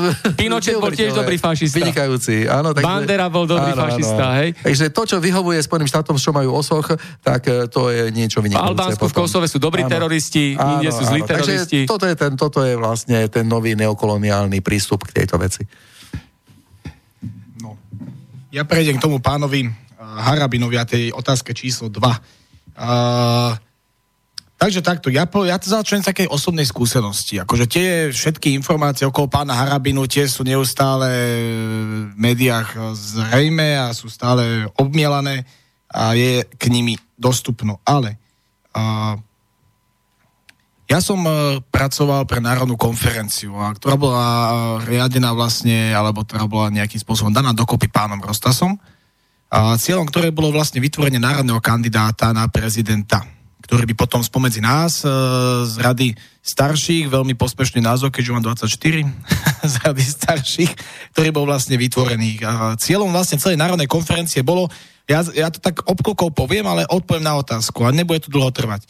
Pinochet 0.40 0.76
bol 0.76 0.92
tiež 0.92 1.16
dobrý 1.16 1.40
fašista. 1.40 1.80
Vynikajúci, 1.80 2.44
áno. 2.44 2.76
Takže, 2.76 2.84
Bandera 2.84 3.32
bol 3.32 3.48
dobrý 3.48 3.72
áno, 3.72 3.80
fašista, 3.80 4.24
áno. 4.28 4.38
hej? 4.44 4.48
Takže 4.60 4.84
to, 4.92 5.02
čo 5.08 5.16
vyhovuje 5.16 5.56
Spojeným 5.64 5.88
štátom, 5.88 6.20
čo 6.20 6.36
majú 6.36 6.52
osoch, 6.52 6.84
tak 7.24 7.48
e, 7.48 7.64
to 7.72 7.88
je 7.88 8.12
niečo 8.12 8.44
vynikajúce. 8.44 8.60
V 8.60 8.72
Albánsku, 8.76 9.04
v 9.08 9.14
Kosove 9.16 9.48
sú 9.48 9.56
dobrí 9.56 9.88
áno. 9.88 9.90
teroristi, 9.90 10.52
áno, 10.52 10.84
inde 10.84 10.92
sú 10.92 11.08
zlí 11.08 11.24
áno. 11.24 11.30
teroristi. 11.32 11.88
Takže 11.88 11.92
toto 11.96 12.04
je, 12.04 12.14
ten, 12.20 12.32
toto 12.36 12.58
je 12.60 12.76
vlastne 12.76 13.24
ten 13.32 13.48
nový 13.48 13.72
neokoloniálny 13.72 14.60
prístup 14.60 15.08
k 15.08 15.24
tejto 15.24 15.40
veci. 15.40 15.64
No. 17.64 17.80
Ja 18.52 18.68
prejdem 18.68 19.00
k 19.00 19.04
tomu 19.08 19.16
pánovi 19.24 19.64
Harabinovi 19.96 20.76
a 20.76 20.84
tej 20.84 21.08
otázke 21.08 21.56
číslo 21.56 21.88
2. 21.88 22.04
Uh, 22.76 23.56
Takže 24.56 24.80
takto, 24.80 25.12
ja, 25.12 25.28
po, 25.28 25.44
ja 25.44 25.60
to 25.60 25.68
začnem 25.68 26.00
z 26.00 26.08
takej 26.16 26.32
osobnej 26.32 26.64
skúsenosti. 26.64 27.36
Akože 27.36 27.68
tie 27.68 28.08
všetky 28.08 28.56
informácie 28.56 29.04
okolo 29.04 29.28
pána 29.28 29.52
Harabinu 29.52 30.08
tie 30.08 30.24
sú 30.24 30.48
neustále 30.48 31.12
v 32.08 32.16
médiách 32.16 32.96
zrejme 32.96 33.76
a 33.76 33.92
sú 33.92 34.08
stále 34.08 34.64
obmielané 34.80 35.44
a 35.92 36.16
je 36.16 36.40
k 36.56 36.72
nimi 36.72 36.96
dostupno. 37.20 37.84
Ale 37.84 38.16
uh, 38.72 39.20
ja 40.88 41.04
som 41.04 41.20
uh, 41.20 41.60
pracoval 41.68 42.24
pre 42.24 42.40
Národnú 42.40 42.80
konferenciu, 42.80 43.60
a, 43.60 43.76
ktorá 43.76 44.00
bola 44.00 44.24
uh, 44.24 44.48
riadená 44.88 45.36
vlastne, 45.36 45.92
alebo 45.92 46.24
ktorá 46.24 46.48
bola 46.48 46.72
nejakým 46.72 47.04
spôsobom 47.04 47.28
daná 47.28 47.52
dokopy 47.52 47.92
pánom 47.92 48.24
Rostasom. 48.24 48.80
A 49.52 49.76
cieľom 49.76 50.08
ktoré 50.08 50.32
bolo 50.32 50.48
vlastne 50.48 50.80
vytvorenie 50.80 51.20
národného 51.20 51.60
kandidáta 51.60 52.32
na 52.32 52.48
prezidenta 52.48 53.35
ktorý 53.66 53.84
by 53.92 53.94
potom 53.98 54.22
spomedzi 54.22 54.62
nás 54.62 55.02
e, 55.02 55.10
z 55.66 55.74
rady 55.82 56.08
starších, 56.46 57.10
veľmi 57.10 57.34
pospešný 57.34 57.82
názov, 57.82 58.14
keďže 58.14 58.32
mám 58.32 58.44
24, 58.46 58.70
z 59.72 59.74
rady 59.82 60.04
starších, 60.06 60.72
ktorý 61.12 61.28
bol 61.34 61.44
vlastne 61.50 61.74
vytvorený. 61.74 62.46
A 62.46 62.78
cieľom 62.78 63.10
vlastne 63.10 63.42
celej 63.42 63.58
národnej 63.58 63.90
konferencie 63.90 64.46
bolo, 64.46 64.70
ja, 65.10 65.26
ja 65.34 65.50
to 65.50 65.58
tak 65.58 65.82
obkokov 65.82 66.30
poviem, 66.30 66.66
ale 66.70 66.86
odpoviem 66.86 67.26
na 67.26 67.34
otázku 67.38 67.82
a 67.82 67.90
nebude 67.90 68.26
to 68.26 68.30
dlho 68.30 68.54
trvať. 68.54 68.86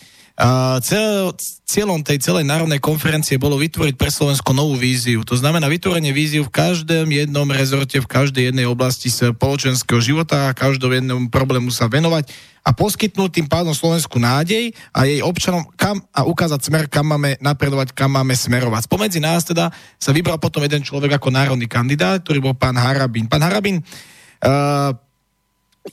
Cieľom 1.64 2.04
tej 2.04 2.20
celej 2.20 2.44
národnej 2.44 2.76
konferencie 2.76 3.40
bolo 3.40 3.56
vytvoriť 3.56 3.96
pre 3.96 4.12
Slovensko 4.12 4.52
novú 4.52 4.76
víziu. 4.76 5.24
To 5.24 5.32
znamená 5.32 5.64
vytvorenie 5.64 6.12
víziu 6.12 6.44
v 6.44 6.52
každom 6.52 7.08
jednom 7.08 7.48
rezorte, 7.48 7.96
v 7.96 8.04
každej 8.04 8.52
jednej 8.52 8.68
oblasti 8.68 9.08
spoločenského 9.08 9.96
života 9.96 10.52
a 10.52 10.56
každom 10.56 10.92
jednom 10.92 11.24
problému 11.32 11.72
sa 11.72 11.88
venovať 11.88 12.28
a 12.66 12.74
poskytnúť 12.76 13.30
tým 13.32 13.48
pádom 13.48 13.72
Slovensku 13.72 14.20
nádej 14.20 14.76
a 14.92 15.08
jej 15.08 15.24
občanom 15.24 15.64
kam 15.72 16.04
a 16.12 16.28
ukázať 16.28 16.68
smer, 16.68 16.84
kam 16.92 17.08
máme 17.16 17.40
napredovať, 17.40 17.96
kam 17.96 18.12
máme 18.12 18.36
smerovať. 18.36 18.90
Spomedzi 18.90 19.22
nás 19.22 19.46
teda 19.46 19.72
sa 19.96 20.10
vybral 20.12 20.36
potom 20.36 20.60
jeden 20.60 20.84
človek 20.84 21.16
ako 21.16 21.32
národný 21.32 21.64
kandidát, 21.64 22.20
ktorý 22.20 22.44
bol 22.44 22.54
pán 22.58 22.76
Harabín. 22.76 23.24
Pán 23.24 23.40
Harabín, 23.40 23.80
uh, 23.80 24.92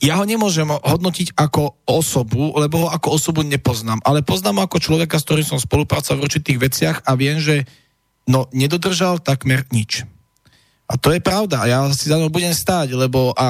ja 0.02 0.18
ho 0.18 0.24
nemôžem 0.26 0.66
hodnotiť 0.66 1.38
ako 1.38 1.86
osobu, 1.86 2.54
lebo 2.58 2.86
ho 2.86 2.88
ako 2.90 3.14
osobu 3.14 3.46
nepoznám, 3.46 4.02
ale 4.02 4.26
poznám 4.26 4.58
ho 4.58 4.66
ako 4.66 4.82
človeka, 4.82 5.20
s 5.20 5.26
ktorým 5.26 5.46
som 5.46 5.58
spolupracoval 5.62 6.18
v 6.22 6.26
určitých 6.26 6.58
veciach 6.58 6.96
a 7.06 7.14
viem, 7.14 7.38
že 7.38 7.62
no, 8.26 8.50
nedodržal 8.50 9.22
takmer 9.22 9.62
nič. 9.70 10.02
A 10.84 11.00
to 11.00 11.14
je 11.14 11.20
pravda. 11.22 11.64
Ja 11.64 11.86
si 11.94 12.10
za 12.10 12.18
mnou 12.18 12.28
budem 12.28 12.52
stáť, 12.52 12.92
lebo 12.92 13.32
a 13.32 13.46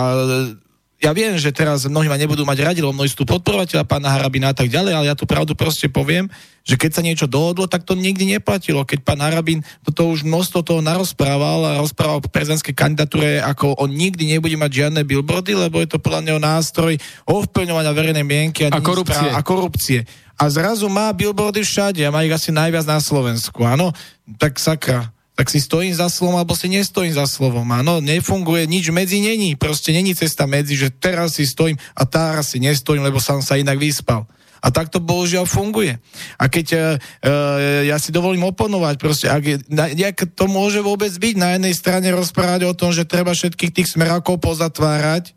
ja 1.02 1.10
viem, 1.12 1.36
že 1.36 1.52
teraz 1.52 1.84
mnohí 1.84 2.06
ma 2.08 2.16
nebudú 2.16 2.46
mať 2.46 2.58
radi, 2.64 2.80
lebo 2.80 2.94
mnohí 2.94 3.10
sú 3.10 3.22
tu 3.22 3.26
podporovateľa 3.28 3.84
pána 3.84 4.14
Harabina 4.14 4.50
a 4.50 4.56
tak 4.56 4.72
ďalej, 4.72 4.92
ale 4.94 5.08
ja 5.10 5.18
tú 5.18 5.28
pravdu 5.28 5.52
proste 5.52 5.90
poviem, 5.90 6.30
že 6.64 6.80
keď 6.80 6.90
sa 6.96 7.02
niečo 7.04 7.26
dohodlo, 7.28 7.68
tak 7.68 7.84
to 7.84 7.92
nikdy 7.92 8.24
neplatilo. 8.24 8.88
Keď 8.88 9.04
pán 9.04 9.20
Harabin 9.20 9.60
toto 9.84 10.08
už 10.08 10.24
množstvo 10.24 10.64
toho 10.64 10.80
narozprával 10.80 11.60
a 11.66 11.82
rozprával 11.82 12.24
po 12.24 12.32
prezidentskej 12.32 12.72
kandidatúre, 12.72 13.42
ako 13.44 13.76
on 13.76 13.92
nikdy 13.92 14.32
nebude 14.32 14.56
mať 14.56 14.70
žiadne 14.86 15.04
billboardy, 15.04 15.52
lebo 15.52 15.82
je 15.84 15.92
to 15.92 16.00
podľa 16.00 16.24
neho 16.24 16.40
nástroj 16.40 16.96
ovplyvňovania 17.28 17.92
verejnej 17.92 18.24
mienky 18.24 18.64
a, 18.64 18.72
a 18.72 18.80
korupcie. 18.80 19.28
a 19.28 19.40
korupcie. 19.44 20.00
A 20.34 20.50
zrazu 20.50 20.88
má 20.88 21.12
billboardy 21.12 21.62
všade 21.62 22.02
a 22.02 22.10
má 22.10 22.24
ich 22.26 22.32
asi 22.32 22.50
najviac 22.50 22.88
na 22.88 22.98
Slovensku. 22.98 23.62
Áno, 23.62 23.94
tak 24.40 24.58
sakra 24.58 25.13
tak 25.34 25.50
si 25.50 25.58
stojím 25.58 25.90
za 25.90 26.06
slovom, 26.06 26.38
alebo 26.38 26.54
si 26.54 26.70
nestojím 26.70 27.10
za 27.10 27.26
slovom. 27.26 27.66
Áno, 27.74 27.98
nefunguje, 27.98 28.70
nič 28.70 28.94
medzi 28.94 29.18
není. 29.18 29.58
Proste 29.58 29.90
není 29.90 30.14
cesta 30.14 30.46
medzi, 30.46 30.78
že 30.78 30.94
teraz 30.94 31.42
si 31.42 31.44
stojím 31.44 31.74
a 31.98 32.06
teraz 32.06 32.54
si 32.54 32.62
nestojím, 32.62 33.02
lebo 33.02 33.18
som 33.18 33.42
sa 33.42 33.58
inak 33.58 33.74
vyspal. 33.74 34.30
A 34.64 34.72
tak 34.72 34.88
to 34.88 34.96
bohužiaľ 34.96 35.44
funguje. 35.44 36.00
A 36.40 36.48
keď 36.48 36.66
uh, 36.72 37.84
ja 37.84 38.00
si 38.00 38.14
dovolím 38.14 38.48
oponovať, 38.48 38.94
proste, 38.96 39.26
ak 39.28 39.68
jak 39.92 40.16
to 40.32 40.48
môže 40.48 40.80
vôbec 40.80 41.12
byť 41.12 41.34
na 41.36 41.58
jednej 41.58 41.74
strane 41.76 42.08
rozprávať 42.14 42.64
o 42.64 42.72
tom, 42.72 42.94
že 42.94 43.04
treba 43.04 43.36
všetkých 43.36 43.74
tých 43.74 43.92
smerákov 43.92 44.40
pozatvárať 44.40 45.36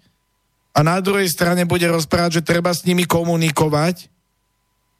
a 0.71 0.79
na 0.85 1.01
druhej 1.01 1.27
strane 1.27 1.65
bude 1.65 1.89
rozprávať, 1.89 2.39
že 2.39 2.47
treba 2.47 2.71
s 2.71 2.85
nimi 2.85 3.03
komunikovať 3.03 4.13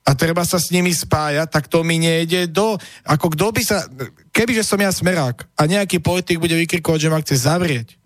a 0.08 0.16
treba 0.16 0.48
sa 0.48 0.56
s 0.56 0.72
nimi 0.72 0.96
spájať, 0.96 1.52
tak 1.52 1.68
to 1.68 1.84
mi 1.84 2.00
nejde 2.00 2.48
do... 2.48 2.80
Ako 3.04 3.36
kto 3.36 3.52
by 3.52 3.62
sa... 3.62 3.84
Kebyže 4.32 4.64
som 4.64 4.80
ja 4.80 4.88
smerák 4.88 5.44
a 5.60 5.68
nejaký 5.68 6.00
politik 6.00 6.40
bude 6.40 6.56
vykrikovať, 6.56 7.00
že 7.04 7.12
ma 7.12 7.20
chce 7.20 7.36
zavrieť 7.44 8.00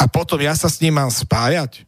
a 0.00 0.08
potom 0.08 0.40
ja 0.40 0.56
sa 0.56 0.72
s 0.72 0.80
ním 0.80 0.96
mám 0.96 1.12
spájať, 1.12 1.84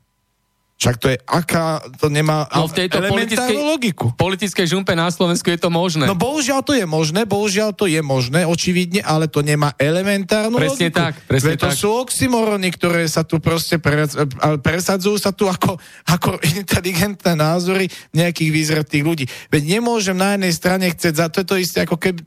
však 0.83 0.99
to 0.99 1.15
je 1.15 1.19
aká, 1.31 1.79
to 1.95 2.11
nemá 2.11 2.51
no, 2.51 2.67
v 2.67 2.75
tejto 2.75 2.99
politickej, 3.07 3.55
logiku. 3.55 4.11
politickej 4.19 4.67
žumpe 4.67 4.99
na 4.99 5.07
Slovensku 5.15 5.47
je 5.47 5.55
to 5.55 5.71
možné. 5.71 6.11
No 6.11 6.19
bohužiaľ 6.19 6.67
to 6.67 6.75
je 6.75 6.83
možné, 6.83 7.23
bohužiaľ 7.23 7.71
to 7.71 7.87
je 7.87 8.03
možné, 8.03 8.43
očividne, 8.43 8.99
ale 8.99 9.31
to 9.31 9.47
nemá 9.47 9.71
elementárnu 9.79 10.59
presne 10.59 10.91
logiku. 10.91 10.99
Tak, 10.99 11.15
presne 11.31 11.55
to 11.55 11.71
tak. 11.71 11.79
sú 11.79 11.89
oxymorony, 12.03 12.75
ktoré 12.75 13.07
sa 13.07 13.23
tu 13.23 13.39
proste 13.39 13.79
pre, 13.79 14.11
presadzujú 14.59 15.23
sa 15.23 15.31
tu 15.31 15.47
ako, 15.47 15.79
ako 16.19 16.43
inteligentné 16.43 17.39
názory 17.39 17.87
nejakých 18.11 18.51
výzretých 18.51 19.07
ľudí. 19.07 19.31
Veď 19.55 19.79
nemôžem 19.79 20.19
na 20.19 20.35
jednej 20.35 20.51
strane 20.51 20.91
chcieť 20.91 21.15
za 21.15 21.27
to, 21.31 21.47
je 21.47 21.47
to 21.47 21.57
isté 21.63 21.79
ako 21.87 21.95
keby 21.95 22.27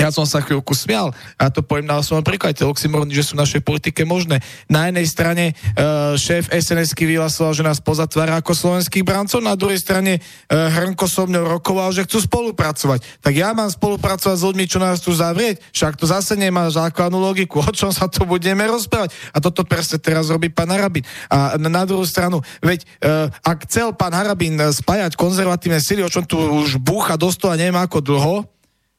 ja 0.00 0.08
som 0.10 0.26
sa 0.26 0.42
chvíľku 0.42 0.72
smial, 0.74 1.14
a 1.38 1.46
to 1.52 1.62
poviem 1.62 1.86
na 1.86 2.02
svojom 2.02 2.26
príklade, 2.26 2.64
oxymorony, 2.64 3.14
že 3.14 3.28
sú 3.28 3.32
v 3.38 3.44
našej 3.44 3.62
politike 3.62 4.02
možné. 4.02 4.42
Na 4.66 4.90
jednej 4.90 5.06
strane 5.06 5.44
uh, 5.52 6.18
šéf 6.18 6.50
SNS-ky 6.50 7.06
vyhlasoval, 7.06 7.52
že 7.54 7.62
nás 7.62 7.78
pozatvára 7.78 8.40
ako 8.40 8.50
slovenských 8.56 9.06
brancov, 9.06 9.44
na 9.44 9.54
druhej 9.54 9.78
strane 9.78 10.18
uh, 10.18 10.72
Hrnko 10.74 11.06
so 11.06 11.28
mnou 11.28 11.46
rokoval, 11.46 11.94
že 11.94 12.08
chcú 12.08 12.24
spolupracovať. 12.24 13.22
Tak 13.22 13.34
ja 13.36 13.54
mám 13.54 13.70
spolupracovať 13.70 14.36
s 14.40 14.46
ľuďmi, 14.48 14.64
čo 14.66 14.82
nás 14.82 14.98
tu 14.98 15.14
zavrieť, 15.14 15.62
však 15.70 15.94
to 16.00 16.08
zase 16.08 16.34
nemá 16.34 16.66
základnú 16.72 17.22
logiku, 17.22 17.62
o 17.68 17.70
čom 17.70 17.94
sa 17.94 18.10
tu 18.10 18.26
budeme 18.26 18.64
rozprávať. 18.66 19.14
A 19.30 19.38
toto 19.38 19.62
presne 19.62 20.02
teraz 20.02 20.32
robí 20.32 20.50
pán 20.50 20.72
Harabin. 20.72 21.06
A 21.30 21.54
na 21.60 21.84
druhú 21.86 22.02
stranu, 22.08 22.42
veď 22.58 22.82
uh, 23.04 23.30
ak 23.44 23.70
chcel 23.70 23.94
pán 23.94 24.16
Harabin 24.16 24.58
spájať 24.58 25.14
konzervatívne 25.14 25.78
sily, 25.78 26.02
o 26.02 26.10
čom 26.10 26.26
tu 26.26 26.40
už 26.40 26.82
búcha 26.82 27.14
dosto 27.14 27.46
a 27.46 27.54
neviem 27.54 27.78
ako 27.78 28.02
dlho, 28.02 28.36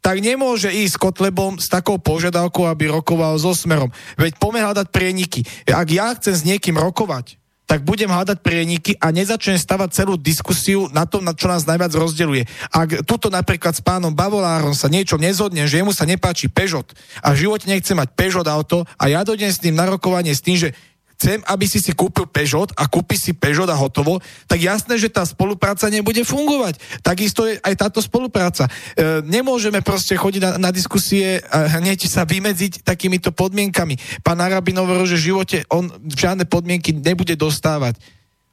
tak 0.03 0.19
nemôže 0.19 0.67
ísť 0.67 0.99
s 0.99 1.01
Kotlebom 1.01 1.63
s 1.63 1.71
takou 1.71 1.95
požiadavkou, 1.95 2.67
aby 2.67 2.91
rokoval 2.91 3.39
so 3.39 3.55
Smerom. 3.55 3.87
Veď 4.19 4.35
poďme 4.35 4.67
hľadať 4.67 4.87
prieniky. 4.91 5.47
Ak 5.71 5.87
ja 5.87 6.11
chcem 6.19 6.35
s 6.35 6.43
niekým 6.43 6.75
rokovať, 6.75 7.39
tak 7.63 7.87
budem 7.87 8.11
hľadať 8.11 8.43
prieniky 8.43 8.99
a 8.99 9.09
nezačnem 9.15 9.55
stavať 9.55 9.89
celú 9.95 10.19
diskusiu 10.19 10.91
na 10.91 11.07
tom, 11.07 11.23
na 11.23 11.31
čo 11.31 11.47
nás 11.47 11.63
najviac 11.63 11.95
rozdeluje. 11.95 12.43
Ak 12.69 13.07
tuto 13.07 13.31
napríklad 13.31 13.71
s 13.71 13.81
pánom 13.81 14.11
Bavolárom 14.11 14.75
sa 14.75 14.91
niečo 14.91 15.15
nezhodne, 15.15 15.63
že 15.65 15.79
jemu 15.79 15.95
sa 15.95 16.03
nepáči 16.03 16.51
Peugeot 16.51 16.91
a 17.23 17.31
v 17.31 17.47
živote 17.47 17.71
nechce 17.71 17.95
mať 17.95 18.11
Peugeot 18.13 18.45
auto 18.45 18.83
a 18.99 19.07
ja 19.07 19.23
dojdem 19.23 19.49
s 19.49 19.63
tým 19.63 19.73
na 19.73 19.87
rokovanie 19.87 20.35
s 20.35 20.43
tým, 20.43 20.59
že 20.59 20.75
chcem, 21.23 21.39
aby 21.47 21.63
si 21.63 21.79
si 21.79 21.95
kúpil 21.95 22.27
Peugeot 22.27 22.67
a 22.75 22.83
kúpi 22.91 23.15
si 23.15 23.31
Peugeot 23.31 23.71
a 23.71 23.79
hotovo, 23.79 24.19
tak 24.43 24.59
jasné, 24.59 24.99
že 24.99 25.07
tá 25.07 25.23
spolupráca 25.23 25.87
nebude 25.87 26.19
fungovať. 26.27 26.83
Takisto 26.99 27.47
je 27.47 27.63
aj 27.63 27.79
táto 27.79 28.03
spolupráca. 28.03 28.67
E, 28.67 29.23
nemôžeme 29.23 29.79
proste 29.79 30.19
chodiť 30.19 30.41
na, 30.43 30.51
na 30.67 30.69
diskusie 30.75 31.39
a 31.47 31.79
hneď 31.79 32.11
sa 32.11 32.27
vymedziť 32.27 32.83
takýmito 32.83 33.31
podmienkami. 33.31 34.19
Pán 34.19 34.43
Arabin 34.43 34.75
hovoril, 34.75 35.07
že 35.07 35.15
v 35.15 35.27
živote 35.31 35.57
on 35.71 35.87
žiadne 36.11 36.43
podmienky 36.43 36.91
nebude 36.91 37.39
dostávať 37.39 37.95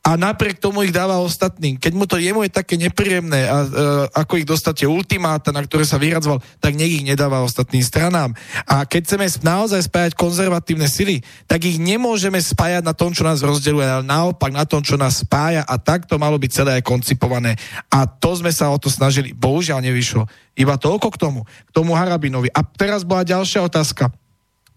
a 0.01 0.17
napriek 0.17 0.57
tomu 0.57 0.81
ich 0.81 0.97
dáva 0.97 1.21
ostatným. 1.21 1.77
Keď 1.77 1.93
mu 1.93 2.09
to 2.09 2.17
jemu 2.17 2.41
je 2.49 2.53
také 2.57 2.81
nepríjemné, 2.81 3.45
a, 3.45 3.59
e, 3.63 3.69
ako 4.17 4.41
ich 4.41 4.49
dostate 4.49 4.89
ultimáta, 4.89 5.53
na 5.53 5.61
ktoré 5.61 5.85
sa 5.85 6.01
vyradzoval, 6.01 6.41
tak 6.57 6.73
nech 6.73 6.89
ich 6.89 7.05
nedáva 7.05 7.45
ostatným 7.45 7.85
stranám. 7.85 8.33
A 8.65 8.89
keď 8.89 9.01
chceme 9.05 9.27
naozaj 9.45 9.93
spájať 9.93 10.13
konzervatívne 10.17 10.89
sily, 10.89 11.21
tak 11.45 11.69
ich 11.69 11.77
nemôžeme 11.77 12.41
spájať 12.41 12.81
na 12.81 12.97
tom, 12.97 13.13
čo 13.13 13.29
nás 13.29 13.45
rozdeľuje, 13.45 13.89
ale 14.01 14.05
naopak 14.09 14.49
na 14.57 14.65
tom, 14.65 14.81
čo 14.81 14.97
nás 14.97 15.21
spája 15.21 15.69
a 15.69 15.77
tak 15.77 16.09
to 16.09 16.17
malo 16.17 16.41
byť 16.41 16.51
celé 16.51 16.81
aj 16.81 16.89
koncipované. 16.89 17.61
A 17.93 18.09
to 18.09 18.33
sme 18.33 18.49
sa 18.57 18.73
o 18.73 18.81
to 18.81 18.89
snažili. 18.89 19.37
Bohužiaľ 19.37 19.85
nevyšlo. 19.85 20.25
Iba 20.57 20.81
toľko 20.81 21.13
k 21.13 21.21
tomu, 21.21 21.41
k 21.45 21.71
tomu 21.77 21.93
Harabinovi. 21.93 22.49
A 22.57 22.65
teraz 22.65 23.05
bola 23.05 23.21
ďalšia 23.21 23.69
otázka. 23.69 24.09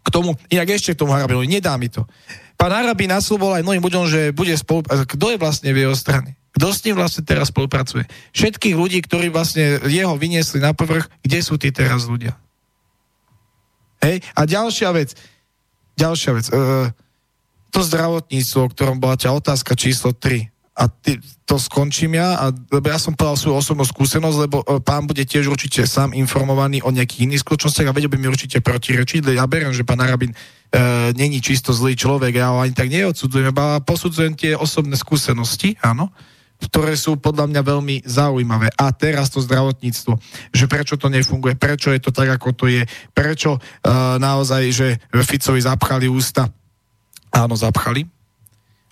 K 0.04 0.08
tomu, 0.12 0.36
inak 0.52 0.68
ešte 0.76 0.94
k 0.94 1.00
tomu 1.00 1.16
Harabinovi, 1.16 1.48
nedá 1.48 1.80
mi 1.80 1.88
to 1.88 2.04
pán 2.64 2.72
Arabi 2.72 3.12
nasľuboval 3.12 3.60
aj 3.60 3.66
mnohým 3.68 3.84
ľuďom, 3.84 4.06
že 4.08 4.22
bude 4.32 4.56
spolupracovať. 4.56 5.04
Kto 5.04 5.26
je 5.36 5.38
vlastne 5.42 5.70
v 5.76 5.84
jeho 5.84 5.96
strane? 6.00 6.40
Kto 6.56 6.72
s 6.72 6.80
ním 6.88 6.96
vlastne 6.96 7.28
teraz 7.28 7.52
spolupracuje? 7.52 8.08
Všetkých 8.32 8.80
ľudí, 8.80 9.04
ktorí 9.04 9.28
vlastne 9.28 9.84
jeho 9.84 10.16
vyniesli 10.16 10.64
na 10.64 10.72
povrch, 10.72 11.12
kde 11.20 11.44
sú 11.44 11.60
tí 11.60 11.76
teraz 11.76 12.08
ľudia? 12.08 12.40
Hej? 14.00 14.24
A 14.32 14.48
ďalšia 14.48 14.96
vec, 14.96 15.12
ďalšia 16.00 16.32
vec, 16.40 16.46
uh, 16.56 16.88
to 17.68 17.84
zdravotníctvo, 17.84 18.60
o 18.64 18.72
ktorom 18.72 19.02
bola 19.04 19.20
ťa 19.20 19.34
otázka 19.34 19.76
číslo 19.76 20.16
3 20.16 20.53
a 20.74 20.90
ty, 20.90 21.22
to 21.46 21.62
skončím 21.62 22.18
ja, 22.18 22.34
a, 22.34 22.46
lebo 22.50 22.90
ja 22.90 22.98
som 22.98 23.14
povedal 23.14 23.38
svoju 23.38 23.56
osobnú 23.62 23.86
skúsenosť, 23.86 24.38
lebo 24.42 24.66
e, 24.66 24.82
pán 24.82 25.06
bude 25.06 25.22
tiež 25.22 25.46
určite 25.46 25.86
sám 25.86 26.18
informovaný 26.18 26.82
o 26.82 26.90
nejakých 26.90 27.30
iných 27.30 27.46
skutočnostiach 27.46 27.94
a 27.94 27.96
vedel 27.96 28.10
by 28.10 28.18
mi 28.18 28.26
určite 28.26 28.58
protirečiť, 28.58 29.22
ja 29.38 29.46
beriem, 29.46 29.70
že 29.70 29.86
pán 29.86 30.02
Arabin 30.02 30.34
e, 30.34 30.38
není 31.14 31.46
čisto 31.46 31.78
zlý 31.78 31.94
človek, 31.94 32.42
ja 32.42 32.50
ho 32.50 32.58
ani 32.58 32.74
tak 32.74 32.90
neodsudzujem, 32.90 33.54
iba 33.54 33.86
posudzujem 33.86 34.34
tie 34.34 34.58
osobné 34.58 34.98
skúsenosti, 34.98 35.78
áno, 35.86 36.10
ktoré 36.58 36.98
sú 36.98 37.22
podľa 37.22 37.54
mňa 37.54 37.62
veľmi 37.62 37.96
zaujímavé. 38.10 38.74
A 38.74 38.90
teraz 38.90 39.30
to 39.30 39.46
zdravotníctvo, 39.46 40.18
že 40.50 40.66
prečo 40.66 40.98
to 40.98 41.06
nefunguje, 41.06 41.54
prečo 41.54 41.94
je 41.94 42.02
to 42.02 42.10
tak, 42.10 42.34
ako 42.34 42.50
to 42.58 42.66
je, 42.66 42.82
prečo 43.14 43.62
e, 43.62 43.90
naozaj, 44.18 44.64
že 44.74 44.88
Ficovi 45.22 45.62
zapchali 45.62 46.10
ústa. 46.10 46.50
Áno, 47.30 47.54
zapchali 47.54 48.10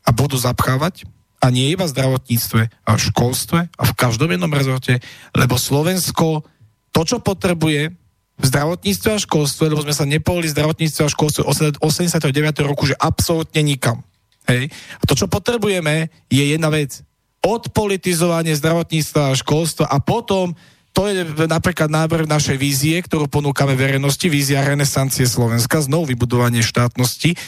a 0.06 0.10
budú 0.14 0.38
zapchávať 0.38 1.10
a 1.42 1.50
nie 1.50 1.74
iba 1.74 1.90
v 1.90 1.94
zdravotníctve, 1.98 2.62
a 2.86 2.92
v 2.94 3.02
školstve 3.02 3.60
a 3.66 3.84
v 3.84 3.94
každom 3.98 4.30
jednom 4.30 4.54
rezorte, 4.54 5.02
lebo 5.34 5.58
Slovensko 5.58 6.46
to, 6.94 7.02
čo 7.02 7.18
potrebuje 7.18 7.90
v 8.42 8.46
zdravotníctve 8.46 9.10
a 9.14 9.22
školstve, 9.22 9.74
lebo 9.74 9.82
sme 9.82 9.96
sa 9.98 10.06
nepohli 10.06 10.50
zdravotníctve 10.50 11.02
a 11.06 11.14
školstve 11.14 11.42
89. 11.82 11.82
roku, 12.66 12.86
že 12.90 12.98
absolútne 12.98 13.62
nikam. 13.66 14.06
Hej. 14.50 14.70
A 14.98 15.04
to, 15.06 15.14
čo 15.14 15.30
potrebujeme, 15.30 16.10
je 16.30 16.42
jedna 16.42 16.74
vec. 16.74 17.06
Odpolitizovanie 17.42 18.54
zdravotníctva 18.58 19.34
a 19.34 19.38
školstva 19.38 19.86
a 19.90 19.98
potom 20.02 20.54
to 20.92 21.08
je 21.08 21.24
napríklad 21.48 21.88
návrh 21.88 22.28
našej 22.28 22.58
vízie, 22.60 23.00
ktorú 23.00 23.32
ponúkame 23.32 23.80
verejnosti, 23.80 24.28
vízia 24.28 24.60
renesancie 24.60 25.24
Slovenska, 25.24 25.80
znovu 25.80 26.12
vybudovanie 26.12 26.60
štátnosti, 26.60 27.40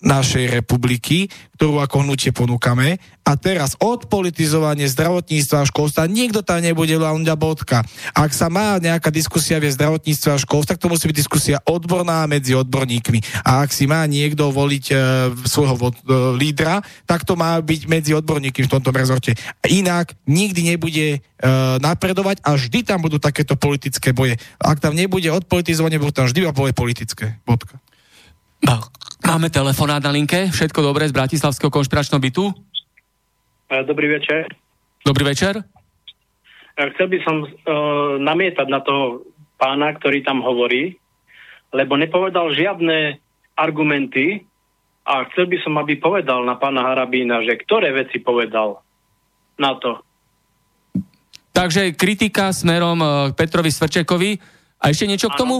našej 0.00 0.48
republiky, 0.48 1.28
ktorú 1.60 1.76
ako 1.84 2.08
hnutie 2.08 2.32
ponúkame. 2.32 2.96
A 3.20 3.36
teraz 3.36 3.76
odpolitizovanie 3.78 4.88
zdravotníctva 4.88 5.62
a 5.62 5.68
školstva, 5.68 6.10
nikto 6.10 6.40
tam 6.40 6.64
nebude 6.64 6.96
len 6.96 7.22
bodka. 7.36 7.84
Ak 8.16 8.32
sa 8.34 8.50
má 8.50 8.80
nejaká 8.80 9.12
diskusia 9.12 9.60
v 9.60 9.70
zdravotníctve 9.70 10.28
a 10.34 10.40
školstva, 10.40 10.74
tak 10.74 10.82
to 10.82 10.90
musí 10.90 11.06
byť 11.06 11.18
diskusia 11.20 11.56
odborná 11.68 12.24
medzi 12.26 12.56
odborníkmi. 12.56 13.44
A 13.44 13.62
ak 13.62 13.70
si 13.70 13.84
má 13.84 14.02
niekto 14.08 14.50
voliť 14.50 14.84
e, 14.90 14.94
svojho 15.46 15.76
vo, 15.78 15.92
e, 15.92 15.96
lídra, 16.34 16.80
tak 17.04 17.22
to 17.22 17.38
má 17.38 17.60
byť 17.60 17.80
medzi 17.86 18.16
odborníkmi 18.16 18.66
v 18.66 18.72
tomto 18.72 18.90
rezorte. 18.90 19.36
Inak 19.68 20.16
nikdy 20.26 20.74
nebude 20.74 21.06
e, 21.14 21.18
napredovať 21.78 22.42
a 22.42 22.56
vždy 22.56 22.82
tam 22.82 23.04
budú 23.04 23.20
takéto 23.22 23.54
politické 23.54 24.10
boje. 24.16 24.40
Ak 24.58 24.80
tam 24.82 24.96
nebude 24.96 25.28
odpolitizovanie, 25.30 26.00
budú 26.02 26.24
tam 26.24 26.26
vždy 26.26 26.50
boje 26.50 26.72
politické. 26.74 27.38
Bodka. 27.44 27.78
Máme 29.30 29.46
telefonát 29.46 30.02
na 30.02 30.10
linke. 30.10 30.50
Všetko 30.50 30.82
dobré 30.82 31.06
z 31.06 31.14
Bratislavského 31.14 31.70
konšpiračného 31.70 32.18
bytu? 32.18 32.50
E, 33.70 33.86
dobrý 33.86 34.18
večer. 34.18 34.50
Dobrý 35.06 35.22
večer. 35.22 35.62
E, 36.74 36.82
chcel 36.90 37.06
by 37.14 37.18
som 37.22 37.36
uh, 37.46 37.48
namietať 38.18 38.66
na 38.66 38.82
toho 38.82 39.22
pána, 39.54 39.94
ktorý 39.94 40.26
tam 40.26 40.42
hovorí, 40.42 40.98
lebo 41.70 41.94
nepovedal 41.94 42.50
žiadne 42.58 43.22
argumenty 43.54 44.42
a 45.06 45.22
chcel 45.30 45.46
by 45.46 45.62
som, 45.62 45.78
aby 45.78 46.02
povedal 46.02 46.42
na 46.42 46.58
pána 46.58 46.90
Harabína, 46.90 47.46
že 47.46 47.54
ktoré 47.54 47.94
veci 47.94 48.18
povedal 48.18 48.82
na 49.62 49.78
to. 49.78 50.02
Takže 51.54 51.94
kritika 51.94 52.50
smerom 52.50 52.98
k 53.30 53.32
Petrovi 53.38 53.70
Svrčekovi. 53.70 54.30
A 54.82 54.90
ešte 54.90 55.06
niečo 55.06 55.30
ano. 55.30 55.34
k 55.36 55.38
tomu? 55.38 55.56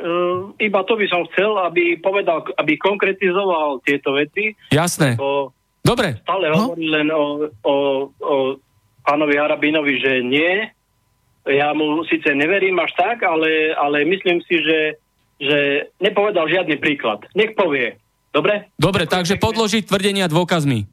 Uh, 0.00 0.31
iba 0.62 0.86
to 0.86 0.94
by 0.94 1.06
som 1.10 1.26
chcel, 1.34 1.58
aby 1.58 1.98
povedal, 1.98 2.46
aby 2.54 2.78
konkretizoval 2.78 3.82
tieto 3.82 4.14
veci. 4.14 4.54
Jasné. 4.70 5.18
Dobre. 5.82 6.22
Stále 6.22 6.46
no? 6.54 6.70
hovorí 6.70 6.86
len 6.86 7.10
o, 7.10 7.50
o, 7.66 7.74
o 8.22 8.34
pánovi 9.02 9.34
Harabinovi, 9.34 9.98
že 9.98 10.22
nie. 10.22 10.70
Ja 11.42 11.74
mu 11.74 12.06
síce 12.06 12.30
neverím 12.38 12.78
až 12.78 12.94
tak, 12.94 13.26
ale, 13.26 13.74
ale 13.74 14.06
myslím 14.06 14.38
si, 14.46 14.62
že, 14.62 14.80
že 15.42 15.90
nepovedal 15.98 16.46
žiadny 16.46 16.78
príklad. 16.78 17.26
Nech 17.34 17.58
povie. 17.58 17.98
Dobre? 18.30 18.70
Dobre, 18.78 19.10
takže 19.10 19.42
podložiť 19.42 19.90
tvrdenia 19.90 20.30
dôkazmi. 20.30 20.86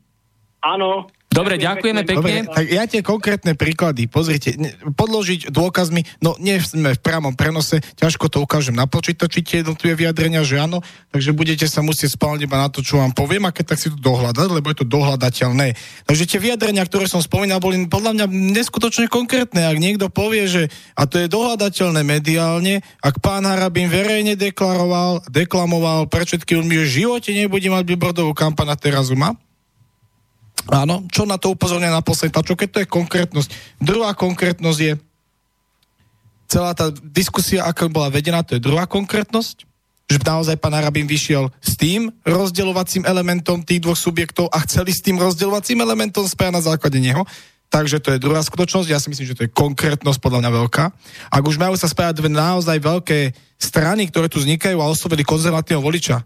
Áno. 0.65 1.07
Dobre, 1.29 1.61
ďakujeme 1.61 2.01
pekne. 2.09 2.41
Dobre, 2.41 2.57
tak 2.57 2.65
ja 2.65 2.83
tie 2.89 3.05
konkrétne 3.05 3.53
príklady, 3.53 4.09
pozrite, 4.09 4.57
podložiť 4.97 5.53
dôkazmi, 5.53 6.01
no 6.25 6.33
nie 6.41 6.57
sme 6.57 6.97
v 6.97 7.01
priamom 7.05 7.37
prenose, 7.37 7.85
ťažko 8.01 8.33
to 8.33 8.41
ukážem 8.41 8.73
na 8.73 8.89
počítači 8.89 9.45
tie 9.45 9.61
jednotlivé 9.61 9.93
vyjadrenia, 9.93 10.41
že 10.41 10.57
áno, 10.57 10.81
takže 11.13 11.37
budete 11.37 11.69
sa 11.69 11.85
musieť 11.85 12.17
spálniť 12.17 12.49
iba 12.49 12.57
na 12.57 12.73
to, 12.73 12.81
čo 12.81 12.97
vám 12.97 13.13
poviem 13.13 13.45
a 13.45 13.53
keď 13.53 13.65
tak 13.71 13.77
si 13.77 13.93
to 13.93 14.01
dohľadať, 14.01 14.47
lebo 14.49 14.73
je 14.73 14.77
to 14.81 14.89
dohľadateľné. 14.89 15.77
Takže 16.09 16.23
tie 16.25 16.41
vyjadrenia, 16.41 16.81
ktoré 16.89 17.05
som 17.05 17.21
spomínal, 17.21 17.61
boli 17.61 17.77
podľa 17.85 18.17
mňa 18.17 18.25
neskutočne 18.57 19.05
konkrétne. 19.05 19.69
Ak 19.69 19.77
niekto 19.77 20.09
povie, 20.09 20.49
že 20.49 20.73
a 20.97 21.05
to 21.05 21.21
je 21.21 21.29
dohľadateľné 21.29 22.01
mediálne, 22.09 22.81
ak 23.05 23.21
pán 23.21 23.45
Harabín 23.45 23.93
verejne 23.93 24.33
deklaroval, 24.33 25.29
deklamoval 25.29 26.09
pre 26.09 26.25
všetky 26.25 26.57
že 26.57 26.65
v 26.65 26.89
živote 27.05 27.29
nebude 27.37 27.69
mať 27.69 27.85
billboardovú 27.85 28.33
kampaň 28.33 28.73
teraz 28.81 29.13
má, 29.13 29.37
Áno, 30.69 31.09
čo 31.09 31.25
na 31.25 31.41
to 31.41 31.57
upozorňuje 31.57 31.89
na 31.89 32.05
posledná, 32.05 32.45
čo 32.45 32.53
keď 32.53 32.69
to 32.69 32.81
je 32.85 32.87
konkrétnosť. 32.93 33.49
Druhá 33.81 34.13
konkrétnosť 34.13 34.79
je 34.79 34.93
celá 36.45 36.77
tá 36.77 36.93
diskusia, 37.09 37.65
aká 37.65 37.89
bola 37.89 38.13
vedená, 38.13 38.45
to 38.45 38.57
je 38.57 38.61
druhá 38.61 38.85
konkrétnosť, 38.85 39.65
že 40.09 40.17
naozaj 40.25 40.57
pán 40.57 40.73
Arabín 40.73 41.05
vyšiel 41.05 41.53
s 41.61 41.77
tým 41.77 42.09
rozdeľovacím 42.25 43.05
elementom 43.05 43.61
tých 43.61 43.85
dvoch 43.85 43.97
subjektov 43.97 44.49
a 44.49 44.61
chceli 44.65 44.89
s 44.89 45.05
tým 45.05 45.21
rozdeľovacím 45.21 45.85
elementom 45.85 46.25
spájať 46.25 46.53
na 46.53 46.65
základe 46.65 46.97
neho. 46.97 47.21
Takže 47.69 48.01
to 48.01 48.17
je 48.17 48.21
druhá 48.21 48.41
skutočnosť. 48.41 48.89
Ja 48.89 48.97
si 48.97 49.13
myslím, 49.13 49.29
že 49.29 49.37
to 49.37 49.45
je 49.45 49.53
konkrétnosť 49.53 50.17
podľa 50.17 50.41
mňa 50.41 50.51
veľká. 50.65 50.83
Ak 51.29 51.43
už 51.45 51.61
majú 51.61 51.77
sa 51.77 51.85
spájať 51.85 52.17
dve 52.17 52.29
naozaj 52.33 52.81
veľké 52.81 53.37
strany, 53.61 54.09
ktoré 54.09 54.25
tu 54.25 54.41
vznikajú 54.41 54.81
a 54.81 54.89
oslovili 54.89 55.21
konzervatívneho 55.21 55.85
voliča, 55.85 56.25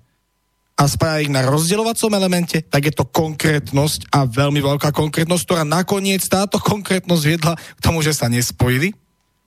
a 0.84 0.92
spája 0.92 1.24
ich 1.24 1.32
na 1.32 1.48
rozdeľovacom 1.48 2.12
elemente, 2.12 2.60
tak 2.68 2.92
je 2.92 2.94
to 2.94 3.08
konkrétnosť 3.08 4.12
a 4.12 4.28
veľmi 4.28 4.60
veľká 4.60 4.92
konkrétnosť, 4.92 5.44
ktorá 5.48 5.64
nakoniec 5.64 6.20
táto 6.28 6.60
konkrétnosť 6.60 7.24
viedla 7.24 7.56
k 7.56 7.80
tomu, 7.80 8.04
že 8.04 8.12
sa 8.12 8.28
nespojili 8.28 8.92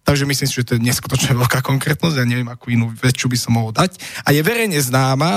takže 0.06 0.22
myslím 0.22 0.46
si, 0.46 0.54
že 0.54 0.66
to 0.66 0.74
je 0.78 0.86
neskutočne 0.86 1.34
veľká 1.34 1.66
konkrétnosť, 1.66 2.16
ja 2.16 2.24
neviem, 2.24 2.46
akú 2.46 2.70
inú 2.70 2.94
väčšiu 2.94 3.26
by 3.26 3.38
som 3.38 3.58
mohol 3.58 3.74
dať. 3.74 3.98
A 4.22 4.30
je 4.30 4.38
verejne 4.40 4.78
známa, 4.78 5.28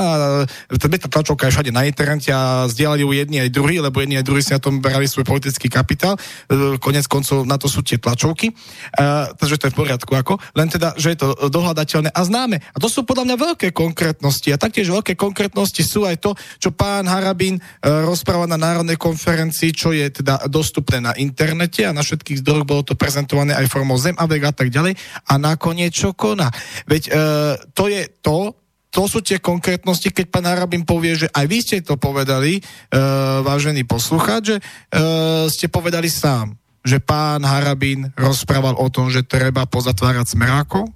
tá 0.70 1.10
tlačovka 1.10 1.50
je 1.50 1.58
všade 1.58 1.72
na 1.74 1.90
internete 1.90 2.30
a 2.30 2.70
zdieľali 2.70 3.02
ju 3.02 3.10
jedni 3.12 3.38
aj 3.42 3.50
druhí, 3.50 3.82
lebo 3.82 3.98
jedni 4.00 4.22
aj 4.22 4.26
druhí 4.30 4.46
si 4.46 4.54
na 4.54 4.62
tom 4.62 4.78
brali 4.78 5.10
svoj 5.10 5.26
politický 5.26 5.68
kapitál. 5.68 6.16
E, 6.16 6.78
konec 6.78 7.10
koncov 7.10 7.50
na 7.50 7.58
to 7.58 7.66
sú 7.66 7.82
tie 7.82 7.98
tlačovky, 7.98 8.54
uh, 8.54 9.34
takže 9.34 9.58
to 9.58 9.66
je 9.68 9.74
v 9.74 9.80
poriadku 9.82 10.12
ako. 10.14 10.38
Len 10.54 10.70
teda, 10.70 10.94
že 10.96 11.18
je 11.18 11.26
to 11.26 11.34
dohľadateľné 11.50 12.14
a 12.14 12.22
známe. 12.22 12.62
A 12.62 12.78
to 12.78 12.86
sú 12.86 13.02
podľa 13.02 13.26
mňa 13.26 13.36
veľké 13.42 13.68
konkrétnosti. 13.74 14.54
A 14.54 14.62
taktiež 14.62 14.94
veľké 14.94 15.18
konkrétnosti 15.18 15.82
sú 15.82 16.06
aj 16.06 16.22
to, 16.22 16.38
čo 16.62 16.70
pán 16.70 17.10
Harabín 17.10 17.58
uh, 17.58 18.06
rozpráva 18.06 18.46
na 18.46 18.62
Národnej 18.62 19.02
konferencii, 19.02 19.74
čo 19.74 19.90
je 19.90 20.06
teda 20.22 20.46
dostupné 20.46 21.02
na 21.02 21.18
internete 21.18 21.82
a 21.88 21.96
na 21.96 22.06
všetkých 22.06 22.46
zdrojoch 22.46 22.68
bolo 22.70 22.84
to 22.86 22.94
prezentované 22.94 23.58
aj 23.58 23.66
formou 23.72 23.98
Zem 23.98 24.14
a 24.20 24.30
a 24.59 24.59
tak 24.60 24.76
ďalej. 24.76 25.00
A 25.32 25.40
nakoniec 25.40 25.96
čo 25.96 26.12
koná? 26.12 26.52
Veď 26.84 27.04
uh, 27.08 27.56
to 27.72 27.88
je 27.88 28.12
to, 28.20 28.52
to 28.92 29.08
sú 29.08 29.24
tie 29.24 29.40
konkrétnosti, 29.40 30.12
keď 30.12 30.26
pán 30.28 30.44
Harabin 30.44 30.84
povie, 30.84 31.16
že 31.16 31.32
aj 31.32 31.46
vy 31.48 31.58
ste 31.64 31.80
to 31.80 31.96
povedali, 31.96 32.60
uh, 32.60 33.40
vážený 33.48 33.88
poslucháč, 33.88 34.42
že 34.52 34.58
uh, 34.60 35.48
ste 35.48 35.72
povedali 35.72 36.12
sám, 36.12 36.60
že 36.84 37.00
pán 37.00 37.48
Harabin 37.48 38.12
rozprával 38.20 38.76
o 38.76 38.88
tom, 38.92 39.08
že 39.08 39.24
treba 39.24 39.64
pozatvárať 39.64 40.36
smerákov 40.36 40.92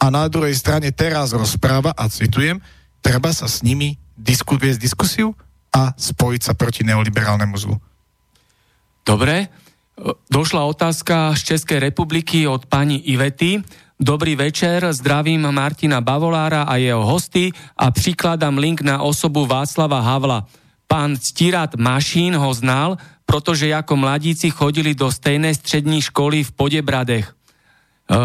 a 0.00 0.08
na 0.08 0.24
druhej 0.32 0.56
strane 0.56 0.88
teraz 0.96 1.36
rozpráva, 1.36 1.92
a 1.92 2.08
citujem, 2.08 2.56
treba 3.04 3.36
sa 3.36 3.44
s 3.44 3.60
nimi 3.60 4.00
disku, 4.16 4.56
viesť 4.56 4.80
diskusiu 4.80 5.36
a 5.70 5.92
spojiť 5.92 6.40
sa 6.40 6.56
proti 6.56 6.88
neoliberálnemu 6.88 7.56
zlu. 7.60 7.76
Dobre, 9.04 9.52
došla 10.30 10.64
otázka 10.64 11.34
z 11.36 11.54
Českej 11.54 11.78
republiky 11.78 12.46
od 12.48 12.66
pani 12.66 12.96
Ivety. 13.12 13.62
Dobrý 14.00 14.32
večer, 14.32 14.88
zdravím 14.96 15.44
Martina 15.52 16.00
Bavolára 16.00 16.64
a 16.64 16.80
jeho 16.80 17.04
hosty 17.04 17.52
a 17.76 17.92
prikladám 17.92 18.56
link 18.56 18.80
na 18.80 19.04
osobu 19.04 19.44
Václava 19.44 20.00
Havla. 20.00 20.48
Pán 20.88 21.20
Ctirat 21.20 21.76
Mašín 21.76 22.32
ho 22.32 22.50
znal, 22.56 22.96
protože 23.28 23.70
ako 23.70 23.94
mladíci 23.96 24.50
chodili 24.50 24.96
do 24.96 25.12
stejnej 25.12 25.54
střední 25.54 26.02
školy 26.02 26.42
v 26.42 26.50
Podebradech. 26.52 27.30
E, 27.30 27.34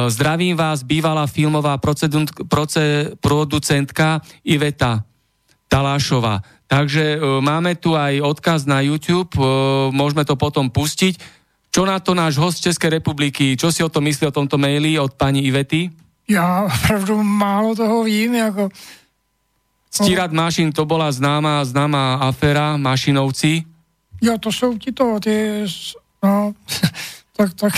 zdravím 0.10 0.58
vás, 0.58 0.82
bývalá 0.82 1.28
filmová 1.28 1.78
producentka 3.22 4.22
Iveta 4.42 5.04
Talášova. 5.68 6.42
Takže 6.66 7.04
e, 7.04 7.18
máme 7.44 7.78
tu 7.78 7.94
aj 7.94 8.18
odkaz 8.24 8.66
na 8.66 8.82
YouTube, 8.82 9.30
e, 9.38 9.42
môžeme 9.94 10.26
to 10.26 10.34
potom 10.34 10.74
pustiť. 10.74 11.35
Čo 11.76 11.84
na 11.84 12.00
to 12.00 12.16
náš 12.16 12.40
host 12.40 12.64
Českej 12.64 13.04
republiky, 13.04 13.60
čo 13.60 13.68
si 13.68 13.84
o 13.84 13.92
tom 13.92 14.08
myslí 14.08 14.32
o 14.32 14.36
tomto 14.36 14.56
maili 14.56 14.96
od 14.96 15.12
pani 15.12 15.44
Ivety? 15.44 15.92
Já 16.24 16.64
opravdu 16.64 17.24
málo 17.24 17.76
toho 17.76 18.04
vím, 18.04 18.36
jako... 18.36 18.70
Stírat 19.92 20.32
mašin, 20.32 20.72
to 20.72 20.86
bola 20.88 21.12
známa, 21.12 21.66
známa 21.66 22.16
aféra, 22.16 22.78
mašinovci. 22.78 23.64
Jo, 24.22 24.38
to 24.38 24.52
jsou 24.52 24.78
ti 24.78 24.92
to, 24.92 25.20
ty, 25.20 25.66
no, 26.24 26.54
tak, 27.36 27.54
tak, 27.54 27.74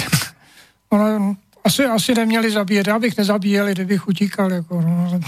no, 0.91 1.35
asi, 1.63 1.85
asi 1.85 2.15
neměli 2.15 2.51
zabíjet, 2.51 2.87
já 2.87 2.99
bych 2.99 3.17
nezabíjeli, 3.17 3.71
kdybych 3.71 4.07
utíkal, 4.07 4.51
jako, 4.51 4.81
no. 4.81 5.19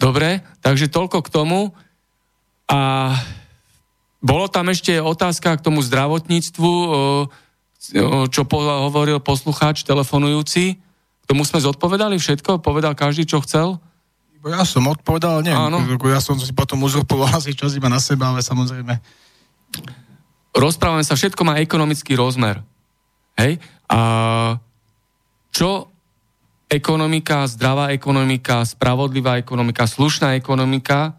Dobre, 0.00 0.40
takže 0.60 0.86
toľko 0.86 1.22
k 1.22 1.28
tomu. 1.34 1.72
A 2.68 3.10
bolo 4.26 4.50
tam 4.50 4.74
ešte 4.74 4.98
otázka 4.98 5.54
k 5.54 5.62
tomu 5.62 5.78
zdravotníctvu, 5.86 6.72
čo 8.26 8.42
hovoril 8.50 9.22
poslucháč 9.22 9.86
telefonujúci. 9.86 10.82
K 11.22 11.24
tomu 11.30 11.46
sme 11.46 11.62
zodpovedali 11.62 12.18
všetko? 12.18 12.58
Povedal 12.58 12.98
každý, 12.98 13.22
čo 13.22 13.38
chcel? 13.46 13.78
Ja 14.46 14.66
som 14.66 14.86
odpovedal, 14.90 15.42
nie. 15.46 15.54
Áno. 15.54 15.82
Ja 16.06 16.22
som 16.22 16.38
si 16.38 16.50
potom 16.50 16.82
uzurpoval 16.82 17.38
asi 17.38 17.54
čas 17.54 17.74
iba 17.78 17.86
na 17.86 18.02
seba, 18.02 18.34
ale 18.34 18.42
samozrejme. 18.42 18.98
Rozprávame 20.54 21.02
sa, 21.02 21.18
všetko 21.18 21.42
má 21.42 21.58
ekonomický 21.58 22.14
rozmer. 22.14 22.62
Hej? 23.38 23.58
A 23.90 24.00
čo 25.50 25.90
ekonomika, 26.70 27.46
zdravá 27.46 27.90
ekonomika, 27.94 28.62
spravodlivá 28.66 29.38
ekonomika, 29.38 29.86
slušná 29.86 30.38
ekonomika, 30.38 31.14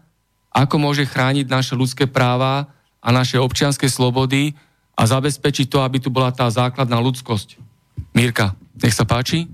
ako 0.52 0.76
môže 0.80 1.04
chrániť 1.04 1.46
naše 1.48 1.76
ľudské 1.76 2.08
práva, 2.08 2.68
a 2.98 3.08
naše 3.14 3.38
občianske 3.38 3.86
slobody 3.86 4.54
a 4.98 5.06
zabezpečiť 5.06 5.66
to, 5.70 5.78
aby 5.82 6.02
tu 6.02 6.10
bola 6.10 6.34
tá 6.34 6.50
základná 6.50 6.98
ľudskosť. 6.98 7.58
Mírka, 8.14 8.58
nech 8.82 8.94
sa 8.94 9.06
páči. 9.06 9.46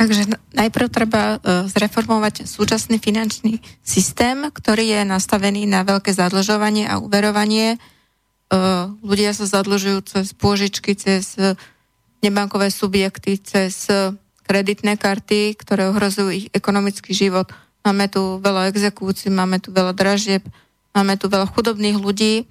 Takže 0.00 0.32
najprv 0.56 0.86
treba 0.88 1.36
uh, 1.36 1.68
zreformovať 1.68 2.48
súčasný 2.48 2.96
finančný 2.96 3.60
systém, 3.84 4.48
ktorý 4.48 4.96
je 4.96 5.00
nastavený 5.04 5.68
na 5.68 5.84
veľké 5.84 6.08
zadlžovanie 6.12 6.88
a 6.88 6.96
uverovanie. 6.96 7.76
Uh, 8.48 8.96
ľudia 9.04 9.36
sa 9.36 9.44
zadlžujú 9.44 10.00
cez 10.08 10.32
pôžičky, 10.32 10.96
cez 10.96 11.36
uh, 11.36 11.52
nebankové 12.24 12.72
subjekty, 12.72 13.40
cez 13.40 13.88
kreditné 14.44 14.98
karty, 14.98 15.54
ktoré 15.56 15.88
ohrozujú 15.88 16.28
ich 16.34 16.46
ekonomický 16.50 17.14
život. 17.14 17.48
Máme 17.86 18.10
tu 18.10 18.42
veľa 18.42 18.68
exekúcií, 18.68 19.32
máme 19.32 19.62
tu 19.62 19.72
veľa 19.72 19.94
dražieb, 19.94 20.44
Máme 20.90 21.14
tu 21.14 21.30
veľa 21.30 21.46
chudobných 21.46 21.98
ľudí 21.98 22.50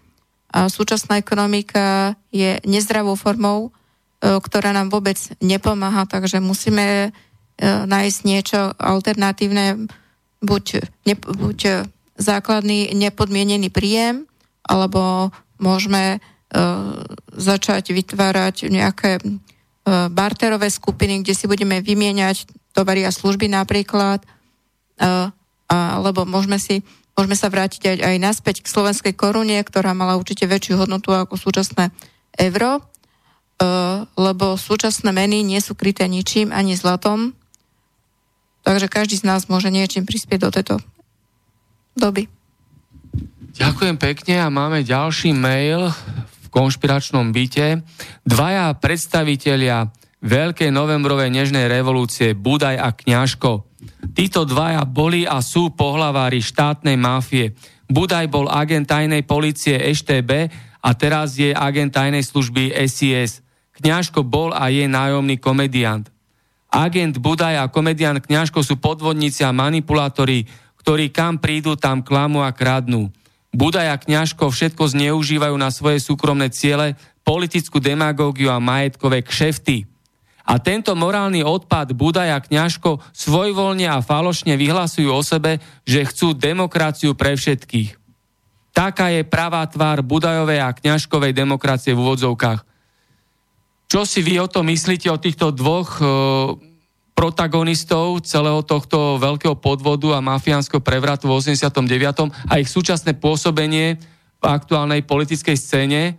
a 0.49 0.71
súčasná 0.71 1.19
ekonomika 1.19 2.15
je 2.33 2.57
nezdravou 2.65 3.13
formou, 3.19 3.69
e, 3.69 4.39
ktorá 4.41 4.73
nám 4.73 4.89
vôbec 4.89 5.19
nepomáha, 5.43 6.09
takže 6.09 6.41
musíme 6.41 6.85
e, 6.85 7.09
nájsť 7.63 8.19
niečo 8.25 8.59
alternatívne, 8.79 9.91
buď, 10.41 10.65
ne, 11.05 11.15
buď 11.19 11.59
základný 12.17 12.95
nepodmienený 12.95 13.69
príjem, 13.69 14.25
alebo 14.65 15.29
môžeme 15.59 16.17
e, 16.17 16.19
začať 17.35 17.93
vytvárať 17.93 18.71
nejaké 18.71 19.21
barterové 19.89 20.69
skupiny, 20.69 21.25
kde 21.25 21.33
si 21.33 21.49
budeme 21.49 21.81
vymieňať 21.81 22.45
tovary 22.77 23.09
a 23.09 23.15
služby 23.15 23.49
napríklad, 23.49 24.21
alebo 25.65 26.29
môžeme 26.29 26.61
si 26.61 26.85
Môžeme 27.19 27.35
sa 27.35 27.51
vrátiť 27.51 27.83
aj, 27.83 27.97
aj 27.99 28.15
naspäť 28.15 28.63
k 28.63 28.71
slovenskej 28.71 29.11
korune, 29.11 29.59
ktorá 29.59 29.91
mala 29.91 30.15
určite 30.15 30.47
väčšiu 30.47 30.79
hodnotu 30.79 31.11
ako 31.11 31.35
súčasné 31.35 31.91
euro, 32.39 32.79
e, 32.79 32.81
lebo 34.15 34.55
súčasné 34.55 35.11
meny 35.11 35.43
nie 35.43 35.59
sú 35.59 35.75
kryté 35.75 36.07
ničím, 36.07 36.55
ani 36.55 36.79
zlatom. 36.79 37.35
Takže 38.63 38.87
každý 38.87 39.19
z 39.19 39.27
nás 39.27 39.51
môže 39.51 39.67
niečím 39.67 40.07
prispieť 40.07 40.39
do 40.47 40.49
tejto 40.55 40.75
doby. 41.99 42.31
Ďakujem 43.59 43.99
pekne 43.99 44.39
a 44.39 44.47
máme 44.47 44.87
ďalší 44.87 45.35
mail 45.35 45.91
v 45.91 46.47
konšpiračnom 46.55 47.35
byte. 47.35 47.83
Dvaja 48.23 48.71
predstavitelia 48.79 49.91
Veľkej 50.23 50.71
novembrovej 50.71 51.35
nežnej 51.35 51.67
revolúcie 51.67 52.31
Budaj 52.31 52.79
a 52.79 52.95
Kňažko 52.95 53.68
Títo 54.13 54.43
dvaja 54.43 54.83
boli 54.83 55.23
a 55.23 55.39
sú 55.43 55.71
pohlavári 55.71 56.41
štátnej 56.43 56.95
mafie. 56.99 57.55
Budaj 57.89 58.29
bol 58.29 58.45
agent 58.45 58.85
tajnej 58.85 59.25
policie 59.25 59.77
EŠTB 59.79 60.31
a 60.79 60.89
teraz 60.93 61.35
je 61.35 61.51
agent 61.51 61.91
tajnej 61.91 62.21
služby 62.21 62.75
SIS. 62.85 63.41
Kňažko 63.79 64.27
bol 64.27 64.51
a 64.51 64.67
je 64.69 64.85
nájomný 64.85 65.39
komediant. 65.39 66.07
Agent 66.69 67.17
Budaj 67.17 67.57
a 67.57 67.65
komediant 67.71 68.21
Kňažko 68.21 68.61
sú 68.61 68.77
podvodníci 68.77 69.41
a 69.41 69.49
manipulátori, 69.49 70.45
ktorí 70.83 71.09
kam 71.09 71.41
prídu, 71.41 71.73
tam 71.73 72.05
klamu 72.05 72.45
a 72.45 72.53
kradnú. 72.53 73.09
Budaj 73.49 73.87
a 73.89 73.97
Kňažko 73.97 74.53
všetko 74.53 74.93
zneužívajú 74.93 75.55
na 75.57 75.73
svoje 75.73 75.97
súkromné 75.97 76.53
ciele, 76.53 76.93
politickú 77.25 77.81
demagógiu 77.81 78.53
a 78.53 78.61
majetkové 78.61 79.25
kšefty. 79.25 79.89
A 80.49 80.57
tento 80.57 80.97
morálny 80.97 81.45
odpad 81.45 81.93
Budaj 81.93 82.29
a 82.33 82.41
Kňažko 82.41 82.97
svojvoľne 83.13 83.85
a 83.85 84.01
falošne 84.01 84.57
vyhlasujú 84.57 85.13
o 85.13 85.21
sebe, 85.21 85.61
že 85.85 86.09
chcú 86.09 86.33
demokraciu 86.33 87.13
pre 87.13 87.37
všetkých. 87.37 87.93
Taká 88.73 89.13
je 89.13 89.21
pravá 89.29 89.61
tvár 89.69 90.01
Budajovej 90.01 90.65
a 90.65 90.73
Kňažkovej 90.73 91.37
demokracie 91.37 91.93
v 91.93 92.01
úvodzovkách. 92.01 92.65
Čo 93.89 94.09
si 94.09 94.25
vy 94.25 94.41
o 94.41 94.49
to 94.49 94.65
myslíte 94.65 95.09
o 95.13 95.21
týchto 95.21 95.53
dvoch 95.53 95.97
e, 95.97 96.05
protagonistov 97.13 98.21
celého 98.25 98.61
tohto 98.65 99.21
veľkého 99.21 99.57
podvodu 99.57 100.17
a 100.17 100.25
mafiánskeho 100.25 100.81
prevratu 100.81 101.29
v 101.29 101.41
89. 101.41 102.29
a 102.49 102.53
ich 102.57 102.69
súčasné 102.69 103.17
pôsobenie 103.17 104.01
v 104.41 104.45
aktuálnej 104.45 105.05
politickej 105.05 105.57
scéne? 105.57 106.17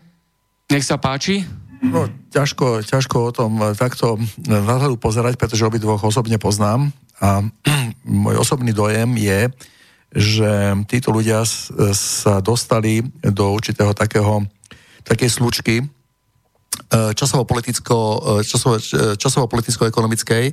Nech 0.70 0.86
sa 0.86 0.98
páči. 0.98 1.46
No, 1.80 2.12
ťažko, 2.28 2.84
ťažko 2.84 3.16
o 3.24 3.32
tom 3.32 3.52
takto 3.72 4.20
nadhľadu 4.44 5.00
pozerať, 5.00 5.40
pretože 5.40 5.64
obidvoch 5.64 6.04
osobne 6.04 6.36
poznám 6.36 6.92
a 7.20 7.40
môj 8.04 8.36
osobný 8.36 8.76
dojem 8.76 9.16
je, 9.16 9.40
že 10.10 10.74
títo 10.90 11.14
ľudia 11.14 11.46
sa 11.94 12.42
dostali 12.42 13.00
do 13.22 13.54
určitého 13.54 13.94
takého, 13.94 14.44
takej 15.06 15.30
slučky 15.30 15.74
časovo-politicko, 16.90 17.96
časovo, 18.42 18.76
časovo-politicko-ekonomickej, 19.14 20.44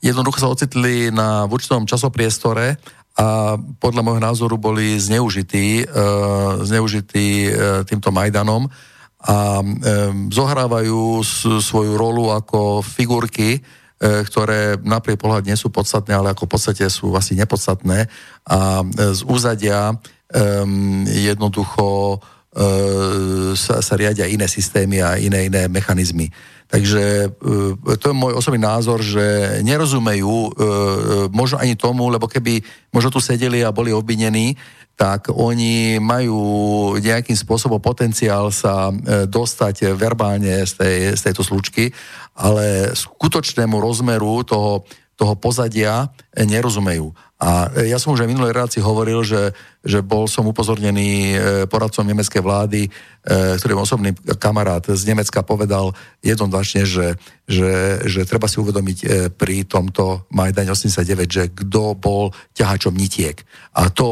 jednoducho 0.00 0.38
sa 0.38 0.50
ocitli 0.50 1.10
na 1.10 1.44
v 1.46 1.58
určitom 1.58 1.82
časopriestore 1.84 2.78
a 3.18 3.58
podľa 3.58 4.02
môjho 4.06 4.22
názoru 4.22 4.54
boli 4.54 4.94
zneužití, 4.96 5.90
zneužití 6.62 7.50
týmto 7.90 8.14
Majdanom 8.14 8.70
a 9.20 9.60
zohrávajú 10.32 11.20
svoju 11.60 11.92
rolu 12.00 12.32
ako 12.32 12.80
figurky, 12.80 13.60
ktoré 14.00 14.80
na 14.80 15.04
prvý 15.04 15.20
pohľad 15.20 15.44
nie 15.44 15.60
sú 15.60 15.68
podstatné, 15.68 16.16
ale 16.16 16.32
ako 16.32 16.48
v 16.48 16.52
podstate 16.56 16.88
sú 16.88 17.12
asi 17.12 17.36
nepodstatné. 17.36 18.08
A 18.48 18.80
z 18.96 19.20
úzadia 19.28 19.92
jednoducho 21.04 22.16
sa, 23.54 23.78
sa 23.78 23.94
riadia 23.94 24.26
iné 24.26 24.50
systémy 24.50 24.98
a 24.98 25.14
iné 25.22 25.46
iné 25.46 25.70
mechanizmy. 25.70 26.34
Takže 26.70 27.30
uh, 27.30 27.74
to 27.98 28.10
je 28.10 28.14
môj 28.14 28.38
osobný 28.38 28.62
názor, 28.62 29.02
že 29.02 29.58
nerozumejú 29.66 30.30
uh, 30.30 30.50
možno 31.30 31.58
ani 31.58 31.74
tomu, 31.74 32.06
lebo 32.10 32.30
keby 32.30 32.62
možno 32.94 33.10
tu 33.10 33.18
sedeli 33.18 33.62
a 33.66 33.74
boli 33.74 33.90
obvinení, 33.90 34.54
tak 35.00 35.32
oni 35.32 35.96
majú 35.96 36.36
nejakým 37.00 37.32
spôsobom 37.32 37.80
potenciál 37.80 38.52
sa 38.52 38.92
e, 38.92 39.24
dostať 39.24 39.96
verbálne 39.96 40.60
z, 40.68 40.72
tej, 40.76 40.96
z 41.16 41.20
tejto 41.24 41.40
slučky, 41.40 41.88
ale 42.36 42.92
skutočnému 42.92 43.80
rozmeru 43.80 44.44
toho, 44.44 44.84
toho 45.16 45.40
pozadia 45.40 46.12
nerozumejú. 46.36 47.16
A 47.40 47.72
ja 47.88 47.96
som 47.96 48.12
už 48.12 48.20
aj 48.20 48.28
v 48.28 48.32
minulej 48.36 48.52
relácii 48.52 48.84
hovoril, 48.84 49.24
že, 49.24 49.56
že 49.80 50.04
bol 50.04 50.28
som 50.28 50.44
upozornený 50.44 51.10
e, 51.32 51.36
poradcom 51.64 52.04
nemeckej 52.04 52.44
vlády, 52.44 52.80
e, 52.84 52.90
ktorý 53.56 53.80
osobný 53.80 54.12
kamarát 54.36 54.84
z 54.84 55.02
Nemecka 55.08 55.40
povedal 55.40 55.96
jednoznačne, 56.20 56.84
že, 56.84 57.16
že, 57.48 58.04
že 58.04 58.28
treba 58.28 58.44
si 58.44 58.60
uvedomiť 58.60 58.98
e, 59.00 59.06
pri 59.32 59.64
tomto 59.64 60.28
Majdane 60.36 60.68
89, 60.68 61.24
že 61.32 61.44
kto 61.48 61.96
bol 61.96 62.28
ťahačom 62.52 62.92
nitiek. 62.92 63.40
A 63.72 63.88
to 63.88 64.04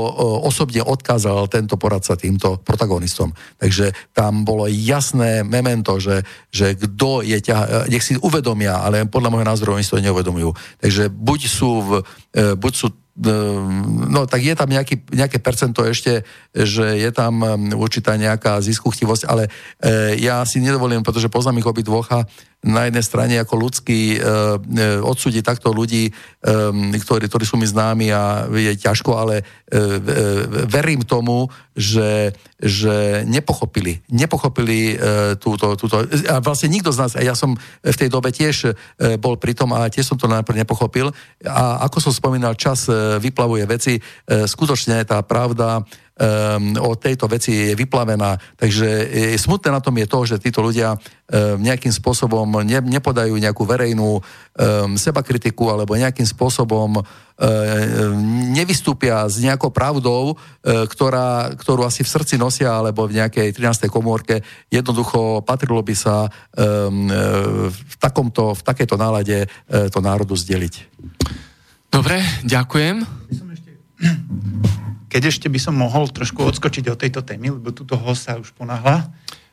osobne 0.49 0.81
odkázal 0.81 1.53
tento 1.53 1.77
poradca 1.77 2.17
týmto 2.17 2.57
protagonistom. 2.65 3.37
Takže 3.61 3.93
tam 4.17 4.49
bolo 4.49 4.65
jasné 4.73 5.45
memento, 5.45 6.01
že, 6.01 6.25
že 6.49 6.81
kto 6.81 7.21
je 7.21 7.37
ťaha, 7.45 7.93
nech 7.93 8.07
si 8.07 8.17
uvedomia, 8.17 8.81
ale 8.81 9.05
podľa 9.05 9.31
môjho 9.35 9.51
názoru 9.51 9.71
oni 9.77 9.85
si 9.85 9.93
to 9.93 10.01
neuvedomujú. 10.01 10.55
Takže 10.81 11.13
buď 11.13 11.41
sú, 11.45 11.71
v, 11.85 11.91
buď 12.57 12.73
sú 12.73 12.89
no 13.19 14.31
tak 14.31 14.47
je 14.47 14.55
tam 14.55 14.71
nejaký, 14.71 15.11
nejaké 15.11 15.43
percento 15.43 15.58
ešte, 15.91 16.23
že 16.55 17.03
je 17.03 17.11
tam 17.11 17.43
ehm, 17.43 17.75
určitá 17.75 18.15
nejaká 18.15 18.63
ziskuchtivosť, 18.63 19.23
ale 19.27 19.51
e, 19.83 20.21
ja 20.23 20.47
si 20.47 20.63
nedovolím, 20.63 21.03
pretože 21.03 21.27
poznám 21.27 21.59
ich 21.59 21.69
obidvoch 21.69 22.07
na 22.59 22.91
jednej 22.91 23.05
strane 23.07 23.35
ako 23.39 23.55
ľudský 23.55 24.01
e, 24.15 24.19
e, 24.19 24.23
odsúdiť 24.99 25.47
takto 25.47 25.71
ľudí, 25.71 26.11
e, 26.11 26.13
ktorí, 26.99 27.31
ktorí 27.31 27.45
sú 27.47 27.55
mi 27.55 27.71
známi 27.71 28.11
a 28.11 28.51
je 28.51 28.75
ťažko, 28.75 29.15
ale 29.15 29.35
e, 29.39 29.43
e, 29.43 29.83
verím 30.67 31.07
tomu, 31.07 31.47
že, 31.79 32.35
že 32.59 33.23
nepochopili, 33.31 34.03
nepochopili 34.11 34.99
e, 34.99 35.39
túto, 35.39 35.79
túto, 35.79 36.03
a 36.27 36.43
vlastne 36.43 36.67
nikto 36.67 36.91
z 36.91 36.99
nás, 36.99 37.13
a 37.15 37.23
ja 37.23 37.39
som 37.39 37.55
v 37.87 37.97
tej 37.97 38.11
dobe 38.11 38.35
tiež 38.35 38.57
e, 38.67 39.15
bol 39.23 39.39
pri 39.39 39.55
tom 39.55 39.71
a 39.71 39.87
tiež 39.87 40.11
som 40.11 40.19
to 40.19 40.27
najprv 40.27 40.59
nepochopil. 40.59 41.15
A 41.47 41.87
ako 41.87 42.11
som 42.11 42.13
spomínal, 42.13 42.59
čas 42.59 42.91
e, 42.91 43.23
vyplavuje 43.23 43.63
veci, 43.71 43.95
e, 43.95 44.03
skutočne 44.51 45.07
tá 45.07 45.23
pravda 45.23 45.87
o 46.83 46.93
tejto 46.99 47.31
veci 47.31 47.71
je 47.71 47.79
vyplavená. 47.79 48.35
Takže 48.59 48.89
je, 49.07 49.39
smutné 49.39 49.71
na 49.71 49.79
tom 49.79 49.95
je 49.95 50.07
to, 50.11 50.19
že 50.27 50.43
títo 50.43 50.67
ľudia 50.67 50.99
um, 50.99 51.01
nejakým 51.63 51.95
spôsobom 51.95 52.67
ne, 52.67 52.79
nepodajú 52.83 53.39
nejakú 53.39 53.63
verejnú 53.63 54.19
um, 54.19 54.23
sebakritiku 54.99 55.71
alebo 55.71 55.95
nejakým 55.95 56.27
spôsobom 56.27 56.99
um, 56.99 57.05
nevystúpia 58.51 59.31
s 59.31 59.39
nejakou 59.39 59.71
pravdou, 59.71 60.35
um, 60.35 60.37
ktorá, 60.91 61.55
ktorú 61.55 61.87
asi 61.87 62.03
v 62.03 62.11
srdci 62.11 62.35
nosia 62.35 62.75
alebo 62.75 63.07
v 63.07 63.23
nejakej 63.23 63.55
13. 63.55 63.87
komórke. 63.87 64.43
Jednoducho 64.75 65.47
patrilo 65.47 65.87
by 65.87 65.95
sa 65.95 66.27
um, 66.27 67.07
v, 67.71 67.95
takomto, 68.03 68.59
v 68.59 68.63
takejto 68.67 68.99
nálade 68.99 69.47
uh, 69.47 69.87
to 69.87 70.03
národu 70.03 70.35
zdeliť. 70.35 70.75
Dobre, 71.95 72.21
ďakujem. 72.43 73.07
Keď 75.09 75.33
ešte 75.33 75.49
by 75.49 75.57
som 75.57 75.73
mohol 75.75 76.13
trošku 76.13 76.45
odskočiť 76.45 76.93
od 76.93 77.01
tejto 77.01 77.25
témy, 77.25 77.57
lebo 77.57 77.73
túto 77.73 77.97
host 77.97 78.29
sa 78.29 78.37
už 78.37 78.53
ponahla. 78.53 79.09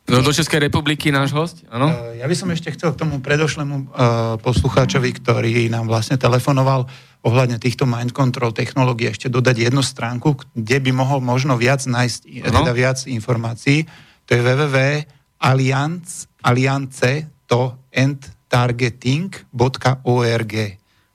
No, 0.06 0.22
do 0.22 0.30
Českej 0.30 0.70
republiky 0.70 1.10
náš 1.10 1.34
host, 1.34 1.66
áno? 1.66 1.90
Uh, 1.90 2.22
ja 2.22 2.30
by 2.30 2.36
som 2.38 2.54
ešte 2.54 2.78
chcel 2.78 2.94
k 2.94 3.02
tomu 3.02 3.26
predošlému 3.26 3.90
uh, 3.90 4.38
poslucháčovi, 4.38 5.10
ktorý 5.18 5.66
nám 5.74 5.90
vlastne 5.90 6.22
telefonoval 6.22 6.86
ohľadne 7.26 7.58
týchto 7.58 7.90
mind 7.90 8.14
control 8.14 8.54
technológií 8.54 9.10
ešte 9.10 9.34
dodať 9.34 9.66
jednu 9.66 9.82
stránku, 9.82 10.38
kde 10.54 10.78
by 10.78 10.94
mohol 10.94 11.26
možno 11.26 11.58
viac 11.58 11.82
nájsť, 11.82 12.46
ano? 12.46 12.62
teda 12.62 12.74
viac 12.78 13.02
informácií. 13.10 13.90
To 14.30 14.38
je 14.38 14.46
www.alliance, 14.46 16.30
alliance 16.46 17.26
to 17.50 17.74
endtargeting.org. 17.90 20.54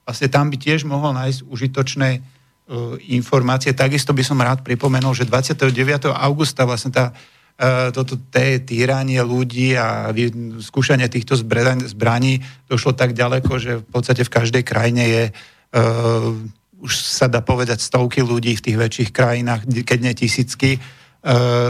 Vlastne 0.03 0.29
tam 0.35 0.51
by 0.51 0.59
tiež 0.59 0.83
mohol 0.83 1.15
nájsť 1.15 1.47
užitočné 1.47 2.09
E, 2.19 2.40
informácie. 3.11 3.75
Takisto 3.75 4.15
by 4.15 4.23
som 4.23 4.39
rád 4.39 4.63
pripomenul, 4.63 5.11
že 5.11 5.27
29. 5.27 5.75
augusta 6.15 6.63
vlastne 6.63 6.95
tá 6.95 7.11
e, 7.11 7.91
toto 7.91 8.15
té 8.31 8.63
týranie 8.63 9.19
ľudí 9.27 9.75
a 9.75 10.15
skúšanie 10.63 11.11
týchto 11.11 11.35
zbraní 11.35 12.39
došlo 12.71 12.95
tak 12.95 13.11
ďaleko, 13.11 13.51
že 13.59 13.73
v 13.83 13.87
podstate 13.91 14.23
v 14.23 14.35
každej 14.35 14.63
krajine 14.63 15.03
je 15.03 15.25
uh, 15.35 16.31
už 16.81 16.93
sa 16.97 17.29
dá 17.29 17.45
povedať 17.45 17.85
stovky 17.85 18.25
ľudí 18.25 18.57
v 18.57 18.65
tých 18.65 18.77
väčších 18.81 19.11
krajinách, 19.13 19.69
keď 19.85 19.99
nie 20.01 20.15
tisícky, 20.17 20.81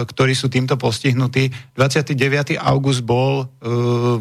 ktorí 0.07 0.33
sú 0.39 0.47
týmto 0.47 0.79
postihnutí. 0.79 1.51
29. 1.75 2.55
august 2.55 3.03
bol 3.03 3.43
eh, 3.43 3.69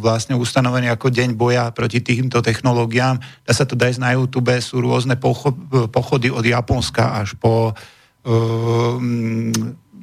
vlastne 0.02 0.34
ustanovený 0.34 0.90
ako 0.90 1.14
deň 1.14 1.30
boja 1.38 1.70
proti 1.70 2.02
týmto 2.02 2.42
technológiám. 2.42 3.22
Dá 3.46 3.54
sa 3.54 3.70
to 3.70 3.78
dať 3.78 4.02
na 4.02 4.18
YouTube, 4.18 4.50
sú 4.58 4.82
rôzne 4.82 5.22
pochody 5.94 6.34
od 6.34 6.42
Japonska 6.42 7.22
až 7.22 7.38
po 7.38 7.78
eh, 8.26 8.96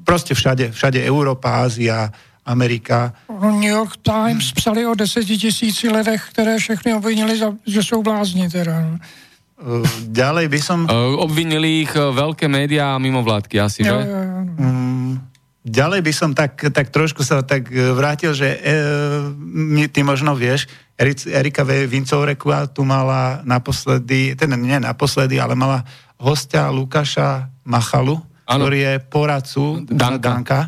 proste 0.07 0.39
všade, 0.39 0.71
všade 0.71 1.03
Európa, 1.03 1.67
Ázia, 1.67 2.07
Amerika. 2.47 3.11
New 3.27 3.67
York 3.67 3.99
Times 4.07 4.55
psali 4.55 4.87
o 4.87 4.95
deseti 4.95 5.35
tisíci 5.35 5.91
lidech, 5.91 6.31
které 6.31 6.59
všechny 6.59 6.95
obvinili, 6.95 7.35
že 7.67 7.83
jsou 7.83 8.03
blázni 8.03 8.47
teda. 8.47 9.03
Ďalej 10.13 10.47
by 10.53 10.61
som... 10.61 10.85
Obvinili 11.17 11.89
ich 11.89 11.93
veľké 11.97 12.45
médiá 12.45 12.93
a 12.93 13.01
mimovládky 13.01 13.57
asi, 13.57 13.89
že? 13.89 13.89
Ja, 13.89 14.05
ja, 14.05 14.23
ja. 14.23 14.86
Ďalej 15.67 16.01
by 16.07 16.13
som 16.15 16.31
tak, 16.31 16.63
tak 16.71 16.95
trošku 16.95 17.27
sa 17.27 17.43
tak 17.43 17.67
e, 17.75 17.91
vrátil, 17.91 18.31
že 18.31 18.55
e, 18.55 18.59
ty 19.91 20.07
možno 20.07 20.39
vieš, 20.39 20.71
Erika 21.27 21.67
Vincovreková 21.67 22.71
tu 22.71 22.87
mala 22.87 23.43
naposledy, 23.43 24.39
teda 24.39 24.55
nie 24.55 24.79
naposledy, 24.79 25.43
ale 25.43 25.59
mala 25.59 25.83
hostia 26.23 26.71
Lukáša 26.71 27.51
Machalu, 27.67 28.23
ano. 28.47 28.63
ktorý 28.63 28.79
je 28.79 28.95
poradcu 29.11 29.65
Danka. 29.91 30.23
Danka, 30.23 30.61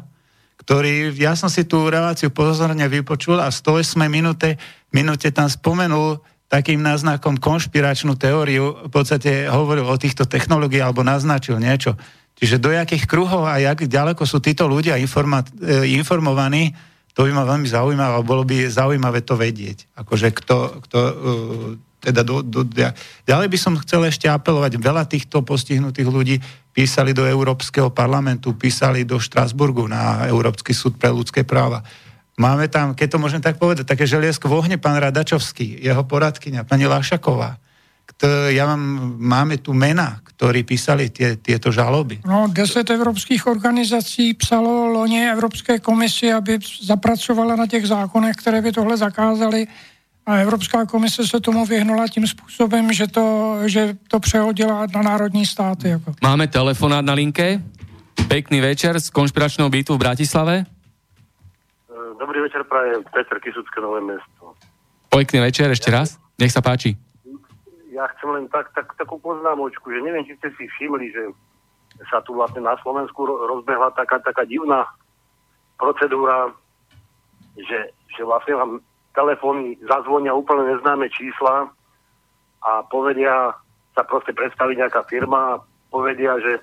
ktorý, 0.66 1.14
ja 1.14 1.38
som 1.38 1.46
si 1.46 1.62
tú 1.62 1.86
reláciu 1.86 2.34
pozorne 2.34 2.84
vypočul 2.90 3.38
a 3.38 3.54
v 3.54 3.78
108 3.78 4.02
minúte, 4.10 4.58
minúte 4.90 5.30
tam 5.30 5.46
spomenul 5.46 6.18
takým 6.50 6.82
náznakom 6.82 7.38
konšpiračnú 7.38 8.18
teóriu, 8.18 8.88
v 8.88 8.90
podstate 8.90 9.46
hovoril 9.46 9.86
o 9.86 10.00
týchto 10.00 10.26
technológiách 10.26 10.90
alebo 10.90 11.06
naznačil 11.06 11.62
niečo. 11.62 11.94
Čiže 12.38 12.62
do 12.62 12.70
jakých 12.70 13.10
kruhov 13.10 13.50
a 13.50 13.58
jak 13.58 13.90
ďaleko 13.90 14.22
sú 14.22 14.38
títo 14.38 14.70
ľudia 14.70 14.94
informa- 14.94 15.42
e, 15.58 15.98
informovaní, 15.98 16.70
to 17.18 17.26
by 17.26 17.34
ma 17.34 17.42
veľmi 17.42 17.66
zaujímavé, 17.66 18.14
a 18.14 18.22
bolo 18.22 18.46
by 18.46 18.70
zaujímavé 18.70 19.26
to 19.26 19.34
vedieť. 19.34 19.90
Akože 19.98 20.30
kto, 20.30 20.86
kto 20.86 20.98
uh, 21.02 21.88
teda 21.98 22.22
do, 22.22 22.46
do, 22.46 22.62
ja. 22.78 22.94
Ďalej 23.26 23.48
by 23.50 23.58
som 23.58 23.74
chcel 23.82 24.06
ešte 24.06 24.30
apelovať, 24.30 24.78
veľa 24.78 25.02
týchto 25.02 25.42
postihnutých 25.42 26.06
ľudí 26.06 26.38
písali 26.70 27.10
do 27.10 27.26
Európskeho 27.26 27.90
parlamentu, 27.90 28.54
písali 28.54 29.02
do 29.02 29.18
Štrasburgu 29.18 29.90
na 29.90 30.30
Európsky 30.30 30.70
súd 30.70 30.94
pre 30.94 31.10
ľudské 31.10 31.42
práva. 31.42 31.82
Máme 32.38 32.70
tam, 32.70 32.94
keď 32.94 33.18
to 33.18 33.18
môžem 33.18 33.42
tak 33.42 33.58
povedať, 33.58 33.82
také 33.82 34.06
želiesko 34.06 34.46
v 34.46 34.62
ohne, 34.62 34.78
pán 34.78 34.94
Radačovský, 34.94 35.82
jeho 35.82 36.06
poradkynia, 36.06 36.62
pani 36.62 36.86
Lašaková. 36.86 37.58
Kto, 38.18 38.50
ja 38.50 38.66
mám, 38.66 39.14
máme 39.14 39.62
tu 39.62 39.70
mena, 39.70 40.18
ktorí 40.26 40.66
písali 40.66 41.06
tie, 41.06 41.38
tieto 41.38 41.70
žaloby. 41.70 42.18
No, 42.26 42.50
deset 42.50 42.90
evropských 42.90 43.46
organizací 43.46 44.34
psalo 44.34 44.90
loni 44.90 45.22
Evropské 45.22 45.78
komisi, 45.78 46.26
aby 46.26 46.58
zapracovala 46.82 47.54
na 47.54 47.70
těch 47.70 47.86
zákonech, 47.86 48.34
které 48.42 48.58
by 48.58 48.74
tohle 48.74 48.96
zakázali 48.98 49.70
a 50.26 50.42
Evropská 50.42 50.82
komise 50.86 51.26
se 51.26 51.40
tomu 51.40 51.62
vyhnula 51.66 52.08
tím 52.08 52.26
způsobem, 52.26 52.92
že 52.92 53.06
to, 53.06 53.56
že 53.70 53.94
to 54.10 54.20
přehodila 54.20 54.86
na 54.94 55.02
národní 55.02 55.46
státy. 55.46 55.88
Jako. 55.88 56.18
Máme 56.22 56.50
telefonát 56.50 57.04
na 57.04 57.14
linke. 57.14 57.62
Pekný 58.28 58.60
večer 58.60 59.00
z 59.00 59.14
konšpiračného 59.14 59.70
bytu 59.70 59.94
v 59.94 59.98
Bratislave. 59.98 60.66
Dobrý 62.18 62.42
večer, 62.42 62.66
praje 62.66 62.98
Petr 63.14 63.38
Kisucké 63.40 63.80
Nové 63.80 64.02
mesto. 64.02 64.58
Pekný 65.08 65.40
večer 65.40 65.70
ešte 65.70 65.88
raz. 65.88 66.18
Nech 66.34 66.50
sa 66.50 66.60
páči. 66.60 67.07
Ja 67.98 68.06
chcem 68.14 68.30
len 68.30 68.46
tak, 68.46 68.70
tak, 68.78 68.94
takú 68.94 69.18
poznámočku, 69.18 69.90
že 69.90 70.06
neviem, 70.06 70.22
či 70.22 70.38
ste 70.38 70.54
si 70.54 70.70
všimli, 70.70 71.10
že 71.10 71.34
sa 72.06 72.22
tu 72.22 72.38
vlastne 72.38 72.62
na 72.62 72.78
Slovensku 72.78 73.26
rozbehla 73.26 73.90
taká, 73.98 74.22
taká 74.22 74.46
divná 74.46 74.86
procedúra, 75.74 76.54
že, 77.58 77.90
že 78.14 78.22
vlastne 78.22 78.54
vám 78.54 78.72
telefóny 79.18 79.74
zazvonia 79.82 80.30
úplne 80.30 80.78
neznáme 80.78 81.10
čísla 81.10 81.66
a 82.62 82.86
povedia, 82.86 83.50
sa 83.98 84.06
proste 84.06 84.30
predstaví 84.30 84.78
nejaká 84.78 85.02
firma 85.10 85.58
a 85.58 85.62
povedia, 85.90 86.38
že 86.38 86.62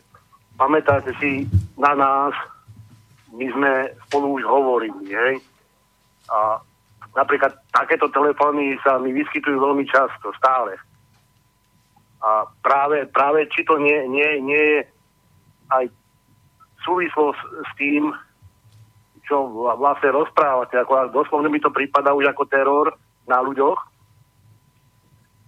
pamätáte 0.56 1.12
si 1.20 1.44
na 1.76 1.92
nás, 2.00 2.32
my 3.36 3.44
sme 3.52 3.92
spolu 4.08 4.40
už 4.40 4.44
hovorili, 4.48 5.12
hej? 5.12 5.44
A 6.32 6.64
napríklad 7.12 7.60
takéto 7.76 8.08
telefóny 8.08 8.80
sa 8.88 8.96
mi 9.04 9.12
vyskytujú 9.12 9.60
veľmi 9.60 9.84
často, 9.84 10.32
stále. 10.40 10.80
A 12.26 12.50
práve, 12.66 13.06
práve 13.14 13.46
či 13.54 13.62
to 13.62 13.78
nie, 13.78 14.10
nie, 14.10 14.42
nie 14.42 14.64
je 14.74 14.80
aj 15.70 15.86
súvislosť 16.82 17.38
s 17.38 17.72
tým, 17.78 18.10
čo 19.26 19.46
vlastne 19.78 20.10
rozprávate, 20.14 20.78
ako 20.78 21.14
doslovne 21.14 21.50
mi 21.50 21.62
to 21.62 21.70
prípada 21.70 22.14
už 22.14 22.30
ako 22.30 22.46
teror 22.50 22.88
na 23.26 23.42
ľuďoch, 23.42 23.78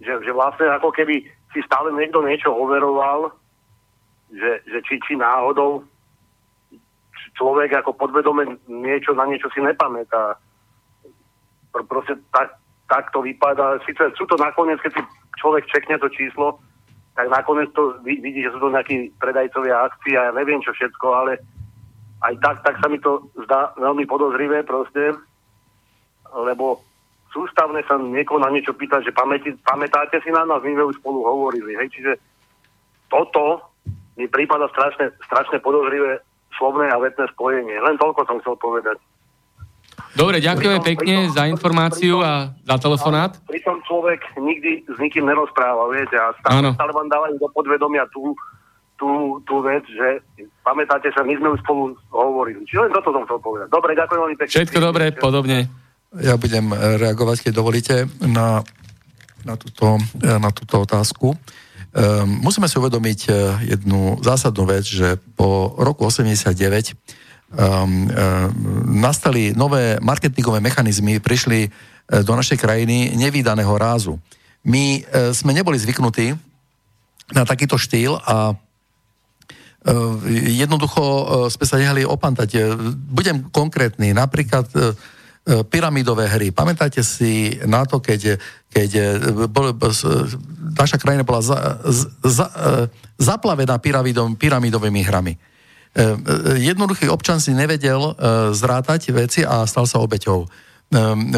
že, 0.01 0.13
že 0.21 0.31
vlastne 0.33 0.69
ako 0.69 0.93
keby 0.93 1.25
si 1.53 1.59
stále 1.65 1.93
niekto 1.93 2.21
niečo 2.21 2.53
overoval, 2.53 3.33
že, 4.33 4.61
že 4.65 4.79
či, 4.85 5.01
či 5.01 5.13
náhodou 5.17 5.85
človek 7.37 7.81
ako 7.81 7.93
podvedome 7.93 8.57
niečo 8.65 9.13
na 9.13 9.29
niečo 9.29 9.49
si 9.53 9.61
nepamätá. 9.61 10.41
Pr- 11.69 11.85
proste 11.85 12.17
tak, 12.33 12.57
tak 12.89 13.13
to 13.13 13.21
vypadá. 13.21 13.77
Sice 13.85 14.09
sú 14.17 14.25
to 14.25 14.35
nakoniec, 14.41 14.81
keď 14.81 14.97
si 14.97 15.01
človek 15.37 15.69
čekne 15.69 16.01
to 16.01 16.09
číslo, 16.09 16.59
tak 17.17 17.29
nakoniec 17.33 17.73
to 17.73 17.97
vidí, 18.05 18.45
že 18.45 18.53
sú 18.53 18.61
to 18.61 18.69
nejakí 18.69 19.09
predajcovia 19.17 19.89
akcií 19.89 20.13
a 20.17 20.29
ja 20.29 20.31
neviem 20.33 20.61
čo 20.61 20.73
všetko, 20.73 21.05
ale 21.13 21.41
aj 22.25 22.33
tak, 22.41 22.57
tak 22.65 22.75
sa 22.81 22.87
mi 22.89 22.97
to 23.01 23.25
zdá 23.45 23.73
veľmi 23.77 24.05
podozrivé 24.05 24.65
proste, 24.65 25.13
lebo 26.33 26.81
sústavne 27.33 27.81
sa 27.85 27.97
niekoho 27.97 28.41
na 28.41 28.49
niečo 28.49 28.73
pýta, 28.73 29.01
že 29.01 29.13
pamäti, 29.13 29.53
pamätáte 29.65 30.21
si 30.21 30.29
na 30.33 30.45
nás, 30.45 30.61
my 30.61 30.73
sme 30.73 30.89
už 30.89 30.97
spolu 31.01 31.25
hovorili, 31.25 31.77
hej, 31.77 31.89
čiže 31.93 32.11
toto 33.09 33.61
mi 34.17 34.25
prípada 34.25 34.65
strašne, 34.73 35.13
strašne 35.29 35.61
podozrivé 35.61 36.19
slovné 36.57 36.89
a 36.89 36.97
vetné 36.97 37.29
spojenie. 37.37 37.77
Len 37.77 38.01
toľko 38.01 38.25
som 38.25 38.41
chcel 38.41 38.57
povedať. 38.57 38.97
Dobre, 40.17 40.41
ďakujeme 40.41 40.79
pekne 40.81 41.15
pritom, 41.29 41.35
za 41.37 41.43
informáciu 41.45 42.15
a 42.25 42.49
za 42.65 42.75
telefonát. 42.81 43.37
Pritom 43.45 43.77
človek 43.85 44.25
nikdy 44.41 44.89
s 44.89 44.97
nikým 44.97 45.29
nerozpráva, 45.29 45.85
viete, 45.93 46.17
a 46.17 46.33
stále, 46.41 46.73
stále 46.73 46.91
vám 46.91 47.05
dávajú 47.05 47.37
do 47.37 47.47
podvedomia 47.53 48.09
tú, 48.09 48.33
tú, 48.97 49.37
tú 49.45 49.61
vec, 49.61 49.85
že 49.85 50.25
pamätáte 50.65 51.13
sa, 51.13 51.21
my 51.21 51.37
sme 51.37 51.53
už 51.53 51.61
spolu 51.61 51.93
hovorili. 52.09 52.65
Čiže 52.65 52.89
len 52.89 52.91
toto 52.97 53.13
som 53.13 53.23
chcel 53.29 53.39
povedať. 53.45 53.67
Dobre, 53.69 53.93
ďakujem 53.93 54.21
veľmi 54.25 54.37
pekne. 54.41 54.53
Všetko 54.57 54.79
dobre, 54.81 55.03
podobne. 55.13 55.69
Ja 56.17 56.33
budem 56.33 56.73
eh, 56.73 56.97
reagovať, 56.97 57.37
keď 57.45 57.53
dovolíte, 57.53 57.95
na, 58.25 58.65
na, 59.45 59.53
túto, 59.53 60.01
eh, 60.25 60.41
na 60.41 60.49
túto 60.49 60.81
otázku. 60.81 61.37
Um, 61.97 62.45
musíme 62.45 62.69
si 62.69 62.77
uvedomiť 62.77 63.19
jednu 63.73 64.21
zásadnú 64.21 64.69
vec, 64.69 64.85
že 64.85 65.17
po 65.33 65.73
roku 65.81 66.05
89 66.05 66.93
um, 67.51 67.57
um, 67.57 68.09
nastali 68.99 69.55
nové 69.55 69.97
marketingové 70.03 70.59
mechanizmy, 70.59 71.19
prišli 71.19 71.67
uh, 71.67 72.23
do 72.23 72.33
našej 72.35 72.59
krajiny 72.59 73.15
nevýdaného 73.15 73.71
rázu. 73.77 74.19
My 74.67 75.01
uh, 75.01 75.31
sme 75.31 75.55
neboli 75.55 75.79
zvyknutí 75.79 76.35
na 77.35 77.43
takýto 77.43 77.75
štýl 77.75 78.15
a 78.23 78.55
jednoducho 80.27 81.03
sme 81.47 81.65
sa 81.67 81.79
nehali 81.79 82.03
opantať. 82.03 82.75
Budem 82.91 83.47
konkrétny. 83.47 84.11
Napríklad 84.11 84.67
pyramidové 85.71 86.27
hry. 86.27 86.51
Pamätáte 86.51 86.99
si 87.07 87.55
na 87.63 87.87
to, 87.87 88.03
keď, 88.03 88.35
keď 88.67 88.89
bol, 89.47 89.71
naša 90.75 90.99
krajina 90.99 91.23
bola 91.23 91.39
za, 91.39 91.79
za, 92.19 92.51
zaplavená 93.15 93.79
pyramidovými 94.35 95.01
hrami. 95.07 95.39
E, 95.97 96.01
e, 96.01 96.61
jednoduchý 96.61 97.09
občan 97.09 97.41
si 97.41 97.57
nevedel 97.57 97.97
e, 97.97 98.13
zrátať 98.53 99.09
veci 99.09 99.41
a 99.41 99.65
stal 99.65 99.89
sa 99.89 99.97
obeťou. 99.97 100.45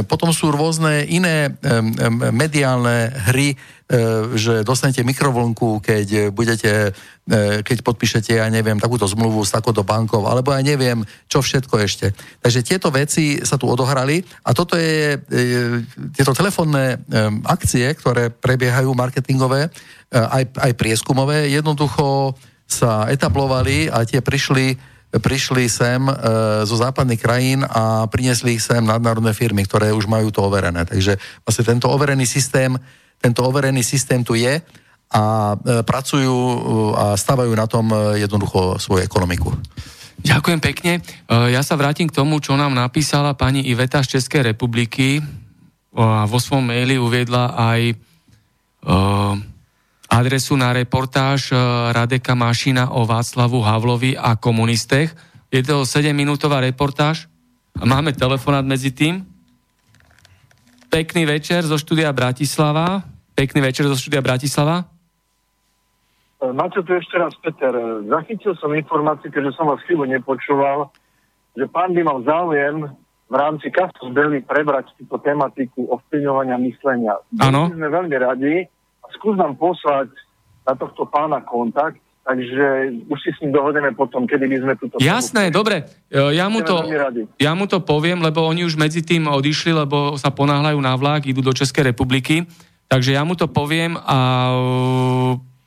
Potom 0.06 0.30
sú 0.30 0.53
rôzne 0.53 1.10
iné 1.10 1.57
mediálne 2.30 3.10
hry, 3.34 3.57
že 4.38 4.61
dostanete 4.61 5.02
mikrovlnku, 5.02 5.81
keď 5.81 6.30
budete, 6.30 6.94
keď 7.65 7.77
podpíšete, 7.81 8.38
ja 8.38 8.45
neviem, 8.53 8.77
takúto 8.77 9.10
zmluvu 9.10 9.41
s 9.41 9.49
takouto 9.49 9.81
bankou, 9.81 10.22
alebo 10.30 10.53
ja 10.53 10.61
neviem, 10.61 11.02
čo 11.26 11.41
všetko 11.41 11.81
ešte. 11.81 12.14
Takže 12.45 12.61
tieto 12.61 12.94
veci 12.94 13.41
sa 13.41 13.57
tu 13.57 13.65
odohrali 13.65 14.22
a 14.45 14.53
toto 14.53 14.77
je, 14.77 15.18
tieto 16.14 16.38
telefónne 16.38 17.02
akcie, 17.49 17.90
ktoré 17.98 18.30
prebiehajú 18.30 18.94
marketingové, 18.94 19.73
aj, 20.14 20.45
aj 20.45 20.72
prieskumové, 20.77 21.49
jednoducho 21.49 22.38
sa 22.69 23.09
etablovali 23.09 23.89
a 23.89 24.05
tie 24.05 24.21
prišli 24.21 24.77
prišli 25.09 25.65
sem 25.65 26.05
e, 26.05 26.13
zo 26.69 26.77
západných 26.77 27.17
krajín 27.17 27.65
a 27.65 28.05
priniesli 28.05 28.53
ich 28.53 28.61
sem 28.61 28.85
nadnárodné 28.85 29.33
firmy, 29.33 29.65
ktoré 29.65 29.89
už 29.89 30.05
majú 30.05 30.29
to 30.29 30.45
overené. 30.45 30.85
Takže 30.85 31.17
vlastne 31.41 31.65
tento 31.65 31.89
overený 31.89 32.29
systém, 32.29 32.77
tento 33.17 33.41
overený 33.41 33.81
systém 33.81 34.21
tu 34.21 34.37
je 34.37 34.61
a 35.09 35.23
e, 35.57 35.81
pracujú 35.81 36.29
e, 36.29 36.57
a 36.93 37.05
stavajú 37.17 37.49
na 37.57 37.65
tom 37.65 37.89
e, 37.89 38.21
jednoducho 38.21 38.77
svoju 38.77 39.01
ekonomiku. 39.01 39.49
Ďakujem 40.21 40.59
pekne. 40.61 40.93
E, 41.25 41.57
ja 41.57 41.65
sa 41.65 41.73
vrátim 41.73 42.05
k 42.05 42.13
tomu, 42.13 42.37
čo 42.37 42.53
nám 42.53 42.77
napísala 42.77 43.33
pani 43.33 43.65
Iveta 43.65 44.05
z 44.05 44.21
Českej 44.21 44.53
republiky 44.53 45.25
vo 45.99 46.37
svojom 46.37 46.69
maili 46.69 47.01
uviedla 47.01 47.57
aj 47.57 47.97
adresu 50.10 50.57
na 50.57 50.73
reportáž 50.73 51.53
e, 51.53 51.56
Radeka 51.94 52.34
Mašina 52.34 52.90
o 52.91 53.06
Václavu 53.06 53.61
Havlovi 53.61 54.18
a 54.18 54.34
komunistech. 54.34 55.14
Je 55.53 55.61
to 55.61 55.86
7-minútová 55.86 56.60
reportáž 56.65 57.30
a 57.77 57.86
máme 57.86 58.11
telefonát 58.18 58.65
medzi 58.65 58.90
tým. 58.90 59.22
Pekný 60.90 61.30
večer 61.30 61.61
zo 61.61 61.77
štúdia 61.77 62.10
Bratislava. 62.10 63.06
Pekný 63.38 63.61
večer 63.61 63.86
zo 63.86 63.94
štúdia 63.94 64.26
Bratislava. 64.26 64.90
E, 66.41 66.49
Máte 66.49 66.81
tu 66.81 66.91
ešte 66.98 67.15
raz, 67.15 67.38
Peter. 67.38 67.72
Zachytil 68.10 68.57
som 68.57 68.73
informáciu, 68.73 69.30
keďže 69.30 69.53
som 69.53 69.69
vás 69.69 69.80
chvíľu 69.86 70.10
nepočúval, 70.10 70.90
že 71.53 71.69
pán 71.69 71.94
by 71.94 72.02
mal 72.02 72.26
záujem 72.26 72.90
v 73.30 73.36
rámci 73.38 73.69
Kasus 73.69 74.10
Belli 74.10 74.41
prebrať 74.41 74.90
túto 74.98 75.22
tematiku 75.22 75.86
ovplyvňovania 75.86 76.57
myslenia. 76.65 77.14
Áno. 77.38 77.69
Sme 77.69 77.94
veľmi 77.94 78.18
radi, 78.18 78.65
skús 79.15 79.36
nám 79.38 79.57
poslať 79.57 80.11
na 80.68 80.73
tohto 80.77 81.07
pána 81.10 81.41
kontakt, 81.41 81.98
takže 82.22 82.94
už 83.10 83.18
si 83.18 83.34
s 83.34 83.41
ním 83.41 83.57
dohodneme 83.57 83.90
potom, 83.98 84.30
kedy 84.30 84.45
by 84.45 84.57
sme 84.61 84.73
túto... 84.77 84.95
Jasné, 85.02 85.49
dobre. 85.49 85.90
E, 86.14 86.38
ja 86.38 86.45
mu, 86.45 86.61
to, 86.61 86.86
ja 87.41 87.52
mu 87.57 87.65
to 87.65 87.81
poviem, 87.81 88.22
lebo 88.22 88.45
oni 88.45 88.69
už 88.69 88.77
medzi 88.77 89.02
tým 89.02 89.26
odišli, 89.26 89.73
lebo 89.73 90.14
sa 90.14 90.30
ponáhľajú 90.30 90.77
na 90.77 90.94
vlak, 90.94 91.26
idú 91.26 91.41
do 91.41 91.56
Českej 91.56 91.90
republiky. 91.90 92.45
Takže 92.86 93.18
ja 93.18 93.26
mu 93.26 93.34
to 93.34 93.49
poviem 93.49 93.98
a 93.98 94.18
e, 94.49 94.57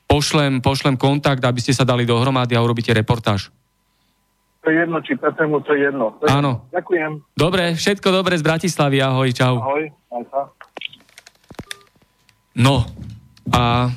pošlem, 0.07 0.63
pošlem 0.63 0.95
kontakt, 0.95 1.43
aby 1.43 1.59
ste 1.59 1.75
sa 1.75 1.83
dali 1.83 2.07
dohromady 2.07 2.55
a 2.55 2.63
urobíte 2.63 2.95
reportáž. 2.95 3.51
To 4.63 4.71
je 4.71 4.79
jedno, 4.79 5.03
či 5.03 5.19
Petremu, 5.19 5.59
to 5.67 5.75
je 5.75 5.91
jedno. 5.91 6.15
To 6.23 6.27
je 6.27 6.31
Áno. 6.31 6.71
Ďakujem. 6.71 7.35
Dobre, 7.35 7.75
všetko 7.75 8.09
dobre 8.15 8.39
z 8.39 8.47
Bratislavy, 8.47 9.03
ahoj, 9.03 9.31
čau. 9.35 9.59
Ahoj, 9.59 9.91
aj 9.91 10.25
sa. 10.31 10.43
No, 12.55 12.87
a 13.51 13.91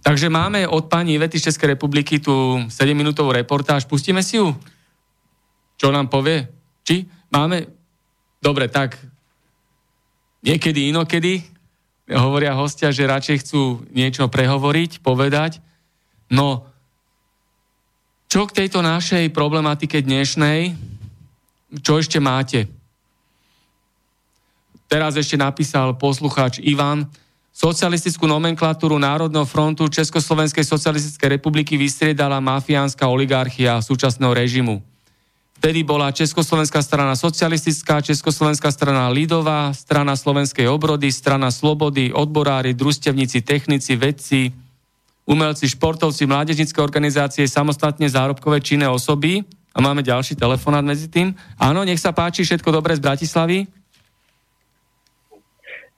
takže 0.00 0.32
máme 0.32 0.64
od 0.64 0.88
pani 0.88 1.20
Ivety 1.20 1.36
z 1.36 1.52
Českej 1.52 1.76
republiky 1.76 2.16
tú 2.16 2.64
7-minútovú 2.72 3.36
reportáž. 3.36 3.84
Pustíme 3.84 4.24
si 4.24 4.40
ju? 4.40 4.56
Čo 5.76 5.92
nám 5.92 6.08
povie? 6.08 6.48
Či? 6.86 7.04
Máme? 7.28 7.68
Dobre, 8.40 8.72
tak 8.72 8.96
niekedy 10.40 10.88
inokedy 10.88 11.44
hovoria 12.08 12.56
hostia, 12.56 12.88
že 12.88 13.04
radšej 13.04 13.36
chcú 13.44 13.84
niečo 13.92 14.32
prehovoriť, 14.32 15.04
povedať. 15.04 15.60
No, 16.32 16.64
čo 18.28 18.48
k 18.48 18.64
tejto 18.64 18.80
našej 18.80 19.28
problematike 19.32 20.00
dnešnej, 20.00 20.72
čo 21.84 22.00
ešte 22.00 22.16
máte? 22.16 22.68
Teraz 24.88 25.20
ešte 25.20 25.36
napísal 25.36 26.00
poslucháč 26.00 26.64
Ivan, 26.64 27.12
Socialistickú 27.58 28.30
nomenklatúru 28.30 29.02
Národného 29.02 29.42
frontu 29.42 29.90
Československej 29.90 30.62
socialistickej 30.62 31.42
republiky 31.42 31.74
vystriedala 31.74 32.38
mafiánska 32.38 33.10
oligarchia 33.10 33.82
súčasného 33.82 34.30
režimu. 34.30 34.78
Vtedy 35.58 35.82
bola 35.82 36.14
Československá 36.14 36.78
strana 36.86 37.18
socialistická, 37.18 37.98
Československá 37.98 38.70
strana 38.70 39.10
lidová, 39.10 39.74
strana 39.74 40.14
slovenskej 40.14 40.70
obrody, 40.70 41.10
strana 41.10 41.50
slobody, 41.50 42.14
odborári, 42.14 42.78
družstevníci, 42.78 43.42
technici, 43.42 43.98
vedci, 43.98 44.54
umelci, 45.26 45.66
športovci, 45.66 46.30
mládežnické 46.30 46.78
organizácie, 46.78 47.42
samostatne 47.50 48.06
zárobkové 48.06 48.62
činné 48.62 48.86
osoby. 48.86 49.42
A 49.74 49.82
máme 49.82 50.06
ďalší 50.06 50.38
telefonát 50.38 50.86
medzi 50.86 51.10
tým. 51.10 51.34
Áno, 51.58 51.82
nech 51.82 51.98
sa 51.98 52.14
páči, 52.14 52.46
všetko 52.46 52.70
dobré 52.70 52.94
z 52.94 53.02
Bratislavy. 53.02 53.77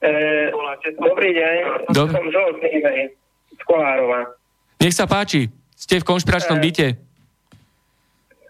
E, 0.01 0.49
dobrý 0.97 1.29
deň, 1.37 1.55
Dob- 1.93 2.09
som 2.09 2.25
Žol 2.25 2.57
z 2.57 3.61
Kolárova. 3.69 4.33
Nech 4.81 4.97
sa 4.97 5.05
páči, 5.05 5.45
ste 5.77 6.01
v 6.01 6.07
konšpiračnom 6.09 6.57
e, 6.57 6.61
byte. 6.65 6.87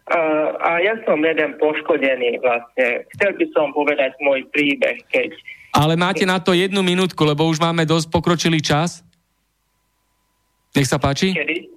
A, 0.07 0.19
a 0.59 0.69
ja 0.79 0.95
som 1.03 1.19
jeden 1.19 1.59
poškodený 1.59 2.39
vlastne. 2.39 3.03
Chcel 3.15 3.35
by 3.35 3.45
som 3.51 3.75
povedať 3.75 4.15
môj 4.23 4.47
príbeh, 4.55 5.03
keď... 5.11 5.35
Ale 5.75 5.99
máte 5.99 6.23
na 6.23 6.39
to 6.39 6.55
jednu 6.55 6.79
minútku, 6.83 7.19
lebo 7.27 7.47
už 7.47 7.59
máme 7.59 7.83
dosť 7.83 8.07
pokročilý 8.11 8.63
čas. 8.63 9.03
Nech 10.71 10.87
sa 10.87 10.99
páči. 10.99 11.35
Kedy? 11.35 11.67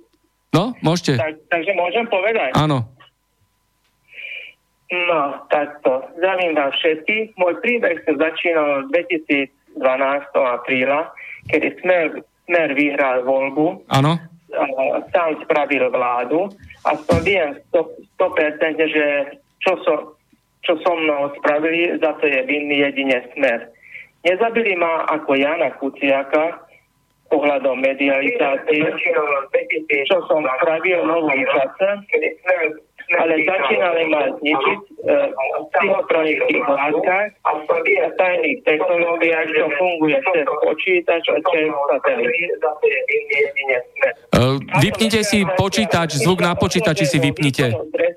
No, 0.55 0.71
môžete. 0.87 1.19
Tak, 1.19 1.35
takže 1.51 1.75
môžem 1.75 2.07
povedať? 2.07 2.55
Áno. 2.55 2.87
No, 4.95 5.43
takto. 5.51 6.07
Zdravím 6.15 6.55
vás 6.55 6.71
všetkých. 6.79 7.35
Môj 7.35 7.59
príbeh 7.59 7.99
sa 8.07 8.15
začínal 8.15 8.87
2012. 9.79 10.35
apríla, 10.61 11.11
kedy 11.51 11.69
Smer, 11.83 12.23
Smer 12.47 12.69
vyhral 12.75 13.25
voľbu. 13.27 13.89
Áno. 13.91 14.19
Sám 15.11 15.43
spravil 15.43 15.91
vládu 15.91 16.47
a 16.87 16.95
som 16.95 17.19
viem 17.27 17.59
100%, 17.75 18.15
že 18.87 19.07
čo, 19.59 19.75
so, 19.83 20.15
čo 20.63 20.79
so 20.79 20.93
mnou 20.95 21.35
spravili, 21.43 21.99
za 21.99 22.15
to 22.23 22.31
je 22.31 22.39
vinný 22.47 22.87
jedine 22.87 23.19
smer. 23.35 23.67
Nezabili 24.23 24.79
ma 24.79 25.11
ako 25.11 25.35
Jana 25.35 25.75
Kuciaka 25.75 26.65
ohľadom 27.35 27.83
medializácie, 27.83 28.85
čo 30.07 30.17
som 30.31 30.47
spravil 30.63 31.03
v 31.03 31.09
novom 31.09 31.41
čase, 31.51 31.89
ale 33.19 33.35
začínali 33.45 34.03
ma 34.11 34.23
zničiť 34.39 34.79
e, 34.81 35.15
v 35.31 35.65
psychotronických 35.75 36.65
látkach 36.67 37.29
a 37.47 37.51
v 37.61 38.13
tajných 38.19 38.59
technológiách, 38.67 39.49
čo 39.55 39.67
funguje 39.79 40.17
cez 40.21 40.47
počítač 40.63 41.23
a 41.31 41.39
cez 41.41 41.67
satelit. 41.71 42.33
E, 44.35 44.41
vypnite 44.83 45.21
si 45.23 45.47
počítač, 45.57 46.21
zvuk 46.23 46.43
na 46.43 46.59
počítači 46.59 47.05
si 47.07 47.19
vypnite. 47.23 47.71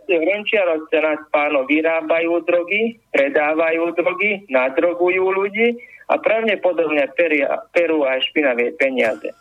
V 0.07 0.24
Renčiarovce 0.24 0.98
nás 1.03 1.22
páno 1.30 1.68
vyrábajú 1.68 2.41
drogy, 2.48 2.98
predávajú 3.11 3.94
drogy, 3.94 4.48
nadrogujú 4.48 5.24
ľudí 5.36 5.78
a 6.07 6.15
pravdepodobne 6.15 7.03
perú 7.76 8.07
aj 8.07 8.24
špinavé 8.32 8.72
peniaze. 8.80 9.36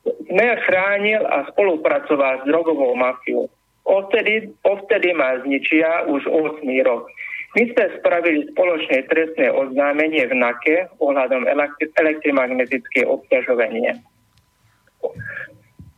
Smer 0.00 0.56
chránil 0.64 1.20
a 1.28 1.44
spolupracoval 1.52 2.40
s 2.40 2.44
drogovou 2.48 2.96
mafiou. 2.96 3.52
Odtedy, 3.90 4.54
odtedy 4.62 5.10
ma 5.10 5.42
zničia 5.42 6.06
už 6.06 6.22
8 6.30 6.62
rok. 6.86 7.10
My 7.58 7.66
sme 7.74 7.84
spravili 7.98 8.46
spoločné 8.54 9.10
trestné 9.10 9.50
oznámenie 9.50 10.22
v 10.30 10.34
NAKE 10.38 10.94
ohľadom 11.02 11.50
elektromagnetické 11.98 13.02
obťažovanie. 13.02 13.98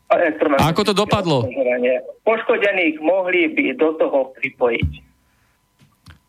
A 0.09 0.73
ako 0.73 0.82
to 0.89 0.93
dopadlo? 0.97 1.44
Poškodených 2.24 2.97
mohli 3.05 3.52
by 3.52 3.77
do 3.77 3.93
toho 4.01 4.32
pripojiť. 4.40 4.90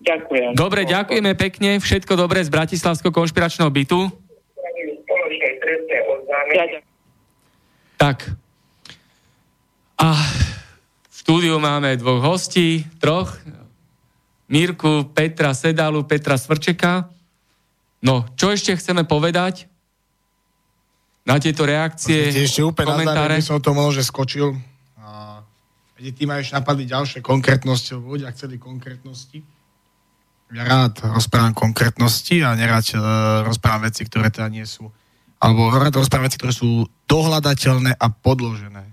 Ďakujem. 0.03 0.59
Dobre, 0.59 0.83
ďakujeme 0.83 1.31
pekne. 1.39 1.79
Všetko 1.79 2.19
dobré 2.19 2.43
z 2.43 2.51
Bratislavského 2.51 3.15
konšpiračného 3.15 3.71
bytu. 3.71 4.11
Tak. 7.95 8.35
A 9.95 10.07
štúdiu 11.23 11.55
máme 11.55 11.95
dvoch 11.95 12.19
hostí, 12.19 12.83
troch. 12.99 13.31
Mirku, 14.51 15.07
Petra 15.15 15.55
Sedalu, 15.55 16.03
Petra 16.03 16.35
Svrčeka. 16.35 17.07
No, 18.03 18.27
čo 18.35 18.51
ešte 18.51 18.75
chceme 18.75 19.07
povedať 19.07 19.71
na 21.23 21.39
tieto 21.39 21.63
reakcie, 21.63 22.27
ešte 22.27 22.59
úplne 22.59 22.91
komentáre? 22.91 23.39
Na 23.39 23.41
by 23.41 23.47
som 23.47 23.63
to 23.63 23.71
možno, 23.71 24.03
že 24.03 24.03
skočil. 24.03 24.59
A, 24.99 25.39
ty 25.95 26.23
ma 26.27 26.43
ešte 26.43 26.59
napadli 26.59 26.83
ďalšie 26.83 27.23
konkrétnosti, 27.23 27.95
lebo 27.95 28.19
ľudia 28.19 28.27
chceli 28.35 28.59
konkrétnosti. 28.59 29.39
Ja 30.51 30.67
rád 30.67 31.07
rozprávam 31.07 31.55
konkrétnosti 31.55 32.43
a 32.43 32.51
nerád 32.53 32.83
uh, 32.93 33.01
rozprávam 33.47 33.87
veci, 33.87 34.03
ktoré 34.03 34.27
teda 34.27 34.51
nie 34.51 34.67
sú 34.67 34.91
alebo 35.43 35.67
rád 35.67 35.99
rozprávam 35.99 36.31
veci, 36.31 36.39
ktoré 36.39 36.55
sú 36.55 36.87
dohľadateľné 37.11 37.99
a 37.99 38.07
podložené. 38.07 38.92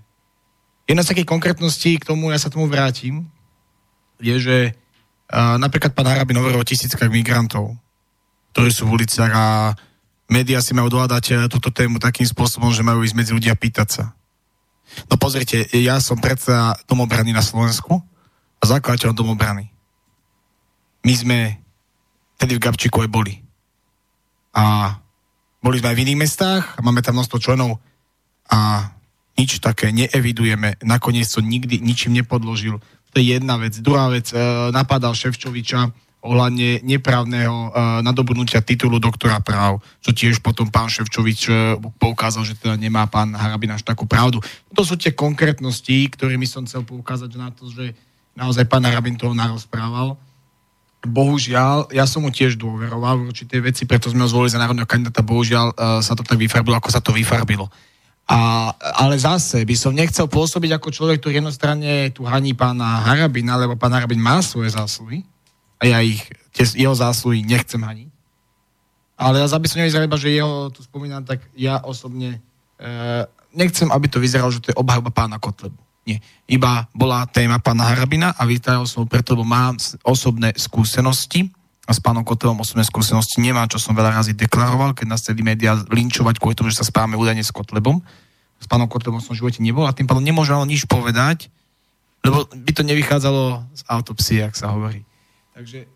Jedna 0.91 1.07
z 1.07 1.15
takých 1.15 1.31
konkrétností, 1.31 2.03
k 2.03 2.11
tomu 2.11 2.35
ja 2.35 2.39
sa 2.41 2.51
tomu 2.51 2.67
vrátim, 2.67 3.23
je, 4.19 4.35
že 4.43 4.57
uh, 4.75 5.55
napríklad 5.55 5.95
pán 5.95 6.03
Harabin 6.03 6.35
hovoril 6.35 6.59
o 6.59 6.67
tisíckach 6.67 7.07
migrantov, 7.07 7.79
ktorí 8.51 8.75
sú 8.75 8.91
v 8.91 8.99
uliciach 8.99 9.31
a 9.31 9.71
médiá 10.27 10.59
si 10.59 10.75
majú 10.75 10.91
dohľadať 10.91 11.25
uh, 11.31 11.37
túto 11.47 11.71
tému 11.71 11.95
takým 11.95 12.27
spôsobom, 12.27 12.75
že 12.75 12.83
majú 12.83 13.07
ísť 13.07 13.15
medzi 13.15 13.31
ľudia 13.31 13.55
pýtať 13.55 13.87
sa. 13.87 14.05
No 15.07 15.15
pozrite, 15.15 15.63
ja 15.71 15.95
som 16.03 16.19
predsa 16.19 16.75
domobrany 16.91 17.31
na 17.31 17.39
Slovensku 17.39 18.03
a 18.59 18.63
zakladateľom 18.67 19.15
domobrany. 19.15 19.71
My 21.07 21.13
sme 21.15 21.37
tedy 22.35 22.59
v 22.59 22.63
Gabčiku 22.67 23.07
aj 23.07 23.07
boli. 23.07 23.39
A 24.51 24.91
boli 25.63 25.79
sme 25.79 25.95
aj 25.95 25.95
v 25.95 26.03
iných 26.03 26.19
mestách 26.19 26.75
a 26.75 26.83
máme 26.83 26.99
tam 26.99 27.15
množstvo 27.15 27.39
členov 27.39 27.79
a 28.51 28.91
nič 29.39 29.63
také 29.63 29.89
neevidujeme. 29.95 30.81
Nakoniec 30.83 31.27
to 31.31 31.39
nikdy 31.39 31.79
ničím 31.79 32.19
nepodložil. 32.19 32.83
To 33.11 33.15
je 33.19 33.35
jedna 33.35 33.59
vec. 33.59 33.75
Druhá 33.79 34.07
vec, 34.07 34.31
e, 34.31 34.35
napadal 34.71 35.11
Ševčoviča 35.11 35.91
ohľadne 36.21 36.85
neprávneho 36.85 37.55
e, 37.67 37.69
nadobudnutia 38.05 38.63
titulu 38.63 39.01
doktora 39.03 39.43
práv, 39.43 39.83
čo 39.99 40.15
tiež 40.15 40.39
potom 40.39 40.71
pán 40.71 40.87
Ševčovič 40.87 41.39
e, 41.49 41.51
poukázal, 41.99 42.47
že 42.47 42.55
teda 42.55 42.79
nemá 42.79 43.09
pán 43.11 43.35
Harabin 43.35 43.75
až 43.75 43.83
takú 43.83 44.07
pravdu. 44.07 44.39
To 44.71 44.81
sú 44.87 44.95
tie 44.95 45.11
konkrétnosti, 45.11 46.07
ktorými 46.07 46.47
som 46.47 46.63
chcel 46.63 46.87
poukázať 46.87 47.31
na 47.35 47.51
to, 47.51 47.67
že 47.67 47.91
naozaj 48.31 48.63
pán 48.71 48.87
Harabin 48.87 49.19
toho 49.19 49.35
narozprával. 49.35 50.15
Bohužiaľ, 51.01 51.89
ja 51.89 52.05
som 52.05 52.21
mu 52.21 52.29
tiež 52.29 52.61
dôveroval 52.61 53.25
v 53.25 53.33
určité 53.33 53.57
veci, 53.57 53.89
preto 53.89 54.13
sme 54.13 54.21
ho 54.21 54.29
zvolili 54.29 54.53
za 54.53 54.61
národného 54.61 54.85
kandidáta. 54.85 55.25
Bohužiaľ 55.25 55.73
sa 56.05 56.13
to 56.13 56.21
tak 56.21 56.37
vyfarbilo, 56.37 56.77
ako 56.77 56.93
sa 56.93 57.01
to 57.01 57.09
vyfarbilo. 57.09 57.73
A, 58.31 58.71
ale 58.95 59.19
zase 59.19 59.67
by 59.67 59.75
som 59.75 59.91
nechcel 59.91 60.23
pôsobiť 60.31 60.79
ako 60.79 60.87
človek, 60.87 61.19
ktorý 61.19 61.43
jednostranne 61.43 62.15
tu 62.15 62.23
haní 62.23 62.55
pána 62.55 63.03
Harabina, 63.03 63.59
lebo 63.59 63.75
pán 63.75 63.91
Harabin 63.91 64.23
má 64.23 64.39
svoje 64.39 64.71
zásluhy 64.71 65.27
a 65.75 65.83
ja 65.83 65.99
ich, 65.99 66.23
tie, 66.55 66.63
jeho 66.63 66.95
zásluhy 66.95 67.43
nechcem 67.43 67.83
haniť. 67.83 68.07
Ale 69.19 69.43
ja 69.43 69.51
by 69.51 69.67
som 69.67 69.83
nevyzeral 69.83 70.07
iba, 70.07 70.15
že 70.15 70.31
jeho 70.31 70.71
tu 70.71 70.79
spomínam, 70.79 71.27
tak 71.27 71.43
ja 71.59 71.83
osobne 71.83 72.39
e, 72.79 72.87
nechcem, 73.51 73.91
aby 73.91 74.07
to 74.07 74.23
vyzeralo, 74.23 74.49
že 74.49 74.63
to 74.63 74.71
je 74.71 74.79
obhajoba 74.79 75.11
pána 75.11 75.35
Kotlebu. 75.35 75.77
Nie. 76.07 76.23
Iba 76.47 76.89
bola 76.95 77.27
téma 77.29 77.59
pána 77.59 77.91
Harabina 77.91 78.33
a 78.33 78.47
vytajal 78.47 78.87
som 78.87 79.05
preto, 79.05 79.35
lebo 79.35 79.45
mám 79.45 79.75
osobné 80.07 80.55
skúsenosti 80.55 81.51
s 81.91 82.01
pánom 82.03 82.25
Kotlevom 82.25 82.63
osobné 82.63 82.83
skúsenosti 82.87 83.43
nemám, 83.43 83.67
čo 83.67 83.77
som 83.77 83.93
veľa 83.93 84.23
razy 84.23 84.33
deklaroval, 84.35 84.95
keď 84.95 85.05
nás 85.11 85.21
chceli 85.23 85.43
médiá 85.43 85.75
linčovať 85.75 86.39
kvôli 86.39 86.55
tomu, 86.55 86.71
že 86.71 86.81
sa 86.81 86.87
spávame 86.87 87.19
údajne 87.19 87.43
s 87.43 87.51
Kotlebom. 87.51 87.99
S 88.61 88.65
pánom 88.65 88.89
Kotlebom 88.89 89.19
som 89.19 89.33
v 89.35 89.43
živote 89.43 89.59
nebol 89.59 89.83
a 89.85 89.95
tým 89.95 90.05
pádom 90.07 90.23
nemôžem 90.23 90.55
nič 90.65 90.87
povedať, 90.87 91.51
lebo 92.21 92.45
by 92.47 92.71
to 92.71 92.83
nevychádzalo 92.85 93.65
z 93.73 93.81
autopsie, 93.89 94.39
ak 94.45 94.53
sa 94.53 94.71
hovorí. 94.73 95.01
Takže 95.57 95.89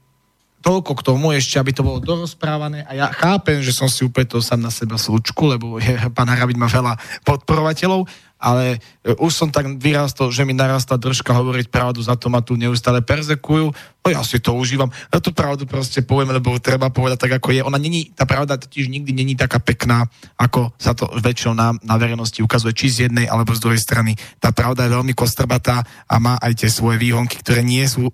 toľko 0.66 0.92
k 0.98 1.06
tomu 1.06 1.30
ešte, 1.38 1.62
aby 1.62 1.70
to 1.78 1.86
bolo 1.86 2.02
dorozprávané 2.02 2.82
a 2.90 2.98
ja 2.98 3.08
chápem, 3.14 3.62
že 3.62 3.70
som 3.70 3.86
si 3.86 4.02
úplne 4.02 4.26
to 4.26 4.42
sám 4.42 4.66
na 4.66 4.74
seba 4.74 4.98
slučku, 4.98 5.46
lebo 5.46 5.78
je, 5.78 5.94
pán 6.18 6.26
Harabin 6.26 6.58
má 6.58 6.66
veľa 6.66 6.98
podporovateľov, 7.22 8.10
ale 8.40 8.78
e, 9.02 9.16
už 9.18 9.32
som 9.32 9.50
tak 9.50 9.66
vyrastol, 9.80 10.30
že 10.30 10.46
mi 10.46 10.54
narastla 10.54 11.00
držka 11.00 11.34
hovoriť 11.34 11.72
pravdu, 11.72 12.04
za 12.04 12.20
to 12.20 12.28
ma 12.30 12.44
tu 12.44 12.60
neustále 12.60 13.02
persekujú. 13.02 13.74
No 13.74 14.08
ja 14.08 14.22
si 14.22 14.38
to 14.38 14.54
užívam. 14.54 14.94
Ja 15.10 15.18
tú 15.18 15.34
pravdu 15.34 15.66
proste 15.66 16.06
poviem, 16.06 16.30
lebo 16.36 16.56
treba 16.62 16.94
povedať 16.94 17.26
tak, 17.26 17.34
ako 17.42 17.56
je. 17.56 17.66
Ona 17.66 17.82
není, 17.82 18.14
tá 18.14 18.30
pravda 18.30 18.60
totiž 18.60 18.92
nikdy 18.92 19.12
není 19.16 19.34
taká 19.34 19.58
pekná, 19.58 20.06
ako 20.38 20.76
sa 20.78 20.94
to 20.94 21.10
väčšinou 21.18 21.58
na, 21.58 21.74
na 21.82 21.96
verejnosti 21.98 22.38
ukazuje, 22.44 22.78
či 22.78 22.88
z 22.94 22.98
jednej 23.10 23.26
alebo 23.26 23.56
z 23.58 23.64
druhej 23.66 23.82
strany. 23.82 24.14
Tá 24.38 24.54
pravda 24.54 24.86
je 24.86 24.96
veľmi 24.96 25.18
kostrbatá 25.18 25.82
a 26.06 26.16
má 26.22 26.38
aj 26.38 26.64
tie 26.64 26.70
svoje 26.70 27.02
výhonky, 27.02 27.42
ktoré 27.42 27.66
nie 27.66 27.84
sú 27.90 28.14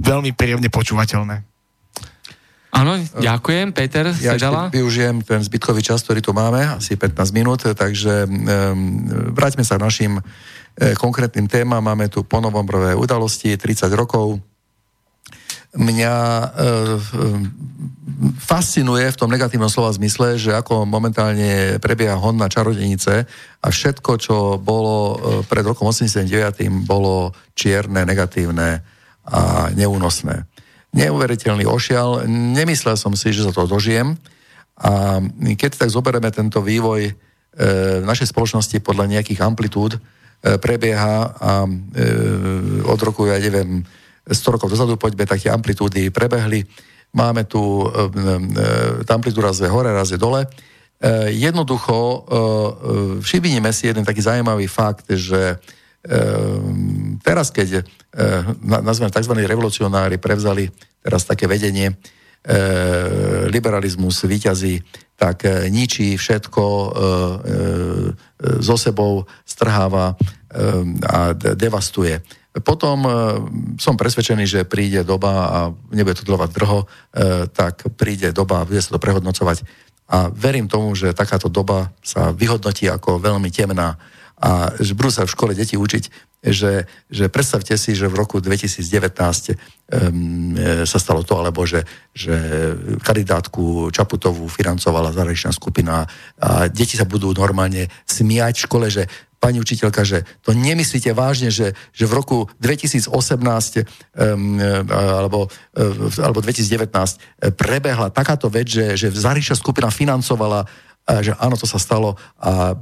veľmi 0.00 0.32
príjemne 0.32 0.72
počúvateľné. 0.72 1.51
Áno, 2.72 2.96
ďakujem. 3.20 3.76
Peter 3.76 4.08
ja 4.16 4.32
Sedala. 4.34 4.72
využijem 4.72 5.20
ten 5.20 5.44
zbytkový 5.44 5.84
čas, 5.84 6.00
ktorý 6.02 6.24
tu 6.24 6.32
máme, 6.32 6.80
asi 6.80 6.96
15 6.96 7.36
minút, 7.36 7.68
takže 7.68 8.24
um, 8.24 9.32
vráťme 9.36 9.60
sa 9.60 9.76
k 9.76 9.84
našim 9.84 10.12
uh, 10.16 10.24
konkrétnym 10.96 11.52
témam. 11.52 11.84
Máme 11.84 12.08
tu 12.08 12.24
ponovombrové 12.24 12.96
udalosti, 12.96 13.60
30 13.60 13.92
rokov 13.92 14.40
mňa 15.72 16.14
e, 16.16 16.46
fascinuje 18.36 19.08
v 19.08 19.18
tom 19.18 19.32
negatívnom 19.32 19.72
slova 19.72 19.88
zmysle, 19.96 20.36
že 20.36 20.52
ako 20.52 20.84
momentálne 20.84 21.80
prebieha 21.80 22.20
hon 22.20 22.36
na 22.36 22.52
čarodenice 22.52 23.24
a 23.60 23.66
všetko, 23.72 24.10
čo 24.20 24.36
bolo 24.60 24.96
e, 24.96 25.16
pred 25.48 25.64
rokom 25.64 25.88
89. 25.88 26.28
bolo 26.84 27.32
čierne, 27.56 28.04
negatívne 28.04 28.84
a 29.24 29.72
neúnosné. 29.72 30.44
Neuveriteľný 30.92 31.64
ošial, 31.64 32.28
nemyslel 32.28 33.00
som 33.00 33.16
si, 33.16 33.32
že 33.32 33.48
sa 33.48 33.52
to 33.52 33.64
dožijem 33.64 34.16
a 34.76 35.24
keď 35.56 35.84
tak 35.84 35.90
zoberieme 35.92 36.28
tento 36.28 36.60
vývoj 36.60 37.00
e, 37.08 37.12
v 38.00 38.04
našej 38.04 38.32
spoločnosti 38.32 38.76
podľa 38.84 39.08
nejakých 39.08 39.40
amplitúd, 39.40 39.96
e, 39.96 40.00
prebieha 40.60 41.32
a 41.32 41.64
od 42.84 43.00
roku, 43.00 43.24
ja 43.24 43.40
neviem, 43.40 43.84
100 44.28 44.54
rokov 44.54 44.70
dozadu, 44.70 44.94
poďme, 44.94 45.26
tak 45.26 45.42
tie 45.42 45.50
amplitúdy 45.50 46.14
prebehli. 46.14 46.62
Máme 47.12 47.44
tu, 47.44 47.60
e, 47.60 48.08
e, 49.02 49.04
tá 49.04 49.18
amplitúda 49.18 49.50
raz 49.50 49.58
je 49.58 49.68
hore, 49.68 49.90
raz 49.90 50.14
je 50.14 50.18
dole. 50.20 50.46
E, 50.46 50.48
jednoducho, 51.34 52.24
všimnime 53.20 53.74
si 53.74 53.90
jeden 53.90 54.06
taký 54.06 54.22
zaujímavý 54.22 54.70
fakt, 54.70 55.10
že 55.10 55.58
teraz, 57.22 57.54
keď 57.54 57.86
nazvem 58.62 59.10
tzv. 59.10 59.34
revolucionári 59.46 60.18
prevzali 60.18 60.66
teraz 61.02 61.22
také 61.22 61.46
vedenie, 61.46 61.94
liberalizmus 63.46 64.26
vyťazí, 64.26 64.82
tak 65.14 65.46
ničí 65.70 66.18
všetko, 66.18 66.64
so 68.58 68.74
sebou 68.74 69.22
strháva 69.46 70.18
a 71.06 71.20
devastuje 71.38 72.42
potom 72.60 73.08
som 73.80 73.96
presvedčený, 73.96 74.44
že 74.44 74.68
príde 74.68 75.00
doba, 75.08 75.32
a 75.48 75.58
nebude 75.88 76.20
to 76.20 76.28
dlhovať 76.28 76.50
drho, 76.52 76.84
tak 77.48 77.88
príde 77.96 78.28
doba 78.36 78.60
a 78.60 78.68
bude 78.68 78.84
sa 78.84 78.92
to 78.92 79.00
prehodnocovať. 79.00 79.64
A 80.12 80.28
verím 80.28 80.68
tomu, 80.68 80.92
že 80.92 81.16
takáto 81.16 81.48
doba 81.48 81.96
sa 82.04 82.28
vyhodnotí 82.36 82.92
ako 82.92 83.16
veľmi 83.24 83.48
temná 83.48 83.96
a 84.42 84.74
že 84.82 84.98
budú 84.98 85.14
sa 85.14 85.22
v 85.22 85.30
škole 85.30 85.54
deti 85.54 85.78
učiť, 85.78 86.34
že, 86.42 86.90
že 87.06 87.30
predstavte 87.30 87.78
si, 87.78 87.94
že 87.94 88.10
v 88.10 88.18
roku 88.18 88.42
2019 88.42 88.82
um, 88.82 90.58
e, 90.58 90.82
sa 90.82 90.98
stalo 90.98 91.22
to, 91.22 91.38
alebo 91.38 91.62
že, 91.62 91.86
že 92.10 92.34
kandidátku 92.98 93.94
Čaputovú 93.94 94.50
financovala 94.50 95.14
zahraničná 95.14 95.54
skupina 95.54 96.10
a 96.42 96.66
deti 96.66 96.98
sa 96.98 97.06
budú 97.06 97.30
normálne 97.30 97.86
smiať 98.10 98.58
v 98.58 98.64
škole, 98.66 98.86
že 98.90 99.06
pani 99.38 99.62
učiteľka, 99.62 100.02
že 100.02 100.26
to 100.42 100.50
nemyslíte 100.50 101.14
vážne, 101.14 101.54
že, 101.54 101.78
že 101.94 102.04
v 102.10 102.14
roku 102.14 102.38
2018 102.58 103.06
um, 103.14 104.58
alebo, 104.90 105.46
uh, 105.78 106.18
alebo 106.18 106.42
2019 106.42 106.90
e, 106.90 107.54
prebehla 107.54 108.10
takáto 108.10 108.50
vec, 108.50 108.66
že, 108.66 108.98
že 108.98 109.14
zahraničná 109.14 109.54
skupina 109.54 109.94
financovala, 109.94 110.66
že 111.02 111.34
áno, 111.42 111.58
to 111.58 111.66
sa 111.66 111.82
stalo 111.82 112.14
a 112.38 112.78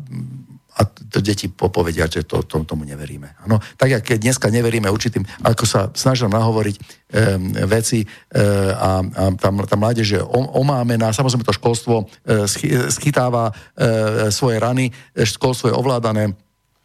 a 0.80 0.88
deti 1.20 1.52
popovedia, 1.52 2.08
že 2.08 2.24
to, 2.24 2.40
to, 2.48 2.64
tomu 2.64 2.88
neveríme. 2.88 3.36
Ano, 3.44 3.60
tak, 3.76 4.00
ako 4.00 4.16
dneska 4.16 4.48
neveríme 4.48 4.88
určitým, 4.88 5.20
ako 5.44 5.64
sa 5.68 5.80
snažím 5.92 6.32
nahovoriť 6.32 6.76
um, 6.80 6.84
veci 7.68 8.00
uh, 8.00 8.72
a, 8.72 8.90
a 9.04 9.22
tá, 9.36 9.52
tá 9.52 9.76
mládež 9.76 10.08
je 10.16 10.22
omámená, 10.56 11.12
samozrejme 11.12 11.44
to 11.44 11.52
školstvo 11.52 11.94
uh, 12.08 12.48
schytáva 12.88 13.52
uh, 13.52 14.32
svoje 14.32 14.56
rany, 14.56 14.88
školstvo 15.12 15.68
je 15.68 15.76
ovládané 15.76 16.32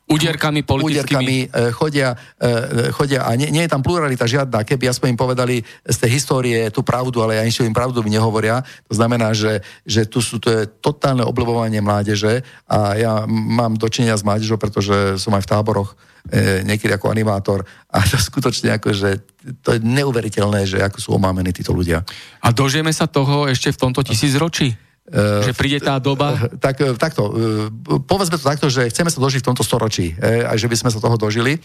Udierkami 0.06 0.62
politickými. 0.62 1.50
Udierkami 1.50 1.74
chodia, 1.74 2.14
e, 2.38 2.94
chodia 2.94 3.26
a 3.26 3.34
nie, 3.34 3.50
nie 3.50 3.66
je 3.66 3.72
tam 3.74 3.82
pluralita 3.82 4.30
žiadna. 4.30 4.62
Keby 4.62 4.94
aspoň 4.94 5.18
im 5.18 5.20
povedali 5.20 5.56
z 5.66 5.98
tej 5.98 6.22
histórie 6.22 6.70
tú 6.70 6.86
pravdu, 6.86 7.26
ale 7.26 7.42
ja 7.42 7.44
im 7.46 7.74
pravdu 7.74 8.06
mi 8.06 8.14
nehovoria. 8.14 8.62
To 8.86 8.94
znamená, 8.94 9.34
že, 9.34 9.66
že 9.82 10.06
tu 10.06 10.22
sú, 10.22 10.38
to 10.38 10.54
je 10.54 10.70
totálne 10.78 11.26
oblbovanie 11.26 11.82
mládeže 11.82 12.46
a 12.70 12.94
ja 12.94 13.14
mám 13.26 13.82
dočinenia 13.82 14.14
s 14.14 14.22
mládežou, 14.22 14.62
pretože 14.62 15.18
som 15.18 15.34
aj 15.34 15.42
v 15.42 15.52
táboroch 15.58 15.98
e, 16.30 16.62
niekedy 16.62 16.94
ako 16.94 17.10
animátor 17.10 17.66
a 17.90 18.06
to 18.06 18.22
skutočne 18.22 18.78
ako, 18.78 18.94
že 18.94 19.26
to 19.66 19.74
je 19.74 19.80
neuveriteľné, 19.82 20.70
že 20.70 20.86
ako 20.86 21.02
sú 21.02 21.10
omámení 21.18 21.50
títo 21.50 21.74
ľudia. 21.74 22.06
A 22.46 22.54
dožijeme 22.54 22.94
sa 22.94 23.10
toho 23.10 23.50
ešte 23.50 23.74
v 23.74 23.82
tomto 23.90 24.06
tisícročí? 24.06 24.85
Že 25.06 25.54
príde 25.54 25.78
tá 25.78 26.02
doba? 26.02 26.34
Tak, 26.66 26.98
takto, 26.98 27.30
povedzme 28.10 28.42
to 28.42 28.50
takto, 28.50 28.68
že 28.74 28.90
chceme 28.90 29.14
sa 29.14 29.22
dožiť 29.22 29.46
v 29.46 29.48
tomto 29.54 29.62
storočí, 29.62 30.18
a 30.22 30.58
že 30.58 30.66
by 30.66 30.76
sme 30.82 30.90
sa 30.90 30.98
toho 30.98 31.14
dožili. 31.14 31.62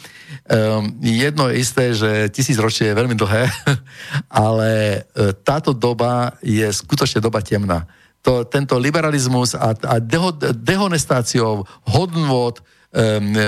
Jedno 1.01 1.49
je 1.49 1.55
isté, 1.57 1.97
že 1.97 2.29
tisíc 2.29 2.61
ročie 2.61 2.93
je 2.93 2.99
veľmi 2.99 3.17
dlhé, 3.17 3.49
ale 4.29 5.03
táto 5.41 5.73
doba 5.73 6.37
je 6.45 6.69
skutočne 6.69 7.25
doba 7.25 7.41
temná. 7.41 7.89
To, 8.21 8.45
tento 8.45 8.77
liberalizmus 8.77 9.57
a, 9.57 9.73
a 9.73 9.97
deho, 9.97 10.37
dehonestáciou 10.53 11.65
hodnôt, 11.89 12.53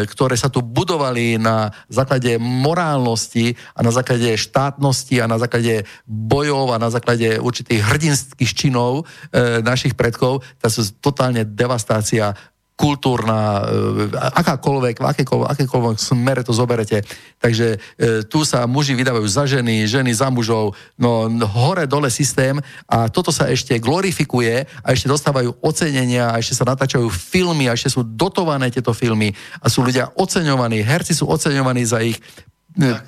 ktoré 0.07 0.39
sa 0.39 0.47
tu 0.47 0.63
budovali 0.63 1.35
na 1.35 1.75
základe 1.91 2.39
morálnosti 2.39 3.59
a 3.75 3.83
na 3.83 3.91
základe 3.91 4.39
štátnosti 4.39 5.19
a 5.19 5.27
na 5.27 5.35
základe 5.35 5.83
bojov 6.07 6.71
a 6.71 6.79
na 6.79 6.95
základe 6.95 7.43
určitých 7.43 7.83
hrdinských 7.83 8.53
činov 8.55 9.03
e, 9.03 9.59
našich 9.59 9.99
predkov, 9.99 10.47
to 10.63 10.69
sú 10.71 10.95
totálne 11.03 11.43
devastácia 11.43 12.39
kultúrna, 12.77 13.63
e, 13.63 14.11
akákoľvek, 14.17 14.97
v 14.99 15.07
akékoľvek, 15.07 15.49
akékoľvek 15.55 15.99
smere 16.01 16.43
to 16.43 16.57
zoberete. 16.57 17.05
Takže 17.39 17.77
e, 17.77 17.79
tu 18.27 18.43
sa 18.43 18.65
muži 18.65 18.97
vydávajú 18.97 19.27
za 19.29 19.45
ženy, 19.47 19.85
ženy 19.87 20.11
za 20.11 20.33
mužov, 20.33 20.75
no 20.97 21.29
hore-dole 21.47 22.09
systém 22.09 22.59
a 22.89 23.07
toto 23.13 23.31
sa 23.31 23.49
ešte 23.53 23.77
glorifikuje 23.79 24.67
a 24.83 24.89
ešte 24.91 25.07
dostávajú 25.07 25.63
ocenenia 25.63 26.33
a 26.33 26.39
ešte 26.41 26.59
sa 26.59 26.69
natáčajú 26.69 27.07
filmy 27.13 27.69
a 27.69 27.77
ešte 27.77 27.93
sú 27.93 28.03
dotované 28.03 28.73
tieto 28.73 28.97
filmy 28.97 29.31
a 29.61 29.69
sú 29.69 29.85
ľudia 29.85 30.11
oceňovaní, 30.17 30.81
herci 30.83 31.13
sú 31.13 31.29
oceňovaní 31.29 31.83
za 31.87 32.01
ich 32.03 32.19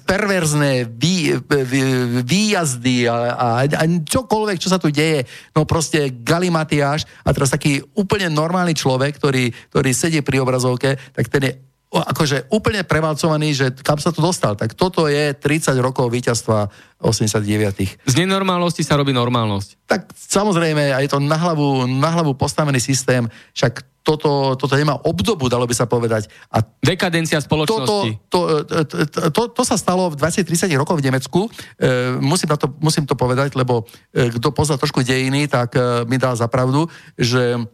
perverzné 0.04 0.84
vý, 0.84 1.40
vý, 1.40 1.80
výjazdy 2.20 3.08
a, 3.08 3.16
a, 3.32 3.48
a 3.64 3.84
čokoľvek, 3.88 4.60
čo 4.60 4.68
sa 4.68 4.76
tu 4.76 4.92
deje, 4.92 5.24
no 5.56 5.64
proste 5.64 6.12
galimatiáš 6.12 7.08
a 7.24 7.32
teraz 7.32 7.48
taký 7.48 7.80
úplne 7.96 8.28
normálny 8.28 8.76
človek, 8.76 9.16
ktorý, 9.16 9.48
ktorý 9.72 9.90
sedí 9.96 10.20
pri 10.20 10.44
obrazovke, 10.44 11.00
tak 11.16 11.32
ten 11.32 11.42
je 11.48 11.52
akože 11.94 12.50
úplne 12.50 12.82
prevalcovaný, 12.82 13.54
že 13.54 13.66
kam 13.86 14.02
sa 14.02 14.10
tu 14.10 14.18
dostal. 14.18 14.58
Tak 14.58 14.74
toto 14.74 15.06
je 15.06 15.30
30 15.30 15.78
rokov 15.78 16.10
víťazstva 16.10 16.66
89. 16.98 18.02
Z 18.02 18.14
nenormálnosti 18.18 18.82
sa 18.82 18.98
robí 18.98 19.14
normálnosť. 19.14 19.86
Tak 19.86 20.10
samozrejme, 20.10 20.90
je 21.06 21.10
to 21.10 21.22
na 21.22 21.38
hlavu, 21.38 21.86
na 21.86 22.10
hlavu 22.10 22.34
postavený 22.34 22.82
systém, 22.82 23.30
však 23.54 23.93
toto, 24.04 24.52
toto 24.60 24.74
nemá 24.76 25.00
obdobu, 25.00 25.48
dalo 25.48 25.64
by 25.64 25.72
sa 25.72 25.88
povedať. 25.88 26.28
A 26.52 26.60
Dekadencia 26.60 27.40
spoločnosti. 27.40 28.20
To, 28.28 28.60
to, 28.60 28.84
to, 28.84 29.20
to, 29.32 29.42
to 29.48 29.62
sa 29.64 29.80
stalo 29.80 30.12
v 30.12 30.20
20-30 30.20 30.68
rokoch 30.76 31.00
v 31.00 31.08
Nemecku. 31.08 31.48
E, 31.80 32.20
musím, 32.20 32.52
na 32.52 32.60
to, 32.60 32.68
musím 32.84 33.08
to 33.08 33.16
povedať, 33.16 33.56
lebo 33.56 33.88
e, 34.12 34.28
kto 34.28 34.52
pozná 34.52 34.76
trošku 34.76 35.00
dejiny, 35.00 35.48
tak 35.48 35.72
e, 35.72 36.04
mi 36.04 36.20
dá 36.20 36.36
zapravdu, 36.36 36.84
že 37.16 37.64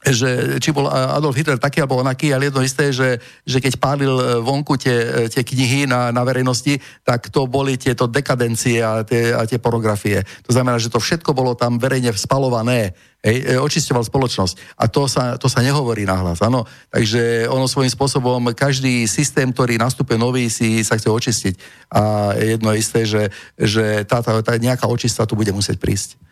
že 0.00 0.56
či 0.64 0.72
bol 0.72 0.88
Adolf 0.88 1.36
Hitler 1.36 1.60
taký 1.60 1.84
alebo 1.84 2.00
onaký, 2.00 2.32
ale 2.32 2.48
jedno 2.48 2.64
isté, 2.64 2.88
že, 2.88 3.20
že 3.44 3.60
keď 3.60 3.76
pálil 3.76 4.14
e, 4.16 4.24
vonku 4.40 4.80
tie, 4.80 4.96
e, 4.96 5.28
tie 5.28 5.44
knihy 5.44 5.84
na, 5.84 6.08
na 6.08 6.24
verejnosti, 6.24 6.80
tak 7.04 7.28
to 7.28 7.44
boli 7.44 7.76
tieto 7.76 8.08
dekadencie 8.08 8.80
a 8.80 9.04
tie, 9.04 9.36
a 9.36 9.44
tie 9.44 9.60
pornografie. 9.60 10.24
To 10.48 10.56
znamená, 10.56 10.80
že 10.80 10.88
to 10.88 10.96
všetko 11.04 11.36
bolo 11.36 11.52
tam 11.52 11.76
verejne 11.76 12.16
spalované, 12.16 12.96
hej, 13.20 13.60
očisťoval 13.60 14.08
spoločnosť. 14.08 14.80
A 14.80 14.88
to 14.88 15.04
sa, 15.04 15.36
to 15.36 15.52
sa 15.52 15.60
nehovorí 15.60 16.08
nahlas, 16.08 16.40
áno. 16.40 16.64
Takže 16.88 17.44
ono 17.52 17.68
svojím 17.68 17.92
spôsobom, 17.92 18.56
každý 18.56 19.04
systém, 19.04 19.52
ktorý 19.52 19.76
nastúpe 19.76 20.16
nový, 20.16 20.48
si 20.48 20.80
sa 20.80 20.96
chce 20.96 21.12
očistiť. 21.12 21.54
A 21.92 22.32
jedno 22.40 22.72
isté, 22.72 23.04
že, 23.04 23.28
že 23.60 24.08
tá, 24.08 24.24
tá, 24.24 24.40
tá 24.40 24.56
nejaká 24.56 24.88
očista 24.88 25.28
tu 25.28 25.36
bude 25.36 25.52
musieť 25.52 25.76
prísť. 25.76 26.29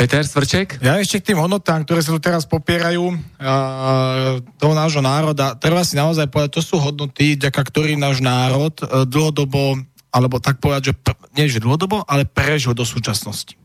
Peter 0.00 0.24
Svrček? 0.24 0.80
Ja 0.80 0.96
ešte 0.96 1.20
k 1.20 1.28
tým 1.28 1.44
hodnotám, 1.44 1.84
ktoré 1.84 2.00
sa 2.00 2.16
tu 2.16 2.20
teraz 2.24 2.48
popierajú 2.48 3.04
uh, 3.12 4.40
toho 4.56 4.72
nášho 4.72 5.04
národa. 5.04 5.52
Treba 5.60 5.84
si 5.84 5.92
naozaj 5.92 6.32
povedať, 6.32 6.56
to 6.56 6.64
sú 6.64 6.80
hodnoty, 6.80 7.36
ďaká 7.36 7.60
ktorým 7.60 8.00
náš 8.00 8.24
národ 8.24 8.72
uh, 8.80 9.04
dlhodobo, 9.04 9.76
alebo 10.08 10.40
tak 10.40 10.56
povedať, 10.56 10.82
že 10.88 10.94
pr- 10.96 11.20
nie 11.36 11.52
že 11.52 11.60
dlhodobo, 11.60 12.00
ale 12.08 12.24
prežil 12.24 12.72
do 12.72 12.88
súčasnosti. 12.88 13.60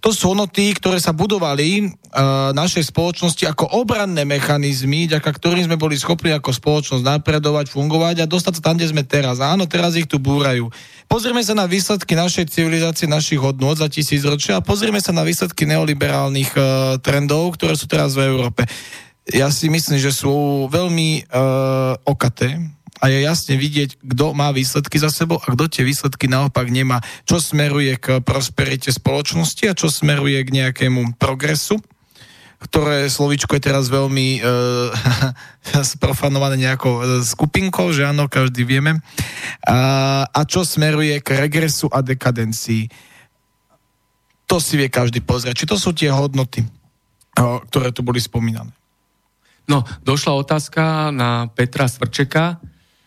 To 0.00 0.16
sú 0.16 0.32
hodnoty, 0.32 0.72
ktoré 0.72 0.96
sa 0.96 1.12
budovali 1.12 1.84
uh, 1.84 2.56
našej 2.56 2.88
spoločnosti 2.88 3.44
ako 3.44 3.68
obranné 3.84 4.24
mechanizmy, 4.24 5.04
ďaká 5.04 5.28
ktorým 5.28 5.68
sme 5.68 5.76
boli 5.76 6.00
schopní 6.00 6.32
ako 6.32 6.56
spoločnosť 6.56 7.04
napredovať, 7.04 7.68
fungovať 7.68 8.24
a 8.24 8.30
dostať 8.30 8.52
sa 8.56 8.62
tam, 8.64 8.80
kde 8.80 8.88
sme 8.88 9.04
teraz. 9.04 9.44
Áno, 9.44 9.68
teraz 9.68 10.00
ich 10.00 10.08
tu 10.08 10.16
búrajú. 10.16 10.72
Pozrieme 11.04 11.44
sa 11.44 11.52
na 11.52 11.68
výsledky 11.68 12.16
našej 12.16 12.48
civilizácie, 12.48 13.04
našich 13.04 13.36
hodnôt 13.36 13.76
za 13.76 13.92
tisíc 13.92 14.24
ročia 14.24 14.56
a 14.56 14.64
pozrieme 14.64 15.04
sa 15.04 15.12
na 15.12 15.20
výsledky 15.20 15.68
neoliberálnych 15.68 16.50
uh, 16.56 16.64
trendov, 17.04 17.60
ktoré 17.60 17.76
sú 17.76 17.84
teraz 17.84 18.16
v 18.16 18.24
Európe. 18.24 18.64
Ja 19.28 19.52
si 19.52 19.68
myslím, 19.68 20.00
že 20.00 20.16
sú 20.16 20.64
veľmi 20.72 21.28
uh, 21.28 22.00
okaté 22.08 22.56
a 23.00 23.08
je 23.08 23.24
jasne 23.24 23.56
vidieť, 23.56 24.04
kto 24.04 24.36
má 24.36 24.52
výsledky 24.52 25.00
za 25.00 25.08
sebou 25.08 25.40
a 25.40 25.46
kto 25.56 25.72
tie 25.72 25.82
výsledky 25.88 26.28
naopak 26.28 26.68
nemá. 26.68 27.00
Čo 27.24 27.40
smeruje 27.40 27.96
k 27.96 28.20
prosperite 28.20 28.92
spoločnosti 28.92 29.64
a 29.66 29.76
čo 29.76 29.88
smeruje 29.88 30.38
k 30.44 30.54
nejakému 30.60 31.16
progresu 31.16 31.80
ktoré 32.60 33.08
slovičko 33.08 33.56
je 33.56 33.66
teraz 33.72 33.88
veľmi 33.88 34.36
e, 34.36 34.40
sprofanované 35.96 36.60
nejakou 36.68 37.00
e, 37.00 37.24
skupinkou, 37.24 37.88
že 37.96 38.04
áno, 38.04 38.28
každý 38.28 38.68
vieme. 38.68 39.00
A, 39.64 40.28
a 40.28 40.40
čo 40.44 40.60
smeruje 40.60 41.24
k 41.24 41.40
regresu 41.40 41.88
a 41.88 42.04
dekadencii. 42.04 42.92
To 44.44 44.60
si 44.60 44.76
vie 44.76 44.92
každý 44.92 45.24
pozrieť. 45.24 45.64
Či 45.64 45.70
to 45.72 45.76
sú 45.80 45.96
tie 45.96 46.12
hodnoty, 46.12 46.60
o, 47.40 47.64
ktoré 47.64 47.96
tu 47.96 48.04
boli 48.04 48.20
spomínané. 48.20 48.76
No, 49.64 49.86
došla 50.04 50.36
otázka 50.36 51.14
na 51.14 51.48
Petra 51.48 51.88
Svrčeka. 51.88 52.60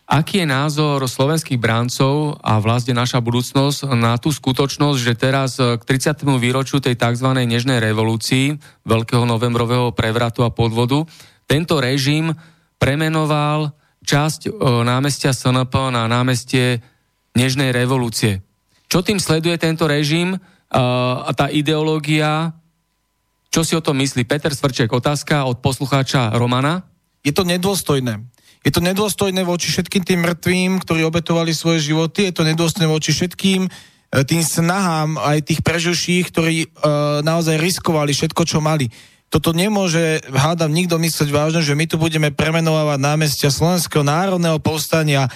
Aký 0.04 0.44
je 0.44 0.46
názor 0.46 1.00
slovenských 1.00 1.56
bráncov 1.56 2.36
a 2.44 2.60
vlastne 2.60 2.92
naša 2.92 3.24
budúcnosť 3.24 3.88
na 3.96 4.20
tú 4.20 4.28
skutočnosť, 4.28 4.98
že 5.00 5.16
teraz 5.16 5.56
k 5.56 5.80
30. 5.80 6.28
výročiu 6.36 6.76
tej 6.76 6.92
tzv. 6.92 7.24
nežnej 7.32 7.80
revolúcii, 7.80 8.60
veľkého 8.84 9.24
novembrového 9.24 9.96
prevratu 9.96 10.44
a 10.44 10.52
podvodu, 10.52 11.08
tento 11.48 11.80
režim 11.80 12.36
premenoval 12.76 13.72
časť 14.04 14.60
námestia 14.84 15.32
SNP 15.32 15.72
na 15.88 16.04
námestie 16.04 16.84
nežnej 17.32 17.72
revolúcie. 17.72 18.44
Čo 18.92 19.00
tým 19.00 19.16
sleduje 19.16 19.56
tento 19.56 19.88
režim 19.88 20.36
a 20.68 21.32
tá 21.32 21.48
ideológia? 21.48 22.52
Čo 23.48 23.64
si 23.64 23.72
o 23.72 23.80
tom 23.80 23.96
myslí? 24.04 24.28
Peter 24.28 24.52
Svrček, 24.52 24.92
otázka 24.92 25.48
od 25.48 25.64
poslucháča 25.64 26.36
Romana. 26.36 26.84
Je 27.24 27.32
to 27.32 27.48
nedôstojné 27.48 28.20
je 28.64 28.72
to 28.72 28.80
nedôstojné 28.80 29.44
voči 29.44 29.68
všetkým 29.68 30.02
tým 30.08 30.24
mŕtvým, 30.24 30.80
ktorí 30.80 31.04
obetovali 31.04 31.52
svoje 31.52 31.84
životy, 31.92 32.32
je 32.32 32.34
to 32.34 32.48
nedôstojné 32.48 32.88
voči 32.88 33.12
všetkým 33.12 33.68
e, 33.68 33.70
tým 34.24 34.40
snahám 34.40 35.20
aj 35.20 35.52
tých 35.52 35.60
preživších, 35.60 36.24
ktorí 36.32 36.56
uh, 36.64 37.20
naozaj 37.20 37.60
riskovali 37.60 38.16
všetko, 38.16 38.42
čo 38.48 38.64
mali. 38.64 38.88
Toto 39.28 39.50
nemôže, 39.50 40.22
hádam, 40.30 40.70
nikto 40.70 40.94
mysleť 40.96 41.28
vážne, 41.34 41.60
že 41.60 41.74
my 41.74 41.90
tu 41.90 41.98
budeme 41.98 42.30
premenovať 42.30 43.02
námestia 43.02 43.50
Slovenského 43.50 44.06
národného 44.06 44.62
povstania. 44.62 45.26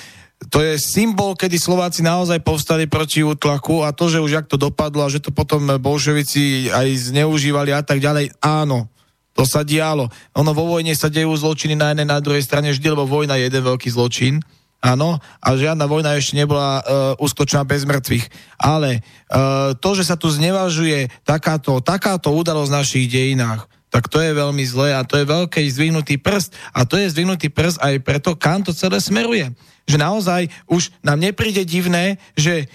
To 0.55 0.63
je 0.63 0.79
symbol, 0.79 1.35
kedy 1.35 1.59
Slováci 1.59 2.07
naozaj 2.07 2.39
povstali 2.47 2.87
proti 2.87 3.27
útlaku 3.27 3.83
a 3.83 3.91
to, 3.91 4.07
že 4.07 4.23
už 4.23 4.31
jak 4.31 4.47
to 4.47 4.55
dopadlo 4.55 5.03
a 5.03 5.11
že 5.11 5.19
to 5.19 5.35
potom 5.35 5.67
bolševici 5.67 6.71
aj 6.71 7.11
zneužívali 7.11 7.75
a 7.75 7.83
tak 7.83 7.99
ďalej, 7.99 8.39
áno, 8.39 8.87
to 9.39 9.47
sa 9.47 9.63
dialo. 9.63 10.11
Ono 10.35 10.51
vo 10.51 10.67
vojne 10.67 10.91
sa 10.99 11.07
dejú 11.07 11.31
zločiny 11.31 11.79
na 11.79 11.95
jednej, 11.95 12.11
na 12.11 12.19
druhej 12.19 12.43
strane 12.43 12.75
vždy, 12.75 12.91
lebo 12.91 13.07
vojna 13.07 13.39
je 13.39 13.47
jeden 13.47 13.63
veľký 13.63 13.87
zločin. 13.95 14.43
Áno, 14.83 15.23
a 15.39 15.49
žiadna 15.55 15.87
vojna 15.87 16.19
ešte 16.19 16.35
nebola 16.35 16.83
uh, 16.83 16.83
uskočená 17.23 17.63
bez 17.63 17.87
mŕtvych. 17.87 18.27
Ale 18.59 18.99
uh, 18.99 19.79
to, 19.79 19.95
že 19.95 20.11
sa 20.11 20.19
tu 20.19 20.27
znevažuje 20.27 21.07
takáto, 21.23 21.79
takáto 21.79 22.35
udalosť 22.35 22.71
v 22.71 22.79
našich 22.83 23.07
dejinách, 23.07 23.71
tak 23.95 24.11
to 24.11 24.19
je 24.19 24.35
veľmi 24.35 24.63
zlé 24.67 24.99
a 24.99 25.07
to 25.07 25.19
je 25.19 25.25
veľký 25.25 25.65
zdvihnutý 25.71 26.19
prst 26.19 26.53
a 26.75 26.83
to 26.85 26.99
je 26.99 27.11
zdvihnutý 27.11 27.49
prst 27.49 27.79
aj 27.79 27.95
preto, 28.03 28.35
kam 28.35 28.67
to 28.67 28.75
celé 28.75 28.99
smeruje 28.99 29.55
že 29.89 29.97
naozaj 29.97 30.53
už 30.69 30.93
nám 31.01 31.17
nepríde 31.17 31.65
divné, 31.65 32.21
že 32.37 32.65
e, 32.65 32.67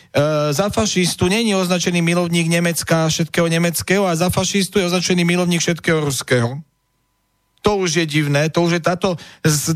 za 0.49 0.73
fašistu 0.73 1.29
není 1.29 1.53
označený 1.53 2.01
milovník 2.01 2.49
Nemecka 2.49 3.05
všetkého 3.07 3.45
nemeckého 3.45 4.09
a 4.09 4.17
za 4.17 4.33
fašistu 4.33 4.81
je 4.81 4.89
označený 4.89 5.21
milovník 5.21 5.61
všetkého 5.61 6.01
ruského. 6.01 6.57
To 7.63 7.79
už 7.79 8.03
je 8.03 8.05
divné, 8.09 8.51
to 8.51 8.59
už 8.59 8.75
je 8.75 8.81
táto, 8.83 9.15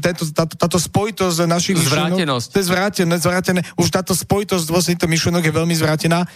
táto, 0.04 0.28
táto, 0.36 0.54
táto 0.60 0.76
spojitosť 0.76 1.48
našich 1.48 1.80
Zvrátenosť. 1.80 2.48
To 2.52 2.58
je 2.60 2.66
zvrátené, 2.68 3.16
zvrátené. 3.16 3.60
Už 3.80 3.88
táto 3.88 4.12
spojitosť 4.12 4.68
vlastne 4.68 5.00
to 5.00 5.08
myšlenok 5.08 5.48
je 5.48 5.54
veľmi 5.56 5.72
zvrátená 5.72 6.28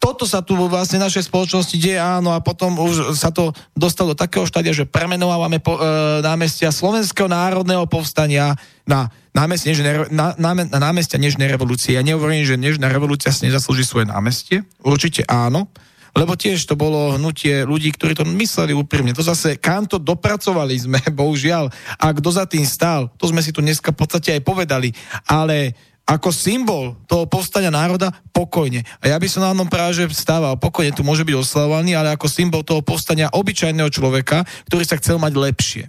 toto 0.00 0.24
sa 0.24 0.40
tu 0.40 0.56
vlastne 0.56 0.96
našej 0.96 1.28
spoločnosti 1.28 1.76
deje, 1.76 2.00
áno, 2.00 2.32
a 2.32 2.40
potom 2.40 2.72
už 2.80 3.12
sa 3.12 3.28
to 3.28 3.52
dostalo 3.76 4.16
do 4.16 4.18
takého 4.18 4.48
štádia, 4.48 4.72
že 4.72 4.88
premenovávame 4.88 5.60
po, 5.60 5.76
e, 5.76 6.24
námestia 6.24 6.72
Slovenského 6.72 7.28
národného 7.28 7.84
povstania 7.84 8.56
na 8.88 9.12
námestia, 9.34 9.72
nežné, 9.72 10.10
na, 10.10 10.34
na, 10.34 10.52
námestia 10.66 11.18
Nežnej 11.20 11.50
revolúcie. 11.50 11.94
Ja 11.94 12.02
nehovorím, 12.02 12.42
že 12.42 12.58
Nežná 12.58 12.90
revolúcia 12.90 13.30
si 13.30 13.46
nezaslúži 13.46 13.86
svoje 13.86 14.10
námestie, 14.10 14.66
určite 14.82 15.22
áno, 15.30 15.70
lebo 16.10 16.34
tiež 16.34 16.66
to 16.66 16.74
bolo 16.74 17.14
hnutie 17.14 17.62
ľudí, 17.62 17.94
ktorí 17.94 18.18
to 18.18 18.26
mysleli 18.26 18.74
úprimne. 18.74 19.14
To 19.14 19.22
zase, 19.22 19.62
kam 19.62 19.86
to 19.86 20.02
dopracovali 20.02 20.74
sme, 20.74 20.98
bohužiaľ. 21.20 21.70
A 22.02 22.10
kto 22.10 22.28
za 22.34 22.44
tým 22.46 22.66
stál, 22.66 23.10
to 23.14 23.30
sme 23.30 23.42
si 23.42 23.54
tu 23.54 23.62
dneska 23.62 23.94
v 23.94 23.98
podstate 24.02 24.34
aj 24.34 24.42
povedali. 24.42 24.90
Ale 25.30 25.74
ako 26.10 26.34
symbol 26.34 26.98
toho 27.06 27.30
povstania 27.30 27.70
národa 27.70 28.10
pokojne. 28.34 28.82
A 28.98 29.14
ja 29.14 29.16
by 29.22 29.30
som 29.30 29.46
na 29.46 29.54
tom 29.54 29.70
práve 29.70 30.02
že 30.02 30.10
stával. 30.10 30.58
Pokojne 30.58 30.90
tu 30.90 31.06
môže 31.06 31.22
byť 31.22 31.36
oslavovaný, 31.38 31.94
ale 31.94 32.10
ako 32.10 32.26
symbol 32.26 32.66
toho 32.66 32.82
povstania 32.82 33.30
obyčajného 33.30 33.86
človeka, 33.94 34.42
ktorý 34.66 34.82
sa 34.82 34.98
chcel 34.98 35.22
mať 35.22 35.32
lepšie. 35.38 35.84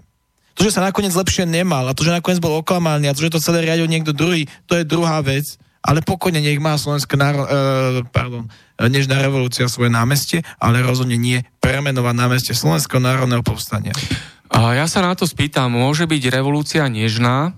To, 0.56 0.68
že 0.68 0.74
sa 0.76 0.84
nakoniec 0.84 1.16
lepšie 1.16 1.48
nemal 1.48 1.88
a 1.88 1.96
to, 1.96 2.04
že 2.04 2.16
nakoniec 2.16 2.44
bol 2.44 2.60
oklamaný 2.60 3.08
a 3.10 3.16
to, 3.16 3.24
že 3.24 3.34
to 3.34 3.44
celé 3.44 3.64
riadil 3.64 3.88
niekto 3.88 4.12
druhý, 4.12 4.46
to 4.68 4.76
je 4.76 4.84
druhá 4.84 5.20
vec. 5.24 5.60
Ale 5.82 6.06
pokojne 6.06 6.38
nech 6.38 6.62
má 6.62 6.78
Slovenská 6.78 7.18
náro... 7.18 7.42
E, 7.50 8.06
pardon, 8.14 8.46
Nežná 8.78 9.18
revolúcia 9.18 9.66
svoje 9.66 9.90
námestie, 9.90 10.46
ale 10.62 10.86
rozhodne 10.86 11.18
nie 11.18 11.42
premenovať 11.58 12.14
námestie 12.18 12.54
Slovenského 12.54 13.02
národného 13.02 13.42
povstania. 13.42 13.94
A 14.54 14.78
ja 14.78 14.86
sa 14.86 15.02
na 15.02 15.18
to 15.18 15.26
spýtam, 15.26 15.74
môže 15.74 16.06
byť 16.06 16.22
revolúcia 16.30 16.86
nežná, 16.86 17.58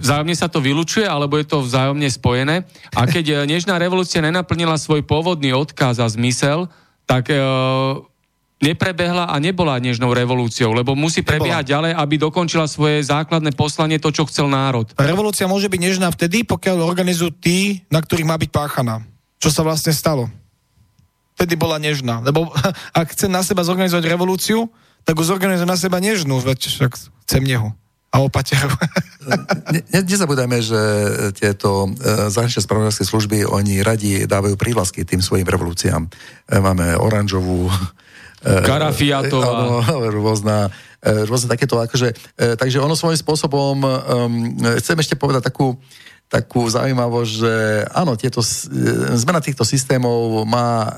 Vzájomne 0.00 0.32
sa 0.32 0.48
to 0.48 0.64
vylučuje, 0.64 1.04
alebo 1.04 1.36
je 1.36 1.44
to 1.44 1.60
vzájomne 1.60 2.08
spojené. 2.08 2.64
A 2.96 3.04
keď 3.04 3.44
e, 3.44 3.52
Nežná 3.52 3.76
revolúcia 3.76 4.24
nenaplnila 4.24 4.80
svoj 4.80 5.04
pôvodný 5.04 5.52
odkaz 5.52 6.00
a 6.00 6.08
zmysel, 6.08 6.72
tak 7.04 7.28
e, 7.28 7.36
neprebehla 8.64 9.28
a 9.28 9.36
nebola 9.36 9.76
Nežnou 9.76 10.16
revolúciou, 10.16 10.72
lebo 10.72 10.96
musí 10.96 11.20
prebiehať 11.20 11.68
ďalej, 11.68 11.92
aby 11.92 12.14
dokončila 12.16 12.64
svoje 12.64 13.04
základné 13.04 13.52
poslanie, 13.52 14.00
to, 14.00 14.08
čo 14.08 14.24
chcel 14.24 14.48
národ. 14.48 14.88
Revolúcia 14.96 15.44
môže 15.44 15.68
byť 15.68 15.80
nežná 15.80 16.08
vtedy, 16.08 16.48
pokiaľ 16.48 16.80
organizujú 16.80 17.36
tí, 17.36 17.84
na 17.92 18.00
ktorých 18.00 18.28
má 18.28 18.40
byť 18.40 18.48
páchaná. 18.48 19.04
Čo 19.36 19.52
sa 19.52 19.60
vlastne 19.60 19.92
stalo? 19.92 20.32
Vtedy 21.36 21.60
bola 21.60 21.76
nežná. 21.76 22.24
Lebo 22.24 22.48
ak 22.96 23.12
chcem 23.12 23.28
na 23.28 23.44
seba 23.44 23.60
zorganizovať 23.60 24.08
revolúciu, 24.08 24.72
tak 25.04 25.20
ho 25.20 25.24
zorganizujem 25.26 25.68
na 25.68 25.76
seba 25.76 26.00
nežnú, 26.00 26.40
veď 26.40 26.72
však 26.72 26.92
chcem 27.28 27.44
neho 27.44 27.76
a 28.14 28.22
opateru. 28.22 28.70
ne, 29.74 30.00
nezabudajme, 30.06 30.62
že 30.62 30.80
tieto 31.34 31.90
e, 31.90 32.30
zahraničné 32.30 32.62
spravodajské 32.62 33.02
služby, 33.02 33.42
oni 33.42 33.82
radi 33.82 34.30
dávajú 34.30 34.54
prívlasky 34.54 35.02
tým 35.02 35.18
svojim 35.18 35.44
revolúciám. 35.44 36.06
E, 36.06 36.08
máme 36.62 36.94
oranžovú... 36.94 37.66
E, 38.44 38.60
Karafiatová. 38.60 39.80
Áno, 39.80 40.12
rôzna, 40.12 40.68
e, 41.00 41.24
rôzne 41.24 41.48
takéto, 41.48 41.80
akože, 41.80 42.12
e, 42.36 42.54
takže 42.60 42.78
ono 42.78 42.92
svojím 42.92 43.16
spôsobom, 43.16 43.76
um, 43.80 44.32
chcem 44.78 45.00
ešte 45.00 45.16
povedať 45.16 45.48
takú, 45.48 45.80
takú 46.34 46.66
zaujímavosť, 46.66 47.30
že 47.30 47.54
áno, 47.94 48.18
tieto, 48.18 48.42
e, 48.42 48.48
zmena 49.14 49.38
týchto 49.38 49.62
systémov 49.62 50.42
má 50.48 50.82
e, 50.82 50.90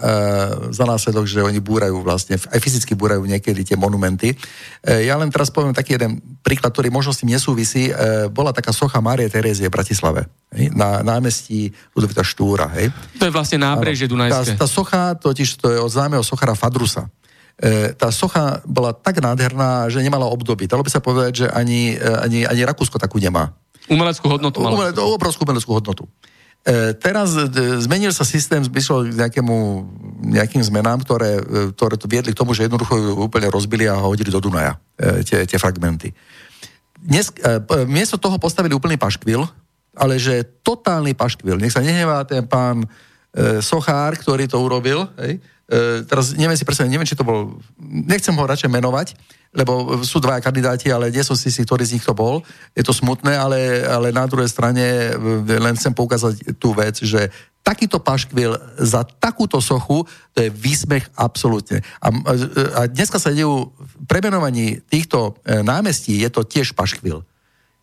za 0.72 0.88
následok, 0.88 1.28
že 1.28 1.44
oni 1.44 1.60
búrajú 1.60 2.00
vlastne, 2.00 2.40
aj 2.40 2.56
fyzicky 2.56 2.96
búrajú 2.96 3.26
niekedy 3.28 3.60
tie 3.66 3.76
monumenty. 3.76 4.32
E, 4.80 5.04
ja 5.04 5.18
len 5.20 5.28
teraz 5.28 5.52
poviem 5.52 5.76
taký 5.76 6.00
jeden 6.00 6.24
príklad, 6.40 6.72
ktorý 6.72 6.88
možno 6.88 7.12
s 7.12 7.20
tým 7.20 7.36
nesúvisí. 7.36 7.90
E, 7.90 8.32
bola 8.32 8.54
taká 8.54 8.72
socha 8.72 9.02
Márie 9.04 9.28
Terézie 9.28 9.68
v 9.68 9.76
Bratislave, 9.76 10.24
hej, 10.56 10.72
na 10.72 11.04
námestí 11.04 11.68
Ludovita 11.92 12.24
Štúra. 12.24 12.72
Hej. 12.78 12.94
To 13.20 13.28
je 13.28 13.34
vlastne 13.34 13.60
nábrežie 13.60 14.08
Dunajské. 14.08 14.56
Tá, 14.56 14.64
tá 14.64 14.66
socha, 14.70 15.18
totiž 15.20 15.60
to 15.60 15.68
je 15.68 15.78
od 15.82 15.90
známeho 15.92 16.24
sochara 16.24 16.56
Fadrusa. 16.56 17.12
E, 17.56 17.96
tá 17.96 18.12
socha 18.12 18.60
bola 18.68 18.92
tak 18.92 19.16
nádherná, 19.16 19.88
že 19.88 20.04
nemala 20.04 20.28
obdobie. 20.28 20.68
Dalo 20.68 20.84
by 20.84 20.92
sa 20.92 21.00
povedať, 21.00 21.32
že 21.44 21.46
ani, 21.48 21.96
e, 21.96 22.04
ani, 22.20 22.44
ani 22.44 22.62
Rakúsko 22.68 23.00
takú 23.00 23.16
nemá. 23.16 23.56
Umeleckú 23.88 24.28
hodnotu 24.28 24.60
malo. 24.60 24.76
Umele, 24.76 24.92
obrovskú 24.92 25.48
umeleckú 25.48 25.72
hodnotu. 25.72 26.04
E, 26.68 26.92
teraz 27.00 27.32
e, 27.32 27.48
zmenil 27.80 28.12
sa 28.12 28.28
systém, 28.28 28.60
zmyslel 28.60 29.08
k 29.08 29.24
nejakému, 29.24 29.56
nejakým 30.36 30.60
zmenám, 30.60 31.00
ktoré, 31.00 31.40
e, 31.40 31.72
ktoré 31.72 31.96
to 31.96 32.04
viedli 32.04 32.36
k 32.36 32.40
tomu, 32.44 32.52
že 32.52 32.68
jednoducho 32.68 32.92
ju 32.92 33.10
úplne 33.24 33.48
rozbili 33.48 33.88
a 33.88 34.04
hodili 34.04 34.28
do 34.28 34.36
Dunaja 34.36 34.76
e, 35.00 35.24
tie, 35.24 35.48
tie 35.48 35.56
fragmenty. 35.56 36.12
Dnes, 37.00 37.32
e, 37.40 37.56
miesto 37.88 38.20
toho 38.20 38.36
postavili 38.36 38.76
úplný 38.76 39.00
paškvil, 39.00 39.48
ale 39.96 40.20
že 40.20 40.44
totálny 40.60 41.16
paškvil. 41.16 41.56
Nech 41.56 41.72
sa 41.72 41.80
nehnevá 41.80 42.20
ten 42.28 42.44
pán 42.44 42.84
e, 42.84 43.64
Sochár, 43.64 44.12
ktorý 44.20 44.44
to 44.44 44.60
urobil, 44.60 45.08
hej, 45.16 45.40
E, 45.40 45.55
teraz 46.06 46.30
neviem 46.38 46.54
si 46.54 46.62
presne, 46.62 46.86
neviem, 46.86 47.06
či 47.06 47.18
to 47.18 47.26
bol, 47.26 47.58
nechcem 47.82 48.30
ho 48.38 48.44
radšej 48.46 48.70
menovať, 48.70 49.18
lebo 49.56 50.04
sú 50.04 50.20
dvaja 50.20 50.38
kandidáti, 50.44 50.92
ale 50.92 51.10
nie 51.10 51.24
som 51.24 51.34
si 51.34 51.48
si, 51.48 51.64
ktorý 51.64 51.82
z 51.82 51.98
nich 51.98 52.06
to 52.06 52.12
bol. 52.12 52.44
Je 52.76 52.84
to 52.84 52.92
smutné, 52.92 53.34
ale, 53.34 53.82
ale 53.82 54.12
na 54.12 54.28
druhej 54.28 54.52
strane 54.52 55.10
e, 55.10 55.58
len 55.58 55.74
chcem 55.74 55.96
poukázať 55.96 56.60
tú 56.60 56.76
vec, 56.76 57.00
že 57.00 57.32
takýto 57.66 57.98
paškvil 57.98 58.54
za 58.78 59.02
takúto 59.02 59.58
sochu, 59.58 60.06
to 60.36 60.38
je 60.46 60.54
výsmech 60.54 61.10
absolútne. 61.18 61.82
A, 61.98 62.14
a 62.78 62.80
dneska 62.86 63.18
sa 63.18 63.34
dejú 63.34 63.74
premenovaní 64.06 64.78
týchto 64.86 65.34
e, 65.42 65.66
námestí, 65.66 66.20
je 66.20 66.30
to 66.30 66.46
tiež 66.46 66.78
paškvil. 66.78 67.26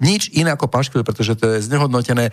Nič 0.04 0.30
iné 0.36 0.52
ako 0.52 0.68
paškvil, 0.68 1.08
pretože 1.08 1.40
to 1.40 1.56
je 1.56 1.64
znehodnotené. 1.64 2.30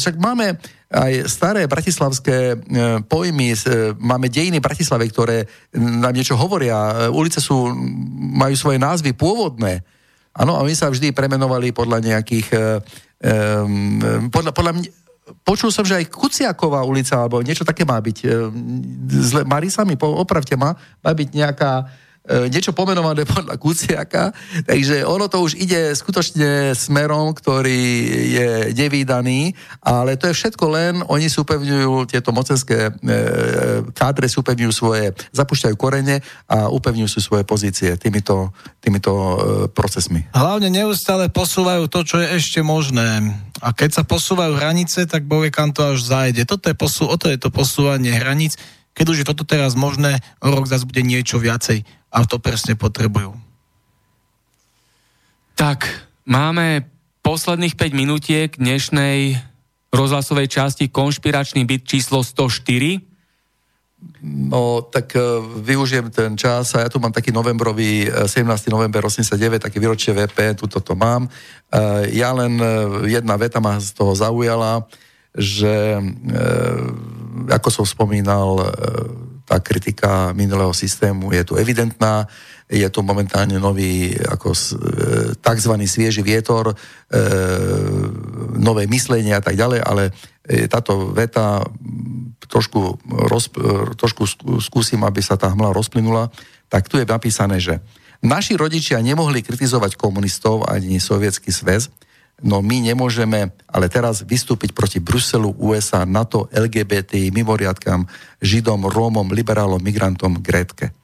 Však 0.00 0.16
máme 0.16 0.56
aj 0.88 1.28
staré 1.28 1.68
bratislavské 1.68 2.56
pojmy, 3.04 3.52
máme 4.00 4.32
dejiny 4.32 4.64
Bratislavy, 4.64 5.06
ktoré 5.12 5.44
nám 5.76 6.16
niečo 6.16 6.40
hovoria. 6.40 7.12
Ulice 7.12 7.44
sú, 7.44 7.68
majú 8.32 8.56
svoje 8.56 8.80
názvy 8.80 9.12
pôvodné. 9.12 9.84
Áno, 10.34 10.56
a 10.56 10.64
oni 10.64 10.72
sa 10.72 10.88
vždy 10.88 11.12
premenovali 11.12 11.70
podľa 11.70 12.00
nejakých... 12.00 12.48
Um, 13.24 14.28
podľa, 14.28 14.50
podľa 14.50 14.72
mňa, 14.76 14.88
počul 15.46 15.72
som, 15.72 15.86
že 15.86 16.04
aj 16.04 16.10
Kuciaková 16.12 16.84
ulica, 16.84 17.16
alebo 17.16 17.40
niečo 17.40 17.64
také 17.64 17.86
má 17.86 17.96
byť. 17.96 18.18
Zle, 19.08 19.42
Marisa 19.46 19.86
mi, 19.86 19.96
opravte 19.96 20.58
ma, 20.58 20.76
má 21.00 21.10
byť 21.14 21.28
nejaká 21.32 21.72
E, 22.03 22.03
niečo 22.24 22.72
pomenované 22.72 23.28
podľa 23.34 23.60
Kuciaka, 23.60 24.32
takže 24.64 25.04
ono 25.04 25.28
to 25.28 25.44
už 25.44 25.60
ide 25.60 25.92
skutočne 25.92 26.72
smerom, 26.72 27.36
ktorý 27.36 27.82
je 28.32 28.50
nevýdaný, 28.72 29.52
ale 29.84 30.16
to 30.16 30.32
je 30.32 30.36
všetko 30.36 30.64
len, 30.72 30.94
oni 31.04 31.28
súpevňujú 31.28 32.08
tieto 32.08 32.32
mocenské 32.32 32.88
e, 32.88 32.92
kádre, 33.92 34.26
súpevňujú 34.28 34.72
svoje, 34.72 35.12
zapúšťajú 35.36 35.74
korene 35.76 36.24
a 36.48 36.72
upevňujú 36.72 37.08
si 37.08 37.20
svoje 37.20 37.44
pozície 37.44 37.92
týmito, 38.00 38.56
týmito 38.80 39.12
e, 39.12 39.36
procesmi. 39.68 40.32
Hlavne 40.32 40.72
neustále 40.72 41.28
posúvajú 41.28 41.92
to, 41.92 42.00
čo 42.08 42.16
je 42.24 42.40
ešte 42.40 42.64
možné. 42.64 43.36
A 43.60 43.76
keď 43.76 44.00
sa 44.00 44.04
posúvajú 44.04 44.56
hranice, 44.56 45.04
tak 45.04 45.28
bovie 45.28 45.52
kam 45.52 45.70
to 45.72 45.94
až 45.94 46.04
zajde. 46.04 46.48
Toto 46.48 46.72
je 46.72 46.76
posú, 46.76 47.04
o 47.06 47.16
to 47.20 47.28
je 47.28 47.38
to 47.38 47.52
posúvanie 47.52 48.16
hraníc. 48.16 48.56
Keď 48.94 49.06
už 49.10 49.18
je 49.22 49.26
toto 49.26 49.42
teraz 49.42 49.74
možné, 49.74 50.22
o 50.38 50.54
rok 50.54 50.70
zase 50.70 50.86
bude 50.86 51.02
niečo 51.02 51.42
viacej 51.42 51.82
a 52.14 52.22
to 52.22 52.38
presne 52.38 52.78
potrebujú. 52.78 53.34
Tak, 55.58 55.86
máme 56.26 56.86
posledných 57.26 57.74
5 57.74 57.94
minutiek 57.94 58.50
dnešnej 58.54 59.38
rozhlasovej 59.90 60.46
časti 60.50 60.90
konšpiračný 60.90 61.66
byt 61.66 61.82
číslo 61.86 62.22
104. 62.22 63.02
No, 64.20 64.84
tak 64.84 65.16
uh, 65.16 65.40
využijem 65.64 66.12
ten 66.12 66.36
čas 66.36 66.76
a 66.76 66.84
ja 66.84 66.88
tu 66.92 67.00
mám 67.00 67.14
taký 67.14 67.32
novembrový, 67.32 68.12
17. 68.28 68.36
E, 68.44 68.68
november 68.68 69.00
89, 69.00 69.64
taký 69.64 69.80
výročie 69.80 70.12
VP, 70.12 70.60
tuto 70.60 70.82
to 70.84 70.92
mám. 70.92 71.24
Uh, 71.72 72.04
ja 72.12 72.36
len 72.36 72.60
uh, 72.60 73.08
jedna 73.08 73.34
veta 73.40 73.64
ma 73.64 73.80
z 73.80 73.96
toho 73.96 74.12
zaujala, 74.12 74.84
že 75.34 75.98
ako 77.50 77.68
som 77.70 77.86
spomínal, 77.86 78.62
tá 79.44 79.60
kritika 79.60 80.32
minulého 80.32 80.72
systému 80.72 81.32
je 81.36 81.44
tu 81.44 81.54
evidentná, 81.60 82.24
je 82.64 82.88
tu 82.88 83.04
momentálne 83.04 83.60
nový 83.60 84.16
ako 84.16 84.56
e, 84.56 84.60
tzv. 85.36 85.72
svieži 85.84 86.24
vietor, 86.24 86.72
e, 86.72 86.74
nové 88.56 88.88
myslenie 88.88 89.36
a 89.36 89.44
tak 89.44 89.60
ďalej, 89.60 89.80
ale 89.84 90.08
e, 90.48 90.64
táto 90.64 91.12
veta 91.12 91.60
trošku, 92.48 92.96
e, 92.96 93.92
trošku 94.00 94.22
skúsim, 94.64 95.04
aby 95.04 95.20
sa 95.20 95.36
tá 95.36 95.52
hmla 95.52 95.76
rozplynula, 95.76 96.32
tak 96.72 96.88
tu 96.88 96.96
je 96.96 97.04
napísané, 97.04 97.60
že 97.60 97.84
naši 98.24 98.56
rodičia 98.56 99.04
nemohli 99.04 99.44
kritizovať 99.44 100.00
komunistov 100.00 100.64
ani 100.64 100.96
sovietský 100.96 101.52
zväz, 101.52 101.92
no 102.42 102.64
my 102.64 102.90
nemôžeme 102.90 103.52
ale 103.74 103.86
teraz 103.90 104.22
vystúpiť 104.22 104.70
proti 104.70 105.02
Bruselu, 105.02 105.50
USA, 105.58 106.06
NATO, 106.06 106.46
LGBT, 106.54 107.30
mimoriadkám, 107.34 108.06
Židom, 108.38 108.86
Rómom, 108.86 109.34
liberálom, 109.34 109.82
migrantom, 109.82 110.38
Grétke. 110.38 110.94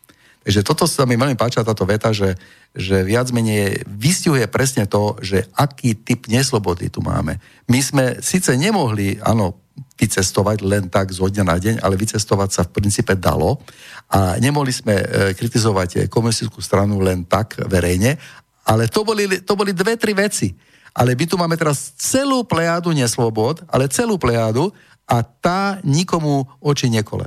Takže 0.40 0.65
toto 0.65 0.89
sa 0.89 1.05
mi 1.05 1.20
veľmi 1.20 1.36
páča, 1.36 1.66
táto 1.66 1.85
veta, 1.85 2.15
že, 2.16 2.39
že 2.73 3.05
viac 3.05 3.28
menej 3.28 3.85
vystihuje 3.85 4.48
presne 4.48 4.89
to, 4.89 5.19
že 5.20 5.44
aký 5.52 5.98
typ 5.98 6.31
neslobody 6.32 6.89
tu 6.89 7.05
máme. 7.05 7.36
My 7.69 7.81
sme 7.85 8.05
síce 8.24 8.57
nemohli, 8.57 9.20
áno, 9.20 9.61
vycestovať 10.01 10.65
len 10.65 10.89
tak 10.89 11.12
zo 11.12 11.28
dňa 11.28 11.44
na 11.44 11.57
deň, 11.61 11.74
ale 11.85 12.01
vycestovať 12.01 12.48
sa 12.55 12.62
v 12.65 12.73
princípe 12.73 13.12
dalo 13.20 13.61
a 14.09 14.40
nemohli 14.40 14.73
sme 14.73 14.97
e, 14.97 15.07
kritizovať 15.36 16.09
komunistickú 16.09 16.65
stranu 16.65 17.05
len 17.05 17.28
tak 17.28 17.61
verejne, 17.69 18.16
ale 18.65 18.89
to 18.89 19.05
boli, 19.05 19.28
to 19.44 19.52
boli 19.52 19.77
dve, 19.77 20.01
tri 20.01 20.16
veci 20.16 20.70
ale 20.95 21.15
my 21.15 21.25
tu 21.27 21.35
máme 21.39 21.55
teraz 21.55 21.95
celú 21.97 22.43
plejádu 22.43 22.91
neslobod, 22.91 23.62
ale 23.71 23.91
celú 23.91 24.19
plejádu 24.19 24.75
a 25.07 25.23
tá 25.23 25.83
nikomu 25.83 26.47
oči 26.62 26.91
nekole. 26.91 27.27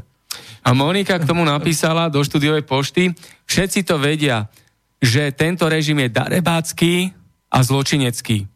A 0.63 0.71
Monika 0.71 1.19
k 1.19 1.27
tomu 1.27 1.43
napísala 1.43 2.07
do 2.07 2.23
štúdiovej 2.23 2.63
pošty, 2.63 3.11
všetci 3.43 3.83
to 3.83 3.99
vedia, 3.99 4.47
že 5.03 5.35
tento 5.35 5.67
režim 5.67 5.99
je 5.99 6.09
darebácky 6.15 7.11
a 7.51 7.59
zločinecký. 7.59 8.47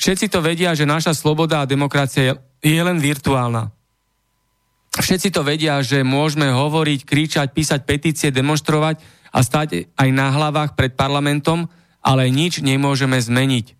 Všetci 0.00 0.32
to 0.32 0.40
vedia, 0.40 0.72
že 0.72 0.88
naša 0.88 1.12
sloboda 1.12 1.60
a 1.60 1.68
demokracia 1.68 2.40
je 2.60 2.80
len 2.80 2.96
virtuálna. 2.96 3.68
Všetci 4.90 5.28
to 5.30 5.46
vedia, 5.46 5.78
že 5.84 6.02
môžeme 6.02 6.50
hovoriť, 6.50 7.06
kričať, 7.06 7.48
písať 7.54 7.80
petície, 7.86 8.28
demonstrovať 8.34 8.98
a 9.30 9.38
stať 9.40 9.92
aj 9.94 10.08
na 10.10 10.34
hlavách 10.34 10.74
pred 10.74 10.92
parlamentom, 10.98 11.70
ale 12.02 12.26
nič 12.32 12.58
nemôžeme 12.58 13.16
zmeniť. 13.16 13.79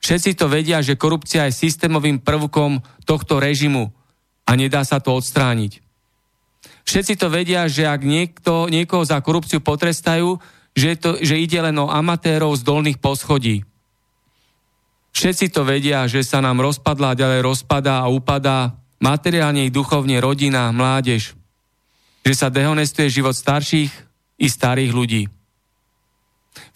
Všetci 0.00 0.38
to 0.38 0.46
vedia, 0.46 0.82
že 0.84 0.98
korupcia 0.98 1.48
je 1.50 1.58
systémovým 1.58 2.22
prvkom 2.22 2.78
tohto 3.02 3.42
režimu 3.42 3.90
a 4.46 4.50
nedá 4.54 4.86
sa 4.86 5.02
to 5.02 5.14
odstrániť. 5.16 5.82
Všetci 6.86 7.18
to 7.18 7.26
vedia, 7.26 7.66
že 7.66 7.82
ak 7.82 8.06
niekto, 8.06 8.70
niekoho 8.70 9.02
za 9.02 9.18
korupciu 9.18 9.58
potrestajú, 9.58 10.38
že, 10.76 10.94
to, 10.94 11.18
že 11.18 11.34
ide 11.34 11.58
len 11.58 11.74
o 11.82 11.90
amatérov 11.90 12.54
z 12.54 12.62
dolných 12.62 13.02
poschodí. 13.02 13.66
Všetci 15.16 15.48
to 15.50 15.64
vedia, 15.64 16.04
že 16.06 16.22
sa 16.22 16.44
nám 16.44 16.60
rozpadla, 16.60 17.16
ďalej 17.16 17.40
rozpadá 17.42 18.04
a 18.04 18.12
upadá 18.12 18.76
materiálne 19.00 19.64
i 19.64 19.72
duchovne 19.72 20.20
rodina, 20.20 20.68
mládež. 20.70 21.32
Že 22.22 22.34
sa 22.36 22.52
dehonestuje 22.52 23.08
život 23.08 23.32
starších 23.32 23.90
i 24.36 24.46
starých 24.46 24.92
ľudí. 24.92 25.22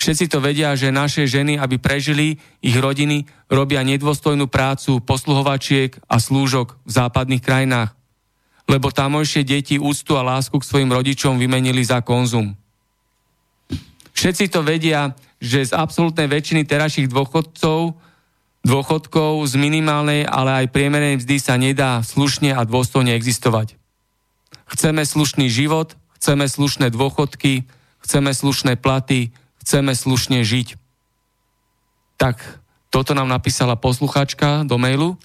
Všetci 0.01 0.33
to 0.33 0.39
vedia, 0.41 0.73
že 0.77 0.93
naše 0.93 1.29
ženy, 1.29 1.61
aby 1.61 1.77
prežili 1.77 2.41
ich 2.61 2.77
rodiny, 2.77 3.29
robia 3.53 3.85
nedôstojnú 3.85 4.49
prácu 4.49 5.01
posluhovačiek 5.05 5.97
a 6.09 6.17
slúžok 6.17 6.81
v 6.85 6.91
západných 6.91 7.45
krajinách, 7.45 7.93
lebo 8.71 8.95
tamojšie 8.95 9.43
deti 9.45 9.77
úctu 9.77 10.17
a 10.17 10.23
lásku 10.23 10.57
k 10.57 10.69
svojim 10.69 10.91
rodičom 10.95 11.37
vymenili 11.37 11.83
za 11.83 12.01
konzum. 12.01 12.55
Všetci 14.15 14.53
to 14.53 14.61
vedia, 14.61 15.17
že 15.41 15.69
z 15.69 15.73
absolútnej 15.73 16.29
väčšiny 16.29 16.69
terajších 16.69 17.09
dôchodcov, 17.09 17.97
dôchodkov 18.61 19.41
z 19.49 19.55
minimálnej, 19.57 20.29
ale 20.29 20.65
aj 20.65 20.73
priemernej 20.77 21.17
mzdy 21.25 21.37
sa 21.41 21.57
nedá 21.57 22.05
slušne 22.05 22.53
a 22.53 22.61
dôstojne 22.69 23.17
existovať. 23.17 23.81
Chceme 24.69 25.03
slušný 25.03 25.49
život, 25.49 25.97
chceme 26.21 26.45
slušné 26.45 26.93
dôchodky, 26.93 27.65
chceme 28.05 28.31
slušné 28.37 28.77
platy, 28.77 29.33
chceme 29.63 29.93
slušne 29.93 30.43
žiť. 30.43 30.77
Tak 32.21 32.41
toto 32.91 33.15
nám 33.15 33.31
napísala 33.31 33.79
posluchačka 33.79 34.67
do 34.67 34.77
mailu. 34.77 35.17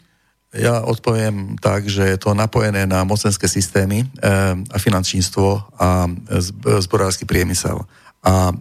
Ja 0.55 0.79
odpoviem 0.87 1.59
tak, 1.59 1.91
že 1.91 2.15
je 2.15 2.17
to 2.21 2.31
napojené 2.31 2.87
na 2.87 3.03
mocenské 3.03 3.43
systémy 3.51 4.03
e, 4.03 4.07
a 4.55 4.77
finančníctvo 4.79 5.47
a 5.75 6.07
zborársky 6.79 7.27
priemysel. 7.27 7.83
A 8.23 8.49
e, 8.49 8.53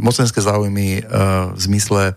mocenské 0.00 0.40
záujmy 0.40 0.88
e, 0.98 1.02
v 1.52 1.60
zmysle 1.60 2.16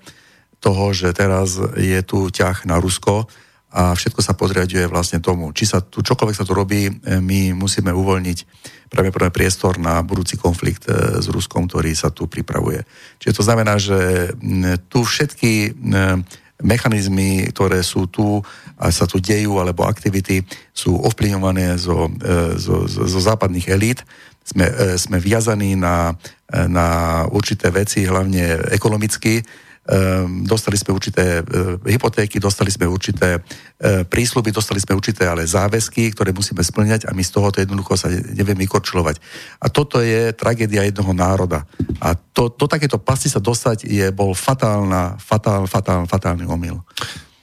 toho, 0.63 0.95
že 0.95 1.11
teraz 1.11 1.59
je 1.75 1.99
tu 2.07 2.31
ťah 2.31 2.63
na 2.63 2.79
Rusko, 2.79 3.27
a 3.75 3.91
všetko 3.91 4.23
sa 4.23 4.31
podriaduje 4.31 4.87
vlastne 4.87 5.19
tomu. 5.19 5.51
Či 5.51 5.75
sa 5.75 5.83
tu 5.83 5.99
čokoľvek 5.99 6.37
sa 6.39 6.47
tu 6.47 6.55
robí, 6.55 6.87
e, 6.87 6.91
my 7.19 7.51
musíme 7.51 7.91
uvoľniť 7.91 8.37
pravdepodobne 8.87 9.35
priestor 9.35 9.75
na 9.75 9.99
budúci 9.99 10.39
konflikt 10.39 10.87
e, 10.87 11.19
s 11.19 11.27
Ruskom, 11.27 11.67
ktorý 11.67 11.91
sa 11.91 12.07
tu 12.07 12.31
pripravuje. 12.31 12.87
Čiže 13.19 13.35
to 13.35 13.43
znamená, 13.43 13.75
že 13.75 14.31
tu 14.87 15.03
všetky 15.03 15.75
mechanizmy, 16.63 17.51
ktoré 17.51 17.83
sú 17.83 18.07
tu 18.07 18.39
a 18.79 18.87
sa 18.95 19.03
tu 19.03 19.19
dejú, 19.19 19.59
alebo 19.59 19.83
aktivity 19.83 20.47
sú 20.71 20.95
ovplyvňované 20.95 21.75
zo, 21.75 22.07
e, 22.07 22.55
zo, 22.55 22.87
zo, 22.87 23.19
západných 23.19 23.67
elít. 23.75 24.07
Sme, 24.45 24.69
sme 25.01 25.17
viazaní 25.17 25.73
na, 25.73 26.13
na 26.69 26.87
určité 27.33 27.73
veci, 27.73 28.05
hlavne 28.05 28.69
ekonomicky, 28.69 29.41
dostali 30.49 30.81
sme 30.81 30.97
určité 30.97 31.45
uh, 31.45 31.77
hypotéky, 31.85 32.41
dostali 32.41 32.73
sme 32.73 32.89
určité 32.89 33.37
uh, 33.37 34.01
prísľuby, 34.01 34.49
dostali 34.49 34.81
sme 34.81 34.97
určité 34.97 35.29
ale 35.29 35.45
záväzky, 35.45 36.09
ktoré 36.09 36.33
musíme 36.33 36.65
splňať 36.65 37.05
a 37.05 37.13
my 37.13 37.21
z 37.21 37.29
tohoto 37.29 37.61
jednoducho 37.61 37.93
sa 37.93 38.09
nevieme 38.09 38.65
vykorčulovať. 38.65 39.21
A 39.61 39.69
toto 39.69 40.01
je 40.01 40.33
tragédia 40.33 40.81
jednoho 40.89 41.13
národa. 41.13 41.69
A 42.01 42.17
to, 42.17 42.49
to 42.49 42.65
takéto 42.65 42.97
pasy 42.97 43.29
sa 43.29 43.37
dostať 43.37 43.85
je, 43.85 44.09
bol 44.09 44.33
fatálna, 44.33 45.21
fatál, 45.21 45.69
fatál, 45.69 46.09
fatálny 46.09 46.49
omyl. 46.49 46.81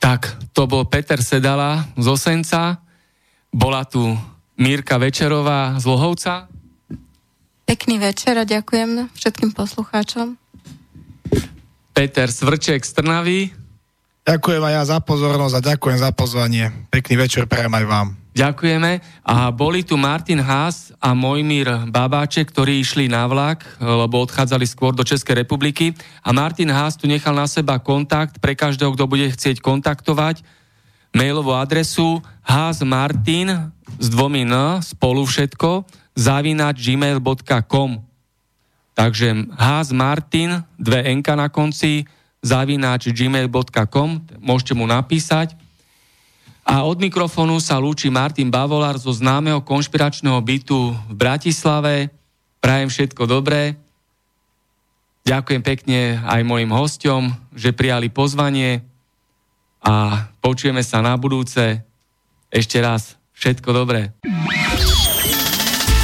Tak, 0.03 0.51
to 0.51 0.67
bol 0.67 0.83
Peter 0.91 1.23
Sedala 1.23 1.87
z 1.95 2.11
Osenca, 2.11 2.83
bola 3.55 3.87
tu 3.87 4.03
Mírka 4.59 4.99
Večerová 4.99 5.79
z 5.79 5.85
Lohovca. 5.87 6.51
Pekný 7.63 8.03
večer 8.03 8.35
a 8.35 8.43
ďakujem 8.43 9.15
všetkým 9.15 9.55
poslucháčom. 9.55 10.35
Peter 11.93 12.29
Svrček 12.29 12.85
z 12.85 12.93
Trnavy. 12.97 13.41
Ďakujem 14.23 14.63
aj 14.63 14.75
ja 14.75 14.83
za 14.97 14.99
pozornosť 15.03 15.55
a 15.59 15.67
ďakujem 15.75 15.99
za 15.99 16.11
pozvanie. 16.15 16.71
Pekný 16.89 17.15
večer 17.21 17.45
prajem 17.51 17.75
aj 17.75 17.87
vám. 17.87 18.09
Ďakujeme. 18.33 19.05
A 19.29 19.53
boli 19.53 19.85
tu 19.85 20.01
Martin 20.01 20.41
Haas 20.41 20.89
a 20.97 21.13
Mojmír 21.13 21.93
Babáček, 21.93 22.49
ktorí 22.49 22.81
išli 22.81 23.05
na 23.05 23.29
vlak, 23.29 23.61
lebo 23.77 24.25
odchádzali 24.25 24.65
skôr 24.65 24.97
do 24.97 25.05
Českej 25.05 25.45
republiky. 25.45 25.93
A 26.25 26.33
Martin 26.33 26.73
Haas 26.73 26.97
tu 26.97 27.05
nechal 27.05 27.37
na 27.37 27.45
seba 27.45 27.77
kontakt 27.77 28.41
pre 28.41 28.57
každého, 28.57 28.97
kto 28.97 29.05
bude 29.05 29.29
chcieť 29.29 29.61
kontaktovať. 29.61 30.41
Mailovú 31.13 31.53
adresu 31.53 32.25
haasmartin 32.41 33.69
s 34.01 34.07
dvomi 34.09 34.49
n, 34.49 34.81
spolu 34.81 35.29
všetko, 35.29 35.85
zavinač 36.17 36.81
gmail.com. 36.81 38.12
Takže 38.93 39.49
haasmartin, 39.57 40.63
dve 40.77 41.01
nk 41.17 41.29
na 41.33 41.49
konci, 41.49 42.05
zavináč 42.45 43.09
gmail.com, 43.15 44.11
môžete 44.43 44.73
mu 44.77 44.85
napísať. 44.85 45.57
A 46.63 46.87
od 46.87 46.99
mikrofónu 47.03 47.59
sa 47.59 47.83
lúči 47.83 48.07
Martin 48.07 48.47
Bavolár 48.53 48.95
zo 48.95 49.11
známeho 49.11 49.65
konšpiračného 49.67 50.39
bytu 50.39 50.95
v 51.11 51.15
Bratislave. 51.15 52.13
Prajem 52.63 52.87
všetko 52.87 53.27
dobré. 53.27 53.75
Ďakujem 55.27 55.63
pekne 55.63 56.23
aj 56.23 56.43
mojim 56.47 56.71
hostom, 56.71 57.31
že 57.55 57.75
prijali 57.75 58.11
pozvanie 58.11 58.83
a 59.83 60.27
počujeme 60.39 60.83
sa 60.83 61.03
na 61.03 61.15
budúce. 61.19 61.83
Ešte 62.51 62.79
raz 62.79 63.19
všetko 63.35 63.71
dobré. 63.75 64.15